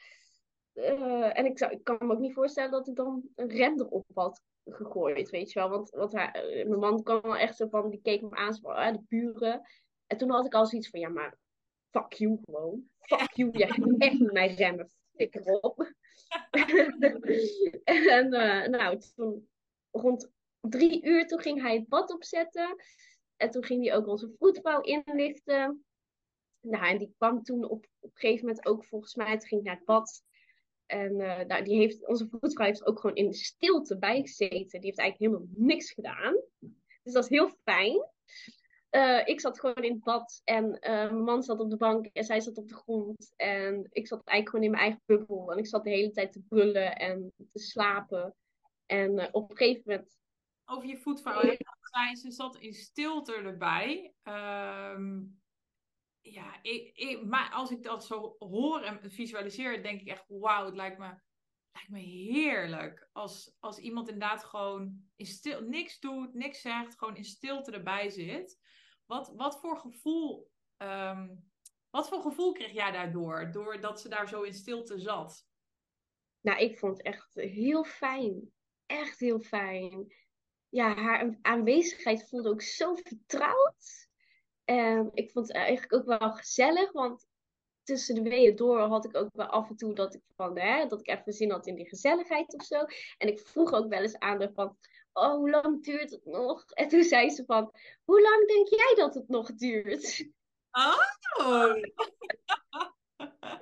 uh, 0.75 1.39
en 1.39 1.47
ik, 1.47 1.59
zou, 1.59 1.73
ik 1.73 1.85
kan 1.85 1.97
me 2.01 2.13
ook 2.13 2.19
niet 2.19 2.35
voorstellen 2.35 2.71
dat 2.71 2.89
ik 2.89 2.97
dan 2.97 3.23
een 3.35 3.49
rem 3.49 3.81
erop 3.81 4.07
had 4.15 4.43
gegooid, 4.65 5.31
weet 5.31 5.53
je 5.53 5.59
wel. 5.59 5.69
Want, 5.69 5.91
want 5.91 6.13
hij, 6.13 6.61
uh, 6.61 6.69
mijn 6.69 6.81
man 6.81 7.03
kwam 7.03 7.21
wel 7.21 7.37
echt 7.37 7.57
zo 7.57 7.69
van, 7.69 7.91
die 7.91 8.01
keek 8.03 8.23
me 8.23 8.31
aan, 8.31 8.59
van, 8.59 8.79
uh, 8.79 8.93
de 8.93 9.03
buren. 9.09 9.63
En 10.07 10.17
toen 10.17 10.31
had 10.31 10.47
ik 10.47 10.55
al 10.55 10.67
zoiets 10.67 10.91
van, 10.91 11.01
ja 11.01 11.09
maar, 11.09 11.37
fuck 11.91 12.13
you 12.13 12.39
gewoon. 12.45 12.91
Fuck 12.99 13.33
you, 13.33 13.51
jij 13.51 13.69
gaat 13.73 13.95
echt 13.99 14.19
met 14.19 14.33
mij 14.33 14.55
remmen. 14.55 14.91
Fik 15.15 15.35
erop. 15.35 15.93
en 17.85 18.31
nou, 18.71 19.01
toen 19.15 19.49
rond 19.91 20.33
drie 20.61 21.07
uur, 21.07 21.27
toen 21.27 21.41
ging 21.41 21.61
hij 21.63 21.75
het 21.75 21.89
bad 21.89 22.13
opzetten. 22.13 22.77
En 23.37 23.51
toen 23.51 23.65
ging 23.65 23.87
hij 23.87 23.97
ook 23.97 24.07
onze 24.07 24.35
voetvrouw 24.39 24.81
inlichten. 24.81 25.85
Nou, 26.61 26.87
en 26.87 26.99
die 26.99 27.15
kwam 27.17 27.43
toen 27.43 27.65
op, 27.65 27.87
op 28.01 28.11
een 28.11 28.11
gegeven 28.15 28.47
moment 28.47 28.67
ook 28.67 28.85
volgens 28.85 29.15
mij, 29.15 29.39
toen 29.39 29.49
ging 29.49 29.63
naar 29.63 29.77
het 29.77 29.85
bad. 29.85 30.23
En 30.87 31.21
uh, 31.21 31.41
nou, 31.41 31.65
die 31.65 31.77
heeft, 31.77 32.07
onze 32.07 32.29
voetvrouw 32.31 32.67
heeft 32.67 32.87
ook 32.87 33.01
gewoon 33.01 33.17
in 33.17 33.29
de 33.29 33.37
stilte 33.37 33.99
bijgezeten. 33.99 34.81
Die 34.81 34.89
heeft 34.91 34.99
eigenlijk 34.99 35.19
helemaal 35.19 35.67
niks 35.67 35.93
gedaan. 35.93 36.35
Dus 37.03 37.13
dat 37.13 37.25
is 37.25 37.31
heel 37.31 37.57
fijn. 37.65 38.07
Uh, 38.97 39.27
ik 39.27 39.41
zat 39.41 39.61
gewoon 39.61 39.85
in 39.85 39.93
het 39.93 40.05
bad 40.05 40.41
en 40.45 40.65
uh, 40.65 40.81
mijn 40.81 41.23
man 41.23 41.43
zat 41.43 41.61
op 41.61 41.71
de 41.71 41.77
bank 41.77 42.07
en 42.07 42.25
zij 42.25 42.41
zat 42.41 42.57
op 42.57 42.69
de 42.69 42.75
grond. 42.75 43.33
En 43.37 43.89
ik 43.91 44.07
zat 44.07 44.25
eigenlijk 44.25 44.49
gewoon 44.49 44.65
in 44.65 44.71
mijn 44.71 44.83
eigen 44.83 45.03
bubbel. 45.07 45.53
En 45.53 45.59
ik 45.59 45.67
zat 45.67 45.85
de 45.85 45.91
hele 45.91 46.11
tijd 46.11 46.33
te 46.33 46.43
brullen 46.49 46.97
en 46.97 47.33
te 47.53 47.59
slapen. 47.59 48.35
En 48.87 49.35
op 49.35 49.51
een 49.51 49.57
gegeven 49.57 49.83
moment. 49.85 50.21
Over 50.65 50.89
je 50.89 50.97
voetvrouw, 50.97 51.45
ja. 51.45 52.15
ze 52.15 52.31
zat 52.31 52.57
in 52.57 52.75
stilte 52.75 53.35
erbij. 53.35 54.15
Um, 54.23 55.41
ja, 56.21 56.63
ik, 56.63 57.23
maar 57.25 57.51
als 57.53 57.71
ik 57.71 57.83
dat 57.83 58.07
zo 58.07 58.37
hoor 58.39 58.81
en 58.81 59.11
visualiseer, 59.11 59.83
denk 59.83 60.01
ik 60.01 60.09
echt, 60.09 60.25
wauw, 60.29 60.65
het 60.65 60.75
lijkt 60.75 60.99
me, 60.99 61.15
lijkt 61.73 61.91
me 61.91 61.99
heerlijk. 61.99 63.09
Als, 63.13 63.57
als 63.61 63.79
iemand 63.79 64.09
inderdaad 64.09 64.45
gewoon 64.45 65.11
in 65.17 65.27
stil, 65.27 65.61
niks 65.61 66.01
doet, 66.01 66.35
niks 66.35 66.61
zegt, 66.61 66.99
gewoon 66.99 67.17
in 67.17 67.25
stilte 67.25 67.73
erbij 67.73 68.11
zit. 68.11 68.61
Wat, 69.13 69.33
wat 69.37 69.61
voor 69.61 69.77
gevoel, 69.77 70.51
um, 70.79 71.51
wat 71.91 72.09
voor 72.09 72.23
gevoel 72.23 72.53
kreeg 72.53 72.73
jij 72.73 72.91
daardoor, 72.91 73.53
doordat 73.53 74.01
ze 74.01 74.09
daar 74.09 74.29
zo 74.29 74.43
in 74.43 74.55
stilte 74.55 74.99
zat? 74.99 75.47
Nou, 76.41 76.59
ik 76.59 76.79
vond 76.79 76.97
het 76.97 77.07
echt 77.07 77.35
heel 77.35 77.85
fijn. 77.85 78.53
Echt 78.87 79.19
heel 79.19 79.41
fijn. 79.41 80.15
Ja, 80.69 80.95
haar 80.95 81.39
aanwezigheid 81.43 82.29
voelde 82.29 82.49
ook 82.49 82.63
zo 82.63 82.95
vertrouwd. 82.95 84.09
En 84.65 85.11
ik 85.15 85.31
vond 85.31 85.49
het 85.49 85.57
eigenlijk 85.57 85.93
ook 85.93 86.19
wel 86.19 86.33
gezellig, 86.33 86.93
want 86.93 87.27
tussen 87.83 88.15
de 88.15 88.23
weeën 88.23 88.57
door 88.57 88.81
had 88.81 89.05
ik 89.05 89.17
ook 89.17 89.31
wel 89.33 89.47
af 89.47 89.69
en 89.69 89.77
toe 89.77 89.95
dat 89.95 90.15
ik 90.15 90.23
van, 90.37 90.59
hè, 90.59 90.87
dat 90.87 91.01
ik 91.01 91.09
even 91.09 91.33
zin 91.33 91.51
had 91.51 91.67
in 91.67 91.75
die 91.75 91.89
gezelligheid 91.89 92.55
of 92.55 92.65
zo. 92.65 92.85
En 93.19 93.29
ik 93.29 93.41
vroeg 93.41 93.73
ook 93.73 93.89
wel 93.89 94.03
eens 94.03 94.19
aan 94.19 94.41
haar 94.41 94.53
van, 94.53 94.77
oh, 95.13 95.35
hoe 95.35 95.51
lang 95.51 95.85
duurt 95.85 96.11
het 96.11 96.25
nog? 96.25 96.65
En 96.71 96.89
toen 96.89 97.03
zei 97.03 97.31
ze 97.31 97.45
van, 97.45 97.73
hoe 98.05 98.23
lang 98.23 98.49
denk 98.49 98.69
jij 98.69 98.95
dat 98.97 99.15
het 99.15 99.29
nog 99.29 99.55
duurt? 99.55 100.31
Oh! 100.73 101.77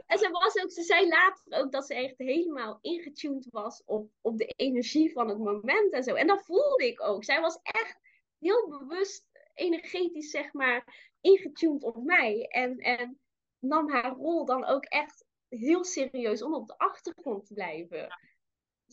en 0.06 0.18
ze, 0.18 0.28
was 0.30 0.62
ook, 0.62 0.70
ze 0.70 0.82
zei 0.82 1.08
later 1.08 1.62
ook 1.62 1.72
dat 1.72 1.86
ze 1.86 1.94
echt 1.94 2.18
helemaal 2.18 2.78
ingetuned 2.80 3.46
was 3.50 3.82
op, 3.84 4.10
op 4.20 4.38
de 4.38 4.46
energie 4.46 5.12
van 5.12 5.28
het 5.28 5.38
moment 5.38 5.92
en 5.92 6.02
zo. 6.02 6.14
En 6.14 6.26
dat 6.26 6.44
voelde 6.44 6.86
ik 6.86 7.02
ook. 7.02 7.24
Zij 7.24 7.40
was 7.40 7.58
echt 7.62 8.00
heel 8.38 8.68
bewust 8.68 9.26
energetisch, 9.54 10.30
zeg 10.30 10.52
maar, 10.52 11.10
ingetuned 11.20 11.84
op 11.84 12.04
mij. 12.04 12.46
En, 12.48 12.78
en 12.78 13.20
nam 13.58 13.90
haar 13.90 14.12
rol 14.12 14.44
dan 14.44 14.64
ook 14.64 14.84
echt 14.84 15.24
heel 15.48 15.84
serieus 15.84 16.42
om 16.42 16.54
op 16.54 16.66
de 16.66 16.78
achtergrond 16.78 17.46
te 17.46 17.54
blijven. 17.54 18.08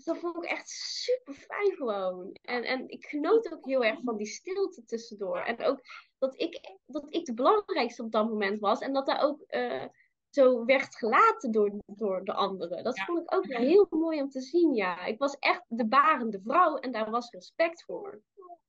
Dat 0.08 0.18
vond 0.18 0.44
ik 0.44 0.50
echt 0.50 0.70
super 0.70 1.34
fijn 1.34 1.76
gewoon. 1.76 2.38
En, 2.42 2.64
en 2.64 2.90
ik 2.90 3.06
genoot 3.06 3.52
ook 3.52 3.66
heel 3.66 3.84
erg 3.84 4.00
van 4.04 4.18
die 4.18 4.28
stilte 4.28 4.86
tussendoor. 4.86 5.40
En 5.40 5.64
ook 5.64 5.80
dat 6.18 6.42
ik, 6.42 6.78
dat 6.86 7.06
ik 7.10 7.26
de 7.26 7.34
belangrijkste 7.34 8.04
op 8.04 8.12
dat 8.12 8.30
moment 8.30 8.60
was. 8.60 8.80
En 8.80 8.94
dat 8.94 9.06
daar 9.06 9.22
ook 9.22 9.44
uh, 9.50 9.86
zo 10.30 10.66
werd 10.66 10.96
gelaten 10.96 11.52
door, 11.52 11.82
door 11.86 12.24
de 12.24 12.34
anderen. 12.34 12.84
Dat 12.84 13.00
vond 13.00 13.20
ik 13.20 13.34
ook 13.34 13.46
wel 13.46 13.62
heel 13.62 13.88
mooi 14.06 14.22
om 14.22 14.30
te 14.30 14.42
zien, 14.42 14.74
ja. 14.74 15.06
Ik 15.06 15.20
was 15.20 15.36
echt 15.40 15.64
de 15.68 15.88
barende 15.88 16.42
vrouw 16.42 16.78
en 16.78 16.92
daar 16.92 17.10
was 17.10 17.32
respect 17.32 17.84
voor. 17.84 18.22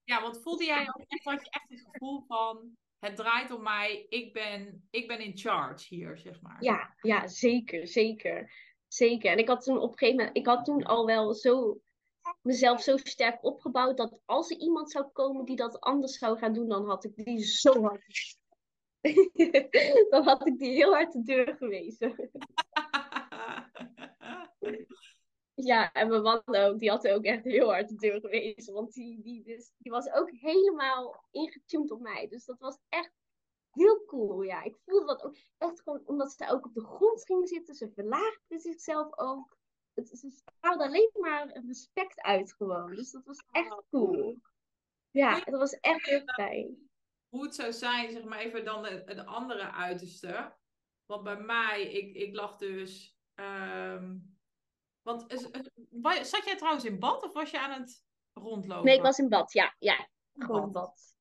Ja, 0.05 0.23
want 0.23 0.43
voelde 0.43 0.65
jij 0.65 0.81
ook 0.81 1.05
echt, 1.07 1.25
had 1.25 1.45
je 1.45 1.51
echt 1.51 1.69
het 1.69 1.89
gevoel 1.91 2.25
van, 2.27 2.77
het 2.99 3.17
draait 3.17 3.51
om 3.51 3.63
mij, 3.63 4.07
ik 4.09 4.33
ben, 4.33 4.87
ik 4.91 5.09
ben 5.09 5.21
in 5.21 5.39
charge 5.39 5.95
hier, 5.95 6.19
zeg 6.19 6.41
maar. 6.41 6.57
Ja, 6.63 6.95
ja, 7.01 7.27
zeker, 7.27 7.87
zeker. 7.87 8.53
Zeker. 8.89 9.31
En 9.31 9.39
ik 9.39 9.49
had 9.49 9.63
toen 9.63 9.79
op 9.79 9.93
een 9.93 9.99
gegeven 9.99 10.17
moment, 10.17 10.37
ik 10.37 10.47
had 10.47 10.65
toen 10.65 10.85
al 10.85 11.07
wel 11.07 11.35
zo 11.35 11.81
mezelf 12.43 12.83
zo 12.83 12.97
sterk 12.97 13.45
opgebouwd 13.45 13.97
dat 13.97 14.21
als 14.25 14.51
er 14.51 14.59
iemand 14.59 14.91
zou 14.91 15.07
komen 15.13 15.45
die 15.45 15.57
dat 15.57 15.81
anders 15.81 16.19
zou 16.19 16.39
gaan 16.39 16.53
doen, 16.53 16.69
dan 16.69 16.87
had 16.87 17.05
ik 17.05 17.17
die 17.17 17.45
zo 17.45 17.83
hard. 17.83 18.37
dan 20.11 20.25
had 20.25 20.47
ik 20.47 20.59
die 20.59 20.73
heel 20.73 20.93
hard 20.93 21.13
de 21.13 21.23
deur 21.23 21.57
gewezen. 21.57 22.15
Ja, 25.65 25.93
en 25.93 26.09
mijn 26.09 26.23
man 26.23 26.43
ook, 26.47 26.79
die 26.79 26.91
had 26.91 27.09
ook 27.09 27.25
echt 27.25 27.45
heel 27.45 27.69
hard 27.69 27.89
de 27.89 27.95
deur 27.95 28.21
gewezen. 28.21 28.75
Want 28.75 28.93
die, 28.93 29.23
die, 29.23 29.43
dus, 29.43 29.73
die 29.79 29.93
was 29.93 30.13
ook 30.13 30.31
helemaal 30.31 31.25
ingetuned 31.31 31.91
op 31.91 32.01
mij. 32.01 32.29
Dus 32.29 32.45
dat 32.45 32.59
was 32.59 32.79
echt 32.89 33.13
heel 33.71 34.05
cool. 34.05 34.43
Ja, 34.43 34.63
ik 34.63 34.77
voelde 34.85 35.07
dat 35.07 35.23
ook 35.23 35.37
echt 35.59 35.81
gewoon 35.83 36.03
omdat 36.05 36.33
ze 36.33 36.49
ook 36.49 36.65
op 36.65 36.75
de 36.75 36.85
grond 36.85 37.25
ging 37.25 37.49
zitten. 37.49 37.75
Ze 37.75 37.91
verlaagde 37.91 38.59
zichzelf 38.59 39.19
ook. 39.19 39.57
Het, 39.95 40.09
ze 40.09 40.31
straalde 40.31 40.85
alleen 40.85 41.11
maar 41.13 41.61
respect 41.67 42.21
uit 42.21 42.55
gewoon. 42.55 42.95
Dus 42.95 43.11
dat 43.11 43.25
was 43.25 43.45
echt 43.51 43.73
oh. 43.73 43.79
cool. 43.91 44.37
Ja, 45.11 45.41
dat 45.41 45.61
was 45.61 45.73
echt 45.73 46.07
heel 46.07 46.23
fijn. 46.25 46.89
Hoe 47.29 47.45
het 47.45 47.55
zou 47.55 47.73
zijn, 47.73 48.11
zeg 48.11 48.25
maar 48.25 48.39
even 48.39 48.65
dan 48.65 48.85
het 48.85 49.27
andere 49.27 49.73
uiterste. 49.73 50.57
Want 51.07 51.23
bij 51.23 51.41
mij, 51.41 51.83
ik, 51.83 52.15
ik 52.15 52.35
lag 52.35 52.57
dus... 52.57 53.17
Ehm, 53.35 54.17
want 55.03 55.25
zat 56.23 56.45
jij 56.45 56.57
trouwens 56.57 56.85
in 56.85 56.99
bad 56.99 57.23
of 57.23 57.33
was 57.33 57.51
je 57.51 57.61
aan 57.61 57.81
het 57.81 58.05
rondlopen? 58.33 58.85
Nee, 58.85 58.97
ik 58.97 59.03
was 59.03 59.19
in 59.19 59.29
bad, 59.29 59.53
ja. 59.53 59.75
Ja, 59.79 60.09
gewoon 60.33 60.63
in 60.63 60.73
bad. 60.73 61.17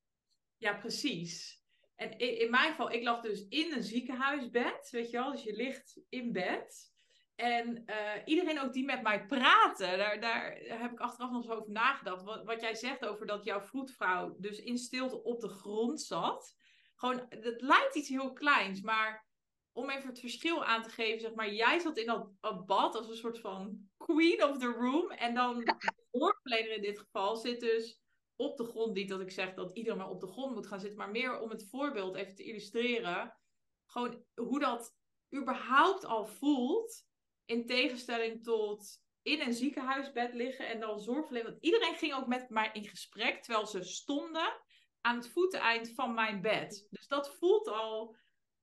Ja, 0.57 0.73
precies. 0.73 1.56
En 1.97 2.17
in, 2.17 2.49
mijn 2.49 2.69
geval, 2.69 2.91
ik 2.91 3.03
lag 3.03 3.21
dus 3.21 3.47
in 3.47 3.73
een 3.73 3.83
ziekenhuisbed, 3.83 4.89
weet 4.91 5.09
je 5.09 5.17
wel. 5.17 5.31
Dus 5.31 5.43
je 5.43 5.55
ligt 5.55 5.99
in 6.09 6.31
bed. 6.31 6.95
En 7.35 7.83
uh, 7.85 7.95
iedereen 8.25 8.59
ook 8.59 8.73
die 8.73 8.85
met 8.85 9.01
mij 9.01 9.25
praten, 9.25 9.97
daar, 9.97 10.19
daar 10.19 10.57
heb 10.59 10.91
ik 10.91 10.99
achteraf 10.99 11.31
nog 11.31 11.43
eens 11.43 11.53
over 11.53 11.71
nagedacht. 11.71 12.23
Wat, 12.23 12.43
wat 12.43 12.61
jij 12.61 12.75
zegt 12.75 13.05
over 13.05 13.25
dat 13.25 13.43
jouw 13.43 13.61
vroedvrouw 13.61 14.35
dus 14.39 14.59
in 14.59 14.77
stilte 14.77 15.23
op 15.23 15.41
de 15.41 15.49
grond 15.49 16.01
zat. 16.01 16.55
Gewoon, 16.95 17.25
het 17.29 17.61
lijkt 17.61 17.95
iets 17.95 18.09
heel 18.09 18.33
kleins, 18.33 18.81
maar 18.81 19.27
om 19.71 19.89
even 19.89 20.09
het 20.09 20.19
verschil 20.19 20.65
aan 20.65 20.83
te 20.83 20.89
geven, 20.89 21.21
zeg 21.21 21.33
maar, 21.33 21.53
jij 21.53 21.79
zat 21.79 21.97
in 21.97 22.05
dat, 22.05 22.65
bad 22.65 22.95
als 22.95 23.09
een 23.09 23.15
soort 23.15 23.39
van 23.39 23.89
queen 23.97 24.43
of 24.43 24.57
the 24.57 24.71
room. 24.71 25.11
En 25.11 25.33
dan 25.33 25.59
de 25.59 25.93
zorgverlener 26.11 26.71
in 26.71 26.81
dit 26.81 26.99
geval 26.99 27.35
zit 27.35 27.59
dus 27.59 28.01
op 28.37 28.57
de 28.57 28.65
grond. 28.65 28.93
Niet 28.93 29.09
dat 29.09 29.21
ik 29.21 29.31
zeg 29.31 29.53
dat 29.53 29.71
iedereen 29.71 29.97
maar 29.97 30.09
op 30.09 30.19
de 30.19 30.27
grond 30.27 30.53
moet 30.53 30.67
gaan 30.67 30.79
zitten, 30.79 30.97
maar 30.97 31.11
meer 31.11 31.39
om 31.39 31.49
het 31.49 31.69
voorbeeld 31.69 32.15
even 32.15 32.35
te 32.35 32.43
illustreren. 32.43 33.37
Gewoon 33.85 34.23
hoe 34.35 34.59
dat 34.59 34.95
überhaupt 35.35 36.05
al 36.05 36.25
voelt. 36.25 37.05
In 37.45 37.65
tegenstelling 37.65 38.43
tot 38.43 39.01
in 39.21 39.41
een 39.41 39.53
ziekenhuisbed 39.53 40.33
liggen 40.33 40.67
en 40.67 40.79
dan 40.79 40.99
zorgverlener. 40.99 41.51
Want 41.51 41.63
iedereen 41.63 41.95
ging 41.95 42.13
ook 42.13 42.27
met 42.27 42.49
mij 42.49 42.69
in 42.73 42.87
gesprek 42.87 43.43
terwijl 43.43 43.67
ze 43.67 43.83
stonden 43.83 44.61
aan 45.01 45.15
het 45.15 45.29
voeteneind 45.29 45.93
van 45.93 46.13
mijn 46.13 46.41
bed. 46.41 46.87
Dus 46.89 47.07
dat 47.07 47.35
voelt 47.35 47.67
al 47.67 48.15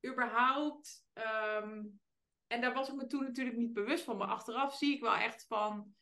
überhaupt 0.07 1.07
um, 1.15 2.01
en 2.47 2.61
daar 2.61 2.75
was 2.75 2.89
ik 2.89 2.95
me 2.95 3.07
toen 3.07 3.25
natuurlijk 3.25 3.57
niet 3.57 3.73
bewust 3.73 4.05
van. 4.05 4.17
Maar 4.17 4.29
achteraf 4.29 4.75
zie 4.75 4.95
ik 4.95 5.01
wel 5.01 5.15
echt 5.15 5.47
van 5.47 5.95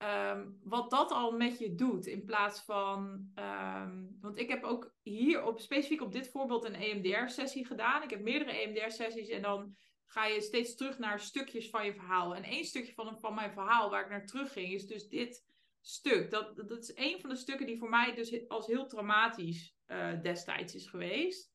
ehm, 0.00 0.48
wat 0.62 0.90
dat 0.90 1.10
al 1.10 1.32
met 1.32 1.58
je 1.58 1.74
doet. 1.74 2.06
In 2.06 2.24
plaats 2.24 2.60
van. 2.60 3.30
ehm, 3.34 4.06
want 4.20 4.38
ik 4.38 4.48
heb 4.48 4.64
ook 4.64 4.94
hier 5.02 5.44
op, 5.44 5.60
specifiek 5.60 6.02
op 6.02 6.12
dit 6.12 6.30
voorbeeld 6.30 6.64
een 6.64 6.74
EMDR-sessie 6.74 7.66
gedaan. 7.66 8.02
Ik 8.02 8.10
heb 8.10 8.20
meerdere 8.20 8.62
EMDR-sessies 8.62 9.28
en 9.28 9.42
dan 9.42 9.76
ga 10.06 10.26
je 10.26 10.40
steeds 10.40 10.74
terug 10.74 10.98
naar 10.98 11.20
stukjes 11.20 11.70
van 11.70 11.84
je 11.84 11.94
verhaal. 11.94 12.34
En 12.34 12.42
één 12.42 12.64
stukje 12.64 12.92
van, 12.92 13.20
van 13.20 13.34
mijn 13.34 13.52
verhaal 13.52 13.90
waar 13.90 14.02
ik 14.02 14.10
naar 14.10 14.26
terug 14.26 14.52
ging, 14.52 14.72
is 14.72 14.86
dus 14.86 15.08
dit 15.08 15.46
stuk. 15.80 16.30
Dat, 16.30 16.56
dat 16.56 16.82
is 16.82 16.92
een 16.94 17.20
van 17.20 17.30
de 17.30 17.36
stukken 17.36 17.66
die 17.66 17.78
voor 17.78 17.88
mij 17.88 18.14
dus 18.14 18.48
als 18.48 18.66
heel 18.66 18.86
traumatisch 18.86 19.76
eh, 19.86 20.20
destijds 20.20 20.74
is 20.74 20.86
geweest. 20.86 21.52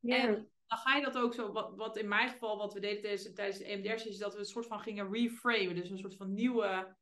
Ja. 0.00 0.16
En 0.16 0.50
dan 0.66 0.78
ga 0.78 0.96
je 0.96 1.04
dat 1.04 1.18
ook 1.18 1.34
zo, 1.34 1.52
wat, 1.52 1.76
wat 1.76 1.96
in 1.96 2.08
mijn 2.08 2.28
geval, 2.28 2.56
wat 2.56 2.74
we 2.74 2.80
deden 2.80 3.02
tijdens, 3.02 3.32
tijdens 3.32 3.58
de 3.58 3.64
EMDR, 3.64 4.08
is 4.08 4.18
dat 4.18 4.32
we 4.32 4.38
een 4.38 4.44
soort 4.44 4.66
van 4.66 4.80
gingen 4.80 5.12
reframen. 5.12 5.74
Dus 5.74 5.90
een 5.90 5.98
soort 5.98 6.16
van 6.16 6.34
nieuwe 6.34 6.96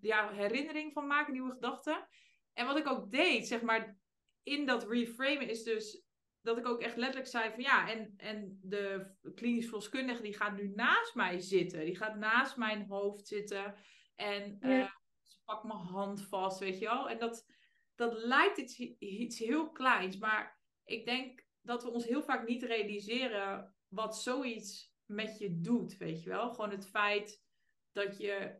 ja, 0.00 0.32
herinnering 0.32 0.92
van 0.92 1.06
maken, 1.06 1.32
nieuwe 1.32 1.50
gedachten. 1.52 2.08
En 2.52 2.66
wat 2.66 2.76
ik 2.78 2.86
ook 2.86 3.10
deed, 3.10 3.46
zeg 3.46 3.62
maar, 3.62 3.98
in 4.42 4.66
dat 4.66 4.88
reframen 4.88 5.48
is 5.48 5.62
dus 5.62 6.02
dat 6.42 6.58
ik 6.58 6.66
ook 6.66 6.80
echt 6.80 6.96
letterlijk 6.96 7.30
zei 7.30 7.50
van 7.50 7.62
ja, 7.62 7.90
en, 7.90 8.14
en 8.16 8.58
de 8.62 9.10
klinisch 9.34 9.64
verloskundige 9.64 10.22
die 10.22 10.36
gaat 10.36 10.56
nu 10.56 10.72
naast 10.74 11.14
mij 11.14 11.38
zitten. 11.40 11.84
Die 11.84 11.96
gaat 11.96 12.16
naast 12.16 12.56
mijn 12.56 12.86
hoofd 12.88 13.26
zitten 13.26 13.74
en 14.14 14.56
Ja. 14.60 14.80
eh, 14.80 14.90
ze 15.22 15.38
pakt 15.44 15.64
mijn 15.64 15.78
hand 15.78 16.22
vast, 16.22 16.58
weet 16.58 16.78
je 16.78 16.84
wel. 16.84 17.08
En 17.08 17.18
dat, 17.18 17.46
dat 17.94 18.12
lijkt 18.12 18.58
iets, 18.58 18.78
iets 18.98 19.38
heel 19.38 19.70
kleins, 19.70 20.18
maar 20.18 20.60
ik 20.84 21.04
denk 21.04 21.44
dat 21.60 21.82
we 21.82 21.90
ons 21.90 22.04
heel 22.04 22.22
vaak 22.22 22.46
niet 22.46 22.62
realiseren 22.62 23.74
wat 23.88 24.18
zoiets 24.22 24.94
met 25.04 25.38
je 25.38 25.60
doet, 25.60 25.96
weet 25.96 26.22
je 26.22 26.28
wel. 26.28 26.50
Gewoon 26.50 26.70
het 26.70 26.86
feit 26.86 27.42
dat 27.92 28.18
je, 28.18 28.58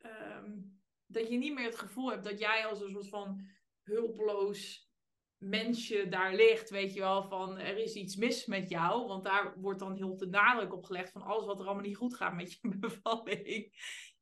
ehm, 0.00 0.58
dat 1.06 1.28
je 1.28 1.36
niet 1.36 1.54
meer 1.54 1.64
het 1.64 1.78
gevoel 1.78 2.10
hebt 2.10 2.24
dat 2.24 2.38
jij 2.38 2.66
als 2.66 2.80
een 2.80 2.90
soort 2.90 3.08
van 3.08 3.48
hulpeloos 3.82 4.90
mensje 5.36 6.08
daar 6.08 6.34
ligt, 6.34 6.70
weet 6.70 6.94
je 6.94 7.00
wel, 7.00 7.22
van 7.22 7.58
er 7.58 7.76
is 7.76 7.94
iets 7.94 8.16
mis 8.16 8.46
met 8.46 8.68
jou. 8.68 9.06
Want 9.06 9.24
daar 9.24 9.60
wordt 9.60 9.78
dan 9.78 9.94
heel 9.94 10.16
de 10.16 10.26
nadruk 10.26 10.72
op 10.72 10.84
gelegd 10.84 11.12
van 11.12 11.22
alles 11.22 11.46
wat 11.46 11.60
er 11.60 11.66
allemaal 11.66 11.84
niet 11.84 11.96
goed 11.96 12.14
gaat 12.14 12.34
met 12.34 12.52
je 12.52 12.76
bevalling. 12.78 13.72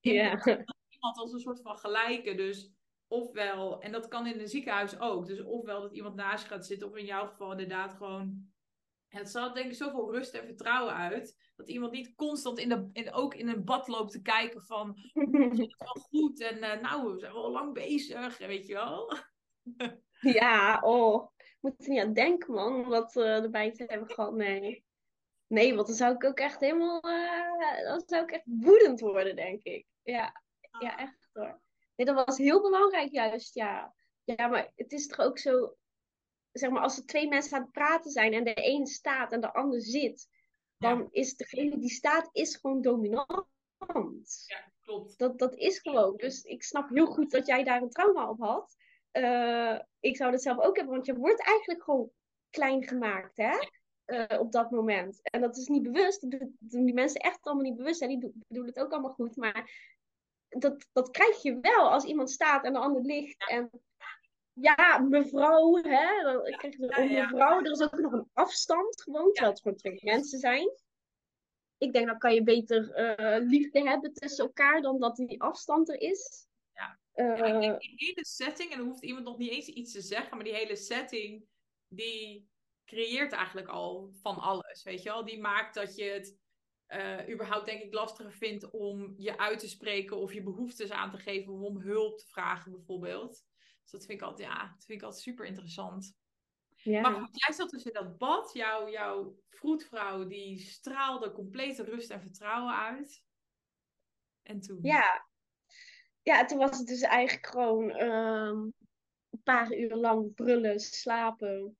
Ja. 0.00 0.44
Iemand 0.88 1.18
als 1.18 1.32
een 1.32 1.40
soort 1.40 1.60
van 1.60 1.78
gelijke, 1.78 2.34
dus 2.34 2.72
ofwel, 3.06 3.82
en 3.82 3.92
dat 3.92 4.08
kan 4.08 4.26
in 4.26 4.40
een 4.40 4.48
ziekenhuis 4.48 5.00
ook, 5.00 5.26
dus 5.26 5.42
ofwel 5.42 5.80
dat 5.80 5.94
iemand 5.94 6.14
naast 6.14 6.42
je 6.42 6.48
gaat 6.48 6.66
zitten, 6.66 6.88
of 6.88 6.96
in 6.96 7.04
jouw 7.04 7.26
geval 7.26 7.50
inderdaad 7.50 7.94
gewoon 7.94 8.52
en 9.08 9.18
het 9.18 9.30
zal 9.30 9.52
denk 9.52 9.70
ik 9.70 9.76
zoveel 9.76 10.12
rust 10.12 10.34
en 10.34 10.44
vertrouwen 10.44 10.94
uit. 10.94 11.36
Dat 11.56 11.68
iemand 11.68 11.92
niet 11.92 12.14
constant 12.14 12.58
in 12.58 12.68
de, 12.68 12.88
in, 12.92 13.12
ook 13.12 13.34
in 13.34 13.48
een 13.48 13.64
bad 13.64 13.88
loopt 13.88 14.12
te 14.12 14.22
kijken 14.22 14.62
van... 14.62 14.94
Is 14.96 15.58
het 15.58 15.74
wel 15.78 16.06
goed? 16.10 16.40
En 16.40 16.62
eh, 16.62 16.80
nou, 16.80 17.12
we 17.12 17.18
zijn 17.18 17.32
wel 17.32 17.50
lang 17.50 17.74
bezig. 17.74 18.38
Weet 18.38 18.66
je 18.66 18.74
wel? 18.74 19.12
Ja, 20.20 20.80
oh. 20.80 21.30
Ik 21.36 21.56
moet 21.60 21.84
er 21.84 21.88
niet 21.88 22.00
aan 22.00 22.12
denken, 22.12 22.54
man, 22.54 22.84
om 22.84 22.90
dat 22.90 23.16
eh, 23.16 23.42
erbij 23.42 23.72
te 23.72 23.84
hebben 23.86 24.10
gehad. 24.10 24.32
Nee. 24.34 24.84
Nee, 25.46 25.74
want 25.74 25.86
dan 25.86 25.96
zou 25.96 26.14
ik 26.14 26.24
ook 26.24 26.38
echt 26.38 26.60
helemaal... 26.60 27.00
eh, 27.00 27.84
dan 27.84 28.02
zou 28.06 28.22
ik 28.22 28.30
echt 28.30 28.44
woedend 28.44 29.00
worden, 29.00 29.36
denk 29.36 29.62
ik. 29.62 29.86
Ja, 30.02 30.42
ja 30.80 30.98
echt 30.98 31.28
hoor. 31.32 31.60
Nee, 31.96 32.06
dat 32.06 32.26
was 32.26 32.38
heel 32.38 32.62
belangrijk 32.62 33.12
juist, 33.12 33.54
ja. 33.54 33.94
Ja, 34.24 34.46
maar 34.46 34.72
het 34.74 34.92
is 34.92 35.06
toch 35.06 35.26
ook 35.26 35.38
zo... 35.38 35.76
Zeg 36.58 36.70
maar, 36.70 36.82
als 36.82 36.96
er 36.96 37.06
twee 37.06 37.28
mensen 37.28 37.56
aan 37.56 37.62
het 37.62 37.72
praten 37.72 38.10
zijn 38.10 38.32
en 38.32 38.44
de 38.44 38.52
een 38.54 38.86
staat 38.86 39.32
en 39.32 39.40
de 39.40 39.52
ander 39.52 39.80
zit... 39.80 40.28
Dan 40.78 41.08
is 41.10 41.36
degene 41.36 41.78
die 41.78 41.90
staat, 41.90 42.28
is 42.32 42.56
gewoon 42.56 42.82
dominant. 42.82 43.46
Ja, 44.46 44.72
klopt. 44.80 45.18
Dat, 45.18 45.38
dat 45.38 45.54
is 45.54 45.78
gewoon. 45.78 46.16
Dus 46.16 46.42
ik 46.42 46.62
snap 46.62 46.88
heel 46.88 47.06
goed 47.06 47.30
dat 47.30 47.46
jij 47.46 47.64
daar 47.64 47.82
een 47.82 47.90
trauma 47.90 48.28
op 48.28 48.40
had. 48.40 48.76
Eh, 49.10 49.78
ik 50.00 50.16
zou 50.16 50.30
dat 50.30 50.42
zelf 50.42 50.58
ook 50.58 50.76
hebben, 50.76 50.94
want 50.94 51.06
je 51.06 51.16
wordt 51.16 51.42
eigenlijk 51.42 51.82
gewoon 51.82 52.10
klein 52.50 52.88
gemaakt, 52.88 53.36
hè? 53.36 53.58
Eh, 54.04 54.40
op 54.40 54.52
dat 54.52 54.70
moment. 54.70 55.18
En 55.22 55.40
dat 55.40 55.56
is 55.56 55.66
niet 55.66 55.82
bewust. 55.82 56.30
Dat 56.30 56.48
doen 56.58 56.84
die 56.84 56.94
mensen 56.94 57.20
echt 57.20 57.44
allemaal 57.44 57.64
niet 57.64 57.76
bewust. 57.76 58.00
Hè? 58.00 58.06
Die 58.06 58.32
bedoelen 58.48 58.74
het 58.74 58.84
ook 58.84 58.92
allemaal 58.92 59.12
goed. 59.12 59.36
Maar 59.36 59.70
dat, 60.48 60.86
dat 60.92 61.10
krijg 61.10 61.42
je 61.42 61.60
wel 61.60 61.90
als 61.90 62.04
iemand 62.04 62.30
staat 62.30 62.64
en 62.64 62.72
de 62.72 62.78
ander 62.78 63.02
ligt. 63.02 63.48
En 63.48 63.70
ja, 64.60 64.98
mevrouw, 64.98 65.74
hè? 65.74 66.22
Dan 66.22 66.42
krijg 66.42 66.76
je 66.76 66.86
Ja, 66.86 66.98
een 66.98 67.10
ja. 67.10 67.22
mevrouw. 67.22 67.58
Er 67.64 67.70
is 67.70 67.82
ook 67.82 67.98
nog 67.98 68.12
een 68.12 68.30
afstand 68.32 69.02
gewoon, 69.02 69.32
terwijl 69.32 69.52
het 69.52 69.62
gewoon 69.62 69.76
twee 69.76 70.00
mensen 70.02 70.38
zijn. 70.38 70.70
Ik 71.78 71.92
denk, 71.92 72.06
dan 72.06 72.18
kan 72.18 72.34
je 72.34 72.42
beter 72.42 72.90
eh, 72.90 73.46
liefde 73.46 73.82
hebben 73.82 74.12
tussen 74.12 74.44
elkaar 74.44 74.80
dan 74.80 75.00
dat 75.00 75.16
die 75.16 75.42
afstand 75.42 75.88
er 75.88 76.00
is. 76.00 76.46
Ja. 76.72 76.98
Ik 77.12 77.60
denk 77.60 77.80
die 77.80 77.94
hele 77.96 78.24
setting, 78.26 78.70
en 78.70 78.78
dan 78.78 78.86
hoeft 78.86 79.04
iemand 79.04 79.24
nog 79.24 79.38
niet 79.38 79.50
eens 79.50 79.66
iets 79.66 79.92
te 79.92 80.00
zeggen, 80.00 80.36
maar 80.36 80.44
die 80.44 80.54
hele 80.54 80.76
setting, 80.76 81.44
die 81.88 82.48
creëert 82.84 83.32
eigenlijk 83.32 83.68
al 83.68 84.10
van 84.22 84.36
alles, 84.36 84.82
weet 84.82 85.02
je 85.02 85.08
wel? 85.08 85.24
Die 85.24 85.40
maakt 85.40 85.74
dat 85.74 85.96
je 85.96 86.04
het 86.04 86.36
eh, 86.86 87.28
überhaupt, 87.28 87.66
denk 87.66 87.82
ik, 87.82 87.94
lastiger 87.94 88.32
vindt 88.32 88.70
om 88.70 89.14
je 89.16 89.38
uit 89.38 89.58
te 89.58 89.68
spreken 89.68 90.16
of 90.16 90.32
je 90.32 90.42
behoeftes 90.42 90.90
aan 90.90 91.10
te 91.10 91.18
geven 91.18 91.52
of 91.52 91.60
om 91.60 91.80
hulp 91.80 92.18
te 92.18 92.26
vragen, 92.26 92.72
bijvoorbeeld. 92.72 93.44
Dus 93.88 93.98
dat 93.98 94.08
vind 94.08 94.20
ik 94.20 94.26
altijd, 94.26 94.48
ja, 94.48 94.60
dat 94.60 94.84
vind 94.84 94.98
ik 94.98 95.04
altijd 95.04 95.22
super 95.22 95.46
interessant. 95.46 96.14
ja. 96.76 97.00
Maar 97.00 97.14
goed, 97.14 97.44
jij 97.46 97.54
zat 97.54 97.70
dus 97.70 97.84
in 97.84 97.92
dat 97.92 98.18
bad, 98.18 98.52
jouw, 98.52 98.88
jouw 98.88 99.36
vroedvrouw, 99.50 100.26
die 100.26 100.58
straalde 100.58 101.32
complete 101.32 101.82
rust 101.82 102.10
en 102.10 102.20
vertrouwen 102.20 102.74
uit. 102.74 103.22
En 104.42 104.60
toen? 104.60 104.78
Ja. 104.82 105.26
ja, 106.22 106.44
toen 106.44 106.58
was 106.58 106.78
het 106.78 106.86
dus 106.86 107.00
eigenlijk 107.00 107.46
gewoon 107.46 107.90
ehm, 107.90 108.56
een 109.30 109.42
paar 109.42 109.76
uur 109.76 109.94
lang 109.94 110.34
brullen, 110.34 110.80
slapen. 110.80 111.76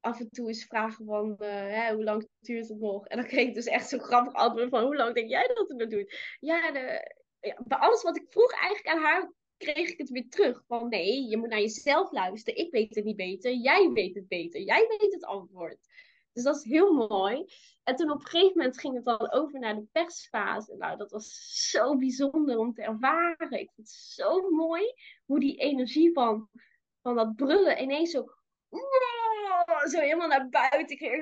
Af 0.00 0.20
en 0.20 0.30
toe 0.30 0.48
eens 0.48 0.64
vragen 0.64 1.04
van, 1.04 1.38
eh, 1.38 1.48
hè, 1.48 1.94
hoe 1.94 2.04
lang 2.04 2.28
duurt 2.38 2.68
het 2.68 2.78
nog? 2.78 3.06
En 3.06 3.16
dan 3.16 3.26
kreeg 3.26 3.48
ik 3.48 3.54
dus 3.54 3.66
echt 3.66 3.88
zo 3.88 3.98
grappig 3.98 4.32
antwoord 4.32 4.68
van, 4.68 4.84
hoe 4.84 4.96
lang 4.96 5.14
denk 5.14 5.28
jij 5.28 5.46
dat 5.46 5.68
het 5.68 5.78
nog 5.78 5.88
doet? 5.88 6.36
Ja, 6.40 6.70
de, 6.72 7.14
ja, 7.40 7.62
bij 7.66 7.78
alles 7.78 8.02
wat 8.02 8.16
ik 8.16 8.26
vroeg 8.28 8.52
eigenlijk 8.52 8.96
aan 8.96 9.02
haar, 9.02 9.32
kreeg 9.58 9.90
ik 9.90 9.98
het 9.98 10.10
weer 10.10 10.28
terug. 10.28 10.64
Van, 10.66 10.88
nee, 10.88 11.28
je 11.28 11.36
moet 11.36 11.48
naar 11.48 11.60
jezelf 11.60 12.12
luisteren. 12.12 12.60
Ik 12.60 12.70
weet 12.70 12.94
het 12.94 13.04
niet 13.04 13.16
beter. 13.16 13.52
Jij 13.52 13.90
weet 13.90 14.14
het 14.14 14.28
beter. 14.28 14.60
Jij 14.60 14.86
weet 14.88 15.12
het 15.12 15.24
antwoord. 15.24 15.78
Dus 16.32 16.44
dat 16.46 16.56
is 16.56 16.64
heel 16.64 16.92
mooi. 16.92 17.44
En 17.84 17.96
toen 17.96 18.10
op 18.10 18.20
een 18.20 18.26
gegeven 18.26 18.56
moment 18.56 18.80
ging 18.80 18.94
het 18.94 19.04
dan 19.04 19.32
over 19.32 19.60
naar 19.60 19.74
de 19.74 19.86
persfase. 19.92 20.76
Nou, 20.76 20.96
dat 20.96 21.10
was 21.10 21.48
zo 21.70 21.96
bijzonder 21.96 22.58
om 22.58 22.74
te 22.74 22.82
ervaren. 22.82 23.60
Ik 23.60 23.70
vond 23.74 23.88
het 23.88 23.88
zo 23.88 24.50
mooi 24.50 24.82
hoe 25.24 25.40
die 25.40 25.56
energie 25.56 26.12
van, 26.12 26.48
van 27.02 27.16
dat 27.16 27.36
brullen 27.36 27.82
ineens 27.82 28.10
zo, 28.10 28.24
zo 29.90 30.00
helemaal 30.00 30.28
naar 30.28 30.48
buiten 30.48 30.96
ging. 30.96 31.12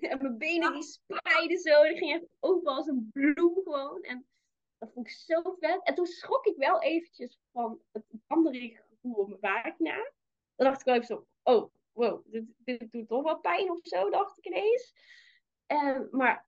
En 0.00 0.18
mijn 0.20 0.38
benen 0.38 0.72
die 0.72 0.82
spreiden 0.82 1.58
zo. 1.58 1.82
Die 1.82 1.96
ging 1.96 2.12
echt 2.12 2.26
open 2.40 2.72
als 2.72 2.86
een 2.86 3.10
bloem 3.12 3.60
gewoon. 3.64 4.02
En 4.02 4.26
dat 4.78 4.92
vond 4.92 5.06
ik 5.06 5.12
zo 5.12 5.56
vet. 5.60 5.80
En 5.82 5.94
toen 5.94 6.06
schrok 6.06 6.46
ik 6.46 6.56
wel 6.56 6.82
eventjes 6.82 7.38
van 7.52 7.80
het 7.92 8.04
andere 8.26 8.82
gevoel 8.88 9.14
op 9.14 9.28
mijn 9.28 9.40
vagina. 9.40 10.12
Dan 10.54 10.66
dacht 10.66 10.80
ik 10.80 10.86
wel 10.86 10.94
even 10.94 11.06
zo, 11.06 11.26
oh, 11.42 11.72
wow, 11.92 12.22
dit, 12.24 12.44
dit 12.56 12.92
doet 12.92 13.08
toch 13.08 13.22
wel 13.22 13.40
pijn 13.40 13.70
of 13.70 13.78
zo, 13.82 14.10
dacht 14.10 14.38
ik 14.38 14.46
ineens. 14.46 14.94
En, 15.66 16.08
maar 16.10 16.46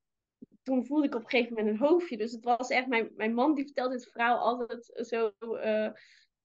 toen 0.63 0.87
voelde 0.87 1.07
ik 1.07 1.15
op 1.15 1.23
een 1.23 1.29
gegeven 1.29 1.55
moment 1.55 1.75
een 1.75 1.87
hoofdje. 1.87 2.17
Dus 2.17 2.33
het 2.33 2.45
was 2.45 2.69
echt, 2.69 2.87
mijn, 2.87 3.13
mijn 3.17 3.35
man 3.35 3.55
die 3.55 3.65
vertelde 3.65 3.95
dit 3.95 4.11
verhaal 4.11 4.39
altijd 4.39 5.07
zo 5.07 5.29
eh, 5.55 5.91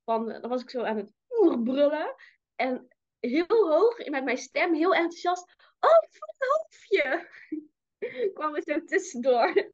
van, 0.04 0.28
dan 0.28 0.50
was 0.50 0.62
ik 0.62 0.70
zo 0.70 0.84
aan 0.84 0.98
het 0.98 1.10
oerbrullen. 1.30 2.16
En 2.56 2.88
heel 3.20 3.70
hoog, 3.70 4.08
met 4.10 4.24
mijn 4.24 4.38
stem, 4.38 4.74
heel 4.74 4.94
enthousiast. 4.94 5.56
Oh, 5.80 5.90
voel 6.10 6.34
een 6.38 6.48
hoofdje! 6.48 7.30
kwam 8.34 8.56
er 8.56 8.62
zo 8.62 8.84
tussendoor. 8.84 9.72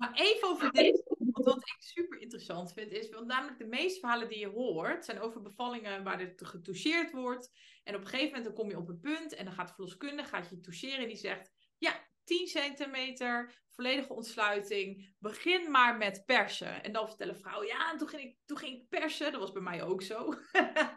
Maar 0.00 0.12
even 0.14 0.48
over 0.48 0.72
dit, 0.72 1.02
want 1.18 1.44
wat 1.44 1.56
ik 1.56 1.76
super 1.78 2.20
interessant 2.20 2.72
vind, 2.72 2.92
is, 2.92 3.08
want 3.08 3.26
namelijk 3.26 3.58
de 3.58 3.66
meeste 3.66 4.00
verhalen 4.00 4.28
die 4.28 4.38
je 4.38 4.48
hoort, 4.48 5.04
zijn 5.04 5.20
over 5.20 5.42
bevallingen 5.42 6.04
waar 6.04 6.20
er 6.20 6.32
getoucheerd 6.36 7.12
wordt. 7.12 7.50
En 7.84 7.94
op 7.94 8.00
een 8.00 8.06
gegeven 8.06 8.26
moment 8.26 8.44
dan 8.44 8.54
kom 8.54 8.70
je 8.70 8.76
op 8.76 8.88
een 8.88 9.00
punt 9.00 9.34
en 9.34 9.44
dan 9.44 9.54
gaat 9.54 9.68
de 9.68 9.74
verloskundige 9.74 10.28
gaat 10.28 10.50
je 10.50 10.60
toucheren 10.60 10.98
en 10.98 11.08
die 11.08 11.16
zegt, 11.16 11.52
ja, 11.78 12.08
10 12.24 12.46
centimeter, 12.46 13.62
volledige 13.70 14.12
ontsluiting, 14.12 15.14
begin 15.18 15.70
maar 15.70 15.96
met 15.96 16.22
persen. 16.26 16.82
En 16.82 16.92
dan 16.92 17.08
vertellen 17.08 17.36
vrouwen, 17.36 17.66
ja, 17.66 17.92
en 17.92 17.98
toen 17.98 18.08
ging 18.08 18.22
ik, 18.22 18.36
toen 18.44 18.58
ging 18.58 18.76
ik 18.76 18.88
persen, 18.88 19.32
dat 19.32 19.40
was 19.40 19.52
bij 19.52 19.62
mij 19.62 19.82
ook 19.82 20.02
zo. 20.02 20.34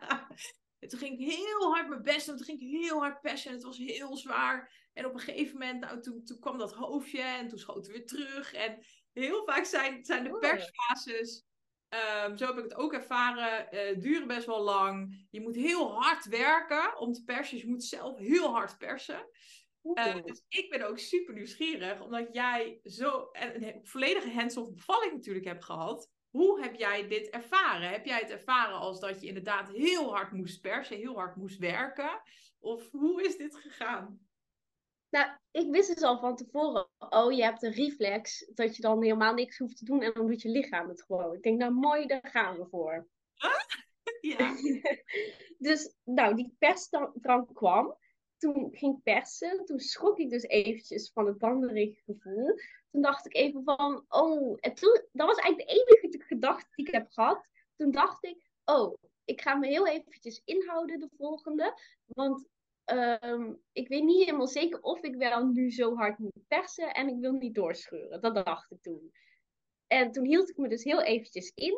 en 0.80 0.88
toen 0.88 1.00
ging 1.00 1.20
ik 1.20 1.34
heel 1.34 1.74
hard 1.74 1.90
mijn 1.90 2.04
best 2.04 2.26
doen, 2.26 2.36
toen 2.36 2.46
ging 2.46 2.62
ik 2.62 2.70
heel 2.70 3.00
hard 3.00 3.22
persen 3.22 3.50
en 3.50 3.56
het 3.56 3.66
was 3.66 3.78
heel 3.78 4.18
zwaar. 4.18 4.82
En 4.94 5.06
op 5.06 5.14
een 5.14 5.20
gegeven 5.20 5.54
moment, 5.54 5.80
nou, 5.80 6.02
toen, 6.02 6.24
toen 6.24 6.40
kwam 6.40 6.58
dat 6.58 6.74
hoofdje 6.74 7.22
en 7.22 7.48
toen 7.48 7.60
schoten 7.60 7.92
we 7.92 7.98
weer 7.98 8.08
terug. 8.08 8.54
En 8.54 8.86
heel 9.14 9.46
vaak 9.46 9.66
zijn, 9.66 10.06
zijn 10.06 10.24
de 10.24 10.38
persfases, 10.40 11.46
ehm, 11.90 12.38
zo 12.38 12.46
heb 12.46 12.58
ik 12.58 12.64
het 12.64 12.76
ook 12.76 12.94
ervaren, 12.94 13.72
eh, 13.72 14.00
duren 14.00 14.28
best 14.28 14.46
wel 14.46 14.62
lang. 14.62 15.26
Je 15.30 15.42
moet 15.42 15.56
heel 15.56 16.02
hard 16.02 16.26
werken 16.26 16.98
om 16.98 17.14
te 17.14 17.24
persen. 17.24 17.54
Dus 17.54 17.66
je 17.66 17.72
moet 17.72 17.84
zelf 17.84 18.18
heel 18.18 18.54
hard 18.54 18.78
persen. 18.78 19.28
Uh, 19.84 20.24
dus 20.24 20.44
ik 20.48 20.70
ben 20.70 20.88
ook 20.88 21.00
super 21.00 21.34
nieuwsgierig, 21.34 22.02
omdat 22.02 22.28
jij 22.32 22.80
zo 22.84 23.30
een, 23.32 23.64
een 23.64 23.80
volledige 23.84 24.32
hands-off 24.32 24.74
bevalling 24.74 25.14
natuurlijk 25.14 25.46
hebt 25.46 25.66
gehad. 25.66 26.10
Hoe 26.30 26.62
heb 26.62 26.76
jij 26.76 27.08
dit 27.08 27.30
ervaren? 27.30 27.90
Heb 27.90 28.06
jij 28.06 28.20
het 28.20 28.30
ervaren 28.30 28.76
als 28.76 29.00
dat 29.00 29.22
je 29.22 29.28
inderdaad 29.28 29.70
heel 29.72 30.14
hard 30.16 30.32
moest 30.32 30.62
persen, 30.62 30.98
heel 30.98 31.16
hard 31.16 31.36
moest 31.36 31.58
werken? 31.58 32.22
Of 32.60 32.92
hoe 32.92 33.24
is 33.24 33.38
dit 33.38 33.56
gegaan? 33.56 34.20
Nou, 35.14 35.32
ik 35.52 35.72
wist 35.72 35.94
dus 35.94 36.04
al 36.04 36.20
van 36.20 36.36
tevoren, 36.36 36.90
oh, 36.98 37.32
je 37.32 37.44
hebt 37.44 37.64
een 37.64 37.72
reflex, 37.72 38.52
dat 38.54 38.76
je 38.76 38.82
dan 38.82 39.04
helemaal 39.04 39.34
niks 39.34 39.58
hoeft 39.58 39.78
te 39.78 39.86
doen 39.86 40.02
en 40.02 40.14
dan 40.14 40.28
doet 40.28 40.42
je 40.42 40.50
lichaam 40.50 40.90
het 40.90 41.02
gewoon. 41.02 41.34
Ik 41.34 41.44
denk, 41.44 41.60
nou 41.60 41.74
mooi, 41.74 42.06
daar 42.06 42.30
gaan 42.30 42.58
we 42.58 42.66
voor. 42.66 43.08
Ja. 44.22 44.56
dus, 45.70 45.96
nou, 46.04 46.36
die 46.36 46.56
persdrank 46.60 47.54
kwam. 47.54 47.98
Toen 48.38 48.76
ging 48.76 48.96
ik 48.96 49.04
persen. 49.04 49.66
Toen 49.66 49.80
schrok 49.80 50.18
ik 50.18 50.30
dus 50.30 50.44
eventjes 50.44 51.12
van 51.12 51.26
het 51.26 51.38
banderige 51.38 52.02
gevoel. 52.06 52.56
Toen 52.92 53.02
dacht 53.02 53.26
ik 53.26 53.36
even 53.36 53.64
van, 53.64 54.06
oh, 54.08 54.58
en 54.60 54.74
toen, 54.74 55.02
dat 55.12 55.28
was 55.28 55.38
eigenlijk 55.38 55.70
de 55.70 55.76
enige 55.76 56.24
gedachte 56.28 56.70
die 56.76 56.88
ik 56.88 56.94
heb 56.94 57.12
gehad. 57.12 57.48
Toen 57.76 57.92
dacht 57.92 58.24
ik, 58.24 58.50
oh, 58.66 58.98
ik 59.26 59.42
ga 59.42 59.56
me 59.56 59.68
heel 59.68 59.88
eventjes 59.88 60.42
inhouden 60.46 61.00
de 61.00 61.10
volgende. 61.18 61.80
Want 62.06 62.52
um, 62.86 63.62
ik 63.72 63.88
weet 63.88 64.04
niet 64.04 64.26
helemaal 64.26 64.48
zeker 64.48 64.82
of 64.82 65.02
ik 65.02 65.16
wel 65.16 65.46
nu 65.46 65.72
zo 65.72 65.96
hard 65.96 66.18
moet 66.18 66.48
persen 66.48 66.94
en 66.94 67.08
ik 67.08 67.20
wil 67.20 67.32
niet 67.32 67.56
doorscheuren. 67.56 68.22
Dat 68.22 68.36
dacht 68.46 68.72
ik 68.72 68.82
toen. 68.82 69.12
En 69.88 70.12
toen 70.12 70.26
hield 70.26 70.50
ik 70.50 70.58
me 70.58 70.68
dus 70.68 70.84
heel 70.84 71.02
eventjes 71.02 71.52
in. 71.56 71.78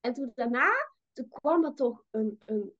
En 0.00 0.12
toen 0.12 0.32
daarna, 0.34 0.72
toen 1.12 1.28
kwam 1.28 1.64
er 1.64 1.74
toch 1.74 2.04
een, 2.10 2.40
een 2.44 2.72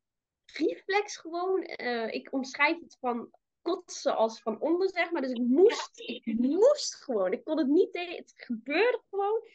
reflex 0.45 1.17
gewoon. 1.17 1.71
Uh, 1.77 2.13
ik 2.13 2.33
omschrijf 2.33 2.81
het 2.81 2.97
van 3.01 3.31
kotsen 3.63 4.17
als 4.17 4.41
van 4.41 4.61
onder, 4.61 4.91
zeg 4.91 5.11
maar. 5.11 5.23
Dus 5.23 5.31
ik 5.31 5.47
moest, 5.47 6.01
ik 6.01 6.39
moest 6.39 6.95
gewoon. 6.95 7.33
Ik 7.33 7.45
kon 7.45 7.59
het 7.59 7.67
niet 7.67 7.93
tegen. 7.93 8.17
Het 8.17 8.33
gebeurde 8.37 9.03
gewoon. 9.11 9.49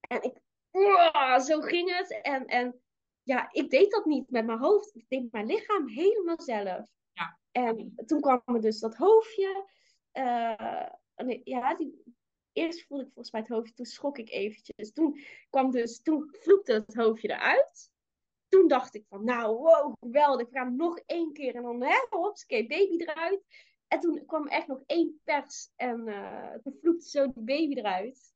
En 0.00 0.22
ik, 0.22 0.36
zo 1.44 1.60
ging 1.60 1.96
het. 1.96 2.20
En, 2.22 2.46
en 2.46 2.80
ja, 3.22 3.48
ik 3.52 3.70
deed 3.70 3.90
dat 3.90 4.04
niet 4.04 4.30
met 4.30 4.46
mijn 4.46 4.58
hoofd. 4.58 4.94
Ik 4.94 5.04
deed 5.08 5.32
mijn 5.32 5.46
lichaam 5.46 5.88
helemaal 5.88 6.40
zelf. 6.40 6.88
En 7.66 7.94
toen 8.06 8.20
kwam 8.20 8.42
er 8.44 8.60
dus 8.60 8.80
dat 8.80 8.96
hoofdje. 8.96 9.66
Uh, 10.12 10.86
ja, 11.44 11.74
die, 11.74 12.02
eerst 12.52 12.86
voelde 12.86 13.04
ik 13.04 13.12
volgens 13.12 13.32
mij 13.32 13.40
het 13.40 13.50
hoofdje, 13.50 13.74
toen 13.74 13.86
schrok 13.86 14.18
ik 14.18 14.30
eventjes. 14.30 14.92
Toen 14.92 15.20
kwam 15.50 15.70
dus, 15.70 16.02
toen 16.02 16.28
vloekte 16.32 16.72
het 16.72 16.94
hoofdje 16.94 17.28
eruit. 17.28 17.90
Toen 18.48 18.68
dacht 18.68 18.94
ik 18.94 19.04
van, 19.08 19.24
nou, 19.24 19.56
wow, 19.56 19.94
geweldig. 20.00 20.48
We 20.48 20.56
gaan 20.56 20.76
nog 20.76 20.98
één 21.06 21.32
keer 21.32 21.54
en 21.54 21.62
dan, 21.62 21.82
hè, 21.82 21.96
oké, 22.10 22.66
baby 22.66 22.96
eruit. 22.96 23.40
En 23.88 24.00
toen 24.00 24.26
kwam 24.26 24.46
echt 24.46 24.66
nog 24.66 24.82
één 24.86 25.20
pers 25.24 25.72
en 25.76 26.08
uh, 26.08 26.54
toen 26.62 26.76
vloekte 26.80 27.08
zo 27.08 27.32
die 27.32 27.44
baby 27.44 27.74
eruit. 27.74 28.34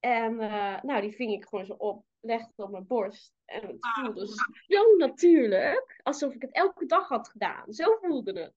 En 0.00 0.32
uh, 0.32 0.82
nou, 0.82 1.00
die 1.00 1.14
ving 1.14 1.32
ik 1.32 1.44
gewoon 1.44 1.66
zo 1.66 1.72
op, 1.72 2.04
legde 2.20 2.62
op 2.62 2.70
mijn 2.70 2.86
borst. 2.86 3.32
En 3.44 3.66
het 3.66 3.76
ah. 3.80 4.04
voelde 4.04 4.26
zo 4.66 4.96
natuurlijk, 4.96 6.00
alsof 6.02 6.34
ik 6.34 6.42
het 6.42 6.52
elke 6.52 6.86
dag 6.86 7.08
had 7.08 7.28
gedaan. 7.28 7.72
Zo 7.72 7.96
voelde 8.00 8.40
het. 8.40 8.54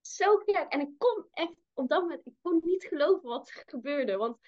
Zo 0.00 0.36
gek. 0.36 0.66
En 0.68 0.80
ik 0.80 0.98
kon 0.98 1.26
echt, 1.32 1.54
op 1.74 1.88
dat 1.88 2.02
moment, 2.02 2.26
ik 2.26 2.34
kon 2.42 2.60
niet 2.64 2.84
geloven 2.84 3.28
wat 3.28 3.48
er 3.48 3.62
gebeurde. 3.66 4.16
Want 4.16 4.38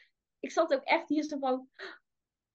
ik 0.40 0.50
zat 0.50 0.74
ook 0.74 0.84
echt 0.84 1.08
hier 1.08 1.22
zo 1.22 1.38
van, 1.38 1.68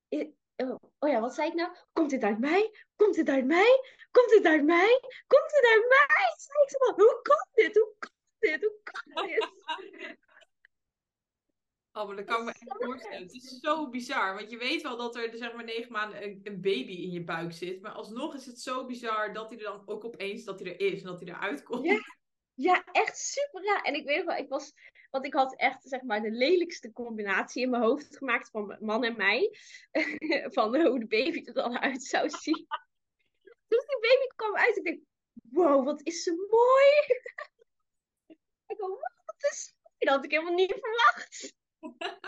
oh, 0.55 0.75
oh 0.99 1.09
ja, 1.09 1.19
wat 1.19 1.33
zei 1.33 1.47
ik 1.47 1.53
nou? 1.53 1.75
Komt 1.93 2.09
dit 2.09 2.23
uit 2.23 2.39
mij? 2.39 2.71
Komt 2.95 3.15
dit 3.15 3.29
uit 3.29 3.45
mij? 3.45 3.81
Komt 4.11 4.29
dit 4.29 4.45
uit 4.45 4.63
mij? 4.63 4.99
Komt 5.27 5.49
dit 5.49 5.65
uit 5.73 5.87
mij? 5.87 6.33
Zei 6.37 6.63
ik 6.63 6.69
zo 6.69 6.77
van, 6.77 6.93
hoe 6.95 7.19
kan 7.21 7.47
dit? 7.53 7.75
Hoe 7.75 7.95
kan 7.99 8.11
dit? 8.39 8.61
Hoe 8.61 8.79
kan 8.83 9.27
dit? 9.27 9.47
Oh, 11.99 12.07
maar 12.07 12.15
dat 12.15 12.25
kan 12.25 12.39
ik 12.39 12.45
me 12.45 12.51
echt 12.51 12.83
voorstellen. 12.83 13.21
Het 13.21 13.33
is 13.33 13.59
zo 13.59 13.89
bizar. 13.89 14.35
Want 14.35 14.49
je 14.49 14.57
weet 14.57 14.81
wel 14.81 14.97
dat 14.97 15.15
er 15.15 15.37
zeg 15.37 15.53
maar 15.53 15.63
negen 15.63 15.91
maanden 15.91 16.23
een, 16.23 16.39
een, 16.43 16.61
baby 16.61 16.91
in 16.91 17.11
je 17.11 17.23
buik 17.23 17.53
zit. 17.53 17.81
Maar 17.81 17.91
alsnog 17.91 18.35
is 18.35 18.45
het 18.45 18.61
zo 18.61 18.85
bizar 18.85 19.33
dat 19.33 19.49
hij 19.49 19.57
er 19.57 19.63
dan 19.63 19.81
ook 19.85 20.05
opeens 20.05 20.43
dat 20.43 20.59
hij 20.59 20.69
er 20.71 20.79
is 20.79 21.01
en 21.01 21.07
dat 21.07 21.19
hij 21.19 21.29
eruit 21.29 21.63
komt. 21.63 21.85
Ja, 21.85 21.99
ja 22.53 22.83
echt 22.91 23.17
super 23.17 23.63
raar. 23.63 23.81
En 23.81 23.93
ik 23.93 24.05
weet 24.05 24.25
wel, 24.25 24.37
ik 24.37 24.49
was... 24.49 24.73
Want 25.09 25.25
ik 25.25 25.33
had 25.33 25.55
echt 25.55 25.83
zeg 25.83 26.01
maar 26.01 26.21
de 26.21 26.31
lelijkste 26.31 26.91
combinatie 26.91 27.63
in 27.63 27.69
mijn 27.69 27.83
hoofd 27.83 28.17
gemaakt 28.17 28.49
van 28.49 28.77
man 28.79 29.03
en 29.03 29.17
mij. 29.17 29.57
van 30.55 30.81
hoe 30.81 30.99
de 30.99 31.07
baby 31.07 31.45
er 31.45 31.53
dan 31.53 31.79
uit 31.79 32.03
zou 32.03 32.29
zien. 32.29 32.67
Toen 33.67 33.83
die 33.87 33.99
baby 34.01 34.27
kwam 34.35 34.55
uit, 34.55 34.77
ik 34.77 34.83
denk, 34.83 35.01
wow, 35.33 35.85
wat 35.85 36.01
is 36.03 36.23
ze 36.23 36.47
mooi. 36.49 37.19
ik 38.67 38.77
dacht, 38.77 39.25
wat 39.25 39.51
is 39.51 39.77
dat 40.05 40.15
had 40.15 40.25
ik 40.25 40.31
helemaal 40.31 40.53
niet 40.53 40.73
verwacht. 40.79 41.53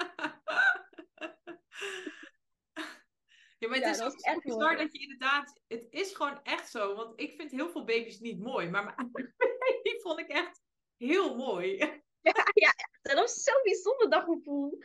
Ja, 3.62 3.68
maar 3.68 3.78
het 3.78 3.96
is 3.96 4.02
ook 4.02 4.20
echt 4.20 4.42
bizar 4.42 4.78
dat 4.78 4.94
je 4.94 5.00
inderdaad... 5.00 5.62
Het 5.68 5.88
is 5.90 6.14
gewoon 6.14 6.44
echt 6.44 6.70
zo. 6.70 6.96
Want 6.96 7.20
ik 7.20 7.34
vind 7.34 7.52
heel 7.52 7.70
veel 7.70 7.84
baby's 7.84 8.20
niet 8.20 8.40
mooi. 8.40 8.70
Maar 8.70 8.84
mijn 8.84 9.12
baby 9.60 10.00
vond 10.02 10.20
ik 10.20 10.28
echt 10.28 10.62
heel 10.98 11.36
mooi. 11.36 11.78
Ja, 12.24 12.34
ja 12.54 12.74
dat 13.02 13.16
was 13.16 13.34
zo'n 13.34 13.62
bijzonder 13.64 14.10
daggevoel. 14.10 14.78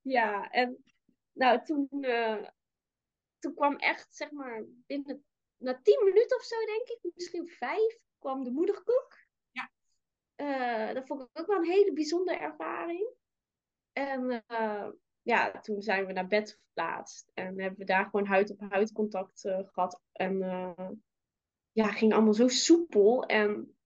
Ja, 0.00 0.50
en 0.50 0.84
nou, 1.32 1.64
toen, 1.64 1.88
uh, 1.90 2.48
toen 3.38 3.54
kwam 3.54 3.76
echt, 3.76 4.16
zeg 4.16 4.30
maar, 4.30 4.64
binnen... 4.86 5.24
Na 5.56 5.80
tien 5.82 6.04
minuten 6.04 6.36
of 6.36 6.42
zo, 6.42 6.56
denk 6.64 6.88
ik, 6.88 6.98
misschien 7.14 7.46
vijf, 7.48 7.98
kwam 8.18 8.44
de 8.44 8.50
moederkoek. 8.50 9.26
Ja. 9.50 9.70
Uh, 10.36 10.94
dat 10.94 11.06
vond 11.06 11.22
ik 11.22 11.28
ook 11.32 11.46
wel 11.46 11.56
een 11.56 11.70
hele 11.70 11.92
bijzondere 11.92 12.38
ervaring. 12.38 13.14
En 13.94 14.44
uh, 14.50 14.88
ja, 15.22 15.60
toen 15.60 15.82
zijn 15.82 16.06
we 16.06 16.12
naar 16.12 16.26
bed 16.26 16.50
verplaatst. 16.50 17.30
En 17.34 17.60
hebben 17.60 17.78
we 17.78 17.84
daar 17.84 18.04
gewoon 18.04 18.26
huid 18.26 18.50
op 18.50 18.60
huid 18.68 18.92
contact 18.92 19.44
uh, 19.44 19.58
gehad. 19.64 20.00
En 20.12 20.34
uh, 20.34 20.88
ja, 21.72 21.88
ging 21.88 22.12
allemaal 22.12 22.34
zo 22.34 22.48
soepel. 22.48 23.24
En 23.24 23.76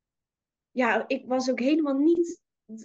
ja, 0.71 1.05
ik 1.09 1.27
was 1.27 1.51
ook 1.51 1.61
helemaal 1.61 1.99
niet. 1.99 2.43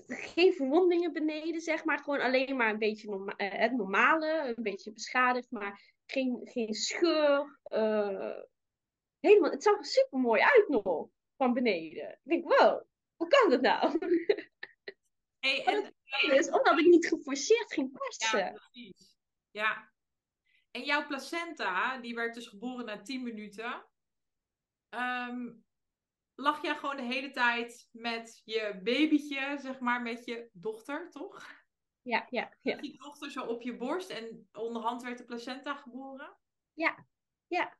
Geen 0.07 0.53
verwondingen 0.53 1.13
beneden, 1.13 1.61
zeg 1.61 1.85
maar. 1.85 1.99
Gewoon 1.99 2.21
alleen 2.21 2.55
maar 2.55 2.69
een 2.69 2.79
beetje 2.79 3.09
norma 3.09 3.33
het 3.37 3.71
normale. 3.71 4.53
Een 4.55 4.63
beetje 4.63 4.91
beschadigd, 4.91 5.51
maar 5.51 5.93
geen, 6.05 6.39
geen 6.43 6.73
scheur. 6.73 7.59
helemaal, 9.19 9.51
het 9.51 9.63
zag 9.63 9.77
er 9.77 9.85
super 9.85 10.19
mooi 10.19 10.41
uit 10.41 10.65
nog. 10.67 11.09
Van 11.37 11.53
beneden. 11.53 12.09
Ik 12.09 12.19
denk, 12.23 12.43
wow, 12.43 12.83
hoe 13.15 13.27
kan 13.27 13.49
dat 13.49 13.61
nou? 13.61 13.91
Hey, 15.43 15.63
en, 15.65 15.93
dus 16.21 16.49
omdat 16.49 16.79
ik 16.79 16.85
niet 16.85 17.07
geforceerd 17.07 17.73
ging 17.73 17.91
passen. 17.97 18.39
Ja, 18.39 18.51
precies. 18.51 19.17
Ja. 19.51 19.91
En 20.71 20.83
jouw 20.83 21.05
placenta, 21.05 21.97
die 21.97 22.15
werd 22.15 22.33
dus 22.33 22.47
geboren 22.47 22.85
na 22.85 23.01
10 23.01 23.23
minuten. 23.23 23.85
Um, 24.89 25.65
lag 26.35 26.61
jij 26.61 26.75
gewoon 26.75 26.95
de 26.95 27.03
hele 27.03 27.31
tijd 27.31 27.89
met 27.91 28.41
je 28.45 28.79
babytje, 28.83 29.57
zeg 29.59 29.79
maar, 29.79 30.01
met 30.01 30.25
je 30.25 30.49
dochter, 30.53 31.09
toch? 31.09 31.61
Ja, 32.01 32.27
ja, 32.29 32.57
ja. 32.61 32.77
Je 32.81 32.97
dochter 32.97 33.31
zo 33.31 33.43
op 33.43 33.61
je 33.61 33.77
borst 33.77 34.09
en 34.09 34.49
onderhand 34.53 35.03
werd 35.03 35.17
de 35.17 35.25
placenta 35.25 35.75
geboren? 35.75 36.37
Ja, 36.73 37.05
ja. 37.47 37.77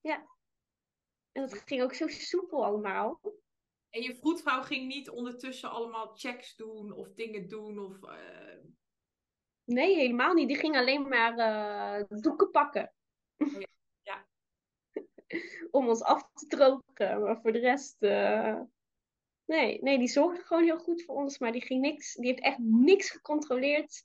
Ja. 0.00 0.26
En 1.32 1.42
dat 1.42 1.62
ging 1.64 1.82
ook 1.82 1.94
zo 1.94 2.08
soepel 2.08 2.64
allemaal. 2.64 3.20
En 3.90 4.02
je 4.02 4.14
vroedvrouw 4.14 4.62
ging 4.62 4.86
niet 4.86 5.10
ondertussen 5.10 5.70
allemaal 5.70 6.16
checks 6.16 6.56
doen 6.56 6.92
of 6.92 7.14
dingen 7.14 7.48
doen? 7.48 7.78
Of, 7.78 8.02
uh... 8.02 8.64
Nee, 9.64 9.96
helemaal 9.96 10.34
niet. 10.34 10.48
Die 10.48 10.56
ging 10.56 10.76
alleen 10.76 11.08
maar 11.08 11.38
uh, 11.38 12.20
doeken 12.20 12.50
pakken. 12.50 12.92
Ja. 13.36 13.66
ja. 14.02 14.26
Om 15.70 15.88
ons 15.88 16.02
af 16.02 16.30
te 16.32 16.46
drogen. 16.46 17.22
Maar 17.22 17.40
voor 17.40 17.52
de 17.52 17.58
rest. 17.58 17.96
Uh... 17.98 18.60
Nee, 19.44 19.82
nee, 19.82 19.98
die 19.98 20.08
zorgde 20.08 20.44
gewoon 20.44 20.64
heel 20.64 20.78
goed 20.78 21.04
voor 21.04 21.14
ons. 21.14 21.38
Maar 21.38 21.52
die, 21.52 21.60
ging 21.60 21.80
niks, 21.80 22.14
die 22.14 22.26
heeft 22.26 22.42
echt 22.42 22.58
niks 22.58 23.10
gecontroleerd. 23.10 24.04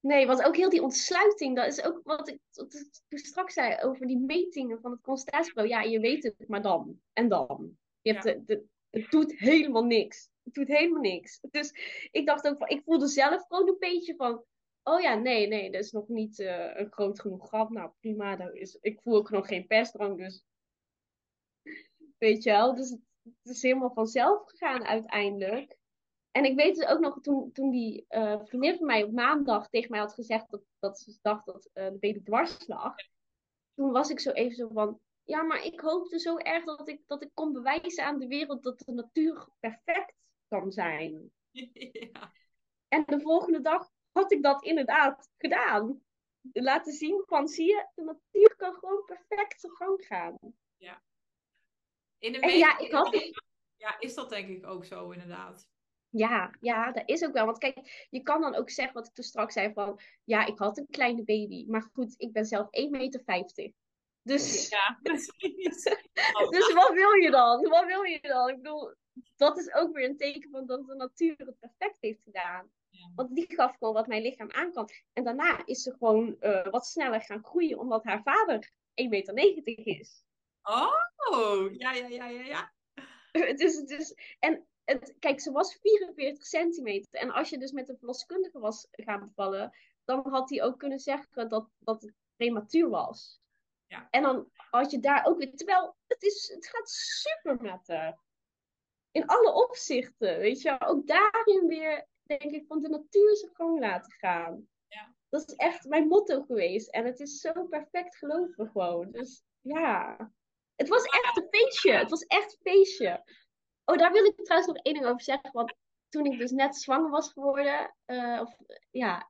Nee, 0.00 0.26
want 0.26 0.42
ook 0.42 0.56
heel 0.56 0.70
die 0.70 0.82
ontsluiting, 0.82 1.56
dat 1.56 1.66
is 1.66 1.82
ook 1.82 2.00
wat 2.02 2.28
ik 2.28 2.38
toen 2.50 3.18
straks 3.18 3.54
zei 3.54 3.82
over 3.82 4.06
die 4.06 4.18
metingen 4.18 4.80
van 4.80 4.90
het 4.90 5.00
constatiebureau. 5.00 5.68
Ja, 5.68 5.80
je 5.80 6.00
weet 6.00 6.22
het, 6.22 6.48
maar 6.48 6.62
dan. 6.62 7.00
En 7.12 7.28
dan. 7.28 7.78
Je 8.04 8.12
hebt 8.12 8.22
de, 8.22 8.44
de, 8.44 8.64
het 8.90 9.10
doet 9.10 9.38
helemaal 9.38 9.84
niks. 9.84 10.30
Het 10.42 10.54
doet 10.54 10.68
helemaal 10.68 11.00
niks. 11.00 11.40
Dus 11.50 11.72
ik 12.10 12.26
dacht 12.26 12.48
ook 12.48 12.58
van, 12.58 12.68
ik 12.68 12.82
voelde 12.84 13.06
zelf 13.06 13.46
gewoon 13.46 13.68
een 13.68 13.78
beetje 13.78 14.14
van, 14.16 14.44
oh 14.82 15.00
ja, 15.00 15.14
nee, 15.14 15.46
nee, 15.46 15.70
dat 15.70 15.82
is 15.82 15.92
nog 15.92 16.08
niet 16.08 16.38
uh, 16.38 16.76
een 16.76 16.92
groot 16.92 17.20
genoeg 17.20 17.48
gat. 17.48 17.70
Nou, 17.70 17.90
prima. 18.00 18.36
Dat 18.36 18.54
is, 18.54 18.78
ik 18.80 19.00
voel 19.00 19.16
ook 19.16 19.30
nog 19.30 19.46
geen 19.46 19.66
pestdrang, 19.66 20.16
dus 20.16 20.44
weet 22.18 22.42
je 22.42 22.50
wel. 22.50 22.74
Dus 22.74 22.90
het, 22.90 23.00
is 23.42 23.62
helemaal 23.62 23.92
vanzelf 23.92 24.42
gegaan 24.46 24.84
uiteindelijk. 24.84 25.76
En 26.30 26.44
ik 26.44 26.56
weet 26.56 26.74
dus 26.74 26.86
ook 26.86 27.00
nog, 27.00 27.20
toen, 27.20 27.52
toen 27.52 27.70
die 27.70 28.04
uh, 28.08 28.44
vriendin 28.44 28.76
van 28.76 28.86
mij 28.86 29.02
op 29.02 29.12
maandag 29.12 29.68
tegen 29.68 29.90
mij 29.90 30.00
had 30.00 30.14
gezegd 30.14 30.50
dat, 30.50 30.62
dat 30.78 30.98
ze 30.98 31.18
dacht 31.22 31.46
dat 31.46 31.70
uh, 31.74 31.84
de 31.84 31.98
baby 31.98 32.22
dwars 32.22 32.66
lag. 32.66 32.94
Toen 33.74 33.92
was 33.92 34.10
ik 34.10 34.20
zo 34.20 34.30
even 34.30 34.56
zo 34.56 34.68
van, 34.72 35.00
ja, 35.24 35.42
maar 35.42 35.64
ik 35.64 35.80
hoopte 35.80 36.18
zo 36.18 36.36
erg 36.36 36.64
dat 36.64 36.88
ik, 36.88 37.02
dat 37.06 37.22
ik 37.22 37.30
kon 37.34 37.52
bewijzen 37.52 38.04
aan 38.04 38.18
de 38.18 38.26
wereld 38.26 38.62
dat 38.62 38.78
de 38.78 38.92
natuur 38.92 39.48
perfect 39.60 40.14
kan 40.48 40.72
zijn. 40.72 41.30
Ja. 42.12 42.32
En 42.88 43.02
de 43.06 43.20
volgende 43.20 43.60
dag 43.60 43.90
had 44.12 44.32
ik 44.32 44.42
dat 44.42 44.64
inderdaad 44.64 45.30
gedaan. 45.38 46.02
Laten 46.52 46.92
zien 46.92 47.22
van, 47.26 47.48
zie 47.48 47.66
je, 47.66 47.88
de 47.94 48.02
natuur 48.02 48.56
kan 48.56 48.74
gewoon 48.74 49.04
perfect 49.04 49.60
zijn 49.60 49.72
gang 49.72 50.06
gaan. 50.06 50.38
In 52.24 52.32
de 52.32 52.38
meeste 52.38 52.58
ja, 52.58 52.78
ik 52.78 52.92
had, 52.92 53.32
ja, 53.76 54.00
is 54.00 54.14
dat 54.14 54.28
denk 54.28 54.48
ik 54.48 54.66
ook 54.66 54.84
zo, 54.84 55.10
inderdaad. 55.10 55.68
Ja, 56.08 56.54
ja, 56.60 56.92
dat 56.92 57.02
is 57.06 57.24
ook 57.24 57.32
wel. 57.32 57.44
Want 57.44 57.58
kijk, 57.58 58.06
je 58.10 58.22
kan 58.22 58.40
dan 58.40 58.54
ook 58.54 58.70
zeggen 58.70 58.94
wat 58.94 59.06
ik 59.06 59.14
toen 59.14 59.24
straks 59.24 59.54
zei 59.54 59.72
van... 59.72 60.00
Ja, 60.24 60.46
ik 60.46 60.58
had 60.58 60.78
een 60.78 60.86
kleine 60.90 61.24
baby. 61.24 61.64
Maar 61.68 61.90
goed, 61.92 62.14
ik 62.16 62.32
ben 62.32 62.44
zelf 62.44 62.66
1,50 62.66 62.90
meter. 62.90 63.22
Dus, 64.24 64.68
Ja, 64.68 64.98
precies. 65.02 65.82
dus 66.50 66.72
wat 66.72 66.92
wil 66.92 67.12
je 67.12 67.30
dan? 67.30 67.68
Wat 67.68 67.84
wil 67.84 68.02
je 68.02 68.20
dan? 68.20 68.48
Ik 68.48 68.56
bedoel, 68.56 68.94
dat 69.36 69.58
is 69.58 69.72
ook 69.72 69.92
weer 69.92 70.08
een 70.08 70.16
teken 70.16 70.50
van 70.50 70.66
dat 70.66 70.86
de 70.86 70.94
natuur 70.94 71.34
het 71.36 71.58
perfect 71.58 71.98
heeft 72.00 72.22
gedaan. 72.22 72.70
Ja. 72.88 73.10
Want 73.14 73.34
die 73.34 73.54
gaf 73.54 73.76
gewoon 73.76 73.94
wat 73.94 74.06
mijn 74.06 74.22
lichaam 74.22 74.50
aan 74.50 74.72
kan. 74.72 74.88
En 75.12 75.24
daarna 75.24 75.66
is 75.66 75.82
ze 75.82 75.90
gewoon 75.98 76.40
eh, 76.40 76.66
wat 76.70 76.86
sneller 76.86 77.20
gaan 77.20 77.44
groeien, 77.44 77.78
omdat 77.78 78.04
haar 78.04 78.22
vader 78.22 78.70
1,90 78.70 79.06
meter 79.32 79.86
is. 79.86 80.24
Oh, 80.62 81.72
ja, 81.72 81.92
ja, 81.92 82.06
ja, 82.06 82.26
ja, 82.26 82.44
ja. 82.44 82.72
dus, 83.60 83.84
dus, 83.84 84.14
en 84.38 84.66
het, 84.84 85.16
kijk, 85.18 85.40
ze 85.40 85.52
was 85.52 85.78
44 85.80 86.46
centimeter. 86.46 87.20
En 87.20 87.30
als 87.30 87.50
je 87.50 87.58
dus 87.58 87.72
met 87.72 87.88
een 87.88 87.98
verloskundige 87.98 88.58
was 88.58 88.88
gaan 88.90 89.20
bevallen, 89.20 89.76
dan 90.04 90.28
had 90.28 90.50
hij 90.50 90.62
ook 90.62 90.78
kunnen 90.78 90.98
zeggen 90.98 91.48
dat, 91.48 91.68
dat 91.78 92.02
het 92.02 92.14
prematuur 92.36 92.88
was. 92.88 93.42
Ja. 93.94 94.08
En 94.10 94.22
dan 94.22 94.50
had 94.54 94.90
je 94.90 95.00
daar 95.00 95.26
ook 95.26 95.38
weer, 95.38 95.56
terwijl 95.56 95.96
het, 96.06 96.22
is, 96.22 96.50
het 96.54 96.66
gaat 96.66 96.88
super 96.90 97.62
met 97.62 97.88
haar. 97.88 98.22
In 99.10 99.26
alle 99.26 99.52
opzichten, 99.52 100.38
weet 100.38 100.60
je. 100.62 100.80
Ook 100.80 101.06
daarin 101.06 101.66
weer, 101.66 102.06
denk 102.22 102.42
ik, 102.42 102.66
van 102.66 102.82
de 102.82 102.88
natuur 102.88 103.36
zijn 103.36 103.54
gang 103.54 103.80
laten 103.80 104.12
gaan. 104.12 104.68
Ja. 104.88 105.14
Dat 105.28 105.48
is 105.48 105.54
echt 105.54 105.84
mijn 105.84 106.08
motto 106.08 106.42
geweest. 106.42 106.88
En 106.88 107.04
het 107.04 107.20
is 107.20 107.40
zo 107.40 107.66
perfect 107.66 108.16
geloven 108.16 108.70
gewoon. 108.70 109.10
Dus 109.10 109.44
ja. 109.60 110.16
Het 110.74 110.88
was 110.88 111.04
echt 111.04 111.36
een 111.36 111.48
feestje. 111.50 111.92
Het 111.92 112.10
was 112.10 112.22
echt 112.22 112.52
een 112.52 112.72
feestje. 112.72 113.24
Oh, 113.84 113.96
daar 113.96 114.12
wil 114.12 114.24
ik 114.24 114.44
trouwens 114.44 114.72
nog 114.72 114.82
één 114.82 114.94
ding 114.94 115.06
over 115.06 115.22
zeggen. 115.22 115.52
Want 115.52 115.74
toen 116.08 116.24
ik 116.24 116.38
dus 116.38 116.50
net 116.50 116.76
zwanger 116.76 117.10
was 117.10 117.32
geworden, 117.32 117.96
eh, 118.04 118.40
of 118.40 118.56
ja, 118.90 119.28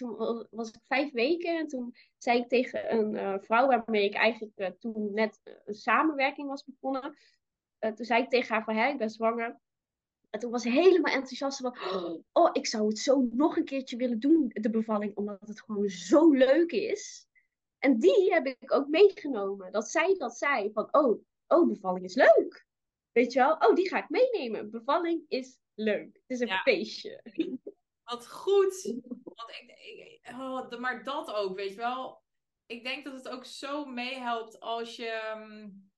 toen 0.00 0.16
wa- 0.16 0.46
was 0.50 0.68
ik 0.68 0.80
vijf 0.88 1.12
weken. 1.12 1.58
En 1.58 1.66
toen 1.66 1.94
zei 2.18 2.38
ik 2.38 2.48
tegen 2.48 2.94
een 2.94 3.16
eh, 3.16 3.34
vrouw 3.40 3.66
waarmee 3.66 4.04
ik 4.04 4.14
eigenlijk 4.14 4.56
eh, 4.56 4.70
toen 4.70 5.12
net 5.14 5.40
eh, 5.42 5.54
een 5.64 5.74
samenwerking 5.74 6.48
was 6.48 6.64
begonnen. 6.64 7.16
toen 7.78 8.04
zei 8.04 8.22
ik 8.22 8.28
tegen 8.30 8.54
haar 8.54 8.64
van, 8.64 8.76
hè, 8.76 8.88
ik 8.88 8.98
ben 8.98 9.10
zwanger. 9.10 9.60
En 10.30 10.40
toen 10.40 10.50
was 10.50 10.62
ze 10.62 10.70
helemaal 10.70 11.12
enthousiast 11.14 11.58
van, 11.60 11.76
oh, 12.32 12.50
ik 12.52 12.66
zou 12.66 12.86
het 12.86 12.98
zo 12.98 13.28
nog 13.32 13.56
een 13.56 13.64
keertje 13.64 13.96
willen 13.96 14.20
doen, 14.20 14.50
de 14.52 14.70
bevalling, 14.70 15.16
omdat 15.16 15.38
het 15.48 15.60
gewoon 15.62 15.88
zo 15.88 16.30
leuk 16.32 16.70
is. 16.72 17.26
En 17.78 17.98
die 17.98 18.32
heb 18.32 18.46
ik 18.46 18.72
ook 18.74 18.88
meegenomen. 18.88 19.72
Dat 19.72 19.88
zij 19.90 20.14
dat 20.18 20.36
zei 20.36 20.72
van, 20.72 20.88
oh, 20.90 21.22
oh, 21.46 21.68
bevalling 21.68 22.04
is 22.04 22.14
leuk. 22.14 22.66
Weet 23.12 23.32
je 23.32 23.38
wel? 23.38 23.56
Oh, 23.56 23.74
die 23.74 23.88
ga 23.88 23.98
ik 24.02 24.08
meenemen. 24.08 24.70
Bevalling 24.70 25.24
is 25.28 25.58
leuk. 25.74 26.14
Het 26.14 26.22
is 26.26 26.40
een 26.40 26.46
Ja. 26.46 26.60
feestje. 26.62 27.22
Wat 28.10 28.28
goed. 28.28 28.82
Want 29.24 29.50
ik, 29.50 29.74
ik- 29.78 30.20
oh, 30.32 30.70
maar 30.78 31.04
dat 31.04 31.32
ook, 31.32 31.56
weet 31.56 31.70
je 31.70 31.76
wel. 31.76 32.22
Ik 32.66 32.84
denk 32.84 33.04
dat 33.04 33.14
het 33.14 33.28
ook 33.28 33.44
zo 33.44 33.84
meehelpt 33.84 34.60
als 34.60 34.96
je. 34.96 35.32
mm, 35.36 35.88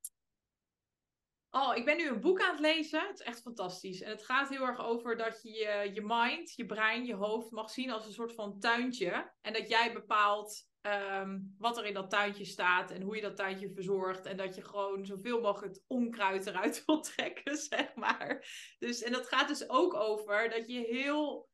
Oh, 1.51 1.77
ik 1.77 1.85
ben 1.85 1.97
nu 1.97 2.09
een 2.09 2.21
boek 2.21 2.41
aan 2.41 2.51
het 2.51 2.61
lezen. 2.61 3.01
Het 3.01 3.19
is 3.21 3.27
echt 3.27 3.41
fantastisch. 3.41 4.01
En 4.01 4.11
het 4.11 4.25
gaat 4.25 4.49
heel 4.49 4.67
erg 4.67 4.79
over 4.81 5.17
dat 5.17 5.43
je 5.43 5.51
je, 5.51 5.91
je 5.95 6.03
mind, 6.05 6.55
je 6.55 6.67
brein, 6.67 7.05
je 7.05 7.15
hoofd 7.15 7.51
mag 7.51 7.71
zien 7.71 7.91
als 7.91 8.07
een 8.07 8.13
soort 8.13 8.35
van 8.35 8.59
tuintje. 8.59 9.33
En 9.41 9.53
dat 9.53 9.69
jij 9.69 9.93
bepaalt 9.93 10.69
ehm, 10.81 11.39
wat 11.59 11.79
er 11.79 11.85
in 11.85 11.95
dat 11.95 12.11
tuintje 12.11 12.45
staat 12.45 12.91
en 12.91 13.03
hoe 13.03 13.17
je 13.17 13.23
dat 13.23 13.37
tuintje 13.37 13.73
verzorgt. 13.73 14.27
En 14.27 14.37
dat 14.37 14.55
je 14.55 14.63
gewoon 14.63 15.07
zoveel 15.07 15.41
mogelijk 15.41 15.75
het 15.75 15.85
onkruid 15.87 16.47
eruit 16.47 16.83
wil 16.87 17.01
trekken, 17.01 17.57
zeg 17.57 17.95
maar. 17.95 18.47
Dus, 18.79 19.03
en 19.03 19.13
dat 19.13 19.29
gaat 19.29 19.49
dus 19.49 19.69
ook 19.69 19.95
over 19.95 20.51
dat 20.51 20.69
je 20.69 20.81
heel 20.81 21.51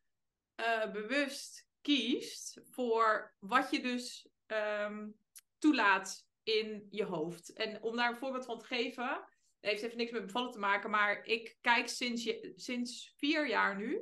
eh, 0.59 0.91
bewust 0.93 1.67
kiest 1.81 2.61
voor 2.71 3.35
wat 3.39 3.71
je 3.71 3.81
dus 3.81 4.29
ehm, 4.47 5.09
toelaat 5.59 6.27
in 6.43 6.87
je 6.91 7.05
hoofd. 7.05 7.53
En 7.53 7.83
om 7.83 7.97
daar 7.97 8.11
een 8.11 8.17
voorbeeld 8.17 8.45
van 8.45 8.59
te 8.59 8.65
geven, 8.65 9.05
het 9.05 9.71
heeft 9.71 9.83
even 9.83 9.97
niks 9.97 10.11
met 10.11 10.27
bevallen 10.27 10.51
te 10.51 10.59
maken, 10.59 10.91
maar 10.91 11.25
ik 11.25 11.57
kijk 11.61 11.89
sinds, 11.89 12.25
je, 12.25 12.53
sinds 12.57 13.15
vier 13.17 13.49
jaar 13.49 13.77
nu 13.77 14.01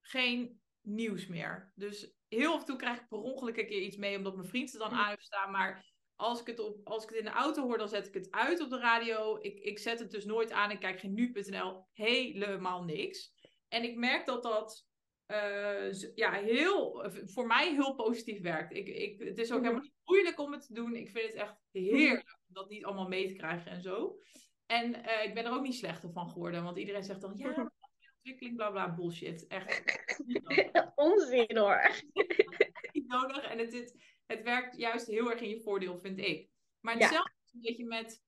geen 0.00 0.60
nieuws 0.80 1.26
meer. 1.26 1.72
Dus 1.74 2.12
heel 2.28 2.52
af 2.52 2.60
en 2.60 2.66
toe 2.66 2.76
krijg 2.76 3.00
ik 3.00 3.08
per 3.08 3.18
ongeluk 3.18 3.56
een 3.56 3.66
keer 3.66 3.82
iets 3.82 3.96
mee, 3.96 4.16
omdat 4.16 4.36
mijn 4.36 4.48
vriend 4.48 4.72
er 4.72 4.78
dan 4.78 4.90
aan 4.90 5.08
heeft 5.08 5.24
staan, 5.24 5.50
maar 5.50 5.92
als 6.16 6.40
ik, 6.40 6.46
het 6.46 6.58
op, 6.58 6.86
als 6.88 7.02
ik 7.02 7.08
het 7.08 7.18
in 7.18 7.24
de 7.24 7.30
auto 7.30 7.62
hoor, 7.62 7.78
dan 7.78 7.88
zet 7.88 8.06
ik 8.06 8.14
het 8.14 8.30
uit 8.30 8.60
op 8.60 8.70
de 8.70 8.78
radio. 8.78 9.38
Ik, 9.40 9.58
ik 9.58 9.78
zet 9.78 9.98
het 9.98 10.10
dus 10.10 10.24
nooit 10.24 10.50
aan. 10.50 10.70
Ik 10.70 10.80
kijk 10.80 11.00
geen 11.00 11.14
nu.nl. 11.14 11.86
Helemaal 11.92 12.84
niks. 12.84 13.32
En 13.68 13.82
ik 13.82 13.96
merk 13.96 14.26
dat 14.26 14.42
dat 14.42 14.86
eh, 15.26 15.92
ja, 16.14 16.32
heel, 16.32 17.04
voor 17.24 17.46
mij 17.46 17.70
heel 17.72 17.94
positief 17.94 18.40
werkt. 18.40 18.74
Ik, 18.76 18.88
ik, 18.88 19.22
het 19.22 19.38
is 19.38 19.52
ook 19.52 19.56
Mhm. 19.58 19.62
helemaal 19.66 19.82
niet 19.84 20.00
moeilijk 20.04 20.38
om 20.38 20.52
het 20.52 20.66
te 20.66 20.74
doen. 20.74 20.94
Ik 20.96 21.10
vind 21.10 21.26
het 21.26 21.34
echt 21.34 21.56
heerlijk 21.70 22.38
om 22.48 22.54
dat 22.54 22.68
niet 22.68 22.84
allemaal 22.84 23.08
mee 23.08 23.28
te 23.28 23.34
krijgen 23.34 23.70
en 23.70 23.82
zo. 23.82 24.18
En 24.66 25.04
eh, 25.04 25.24
ik 25.28 25.34
ben 25.34 25.44
er 25.44 25.52
ook 25.52 25.62
niet 25.62 25.74
slechter 25.74 26.12
van 26.12 26.30
geworden. 26.30 26.62
Want 26.64 26.78
iedereen 26.78 27.02
zegt 27.04 27.20
dan, 27.20 27.32
ja, 27.36 27.72
ontwikkeling, 28.14 28.56
bla 28.56 28.70
bla, 28.70 28.94
bullshit. 28.94 29.46
Echt. 29.46 29.82
Onzin 30.94 31.56
hoor. 31.56 31.90
Niet 32.92 33.06
nodig. 33.06 33.42
En 33.50 33.58
het, 33.58 33.72
het, 33.72 33.96
het 34.26 34.42
werkt 34.42 34.76
juist 34.76 35.06
heel 35.06 35.30
erg 35.30 35.40
in 35.40 35.48
je 35.48 35.60
voordeel, 35.60 35.98
vind 35.98 36.18
ik. 36.18 36.48
Maar 36.80 36.94
Ja. 36.98 37.00
hetzelfde 37.00 37.32
is 37.46 37.52
een 37.52 37.60
beetje 37.60 37.84
met 37.84 38.22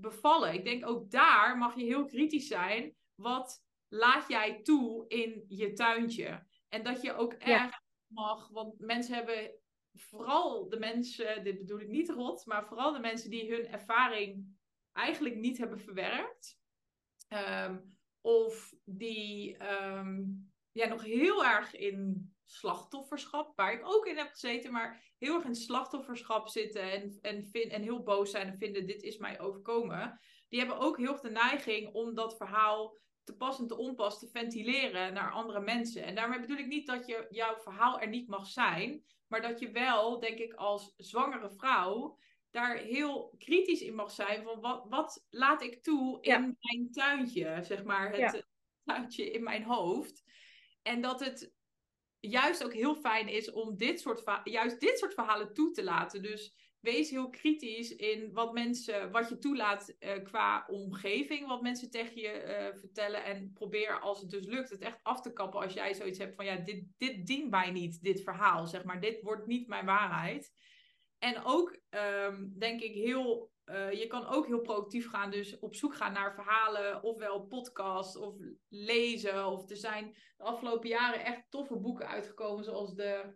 bevallen. 0.00 0.54
Ik 0.54 0.64
denk 0.64 0.86
ook 0.86 1.10
daar 1.10 1.58
mag 1.58 1.74
je 1.76 1.84
heel 1.84 2.04
kritisch 2.04 2.46
zijn. 2.46 2.96
Wat 3.14 3.66
laat 3.88 4.28
jij 4.28 4.62
toe 4.62 5.08
in 5.08 5.44
je 5.48 5.72
tuintje? 5.72 6.46
En 6.68 6.82
dat 6.82 7.02
je 7.02 7.12
ook 7.12 7.32
Ja. 7.32 7.64
erg 7.64 7.80
mag, 8.06 8.48
want 8.48 8.78
mensen 8.78 9.14
hebben, 9.14 9.54
vooral 9.94 10.68
de 10.68 10.78
mensen, 10.78 11.44
dit 11.44 11.58
bedoel 11.58 11.80
ik 11.80 11.88
niet 11.88 12.08
rot, 12.08 12.46
maar 12.46 12.66
vooral 12.66 12.92
de 12.92 12.98
mensen 13.00 13.30
die 13.30 13.50
hun 13.50 13.66
ervaring 13.66 14.56
eigenlijk 14.92 15.34
niet 15.34 15.58
hebben 15.58 15.80
verwerkt. 15.80 16.60
Ehm, 17.28 17.78
of 18.20 18.74
die 18.84 19.56
ehm, 19.56 20.24
ja, 20.72 20.88
nog 20.88 21.02
heel 21.02 21.44
erg 21.44 21.74
in 21.74 22.32
slachtofferschap, 22.44 23.56
waar 23.56 23.72
ik 23.72 23.86
ook 23.86 24.06
in 24.06 24.16
heb 24.16 24.28
gezeten, 24.28 24.72
maar 24.72 25.12
heel 25.18 25.34
erg 25.34 25.44
in 25.44 25.54
slachtofferschap 25.54 26.48
zitten 26.48 26.82
en, 26.92 27.18
en, 27.20 27.46
vind, 27.46 27.72
en 27.72 27.82
heel 27.82 28.02
boos 28.02 28.30
zijn 28.30 28.46
en 28.46 28.58
vinden: 28.58 28.86
dit 28.86 29.02
is 29.02 29.16
mij 29.18 29.40
overkomen. 29.40 30.20
Die 30.48 30.58
hebben 30.58 30.78
ook 30.78 30.96
heel 30.96 31.12
erg 31.12 31.20
de 31.20 31.30
neiging 31.30 31.92
om 31.94 32.14
dat 32.14 32.36
verhaal 32.36 32.96
te 33.28 33.36
pas 33.36 33.58
en 33.58 33.66
te 33.66 33.76
onpas 33.76 34.18
te 34.18 34.28
ventileren 34.28 35.12
naar 35.12 35.30
andere 35.32 35.60
mensen. 35.60 36.02
En 36.04 36.14
daarmee 36.14 36.40
bedoel 36.40 36.56
ik 36.56 36.66
niet 36.66 36.86
dat 36.86 37.06
je, 37.06 37.26
jouw 37.30 37.56
verhaal 37.60 38.00
er 38.00 38.08
niet 38.08 38.28
mag 38.28 38.46
zijn, 38.46 39.04
maar 39.26 39.42
dat 39.42 39.58
je 39.60 39.70
wel, 39.70 40.20
denk 40.20 40.38
ik, 40.38 40.52
als 40.54 40.94
zwangere 40.96 41.50
vrouw 41.50 42.18
daar 42.50 42.76
heel 42.76 43.34
kritisch 43.38 43.80
in 43.80 43.94
mag 43.94 44.10
zijn 44.10 44.42
van 44.42 44.60
wat, 44.60 44.86
wat 44.88 45.26
laat 45.30 45.62
ik 45.62 45.82
toe 45.82 46.20
in 46.20 46.30
Ja. 46.30 46.38
mijn 46.60 46.90
tuintje, 46.90 47.58
zeg 47.62 47.84
maar, 47.84 48.10
het 48.10 48.32
Ja. 48.32 48.42
tuintje 48.84 49.30
in 49.30 49.42
mijn 49.42 49.62
hoofd. 49.62 50.24
En 50.82 51.00
dat 51.00 51.20
het 51.20 51.52
juist 52.20 52.64
ook 52.64 52.72
heel 52.74 52.94
fijn 52.94 53.28
is 53.28 53.50
om 53.50 53.76
dit 53.76 54.00
soort, 54.00 54.40
juist 54.44 54.80
dit 54.80 54.98
soort 54.98 55.14
verhalen 55.14 55.54
toe 55.54 55.70
te 55.70 55.84
laten. 55.84 56.22
Dus 56.22 56.67
wees 56.80 57.10
heel 57.10 57.30
kritisch 57.30 57.96
in 57.96 58.32
wat 58.32 58.52
mensen, 58.52 59.10
wat 59.10 59.28
je 59.28 59.38
toelaat 59.38 59.88
eh, 59.98 60.22
qua 60.24 60.66
omgeving, 60.66 61.46
wat 61.46 61.62
mensen 61.62 61.90
tegen 61.90 62.20
je 62.20 62.28
eh, 62.28 62.78
vertellen. 62.78 63.24
En 63.24 63.52
probeer 63.52 64.00
als 64.00 64.20
het 64.20 64.30
dus 64.30 64.46
lukt, 64.46 64.70
het 64.70 64.80
echt 64.82 64.98
af 65.02 65.20
te 65.20 65.32
kappen 65.32 65.60
als 65.60 65.72
jij 65.72 65.94
zoiets 65.94 66.18
hebt 66.18 66.34
van 66.34 66.44
ja, 66.44 66.56
dit, 66.56 66.84
dit 66.96 67.26
dient 67.26 67.50
mij 67.50 67.70
niet, 67.70 68.02
dit 68.02 68.22
verhaal. 68.22 68.66
Zeg 68.66 68.84
maar, 68.84 69.00
dit 69.00 69.22
wordt 69.22 69.46
niet 69.46 69.68
mijn 69.68 69.86
waarheid. 69.86 70.52
En 71.18 71.44
ook 71.44 71.78
ehm, 71.88 72.48
denk 72.58 72.80
ik 72.80 72.94
heel. 72.94 73.50
eh, 73.64 73.92
je 73.92 74.06
kan 74.06 74.26
ook 74.26 74.46
heel 74.46 74.60
proactief 74.60 75.08
gaan, 75.08 75.30
dus 75.30 75.58
op 75.58 75.74
zoek 75.74 75.94
gaan 75.94 76.12
naar 76.12 76.34
verhalen, 76.34 77.02
ofwel 77.02 77.46
podcasts 77.46 78.16
of 78.16 78.34
lezen. 78.68 79.46
Of 79.46 79.70
er 79.70 79.76
zijn 79.76 80.14
de 80.36 80.44
afgelopen 80.44 80.88
jaren 80.88 81.24
echt 81.24 81.50
toffe 81.50 81.76
boeken 81.76 82.08
uitgekomen, 82.08 82.64
zoals 82.64 82.94
de. 82.94 83.34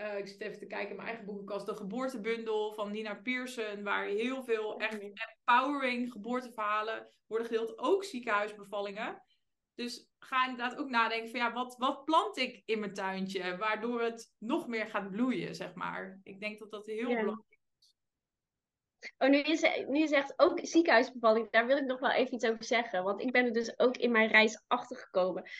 Eh, 0.00 0.18
ik 0.18 0.28
zit 0.28 0.40
even 0.40 0.58
te 0.58 0.66
kijken 0.66 0.90
in 0.90 0.96
mijn 0.96 1.08
eigen 1.08 1.26
boekenkast. 1.26 1.66
De 1.66 1.76
Geboortebundel 1.76 2.74
van 2.74 2.90
Nina 2.90 3.14
Pearson, 3.14 3.82
waar 3.82 4.04
heel 4.04 4.42
veel 4.42 4.78
echt 4.78 5.00
empowering 5.00 6.12
geboorteverhalen 6.12 7.08
worden 7.26 7.46
gedeeld. 7.46 7.78
Ook 7.78 8.04
ziekenhuisbevallingen. 8.04 9.22
Dus 9.74 10.10
ga 10.18 10.48
inderdaad 10.48 10.78
ook 10.78 10.88
nadenken 10.88 11.30
van 11.30 11.40
ja, 11.40 11.52
wat, 11.52 11.76
wat 11.78 12.04
plant 12.04 12.36
ik 12.36 12.62
in 12.64 12.80
mijn 12.80 12.94
tuintje, 12.94 13.56
waardoor 13.56 14.02
het 14.02 14.34
nog 14.38 14.66
meer 14.66 14.86
gaat 14.86 15.10
bloeien, 15.10 15.54
zeg 15.54 15.74
maar. 15.74 16.20
Ik 16.22 16.40
denk 16.40 16.58
dat 16.58 16.70
dat 16.70 16.86
heel 16.86 17.08
Ja. 17.08 17.20
belangrijk 17.20 17.48
Oh, 19.18 19.28
nu 19.28 19.36
je, 19.36 19.84
nu 19.88 19.98
je 19.98 20.08
zegt 20.08 20.32
ook 20.36 20.58
ziekenhuisbevalling, 20.62 21.50
daar 21.50 21.66
wil 21.66 21.76
ik 21.76 21.84
nog 21.84 22.00
wel 22.00 22.10
even 22.10 22.34
iets 22.34 22.44
over 22.46 22.64
zeggen. 22.64 23.02
Want 23.02 23.20
ik 23.20 23.32
ben 23.32 23.44
er 23.44 23.52
dus 23.52 23.78
ook 23.78 23.96
in 23.96 24.10
mijn 24.10 24.28
reis 24.28 24.62
achter 24.66 24.96
gekomen. 24.96 25.50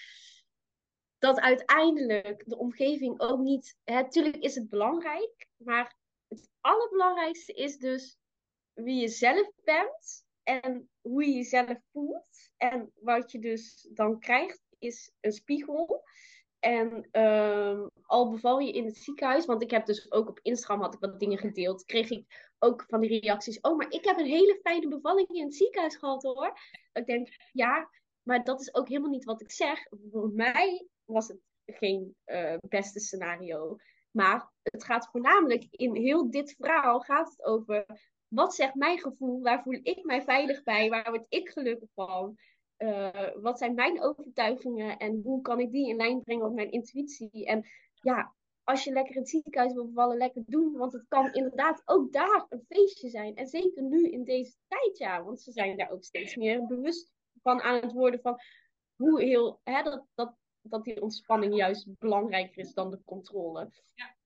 Dat 1.20 1.40
uiteindelijk 1.40 2.42
de 2.46 2.58
omgeving 2.58 3.20
ook 3.20 3.38
niet. 3.38 3.76
Natuurlijk 3.84 4.36
is 4.36 4.54
het 4.54 4.68
belangrijk, 4.68 5.46
maar 5.56 5.96
het 6.28 6.48
allerbelangrijkste 6.60 7.52
is 7.52 7.78
dus 7.78 8.18
wie 8.72 9.00
je 9.00 9.08
zelf 9.08 9.50
bent 9.64 10.24
en 10.42 10.90
hoe 11.00 11.24
je 11.24 11.32
jezelf 11.32 11.78
voelt. 11.92 12.50
En 12.56 12.92
wat 12.94 13.32
je 13.32 13.38
dus 13.38 13.88
dan 13.92 14.18
krijgt, 14.18 14.60
is 14.78 15.12
een 15.20 15.32
spiegel. 15.32 16.02
En 16.58 17.08
ehm, 17.10 17.86
al 18.02 18.30
beval 18.30 18.58
je 18.58 18.72
in 18.72 18.84
het 18.84 18.96
ziekenhuis, 18.96 19.46
want 19.46 19.62
ik 19.62 19.70
heb 19.70 19.86
dus 19.86 20.12
ook 20.12 20.28
op 20.28 20.40
Instagram 20.42 20.80
had 20.80 20.94
ik 20.94 21.00
wat 21.00 21.20
dingen 21.20 21.38
gedeeld, 21.38 21.84
kreeg 21.84 22.10
ik 22.10 22.52
ook 22.58 22.84
van 22.88 23.00
die 23.00 23.20
reacties. 23.20 23.60
Oh, 23.60 23.76
maar 23.76 23.90
ik 23.90 24.04
heb 24.04 24.18
een 24.18 24.26
hele 24.26 24.58
fijne 24.62 24.88
bevalling 24.88 25.28
in 25.28 25.44
het 25.44 25.54
ziekenhuis 25.54 25.96
gehad 25.96 26.22
hoor. 26.22 26.58
Ik 26.92 27.06
denk, 27.06 27.28
ja, 27.52 27.90
maar 28.22 28.44
dat 28.44 28.60
is 28.60 28.74
ook 28.74 28.88
helemaal 28.88 29.10
niet 29.10 29.24
wat 29.24 29.40
ik 29.40 29.50
zeg. 29.50 29.86
Voor 30.10 30.30
mij 30.30 30.86
was 31.10 31.28
het 31.28 31.40
geen 31.66 32.16
uh, 32.26 32.56
beste 32.68 33.00
scenario. 33.00 33.76
Maar 34.10 34.50
het 34.62 34.84
gaat 34.84 35.08
voornamelijk 35.10 35.66
in 35.70 35.96
heel 35.96 36.30
dit 36.30 36.54
verhaal 36.58 37.00
gaat 37.00 37.30
het 37.30 37.44
over 37.44 37.86
wat 38.28 38.54
zegt 38.54 38.74
mijn 38.74 38.98
gevoel, 38.98 39.42
waar 39.42 39.62
voel 39.62 39.80
ik 39.82 40.04
mij 40.04 40.22
veilig 40.22 40.62
bij, 40.62 40.88
waar 40.88 41.10
word 41.10 41.26
ik 41.28 41.48
gelukkig 41.48 41.88
van. 41.94 42.36
Uh, 42.78 43.28
wat 43.34 43.58
zijn 43.58 43.74
mijn 43.74 44.02
overtuigingen 44.02 44.96
en 44.96 45.20
hoe 45.22 45.42
kan 45.42 45.60
ik 45.60 45.70
die 45.70 45.88
in 45.88 45.96
lijn 45.96 46.22
brengen 46.22 46.46
op 46.46 46.54
mijn 46.54 46.70
intuïtie? 46.70 47.46
En 47.46 47.66
ja, 47.94 48.34
als 48.64 48.84
je 48.84 48.92
lekker 48.92 49.14
in 49.14 49.20
het 49.20 49.30
ziekenhuis 49.30 49.72
wil 49.72 49.86
bevallen, 49.86 50.16
lekker 50.16 50.42
doen. 50.46 50.76
Want 50.76 50.92
het 50.92 51.04
kan 51.08 51.32
inderdaad 51.32 51.82
ook 51.84 52.12
daar 52.12 52.46
een 52.48 52.64
feestje 52.68 53.08
zijn. 53.08 53.36
En 53.36 53.46
zeker 53.46 53.82
nu 53.82 54.10
in 54.10 54.24
deze 54.24 54.54
tijd, 54.68 54.98
ja. 54.98 55.24
Want 55.24 55.40
ze 55.40 55.52
zijn 55.52 55.76
daar 55.76 55.90
ook 55.90 56.04
steeds 56.04 56.36
meer 56.36 56.66
bewust 56.66 57.12
van 57.42 57.60
aan 57.60 57.80
het 57.80 57.92
worden 57.92 58.20
van 58.20 58.38
hoe 58.96 59.22
heel, 59.22 59.60
hè, 59.62 59.82
dat, 59.82 60.06
dat, 60.14 60.36
dat 60.62 60.84
die 60.84 61.02
ontspanning 61.02 61.56
juist 61.56 61.98
belangrijker 61.98 62.58
is 62.58 62.74
dan 62.74 62.90
de 62.90 63.02
controle. 63.04 63.72
Ja. 63.94 64.16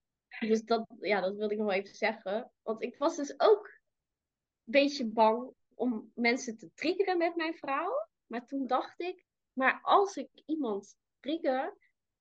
Dus 0.40 0.62
dat, 0.64 0.86
ja, 1.00 1.20
dat 1.20 1.36
wilde 1.36 1.52
ik 1.52 1.58
nog 1.58 1.68
wel 1.68 1.76
even 1.76 1.94
zeggen. 1.94 2.52
Want 2.62 2.82
ik 2.82 2.96
was 2.96 3.16
dus 3.16 3.40
ook 3.40 3.66
een 3.66 4.72
beetje 4.72 5.06
bang 5.06 5.52
om 5.74 6.10
mensen 6.14 6.56
te 6.56 6.70
triggeren 6.74 7.18
met 7.18 7.36
mijn 7.36 7.54
vrouw. 7.54 8.08
Maar 8.26 8.46
toen 8.46 8.66
dacht 8.66 9.00
ik, 9.00 9.24
maar 9.52 9.80
als 9.82 10.16
ik 10.16 10.28
iemand 10.46 10.96
trigger, 11.20 11.76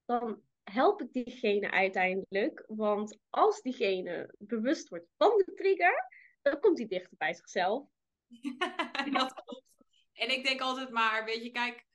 dan 0.06 0.42
help 0.64 1.02
ik 1.02 1.14
diegene 1.14 1.72
uiteindelijk. 1.72 2.64
Want 2.68 3.18
als 3.30 3.62
diegene 3.62 4.34
bewust 4.38 4.90
wordt 4.90 5.08
van 5.18 5.38
de 5.38 5.54
trigger, 5.56 6.10
dan 6.42 6.60
komt 6.60 6.78
hij 6.78 6.88
dichter 6.88 7.18
bij 7.18 7.34
zichzelf. 7.34 7.88
dat 9.12 9.34
klopt. 9.34 9.64
En 10.14 10.30
ik 10.30 10.44
denk 10.46 10.62
altijd 10.62 10.90
maar, 10.90 11.26
weet 11.26 11.44
je, 11.44 11.52
kijk, 11.52 11.86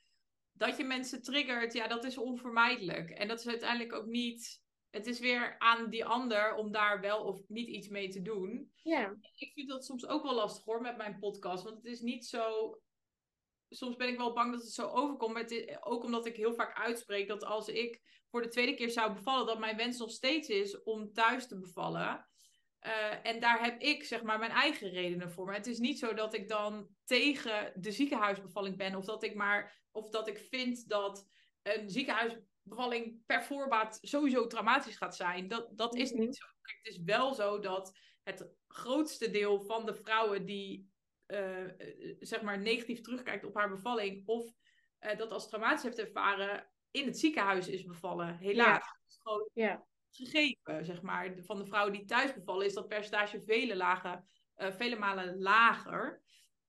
dat 0.58 0.76
je 0.76 0.84
mensen 0.84 1.22
triggert, 1.22 1.72
ja, 1.72 1.88
dat 1.88 2.04
is 2.04 2.18
onvermijdelijk. 2.18 3.10
En 3.10 3.28
dat 3.28 3.40
is 3.40 3.48
uiteindelijk 3.48 3.92
ook 3.92 4.06
niet. 4.06 4.62
Het 4.90 5.06
is 5.06 5.18
weer 5.18 5.58
aan 5.58 5.90
die 5.90 6.04
ander 6.04 6.54
om 6.54 6.72
daar 6.72 7.00
wel 7.00 7.24
of 7.24 7.48
niet 7.48 7.68
iets 7.68 7.88
mee 7.88 8.08
te 8.08 8.22
doen. 8.22 8.72
Ja. 8.82 9.16
Ik 9.34 9.52
vind 9.52 9.68
dat 9.68 9.84
soms 9.84 10.06
ook 10.06 10.22
wel 10.22 10.34
lastig 10.34 10.64
hoor 10.64 10.80
met 10.80 10.96
mijn 10.96 11.18
podcast. 11.18 11.64
Want 11.64 11.76
het 11.76 11.84
is 11.84 12.00
niet 12.00 12.26
zo 12.26 12.78
soms 13.70 13.96
ben 13.96 14.08
ik 14.08 14.16
wel 14.16 14.32
bang 14.32 14.52
dat 14.52 14.62
het 14.62 14.72
zo 14.72 14.86
overkomt. 14.86 15.32
Maar 15.32 15.42
het 15.42 15.78
ook 15.80 16.04
omdat 16.04 16.26
ik 16.26 16.36
heel 16.36 16.54
vaak 16.54 16.78
uitspreek 16.78 17.28
dat 17.28 17.44
als 17.44 17.68
ik 17.68 18.00
voor 18.30 18.42
de 18.42 18.48
tweede 18.48 18.74
keer 18.74 18.90
zou 18.90 19.12
bevallen, 19.12 19.46
dat 19.46 19.58
mijn 19.58 19.76
wens 19.76 19.98
nog 19.98 20.10
steeds 20.10 20.48
is 20.48 20.82
om 20.82 21.12
thuis 21.12 21.48
te 21.48 21.58
bevallen. 21.58 22.28
Uh, 22.86 23.26
en 23.26 23.40
daar 23.40 23.62
heb 23.62 23.80
ik 23.80 24.04
zeg 24.04 24.22
maar 24.22 24.38
mijn 24.38 24.50
eigen 24.50 24.90
redenen 24.90 25.30
voor. 25.30 25.46
Maar 25.46 25.54
het 25.54 25.66
is 25.66 25.78
niet 25.78 25.98
zo 25.98 26.14
dat 26.14 26.34
ik 26.34 26.48
dan 26.48 26.88
tegen 27.04 27.72
de 27.74 27.92
ziekenhuisbevalling 27.92 28.76
ben. 28.76 28.94
Of 28.94 29.04
dat 29.04 29.22
ik 29.22 29.34
maar 29.34 29.86
of 29.90 30.10
dat 30.10 30.28
ik 30.28 30.38
vind 30.38 30.88
dat 30.88 31.28
een 31.62 31.90
ziekenhuisbevalling 31.90 33.26
per 33.26 33.44
voorbaat 33.44 33.98
sowieso 34.00 34.46
traumatisch 34.46 34.96
gaat 34.96 35.16
zijn. 35.16 35.48
Dat, 35.48 35.78
dat 35.78 35.94
is 35.94 36.10
niet 36.10 36.28
mhm. 36.28 36.32
zo. 36.32 36.46
Kijk, 36.62 36.78
het 36.82 36.94
is 36.94 37.02
wel 37.02 37.34
zo 37.34 37.58
dat 37.58 37.98
het 38.22 38.48
grootste 38.66 39.30
deel 39.30 39.60
van 39.60 39.86
de 39.86 39.94
vrouwen 39.94 40.44
die 40.44 40.90
uh, 41.26 41.70
zeg 42.20 42.42
maar 42.42 42.58
negatief 42.58 43.00
terugkijkt 43.00 43.44
op 43.44 43.54
haar 43.54 43.68
bevalling. 43.68 44.22
Of 44.26 44.52
uh, 45.00 45.16
dat 45.16 45.30
als 45.30 45.48
traumatisch 45.48 45.82
heeft 45.82 45.98
ervaren 45.98 46.70
in 46.90 47.06
het 47.06 47.18
ziekenhuis 47.18 47.68
is 47.68 47.84
bevallen. 47.84 48.36
Helaas. 48.36 48.84
Ja. 48.84 49.16
gewoon 49.22 49.50
ja. 49.52 49.86
Gegeven, 50.10 50.84
zeg 50.84 51.02
maar. 51.02 51.34
Van 51.38 51.58
de 51.58 51.66
vrouwen 51.66 51.92
die 51.92 52.04
thuis 52.04 52.34
bevallen 52.34 52.66
is 52.66 52.74
dat 52.74 52.88
percentage 52.88 53.42
vele, 53.44 53.76
lagen, 53.76 54.24
uh, 54.56 54.70
vele 54.70 54.96
malen 54.96 55.38
lager. 55.38 56.22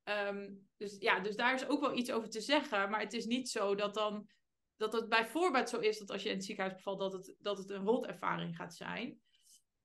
Um, 0.04 0.68
dus 0.78 0.98
ja, 1.00 1.20
dus 1.20 1.36
daar 1.36 1.54
is 1.54 1.68
ook 1.68 1.82
wel 1.82 1.98
iets 1.98 2.12
over 2.12 2.30
te 2.30 2.42
zeggen. 2.42 2.90
Maar 2.90 3.00
het 3.00 3.14
is 3.14 3.26
niet 3.26 3.50
zo 3.50 3.76
dat 3.76 3.94
dan 3.94 4.30
dat 4.80 4.94
het 4.94 5.10
bijvoorbeeld 5.10 5.70
zo 5.70 5.80
is 5.80 6.00
dat 6.00 6.12
als 6.12 6.24
je 6.24 6.30
in 6.30 6.36
het 6.36 6.46
ziekenhuis 6.46 6.76
bevalt, 6.76 7.00
dat 7.00 7.14
het, 7.14 7.36
dat 7.40 7.58
het 7.58 7.70
een 7.70 7.86
rotervaring 7.86 8.56
gaat 8.56 8.76
zijn. 8.76 9.08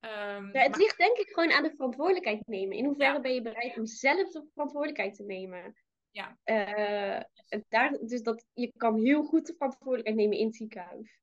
Um, 0.00 0.52
ja, 0.52 0.62
het 0.62 0.76
ligt 0.76 0.96
denk 0.96 1.16
ik 1.16 1.28
gewoon 1.28 1.52
aan 1.52 1.62
de 1.62 1.74
verantwoordelijkheid 1.74 2.46
nemen. 2.46 2.76
In 2.76 2.84
hoeverre 2.84 3.20
ben 3.20 3.34
je 3.34 3.42
bereid 3.42 3.78
om 3.78 3.86
zelf 3.86 4.30
de 4.30 4.48
verantwoordelijkheid 4.52 5.14
te 5.14 5.22
nemen? 5.22 5.74
Ja. 6.10 6.38
Uh, 6.44 7.20
daar, 7.68 7.98
dus 8.00 8.22
dat, 8.22 8.46
je 8.52 8.72
kan 8.76 8.98
heel 8.98 9.24
goed 9.24 9.46
de 9.46 9.54
verantwoordelijkheid 9.54 10.16
nemen 10.16 10.38
in 10.38 10.46
het 10.46 10.56
ziekenhuis. 10.56 11.20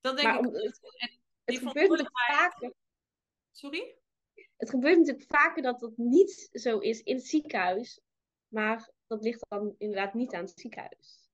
Dat 0.00 0.16
denk 0.16 0.46
ik. 0.46 0.52
het, 0.52 0.80
het 1.44 1.58
gebeurt 1.58 1.88
natuurlijk 1.88 2.18
vaker. 2.26 2.74
Sorry? 3.50 3.96
Het 4.56 4.70
gebeurt 4.70 4.98
natuurlijk 4.98 5.26
vaker 5.28 5.62
dat 5.62 5.80
dat 5.80 5.96
niet 5.96 6.48
zo 6.52 6.78
is 6.78 7.02
in 7.02 7.16
het 7.16 7.26
ziekenhuis. 7.26 8.00
Maar 8.48 8.90
dat 9.06 9.22
ligt 9.22 9.46
dan 9.48 9.74
inderdaad 9.78 10.14
niet 10.14 10.34
aan 10.34 10.44
het 10.44 10.60
ziekenhuis. 10.60 11.30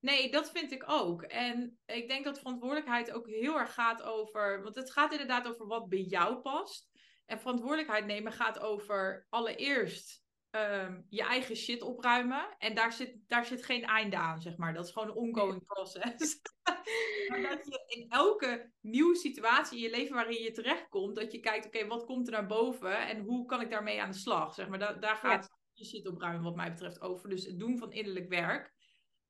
Nee, 0.00 0.30
dat 0.30 0.50
vind 0.50 0.72
ik 0.72 0.84
ook. 0.86 1.22
En 1.22 1.78
ik 1.86 2.08
denk 2.08 2.24
dat 2.24 2.38
verantwoordelijkheid 2.38 3.10
ook 3.10 3.28
heel 3.28 3.58
erg 3.58 3.74
gaat 3.74 4.02
over. 4.02 4.62
Want 4.62 4.76
het 4.76 4.90
gaat 4.90 5.12
inderdaad 5.12 5.46
over 5.46 5.66
wat 5.66 5.88
bij 5.88 6.00
jou 6.00 6.36
past. 6.36 6.88
En 7.26 7.40
verantwoordelijkheid 7.40 8.06
nemen 8.06 8.32
gaat 8.32 8.58
over 8.58 9.26
allereerst 9.28 10.23
um, 10.54 11.06
je 11.08 11.22
eigen 11.22 11.56
shit 11.56 11.82
opruimen. 11.82 12.56
En 12.58 12.74
daar 12.74 12.92
zit, 12.92 13.18
daar 13.26 13.46
zit 13.46 13.64
geen 13.64 13.84
einde 13.84 14.16
aan, 14.16 14.40
zeg 14.40 14.56
maar. 14.56 14.74
Dat 14.74 14.86
is 14.86 14.92
gewoon 14.92 15.08
een 15.08 15.14
ongoing 15.14 15.66
process. 15.66 16.40
maar 17.28 17.42
dat 17.42 17.66
je 17.66 17.84
in 17.86 18.10
elke 18.10 18.72
nieuwe 18.80 19.16
situatie 19.16 19.76
in 19.76 19.82
je 19.82 19.90
leven 19.90 20.14
waarin 20.14 20.42
je 20.42 20.50
terechtkomt, 20.50 21.16
dat 21.16 21.32
je 21.32 21.40
kijkt, 21.40 21.66
oké, 21.66 21.86
wat 21.86 22.04
komt 22.04 22.26
er 22.26 22.32
naar 22.32 22.46
boven 22.46 23.06
en 23.08 23.20
hoe 23.20 23.46
kan 23.46 23.60
ik 23.60 23.70
daarmee 23.70 24.02
aan 24.02 24.10
de 24.10 24.16
slag? 24.16 24.54
Zeg 24.54 24.68
maar, 24.68 24.78
da 24.78 24.92
daar 24.92 25.16
gaat 25.16 25.48
je 25.72 25.84
shit 25.84 26.06
opruimen 26.06 26.42
wat 26.42 26.56
mij 26.56 26.70
betreft 26.70 27.00
over. 27.00 27.28
Dus 27.28 27.44
het 27.44 27.58
doen 27.58 27.78
van 27.78 27.92
innerlijk 27.92 28.28
werk. 28.28 28.72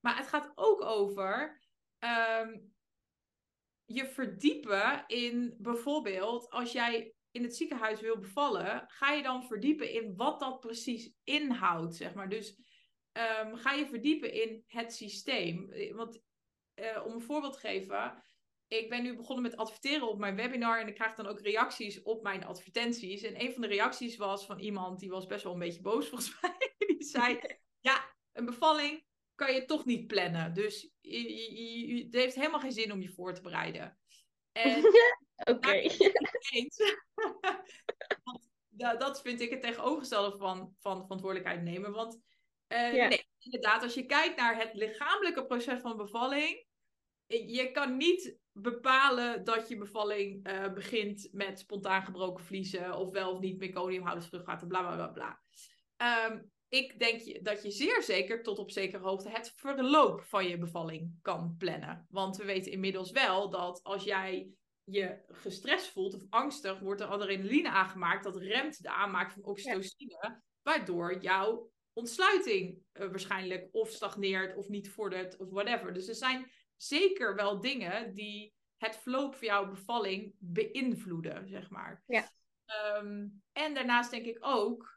Maar 0.01 0.17
het 0.17 0.27
gaat 0.27 0.53
ook 0.55 0.83
over 0.83 1.61
ehm, 1.99 2.59
je 3.85 4.07
verdiepen 4.07 5.05
in 5.07 5.57
bijvoorbeeld 5.59 6.51
als 6.51 6.73
jij 6.73 7.15
in 7.35 7.43
het 7.43 7.57
ziekenhuis 7.57 8.01
wil 8.01 8.19
bevallen, 8.19 8.85
ga 8.87 9.13
je 9.13 9.23
dan 9.23 9.47
verdiepen 9.47 9.91
in 9.91 10.17
wat 10.17 10.41
dat 10.41 10.61
precies 10.61 11.13
inhoudt, 11.25 11.95
zeg 11.95 12.15
maar. 12.15 12.29
Dus 12.29 12.57
um, 13.13 13.57
ga 13.57 13.73
je 13.73 13.87
verdiepen 13.87 14.33
in 14.33 14.65
het 14.67 14.95
systeem. 14.95 15.73
Want 15.95 16.23
uh, 16.75 17.05
om 17.07 17.13
een 17.13 17.21
voorbeeld 17.21 17.53
te 17.53 17.59
geven, 17.59 18.23
ik 18.69 18.89
ben 18.89 19.03
nu 19.03 19.17
begonnen 19.17 19.43
met 19.43 19.57
adverteren 19.57 20.09
op 20.09 20.19
mijn 20.19 20.37
webinar 20.37 20.81
en 20.81 20.89
ik 20.89 20.95
krijg 20.95 21.15
dan 21.15 21.27
ook 21.27 21.41
reacties 21.41 22.03
op 22.03 22.23
mijn 22.23 22.45
advertenties. 22.45 23.23
En 23.23 23.41
een 23.41 23.53
van 23.53 23.63
de 23.63 23.69
reacties 23.69 24.17
was 24.17 24.47
van 24.47 24.59
iemand 24.59 25.01
die 25.01 25.11
was 25.11 25.27
best 25.27 25.45
wel 25.45 25.53
een 25.53 25.59
beetje 25.59 25.81
boos 25.81 26.09
volgens 26.09 26.41
mij. 26.41 26.75
Die 26.79 27.05
zei, 27.05 27.41
ja, 27.81 28.15
een 28.33 28.45
bevalling, 28.45 29.05
kan 29.35 29.55
je 29.55 29.65
toch 29.65 29.85
niet 29.85 30.07
plannen. 30.07 30.55
Dus 30.55 30.83
het 31.01 32.15
heeft 32.15 32.35
helemaal 32.35 32.61
geen 32.61 32.73
zin 32.73 32.93
om 32.93 33.01
je 33.01 33.13
voor 33.13 33.35
te 33.35 33.43
bereiden. 33.43 33.99
En 34.55 34.83
Oké. 35.51 35.73
dat, 38.69 39.01
dat 39.01 39.23
vind 39.23 39.41
ik 39.41 39.51
het 39.51 39.63
tegenovergestelde 39.63 40.39
van, 40.39 40.75
van 40.81 41.03
verantwoordelijkheid 41.03 41.63
nemen. 41.63 41.93
Want 41.93 42.21
uh, 42.69 42.93
nee, 42.93 43.27
inderdaad, 43.39 43.83
als 43.83 43.95
je 43.95 44.07
kijkt 44.07 44.37
naar 44.37 44.57
het 44.57 44.75
lichamelijke 44.75 45.47
proces 45.47 45.81
van 45.81 45.97
bevalling, 45.97 46.67
je 47.27 47.71
kan 47.73 47.97
niet 47.97 48.39
bepalen 48.53 49.45
dat 49.45 49.69
je 49.69 49.77
bevalling 49.77 50.49
uh, 50.49 50.73
begint 50.73 51.29
met 51.33 51.59
spontaan 51.59 52.05
gebroken 52.05 52.45
vliezen 52.45 52.97
of 52.97 53.11
wel 53.11 53.33
of 53.33 53.41
niet 53.41 53.59
meconiumhouders 53.59 54.29
terug 54.29 54.45
gaat 54.45 54.63
en 54.63 54.69
bla 54.69 54.81
bla 54.81 54.95
bla 54.95 55.09
bla. 55.09 55.43
Um, 56.29 56.53
ik 56.75 56.99
denk 56.99 57.45
dat 57.45 57.63
je 57.63 57.71
zeer 57.71 58.03
zeker 58.03 58.43
tot 58.43 58.59
op 58.59 58.71
zekere 58.71 59.03
hoogte 59.03 59.29
het 59.29 59.53
verloop 59.57 60.23
van 60.23 60.49
je 60.49 60.59
bevalling 60.59 61.19
kan 61.23 61.55
plannen. 61.59 62.07
Want 62.11 62.37
we 62.37 62.45
weten 62.45 62.73
inmiddels 62.73 63.11
wel 63.11 63.51
dat 63.51 63.83
als 63.83 64.05
jij 64.05 64.51
je 64.85 65.25
gestrest 65.29 65.87
voelt 65.93 66.15
of 66.15 66.23
angstig, 66.29 66.79
wordt 66.79 67.01
er 67.01 67.07
adrenaline 67.07 67.69
aangemaakt. 67.69 68.25
Dat 68.25 68.37
remt 68.37 68.83
de 68.83 68.91
aanmaak 68.91 69.31
van 69.31 69.45
oxytocine, 69.45 70.43
waardoor 70.63 71.23
jouw 71.23 71.71
ontsluiting 71.93 72.79
uh, 72.93 73.09
waarschijnlijk 73.09 73.69
of 73.73 73.91
stagneert 73.91 74.57
of 74.57 74.69
niet 74.69 74.91
vordert 74.91 75.37
of 75.37 75.51
whatever. 75.51 75.93
Dus 75.93 76.09
er 76.09 76.15
zijn 76.15 76.51
zeker 76.77 77.35
wel 77.35 77.61
dingen 77.61 78.15
die 78.15 78.55
het 78.77 78.97
verloop 78.97 79.35
van 79.35 79.47
jouw 79.47 79.69
bevalling 79.69 80.35
beïnvloeden, 80.39 81.49
zeg 81.49 81.71
maar. 81.71 82.03
Ja. 82.07 82.29
Um, 82.97 83.43
en 83.53 83.75
daarnaast 83.75 84.11
denk 84.11 84.27
ik 84.27 84.39
ook 84.41 84.94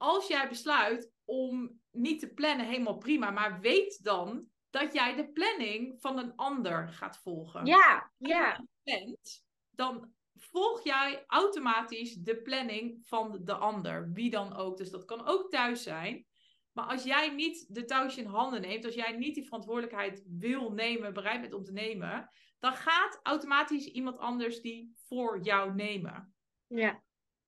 als 0.00 0.26
jij 0.26 0.48
besluit 0.48 1.12
om 1.24 1.80
niet 1.90 2.20
te 2.20 2.28
plannen, 2.28 2.66
helemaal 2.66 2.98
prima. 2.98 3.30
Maar 3.30 3.60
weet 3.60 4.04
dan 4.04 4.46
dat 4.70 4.92
jij 4.92 5.14
de 5.14 5.32
planning 5.32 6.00
van 6.00 6.18
een 6.18 6.36
ander 6.36 6.88
gaat 6.88 7.18
volgen. 7.18 7.66
Ja, 7.66 8.12
ja. 8.16 8.64
Plant, 8.82 9.44
dan 9.70 10.12
volg 10.34 10.84
jij 10.84 11.24
automatisch 11.26 12.14
de 12.14 12.42
planning 12.42 13.06
van 13.06 13.40
de 13.44 13.54
ander. 13.54 14.12
Wie 14.12 14.30
dan 14.30 14.56
ook. 14.56 14.76
Dus 14.76 14.90
dat 14.90 15.04
kan 15.04 15.26
ook 15.26 15.50
thuis 15.50 15.82
zijn. 15.82 16.26
Maar 16.72 16.84
als 16.84 17.02
jij 17.04 17.34
niet 17.34 17.74
de 17.74 17.84
touwtjes 17.84 18.24
in 18.24 18.30
handen 18.30 18.60
neemt, 18.60 18.84
als 18.84 18.94
jij 18.94 19.16
niet 19.16 19.34
die 19.34 19.44
verantwoordelijkheid 19.44 20.24
wil 20.26 20.72
nemen, 20.72 21.14
bereid 21.14 21.40
bent 21.40 21.54
om 21.54 21.64
te 21.64 21.72
nemen, 21.72 22.30
dan 22.58 22.72
gaat 22.72 23.20
automatisch 23.22 23.86
iemand 23.86 24.18
anders 24.18 24.60
die 24.60 24.92
voor 25.08 25.42
jou 25.42 25.74
nemen. 25.74 26.34
Ja. 26.66 27.02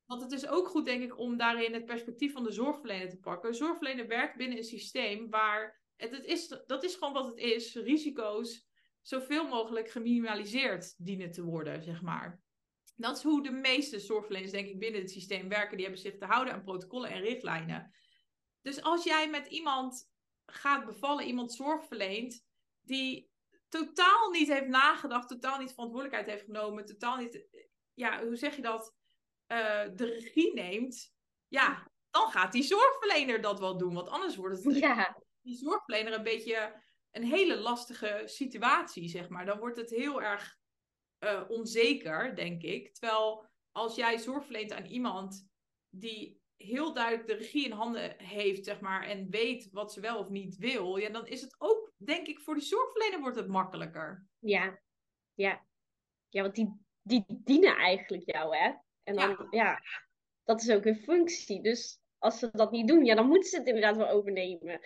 Want 0.06 0.22
het 0.22 0.32
is 0.32 0.46
ook 0.46 0.68
goed, 0.68 0.84
denk 0.84 1.02
ik, 1.02 1.18
om 1.18 1.36
daarin 1.36 1.74
het 1.74 1.84
perspectief 1.84 2.32
van 2.32 2.44
de 2.44 2.52
zorgverlener 2.52 3.08
te 3.08 3.18
pakken. 3.18 3.54
Zorgverlener 3.54 4.06
werkt 4.06 4.36
binnen 4.36 4.58
een 4.58 4.64
systeem 4.64 5.30
waar 5.30 5.80
het, 5.96 6.10
het 6.10 6.24
is, 6.24 6.48
dat 6.66 6.84
is 6.84 6.94
gewoon 6.94 7.12
wat 7.12 7.26
het 7.26 7.38
is. 7.38 7.74
Risico's 7.74 8.66
zoveel 9.02 9.48
mogelijk 9.48 9.90
geminimaliseerd 9.90 10.94
dienen 10.98 11.30
te 11.30 11.42
worden, 11.42 11.82
zeg 11.82 12.02
maar. 12.02 12.40
Dat 12.96 13.16
is 13.16 13.22
hoe 13.22 13.42
de 13.42 13.50
meeste 13.50 14.00
zorgverleners, 14.00 14.52
denk 14.52 14.68
ik, 14.68 14.78
binnen 14.78 15.00
het 15.00 15.10
systeem 15.10 15.48
werken. 15.48 15.76
Die 15.76 15.86
hebben 15.86 16.02
zich 16.02 16.18
te 16.18 16.24
houden 16.24 16.54
aan 16.54 16.62
protocollen 16.62 17.10
en 17.10 17.20
richtlijnen. 17.20 17.94
Dus 18.62 18.82
als 18.82 19.04
jij 19.04 19.30
met 19.30 19.46
iemand 19.46 20.10
gaat 20.46 20.86
bevallen, 20.86 21.26
iemand 21.26 21.52
zorg 21.52 21.84
verleent, 21.84 22.44
die 22.80 23.30
totaal 23.68 24.30
niet 24.30 24.48
heeft 24.48 24.68
nagedacht, 24.68 25.28
totaal 25.28 25.58
niet 25.58 25.72
verantwoordelijkheid 25.72 26.30
heeft 26.30 26.44
genomen, 26.44 26.84
totaal 26.84 27.16
niet, 27.16 27.46
ja, 27.94 28.24
hoe 28.24 28.36
zeg 28.36 28.56
je 28.56 28.62
dat, 28.62 28.94
uh, 29.52 29.96
de 29.96 30.04
regie 30.04 30.54
neemt, 30.54 31.14
ja, 31.48 31.90
dan 32.10 32.30
gaat 32.30 32.52
die 32.52 32.62
zorgverlener 32.62 33.40
dat 33.40 33.60
wel 33.60 33.78
doen. 33.78 33.94
Want 33.94 34.08
anders 34.08 34.36
wordt 34.36 34.64
het 34.64 34.76
ja. 34.78 35.22
die 35.40 35.56
zorgverlener 35.56 36.12
een 36.12 36.22
beetje 36.22 36.82
een 37.10 37.24
hele 37.24 37.56
lastige 37.56 38.22
situatie, 38.24 39.08
zeg 39.08 39.28
maar. 39.28 39.46
Dan 39.46 39.58
wordt 39.58 39.76
het 39.76 39.90
heel 39.90 40.22
erg 40.22 40.58
uh, 41.24 41.42
onzeker, 41.48 42.34
denk 42.36 42.62
ik. 42.62 42.94
Terwijl 42.94 43.46
als 43.72 43.94
jij 43.94 44.18
zorg 44.18 44.44
verleent 44.44 44.72
aan 44.72 44.86
iemand 44.86 45.48
die 45.88 46.40
heel 46.56 46.92
duidelijk 46.92 47.26
de 47.26 47.34
regie 47.34 47.64
in 47.64 47.72
handen 47.72 48.18
heeft, 48.18 48.64
zeg 48.64 48.80
maar, 48.80 49.02
en 49.02 49.30
weet 49.30 49.68
wat 49.72 49.92
ze 49.92 50.00
wel 50.00 50.18
of 50.18 50.28
niet 50.28 50.56
wil, 50.56 50.96
ja, 50.96 51.08
dan 51.08 51.26
is 51.26 51.40
het 51.40 51.54
ook, 51.58 51.92
denk 51.96 52.26
ik, 52.26 52.40
voor 52.40 52.54
die 52.54 52.64
zorgverlener 52.64 53.20
wordt 53.20 53.36
het 53.36 53.48
makkelijker. 53.48 54.26
Ja, 54.38 54.80
ja. 55.34 55.66
Ja, 56.28 56.42
want 56.42 56.54
die, 56.54 56.80
die 57.02 57.24
dienen 57.28 57.76
eigenlijk 57.76 58.22
jou, 58.30 58.56
hè? 58.56 58.72
En 59.02 59.14
dan, 59.14 59.28
ja. 59.28 59.46
ja, 59.50 59.80
dat 60.44 60.62
is 60.62 60.70
ook 60.70 60.84
een 60.84 61.02
functie. 61.02 61.62
Dus 61.62 62.00
als 62.18 62.38
ze 62.38 62.48
dat 62.52 62.70
niet 62.70 62.88
doen, 62.88 63.04
ja, 63.04 63.14
dan 63.14 63.26
moeten 63.26 63.48
ze 63.48 63.56
het 63.58 63.66
inderdaad 63.66 63.96
wel 63.96 64.08
overnemen. 64.08 64.80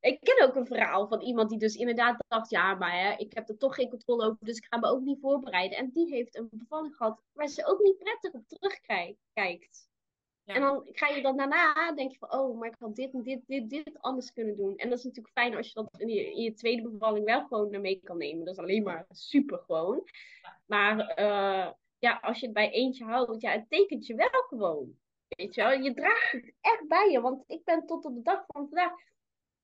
Ik 0.00 0.20
ken 0.20 0.48
ook 0.48 0.54
een 0.54 0.66
verhaal 0.66 1.08
van 1.08 1.20
iemand 1.20 1.48
die 1.48 1.58
dus 1.58 1.74
inderdaad 1.74 2.24
dacht, 2.28 2.50
ja, 2.50 2.74
maar 2.74 3.00
hè, 3.00 3.16
ik 3.16 3.34
heb 3.34 3.48
er 3.48 3.56
toch 3.56 3.74
geen 3.74 3.90
controle 3.90 4.24
over, 4.24 4.46
dus 4.46 4.56
ik 4.56 4.66
ga 4.68 4.78
me 4.78 4.88
ook 4.88 5.02
niet 5.02 5.20
voorbereiden. 5.20 5.78
En 5.78 5.90
die 5.92 6.06
heeft 6.08 6.36
een 6.36 6.48
bevalling 6.50 6.96
gehad 6.96 7.22
waar 7.32 7.48
ze 7.48 7.66
ook 7.66 7.82
niet 7.82 7.98
prettig 7.98 8.32
op 8.32 8.46
terugkijkt. 8.46 9.88
En 10.44 10.60
dan 10.60 10.88
ga 10.92 11.08
je 11.08 11.22
dan 11.22 11.36
daarna, 11.36 11.92
denk 11.92 12.10
je 12.10 12.18
van, 12.18 12.32
oh, 12.32 12.58
maar 12.58 12.68
ik 12.68 12.76
had 12.78 12.96
dit 12.96 13.12
en 13.12 13.22
dit, 13.22 13.40
dit, 13.46 13.70
dit 13.70 13.98
anders 14.00 14.32
kunnen 14.32 14.56
doen. 14.56 14.76
En 14.76 14.88
dat 14.88 14.98
is 14.98 15.04
natuurlijk 15.04 15.34
fijn 15.34 15.56
als 15.56 15.66
je 15.66 15.74
dat 15.74 16.00
in 16.00 16.08
je, 16.08 16.30
in 16.30 16.42
je 16.42 16.54
tweede 16.54 16.88
bevalling 16.88 17.24
wel 17.24 17.46
gewoon 17.46 17.80
mee 17.80 18.00
kan 18.04 18.18
nemen. 18.18 18.44
Dat 18.44 18.54
is 18.54 18.60
alleen 18.60 18.82
maar 18.82 19.06
super 19.08 19.58
gewoon. 19.58 20.02
Maar 20.66 21.18
uh, 21.20 21.70
ja, 21.98 22.18
als 22.22 22.40
je 22.40 22.44
het 22.46 22.54
bij 22.54 22.70
eentje 22.70 23.04
houdt, 23.04 23.40
ja, 23.40 23.50
het 23.50 23.70
tekent 23.70 24.06
je 24.06 24.14
wel 24.14 24.42
gewoon. 24.48 24.98
Weet 25.28 25.54
je 25.54 25.62
wel, 25.62 25.80
je 25.80 25.94
draagt 25.94 26.32
het 26.32 26.52
echt 26.60 26.88
bij 26.88 27.10
je. 27.10 27.20
Want 27.20 27.44
ik 27.46 27.64
ben 27.64 27.86
tot 27.86 28.04
op 28.04 28.14
de 28.14 28.22
dag 28.22 28.44
van 28.46 28.68
vandaag 28.68 28.92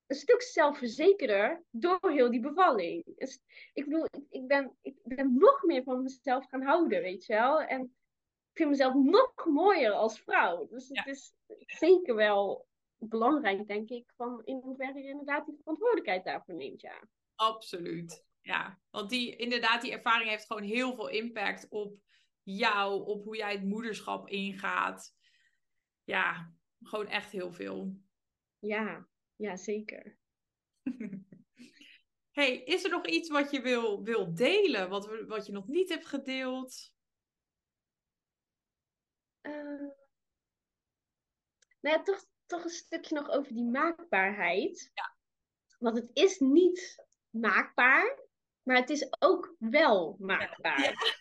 een 0.07 0.17
stuk 0.17 0.43
zelfverzekerder 0.43 1.65
door 1.71 2.11
heel 2.11 2.31
die 2.31 2.41
bevalling. 2.41 3.05
Dus, 3.17 3.41
ik 3.73 3.85
bedoel, 3.85 4.07
ik, 4.31 4.47
ben, 4.47 4.77
ik 4.83 4.95
ben 5.03 5.37
nog 5.39 5.63
meer 5.63 5.83
van 5.83 6.03
mezelf 6.03 6.49
gaan 6.49 6.63
houden, 6.63 7.03
weet 7.03 7.27
je 7.27 7.33
wel. 7.33 7.61
En 7.61 7.83
ik 7.83 8.59
vind 8.59 8.71
mezelf 8.71 8.95
nog 8.95 9.47
mooier 9.47 9.93
als 9.93 10.21
vrouw. 10.21 10.67
Dus 10.67 10.89
het 10.89 11.07
is 11.07 11.35
zeker 11.67 12.15
wel 12.15 12.67
belangrijk, 12.99 13.67
denk 13.67 13.89
ik, 13.89 14.13
van 14.17 14.45
in 14.45 14.61
hoeverre 14.63 14.99
je 14.99 15.09
inderdaad 15.09 15.47
die 15.47 15.57
verantwoordelijkheid 15.59 16.25
daarvoor 16.25 16.55
neemt, 16.55 16.81
ja. 16.81 17.09
Absoluut, 17.35 18.25
ja. 18.41 18.79
Want 18.91 19.11
die, 19.11 19.37
inderdaad, 19.37 19.83
die 19.83 19.93
ervaring 19.93 20.31
heeft 20.31 20.47
gewoon 20.47 20.63
heel 20.63 20.95
veel 20.95 21.09
impact 21.09 21.67
op 21.69 21.97
jou, 22.43 23.07
op 23.07 23.25
hoe 23.25 23.37
jij 23.37 23.53
het 23.53 23.65
moederschap 23.65 24.29
ingaat. 24.29 25.15
Ja, 26.05 26.53
gewoon 26.83 27.07
echt 27.07 27.33
heel 27.33 27.53
veel. 27.53 27.97
Ja, 28.59 29.09
ja 29.37 29.57
zeker. 29.57 30.19
hey, 32.39 32.63
is 32.63 32.85
er 32.85 32.91
nog 32.91 33.07
iets 33.07 33.29
wat 33.29 33.51
je 33.51 33.61
wil, 33.61 34.03
wil 34.03 34.35
delen, 34.35 34.89
wat, 34.89 35.25
wat 35.27 35.47
je 35.47 35.53
nog 35.53 35.69
niet 35.69 35.89
hebt 35.89 36.07
gedeeld? 36.07 36.93
Uh, 39.43 39.91
nou 41.81 41.97
ja, 41.97 42.03
toch, 42.03 42.25
toch 42.47 42.65
een 42.65 42.71
stukje 42.71 43.15
nog 43.15 43.31
over 43.31 43.55
die 43.55 43.71
maakbaarheid. 43.71 44.91
Ja. 44.95 45.17
Want 45.79 45.97
het 45.97 46.11
is 46.13 46.39
niet 46.39 47.05
maakbaar, 47.31 48.21
maar 48.63 48.77
het 48.77 48.91
is 48.91 49.17
ook 49.19 49.55
wel 49.59 50.17
maakbaar. 50.19 50.81
Ja 50.81 51.21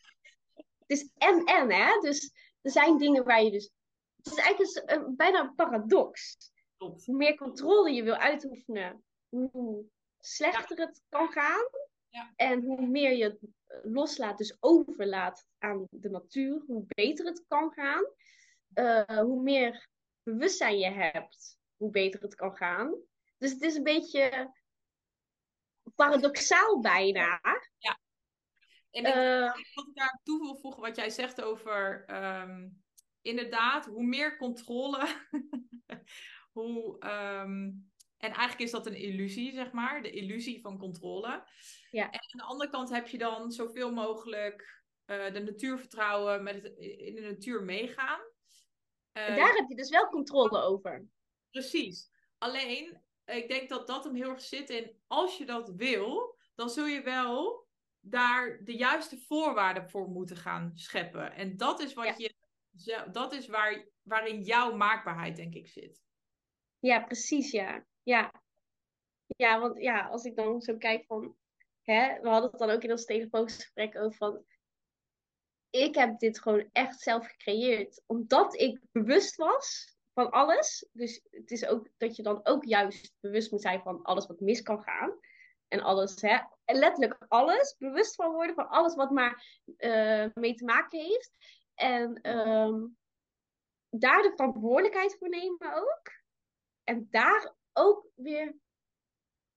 is 0.92 1.12
en 1.18 1.44
en, 1.46 1.72
hè? 1.72 2.00
Dus 2.00 2.34
er 2.62 2.72
zijn 2.72 2.98
dingen 2.98 3.24
waar 3.24 3.44
je 3.44 3.52
dus. 3.52 3.72
Het 4.16 4.26
is 4.26 4.36
eigenlijk 4.36 4.92
een, 4.92 5.16
bijna 5.16 5.40
een 5.40 5.56
paradox. 5.56 6.38
Hoe 6.78 7.02
meer 7.06 7.36
controle 7.36 7.92
je 7.92 8.04
wil 8.04 8.16
uitoefenen, 8.16 9.04
hoe 9.30 9.86
slechter 10.20 10.78
het 10.80 11.02
kan 11.10 11.32
gaan. 11.32 11.70
Ja. 12.10 12.34
En 12.36 12.64
hoe 12.64 12.88
meer 12.88 13.12
je 13.12 13.24
het 13.24 13.40
loslaat, 13.84 14.38
dus 14.38 14.58
overlaat 14.60 15.46
aan 15.58 15.88
de 15.90 16.10
natuur, 16.10 16.64
hoe 16.68 16.84
beter 16.88 17.26
het 17.26 17.46
kan 17.48 17.72
gaan. 17.72 18.06
Uh, 18.74 19.20
hoe 19.20 19.42
meer 19.42 19.88
bewustzijn 20.24 20.78
je 20.78 20.90
hebt, 20.90 21.58
hoe 21.78 21.90
beter 21.90 22.22
het 22.22 22.36
kan 22.36 22.56
gaan. 22.56 22.96
Dus 23.38 23.52
het 23.52 23.62
is 23.62 23.76
een 23.76 23.84
beetje 23.84 24.54
paradoxaal 25.96 26.80
bijna. 26.80 27.40
Ja. 27.78 28.00
En 28.92 29.06
ik, 29.06 29.16
uh, 29.16 29.54
wat 29.74 29.88
ik 29.88 29.96
daar 29.96 30.20
toe 30.24 30.40
wil 30.40 30.56
voegen, 30.56 30.82
wat 30.82 30.96
jij 30.96 31.10
zegt 31.10 31.42
over 31.42 32.06
um, 32.42 32.84
inderdaad, 33.22 33.86
hoe 33.86 34.06
meer 34.06 34.38
controle, 34.38 35.08
hoe. 36.58 37.06
Um, 37.06 37.90
en 38.18 38.32
eigenlijk 38.32 38.60
is 38.60 38.72
dat 38.72 38.86
een 38.86 38.96
illusie, 38.96 39.54
zeg 39.54 39.72
maar, 39.72 40.02
de 40.02 40.12
illusie 40.12 40.62
van 40.62 40.78
controle. 40.78 41.48
Ja. 41.92 42.12
En 42.12 42.20
aan 42.20 42.38
de 42.38 42.44
andere 42.44 42.70
kant 42.70 42.90
heb 42.90 43.08
je 43.08 43.18
dan 43.18 43.52
zoveel 43.52 43.92
mogelijk 43.92 44.84
uh, 45.06 45.34
de 45.34 45.40
natuur 45.40 45.80
vertrouwen, 45.80 46.44
met 46.44 46.64
het, 46.64 46.78
in 46.78 47.16
de 47.16 47.22
natuur 47.22 47.64
meegaan. 47.64 48.20
Uh, 49.14 49.36
daar 49.36 49.56
heb 49.56 49.70
je 49.70 49.76
dus 49.76 49.90
wel 49.90 50.08
controle 50.08 50.62
over. 50.62 51.08
Precies. 51.52 52.10
Alleen, 52.38 53.02
ik 53.26 53.48
denk 53.48 53.70
dat 53.70 53.88
dat 53.88 54.04
hem 54.04 54.16
heel 54.16 54.30
erg 54.30 54.42
zit 54.42 54.70
in, 54.70 54.96
als 55.08 55.38
je 55.38 55.46
dat 55.46 55.70
wil, 55.70 56.38
dan 56.56 56.70
zul 56.70 56.86
je 56.86 57.02
wel 57.02 57.61
daar 58.02 58.60
de 58.64 58.76
juiste 58.76 59.18
voorwaarden 59.20 59.90
voor 59.90 60.10
moeten 60.10 60.38
gaan 60.38 60.72
scheppen. 60.76 61.34
En 61.34 61.58
dat 61.58 61.80
is 61.80 61.94
wat 61.94 62.18
je, 62.18 62.34
dat 63.12 63.34
is 63.34 63.48
waar, 63.48 63.86
waarin 64.02 64.42
jouw 64.42 64.76
maakbaarheid, 64.76 65.36
denk 65.36 65.54
ik, 65.54 65.68
zit. 65.68 66.02
Ja, 66.80 67.00
precies, 67.00 67.52
ja. 67.52 67.86
Ja, 68.04 68.34
ja 69.28 69.60
want 69.60 69.82
ja, 69.82 70.08
als 70.08 70.24
ik 70.24 70.36
dan 70.36 70.62
zo 70.62 70.78
kijk 70.78 71.06
van, 71.06 71.36
hè, 71.82 72.22
we 72.22 72.30
hadden 72.30 72.50
het 72.50 72.60
dan 72.60 72.70
ook 72.70 72.84
in 72.84 72.92
ons 72.92 73.06
telefoongesprek 73.06 73.98
over 73.98 74.18
van, 74.18 74.46
ik 75.70 75.96
heb 75.96 76.20
dit 76.20 76.40
gewoon 76.40 76.70
echt 76.72 77.00
zelf 77.00 77.28
gecreëerd, 77.28 78.04
omdat 78.06 78.60
ik 78.60 78.80
bewust 78.92 79.36
was 79.36 79.96
van 80.14 80.32
alles. 80.32 80.90
Dus 80.92 81.22
het 81.30 81.52
is 81.52 81.66
ook 81.66 81.88
dat 81.98 82.16
je 82.16 82.24
dan 82.24 82.40
ook 82.44 82.66
juist 82.66 83.14
bewust 83.20 83.52
moet 83.52 83.62
zijn 83.62 83.82
van 83.82 84.02
alles 84.02 84.28
wat 84.28 84.40
mis 84.40 84.62
kan 84.62 84.82
gaan 84.82 85.20
en 85.72 85.82
alles, 85.82 86.22
hè, 86.22 86.40
letterlijk 86.66 87.26
alles, 87.28 87.76
bewust 87.78 88.16
van 88.16 88.32
worden 88.32 88.56
van 88.56 88.70
alles 88.70 88.96
wat 88.96 89.12
maar 89.12 89.60
uh, 89.78 90.26
mee 90.34 90.54
te 90.54 90.66
maken 90.66 91.00
heeft. 91.00 91.32
En 91.76 92.30
um, 92.40 92.98
daar 93.90 94.22
de 94.22 94.32
verantwoordelijkheid 94.36 95.18
voor 95.18 95.30
nemen 95.30 95.74
ook. 95.74 96.12
En 96.84 97.08
daar 97.10 97.56
ook 97.74 98.08
weer 98.16 98.56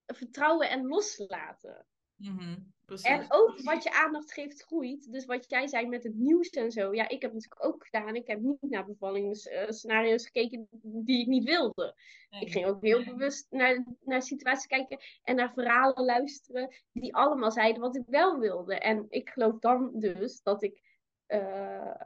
vertrouwen 0.05 0.69
en 0.69 0.87
loslaten. 0.87 1.87
Mm 2.15 2.37
-hmm. 2.37 2.73
En 3.01 3.25
ook 3.29 3.61
wat 3.61 3.83
je 3.83 3.93
aandacht 3.93 4.33
geeft 4.33 4.63
groeit. 4.63 5.11
Dus 5.11 5.25
wat 5.25 5.49
jij 5.49 5.67
zei 5.67 5.87
met 5.87 6.03
het 6.03 6.15
nieuws 6.15 6.49
en 6.49 6.71
zo. 6.71 6.93
Ja, 6.93 7.09
ik 7.09 7.21
heb 7.21 7.33
natuurlijk 7.33 7.65
ook 7.65 7.85
gedaan. 7.85 8.15
Ik 8.15 8.27
heb 8.27 8.39
niet 8.39 8.57
naar 8.61 8.85
bevallingsscenario's 8.85 10.25
gekeken 10.25 10.67
die 10.81 11.19
ik 11.19 11.27
niet 11.27 11.43
wilde. 11.43 11.95
Ik 12.39 12.51
ging 12.51 12.65
ook 12.65 12.81
heel 12.81 13.03
bewust 13.03 13.47
naar, 13.49 13.85
naar 14.03 14.21
situaties 14.21 14.67
kijken 14.67 14.99
en 15.23 15.35
naar 15.35 15.53
verhalen 15.53 16.05
luisteren 16.05 16.75
die 16.91 17.15
allemaal 17.15 17.51
zeiden 17.51 17.81
wat 17.81 17.95
ik 17.95 18.03
wel 18.07 18.39
wilde. 18.39 18.79
En 18.79 19.05
ik 19.09 19.29
geloof 19.29 19.59
dan 19.59 19.91
dus 19.93 20.41
dat 20.41 20.63
ik, 20.63 20.81
uh, 21.27 22.01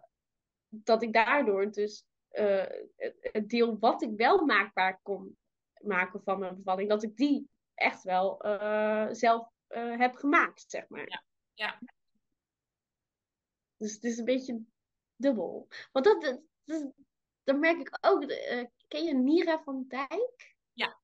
dat 0.69 1.03
ik 1.03 1.14
daardoor 1.14 1.72
dus 1.72 2.06
eh, 2.30 2.65
het 3.19 3.49
deel 3.49 3.80
wat 3.80 4.02
ik 4.02 4.11
wel 4.15 4.45
maakbaar 4.45 4.99
kon 5.03 5.38
maken 5.81 6.22
van 6.23 6.40
mijn 6.40 6.56
bevalling, 6.56 6.90
dat 6.90 7.03
ik 7.03 7.15
die 7.15 7.49
echt 7.73 8.03
wel 8.03 8.45
uh, 8.45 9.07
zelf 9.11 9.49
uh, 9.70 9.98
heb 9.98 10.16
gemaakt, 10.16 10.64
zeg 10.68 10.90
maar. 10.90 11.10
Ja. 11.10 11.24
ja. 11.54 11.80
Dus 13.78 13.94
het 13.94 14.04
is 14.04 14.18
een 14.18 14.26
beetje 14.26 14.62
dubbel. 15.16 15.68
Want 15.91 16.06
dat, 16.06 16.22
dat, 16.22 16.41
dat, 16.66 16.91
dat 17.44 17.58
merk 17.58 17.80
ik 17.80 17.98
ook. 18.02 18.24
Uh, 18.24 18.64
ken 18.88 19.04
je 19.04 19.14
Nira 19.14 19.64
van 19.64 19.86
Dijk? 19.88 20.56
Ja. 20.74 21.00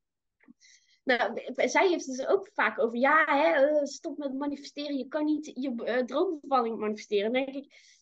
Nou, 1.03 1.41
zij 1.55 1.87
heeft 1.87 2.05
het 2.05 2.17
dus 2.17 2.27
ook 2.27 2.49
vaak 2.53 2.79
over, 2.79 2.97
ja, 2.97 3.25
hè, 3.25 3.85
stop 3.85 4.17
met 4.17 4.33
manifesteren. 4.33 4.97
Je 4.97 5.07
kan 5.07 5.25
niet 5.25 5.45
je 5.45 5.73
uh, 5.75 5.97
droombevalling 5.97 6.77
manifesteren. 6.77 7.33
Dan 7.33 7.43
denk 7.43 7.55
ik, 7.55 7.93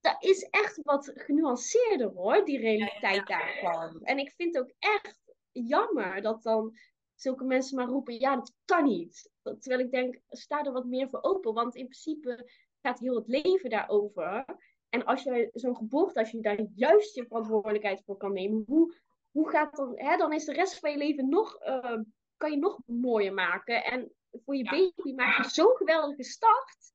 dat 0.00 0.22
is 0.22 0.42
echt 0.42 0.82
wat 0.82 1.12
genuanceerder 1.14 2.06
hoor, 2.06 2.44
die 2.44 2.58
realiteit 2.58 3.28
ja, 3.28 3.38
ja, 3.38 3.46
ja, 3.46 3.62
daarvan. 3.62 4.02
En 4.02 4.18
ik 4.18 4.32
vind 4.36 4.58
ook 4.58 4.72
echt 4.78 5.18
jammer 5.52 6.22
dat 6.22 6.42
dan 6.42 6.78
zulke 7.14 7.44
mensen 7.44 7.76
maar 7.76 7.86
roepen, 7.86 8.20
ja, 8.20 8.34
dat 8.36 8.54
kan 8.64 8.84
niet. 8.84 9.30
Terwijl 9.42 9.80
ik 9.80 9.90
denk, 9.90 10.20
sta 10.28 10.64
er 10.64 10.72
wat 10.72 10.84
meer 10.84 11.08
voor 11.08 11.22
open. 11.22 11.54
Want 11.54 11.74
in 11.74 11.84
principe 11.84 12.50
gaat 12.80 12.98
heel 12.98 13.14
het 13.14 13.28
leven 13.28 13.70
daarover. 13.70 14.44
En 14.88 15.04
als 15.04 15.22
je 15.22 15.50
zo'n 15.52 15.76
geboorte, 15.76 16.18
als 16.18 16.30
je 16.30 16.40
daar 16.40 16.66
juist 16.74 17.14
je 17.14 17.26
verantwoordelijkheid 17.26 18.02
voor 18.04 18.16
kan 18.16 18.32
nemen, 18.32 18.64
hoe, 18.66 18.94
hoe 19.30 19.50
gaat 19.50 19.76
dan, 19.76 19.92
hè, 19.98 20.16
dan 20.16 20.32
is 20.32 20.44
de 20.44 20.52
rest 20.52 20.78
van 20.78 20.90
je 20.90 20.96
leven 20.96 21.28
nog, 21.28 21.62
uh, 21.62 22.00
kan 22.36 22.50
je 22.50 22.56
nog 22.56 22.78
mooier 22.86 23.34
maken. 23.34 23.84
En 23.84 24.12
voor 24.30 24.56
je 24.56 24.64
baby 24.64 25.14
maak 25.14 25.36
je 25.36 25.50
zo'n 25.50 25.76
geweldige 25.76 26.22
start. 26.22 26.92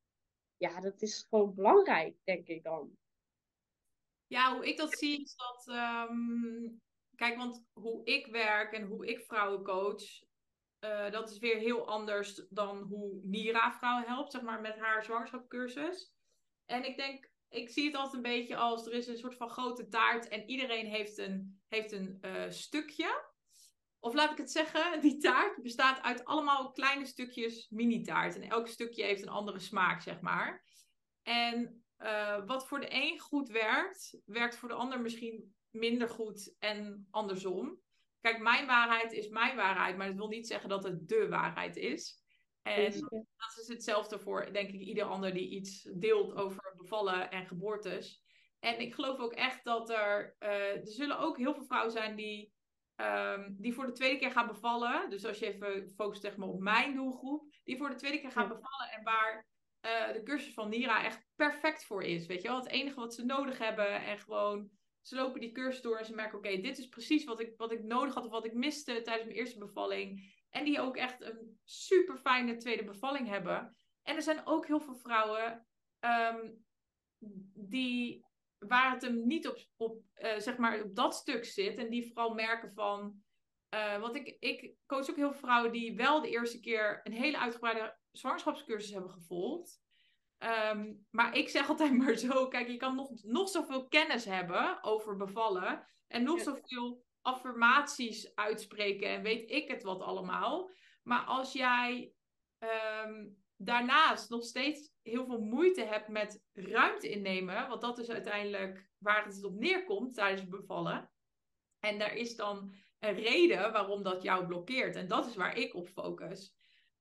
Ja, 0.58 0.80
dat 0.80 1.02
is 1.02 1.26
gewoon 1.30 1.54
belangrijk, 1.56 2.16
denk 2.24 2.48
ik 2.48 2.64
dan. 2.64 2.98
Ja, 4.28 4.56
hoe 4.56 4.68
ik 4.68 4.78
dat 4.78 4.98
zie 4.98 5.22
is 5.22 5.36
dat 5.36 5.76
um, 6.10 6.82
Kijk, 7.20 7.38
want 7.38 7.66
hoe 7.74 8.06
ik 8.06 8.28
werk 8.28 8.74
en 8.74 8.84
hoe 8.84 9.08
ik 9.08 9.20
vrouwen 9.20 9.64
coach, 9.64 10.04
uh, 10.80 11.12
dat 11.12 11.32
is 11.32 11.38
weer 11.38 11.58
heel 11.58 11.88
anders 11.88 12.46
dan 12.50 12.82
hoe 12.82 13.20
Nira 13.24 13.72
vrouwen 13.72 14.08
helpt, 14.08 14.32
zeg 14.32 14.42
maar, 14.42 14.62
met 14.62 14.78
haar 14.78 15.04
zwangerschapscursus. 15.04 16.14
En 16.66 16.86
ik 16.86 16.98
denk, 16.98 17.32
ik 17.50 17.70
zie 17.70 17.86
het 17.86 17.96
altijd 17.96 18.16
een 18.16 18.32
beetje 18.32 18.56
als 18.56 18.86
er 18.86 18.94
is 18.94 19.08
een 19.08 19.18
soort 19.18 19.36
van 19.36 19.50
grote 19.50 19.88
taart 19.88 20.28
en 20.28 20.50
iedereen 20.50 20.86
heeft 20.86 21.18
een, 21.18 21.62
heeft 21.68 21.92
een 21.92 22.18
uh, 22.22 22.50
stukje. 22.50 23.24
Of 24.00 24.14
laat 24.14 24.32
ik 24.32 24.38
het 24.38 24.52
zeggen, 24.52 25.02
die 25.02 25.18
taart 25.18 25.62
bestaat 25.62 26.02
uit 26.02 26.26
allemaal 26.26 26.72
kleine 26.72 27.06
stukjes 27.06 27.70
mini-taart. 27.70 28.36
En 28.36 28.50
elk 28.50 28.68
stukje 28.68 29.04
heeft 29.04 29.22
een 29.22 29.30
andere 29.30 29.60
smaak, 29.60 30.02
zeg 30.02 30.22
maar. 30.22 30.64
En 31.24 31.84
uh, 31.98 32.46
wat 32.46 32.68
voor 32.68 32.80
de 32.80 32.94
een 32.94 33.20
goed 33.20 33.50
werkt, 33.50 34.22
werkt 34.26 34.56
voor 34.56 34.70
de 34.70 34.76
ander 34.76 35.02
misschien 35.02 35.58
minder 35.72 36.10
goed 36.10 36.56
en 36.60 37.08
andersom. 37.12 37.80
Kijk, 38.22 38.40
mijn 38.40 38.66
waarheid 38.66 39.12
is 39.12 39.30
mijn 39.30 39.56
waarheid, 39.56 39.98
maar 39.98 40.08
dat 40.08 40.16
wil 40.16 40.28
niet 40.28 40.48
zeggen 40.48 40.70
dat 40.70 40.84
het 40.84 41.08
de 41.08 41.28
waarheid 41.30 41.76
is. 41.76 42.24
En 42.62 42.92
dat 43.38 43.58
is 43.62 43.68
hetzelfde 43.68 44.20
voor, 44.20 44.54
denk 44.54 44.70
ik, 44.70 44.80
ieder 44.80 45.04
ander 45.04 45.34
die 45.34 45.50
iets 45.50 45.90
deelt 45.94 46.34
over 46.34 46.74
bevallen 46.78 47.32
en 47.32 47.48
geboortes. 47.48 48.24
En 48.60 48.80
ik 48.80 48.94
geloof 48.94 49.20
ook 49.20 49.34
echt 49.34 49.64
dat 49.64 49.90
er, 49.90 50.36
uh, 50.40 50.50
er 50.50 50.88
zullen 50.88 51.20
ook 51.20 51.38
heel 51.38 51.54
veel 51.54 51.64
vrouwen 51.64 51.92
zijn 51.92 52.16
die, 52.16 52.54
um, 52.96 53.56
die 53.60 53.74
voor 53.74 53.86
de 53.86 53.92
tweede 53.92 54.18
keer 54.18 54.32
gaan 54.32 54.48
bevallen. 54.48 55.10
Dus 55.10 55.26
als 55.26 55.40
je 55.40 55.54
even 55.54 55.90
focust 55.90 56.22
zeg 56.22 56.38
maar, 56.38 56.48
op 56.48 56.60
mijn 56.60 56.96
doelgroep, 56.96 57.56
die 57.64 57.78
voor 57.78 57.90
de 57.90 57.96
tweede 57.96 58.20
keer 58.20 58.32
gaan 58.32 58.48
bevallen 58.48 58.92
en 58.92 59.04
waar 59.04 59.48
uh, 59.86 60.14
de 60.14 60.24
cursus 60.24 60.54
van 60.54 60.70
Nira 60.70 61.04
echt 61.04 61.26
perfect 61.36 61.86
voor 61.86 62.04
is. 62.04 62.26
Weet 62.26 62.42
je 62.42 62.48
wel, 62.48 62.58
het 62.58 62.70
enige 62.72 63.00
wat 63.00 63.14
ze 63.14 63.26
nodig 63.26 63.58
hebben 63.58 64.04
en 64.06 64.20
gewoon 64.20 64.70
ze 65.02 65.16
lopen 65.16 65.40
die 65.40 65.52
cursus 65.52 65.82
door 65.82 65.98
en 65.98 66.06
ze 66.06 66.16
merken: 66.16 66.38
oké, 66.38 66.62
dit 66.62 66.78
is 66.78 66.88
precies 66.88 67.24
wat 67.24 67.40
ik, 67.40 67.54
wat 67.58 67.72
ik 67.72 67.84
nodig 67.84 68.14
had 68.14 68.26
of 68.26 68.32
wat 68.32 68.46
ik 68.46 68.54
miste 68.54 69.02
tijdens 69.02 69.26
mijn 69.26 69.38
eerste 69.38 69.60
bevalling. 69.60 70.38
En 70.50 70.66
die 70.66 70.80
ook 70.80 70.98
echt 70.98 71.22
een 71.22 71.60
super 71.64 72.18
fijne 72.18 72.56
tweede 72.56 72.84
bevalling 72.84 73.28
hebben. 73.28 73.78
En 74.04 74.16
er 74.16 74.22
zijn 74.22 74.46
ook 74.46 74.68
heel 74.68 74.80
veel 74.80 74.96
vrouwen 74.96 75.68
um, 76.00 76.66
die, 77.54 78.26
waar 78.58 78.92
het 78.92 79.02
hem 79.02 79.28
niet 79.28 79.48
op, 79.48 79.58
op, 79.78 80.04
uh, 80.18 80.38
zeg 80.38 80.58
maar 80.58 80.84
op 80.84 80.96
dat 80.96 81.16
stuk 81.16 81.46
zit. 81.46 81.78
En 81.78 81.90
die 81.90 82.08
vooral 82.08 82.34
merken 82.34 82.74
van. 82.74 83.24
Uh, 83.74 84.00
want 84.00 84.16
ik, 84.16 84.38
ik 84.40 84.76
coach 84.86 85.10
ook 85.10 85.16
heel 85.16 85.32
veel 85.32 85.40
vrouwen 85.40 85.72
die 85.72 85.96
wel 85.96 86.22
de 86.22 86.30
eerste 86.30 86.60
keer 86.60 87.02
een 87.04 87.14
hele 87.14 87.38
uitgebreide 87.38 87.98
zwangerschapscursus 88.12 88.92
hebben 88.92 89.12
gevolgd. 89.12 89.82
Um, 90.44 91.06
maar 91.10 91.36
ik 91.36 91.50
zeg 91.50 91.70
altijd 91.70 91.94
maar 91.98 92.16
zo, 92.16 92.48
kijk, 92.48 92.68
je 92.68 92.78
kan 92.78 92.96
nog, 92.96 93.10
nog 93.24 93.50
zoveel 93.50 93.88
kennis 93.88 94.26
hebben 94.26 94.84
over 94.84 95.16
bevallen. 95.16 95.88
En 96.08 96.24
nog 96.24 96.42
zoveel 96.42 97.04
affirmaties 97.22 98.36
uitspreken 98.36 99.10
en 99.10 99.22
weet 99.24 99.52
ik 99.52 99.68
het 99.68 99.84
wat 99.84 100.02
allemaal. 100.02 100.70
Maar 101.04 101.22
als 101.22 101.54
jij 101.54 102.14
um, 103.04 103.44
daarnaast 103.56 104.30
nog 104.30 104.44
steeds 104.44 104.92
heel 105.02 105.26
veel 105.26 105.42
moeite 105.42 105.84
hebt 105.84 106.08
met 106.08 106.44
ruimte 106.54 107.10
innemen, 107.10 107.68
want 107.68 107.82
dat 107.82 107.98
is 107.98 108.10
uiteindelijk 108.10 108.90
waar 108.98 109.26
het 109.26 109.44
op 109.44 109.54
neerkomt 109.54 110.14
tijdens 110.14 110.48
bevallen. 110.48 111.12
En 111.80 112.00
daar 112.00 112.16
is 112.16 112.36
dan 112.36 112.74
een 113.00 113.14
reden 113.14 113.72
waarom 113.72 114.04
dat 114.04 114.22
jou 114.22 114.46
blokkeert. 114.46 114.96
En 114.96 115.08
dat 115.08 115.26
is 115.26 115.36
waar 115.36 115.58
ik 115.58 115.76
op 115.76 115.88
focus. 115.88 116.56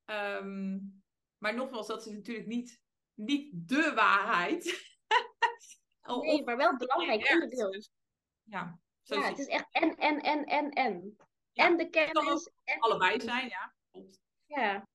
Um, 0.07 1.03
maar 1.39 1.55
nogmaals, 1.55 1.87
dat 1.87 2.07
is 2.07 2.13
natuurlijk 2.13 2.47
niet 2.47 2.87
niet 3.19 3.69
de 3.69 3.93
waarheid. 3.95 4.65
nee, 6.23 6.45
maar 6.45 6.57
wel 6.57 6.77
belangrijk 6.77 7.31
onderdeel. 7.31 7.83
Ja, 8.43 8.81
ja 9.03 9.23
het 9.23 9.39
is 9.39 9.47
echt 9.47 9.67
en, 9.71 9.97
en, 9.97 10.21
en, 10.21 10.45
en, 10.45 10.71
en. 10.71 11.17
en 11.53 11.77
de 11.77 11.89
kennis. 11.89 12.51
En 12.65 12.81
allebei 12.81 13.21
zijn, 13.21 13.49
ja. 13.49 13.75
Klopt. 13.91 14.21
Ja, 14.47 14.89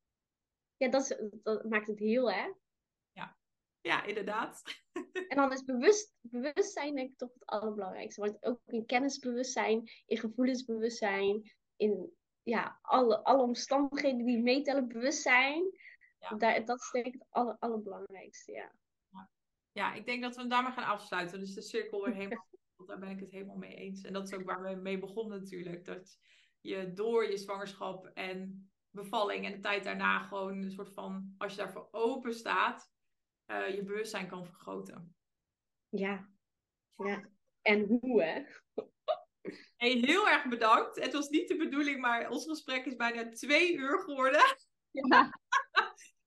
ja 0.78 0.90
dat, 0.90 1.02
is, 1.02 1.18
dat 1.44 1.64
maakt 1.64 1.88
het 1.88 2.00
heel, 2.00 2.32
hè? 2.32 2.52
Ja, 3.12 3.38
ja 3.82 4.04
inderdaad. 4.04 4.62
en 5.30 5.38
dan 5.38 5.52
is 5.52 5.64
bewust, 5.64 6.14
bewustzijn 6.22 6.96
denk 6.96 7.10
ik 7.10 7.18
toch 7.18 7.34
het 7.34 7.46
allerbelangrijkste. 7.46 8.22
Want 8.22 8.44
ook 8.44 8.60
in 8.66 8.86
kennisbewustzijn, 8.86 9.92
in 10.06 10.18
gevoelensbewustzijn, 10.18 11.54
in 11.76 12.14
ja, 12.44 12.80
alle, 12.82 13.24
alle 13.24 13.42
omstandigheden 13.42 14.26
die 14.26 14.42
meetellen, 14.42 14.88
bewustzijn 14.88 15.72
ja. 16.30 16.36
Daar, 16.38 16.66
dat 16.66 16.80
is 16.80 16.90
denk 16.92 17.06
ik 17.06 17.14
het 17.14 17.26
aller, 17.30 17.56
allerbelangrijkste, 17.60 18.52
ja. 18.52 18.72
ja. 19.72 19.94
Ik 19.94 20.06
denk 20.06 20.22
dat 20.22 20.36
we 20.36 20.40
hem 20.40 20.50
daar 20.50 20.64
maar 20.64 20.72
gaan 20.72 20.92
afsluiten. 20.92 21.40
Dus 21.40 21.54
de 21.54 21.62
cirkel 21.62 22.04
weer 22.04 22.14
helemaal... 22.14 22.48
Daar 22.86 23.00
ben 23.00 23.10
ik 23.10 23.20
het 23.20 23.32
helemaal 23.32 23.56
mee 23.56 23.76
eens. 23.76 24.02
En 24.04 24.14
dat 24.14 24.28
is 24.28 24.34
ook 24.34 24.44
waar 24.44 24.62
we 24.62 24.76
mee 24.76 25.00
begonnen 25.00 25.40
natuurlijk. 25.40 25.86
Dat 25.86 26.20
je 26.62 26.94
door 26.94 27.30
je 27.30 27.38
zwangerschap 27.38 28.06
en 28.14 28.72
bevalling 28.90 29.46
en 29.46 29.52
de 29.52 29.60
tijd 29.60 29.84
daarna 29.84 30.20
gewoon 30.20 30.64
een 30.64 30.72
soort 30.72 30.94
van... 30.94 31.36
Als 31.38 31.56
je 31.56 31.58
daarvoor 31.58 31.88
open 31.92 32.34
staat, 32.34 32.92
uh, 33.48 33.76
je 33.76 33.84
bewustzijn 33.84 34.28
kan 34.28 34.46
vergroten. 34.46 35.16
Ja. 35.90 36.30
Ja. 36.96 37.30
En 37.62 37.86
hoe, 37.86 38.24
hè? 38.24 38.44
Hey, 39.76 39.92
heel 39.92 40.30
erg 40.30 40.48
bedankt. 40.48 41.00
Het 41.00 41.14
was 41.14 41.30
niet 41.30 41.48
de 41.48 41.56
bedoeling, 41.56 42.02
maar 42.02 42.30
ons 42.30 42.46
gesprek 42.46 42.86
is 42.86 42.96
bijna 42.96 43.30
twee 43.30 43.76
uur 43.76 44.00
geworden. 44.00 44.42
Ja. 44.92 45.40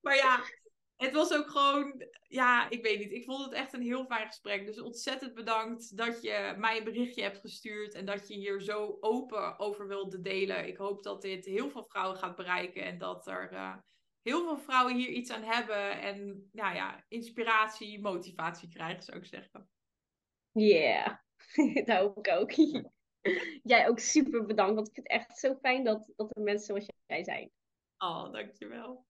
Maar 0.07 0.16
ja, 0.16 0.45
het 0.97 1.12
was 1.12 1.33
ook 1.35 1.51
gewoon, 1.51 2.07
ja, 2.23 2.70
ik 2.70 2.83
weet 2.83 2.99
niet. 2.99 3.12
Ik 3.12 3.24
vond 3.24 3.45
het 3.45 3.53
echt 3.53 3.73
een 3.73 3.83
heel 3.83 4.05
fijn 4.07 4.27
gesprek. 4.27 4.66
Dus 4.66 4.81
ontzettend 4.81 5.35
bedankt 5.35 5.97
dat 5.97 6.23
je 6.23 6.55
mij 6.59 6.78
een 6.78 6.85
berichtje 6.85 7.23
hebt 7.23 7.39
gestuurd 7.39 7.95
en 7.95 8.07
dat 8.07 8.28
je 8.28 8.35
hier 8.35 8.61
zo 8.61 8.97
open 9.01 9.59
over 9.59 9.89
wilde 9.89 10.20
delen. 10.20 10.66
Ik 10.66 10.77
hoop 10.77 11.03
dat 11.03 11.23
dit 11.23 11.45
heel 11.45 11.70
veel 11.70 11.85
vrouwen 11.85 12.19
gaat 12.19 12.37
bereiken 12.37 12.85
en 12.85 12.99
dat 12.99 13.27
er 13.27 13.53
uh, 13.53 13.77
heel 14.23 14.45
veel 14.45 14.59
vrouwen 14.59 14.97
hier 14.97 15.09
iets 15.09 15.31
aan 15.31 15.43
hebben 15.43 16.01
en 16.01 16.49
nou 16.53 16.74
ja, 16.74 17.05
inspiratie, 17.09 18.01
motivatie 18.01 18.69
krijgen, 18.69 19.03
zou 19.03 19.19
ik 19.19 19.27
zeggen. 19.27 19.69
Ja, 20.51 21.19
yeah. 21.55 21.85
dat 21.87 21.99
hoop 21.99 22.19
ik 22.19 22.33
ook. 22.33 22.51
Jij 23.73 23.89
ook 23.89 23.99
super 23.99 24.45
bedankt, 24.45 24.74
want 24.74 24.89
ik 24.89 24.95
vind 24.95 25.09
het 25.09 25.20
echt 25.20 25.39
zo 25.39 25.55
fijn 25.55 25.85
dat, 25.85 26.12
dat 26.16 26.37
er 26.37 26.43
mensen 26.43 26.66
zoals 26.66 26.87
jij 27.07 27.24
zijn. 27.24 27.51
Oh, 27.99 28.33
dankjewel. 28.33 29.07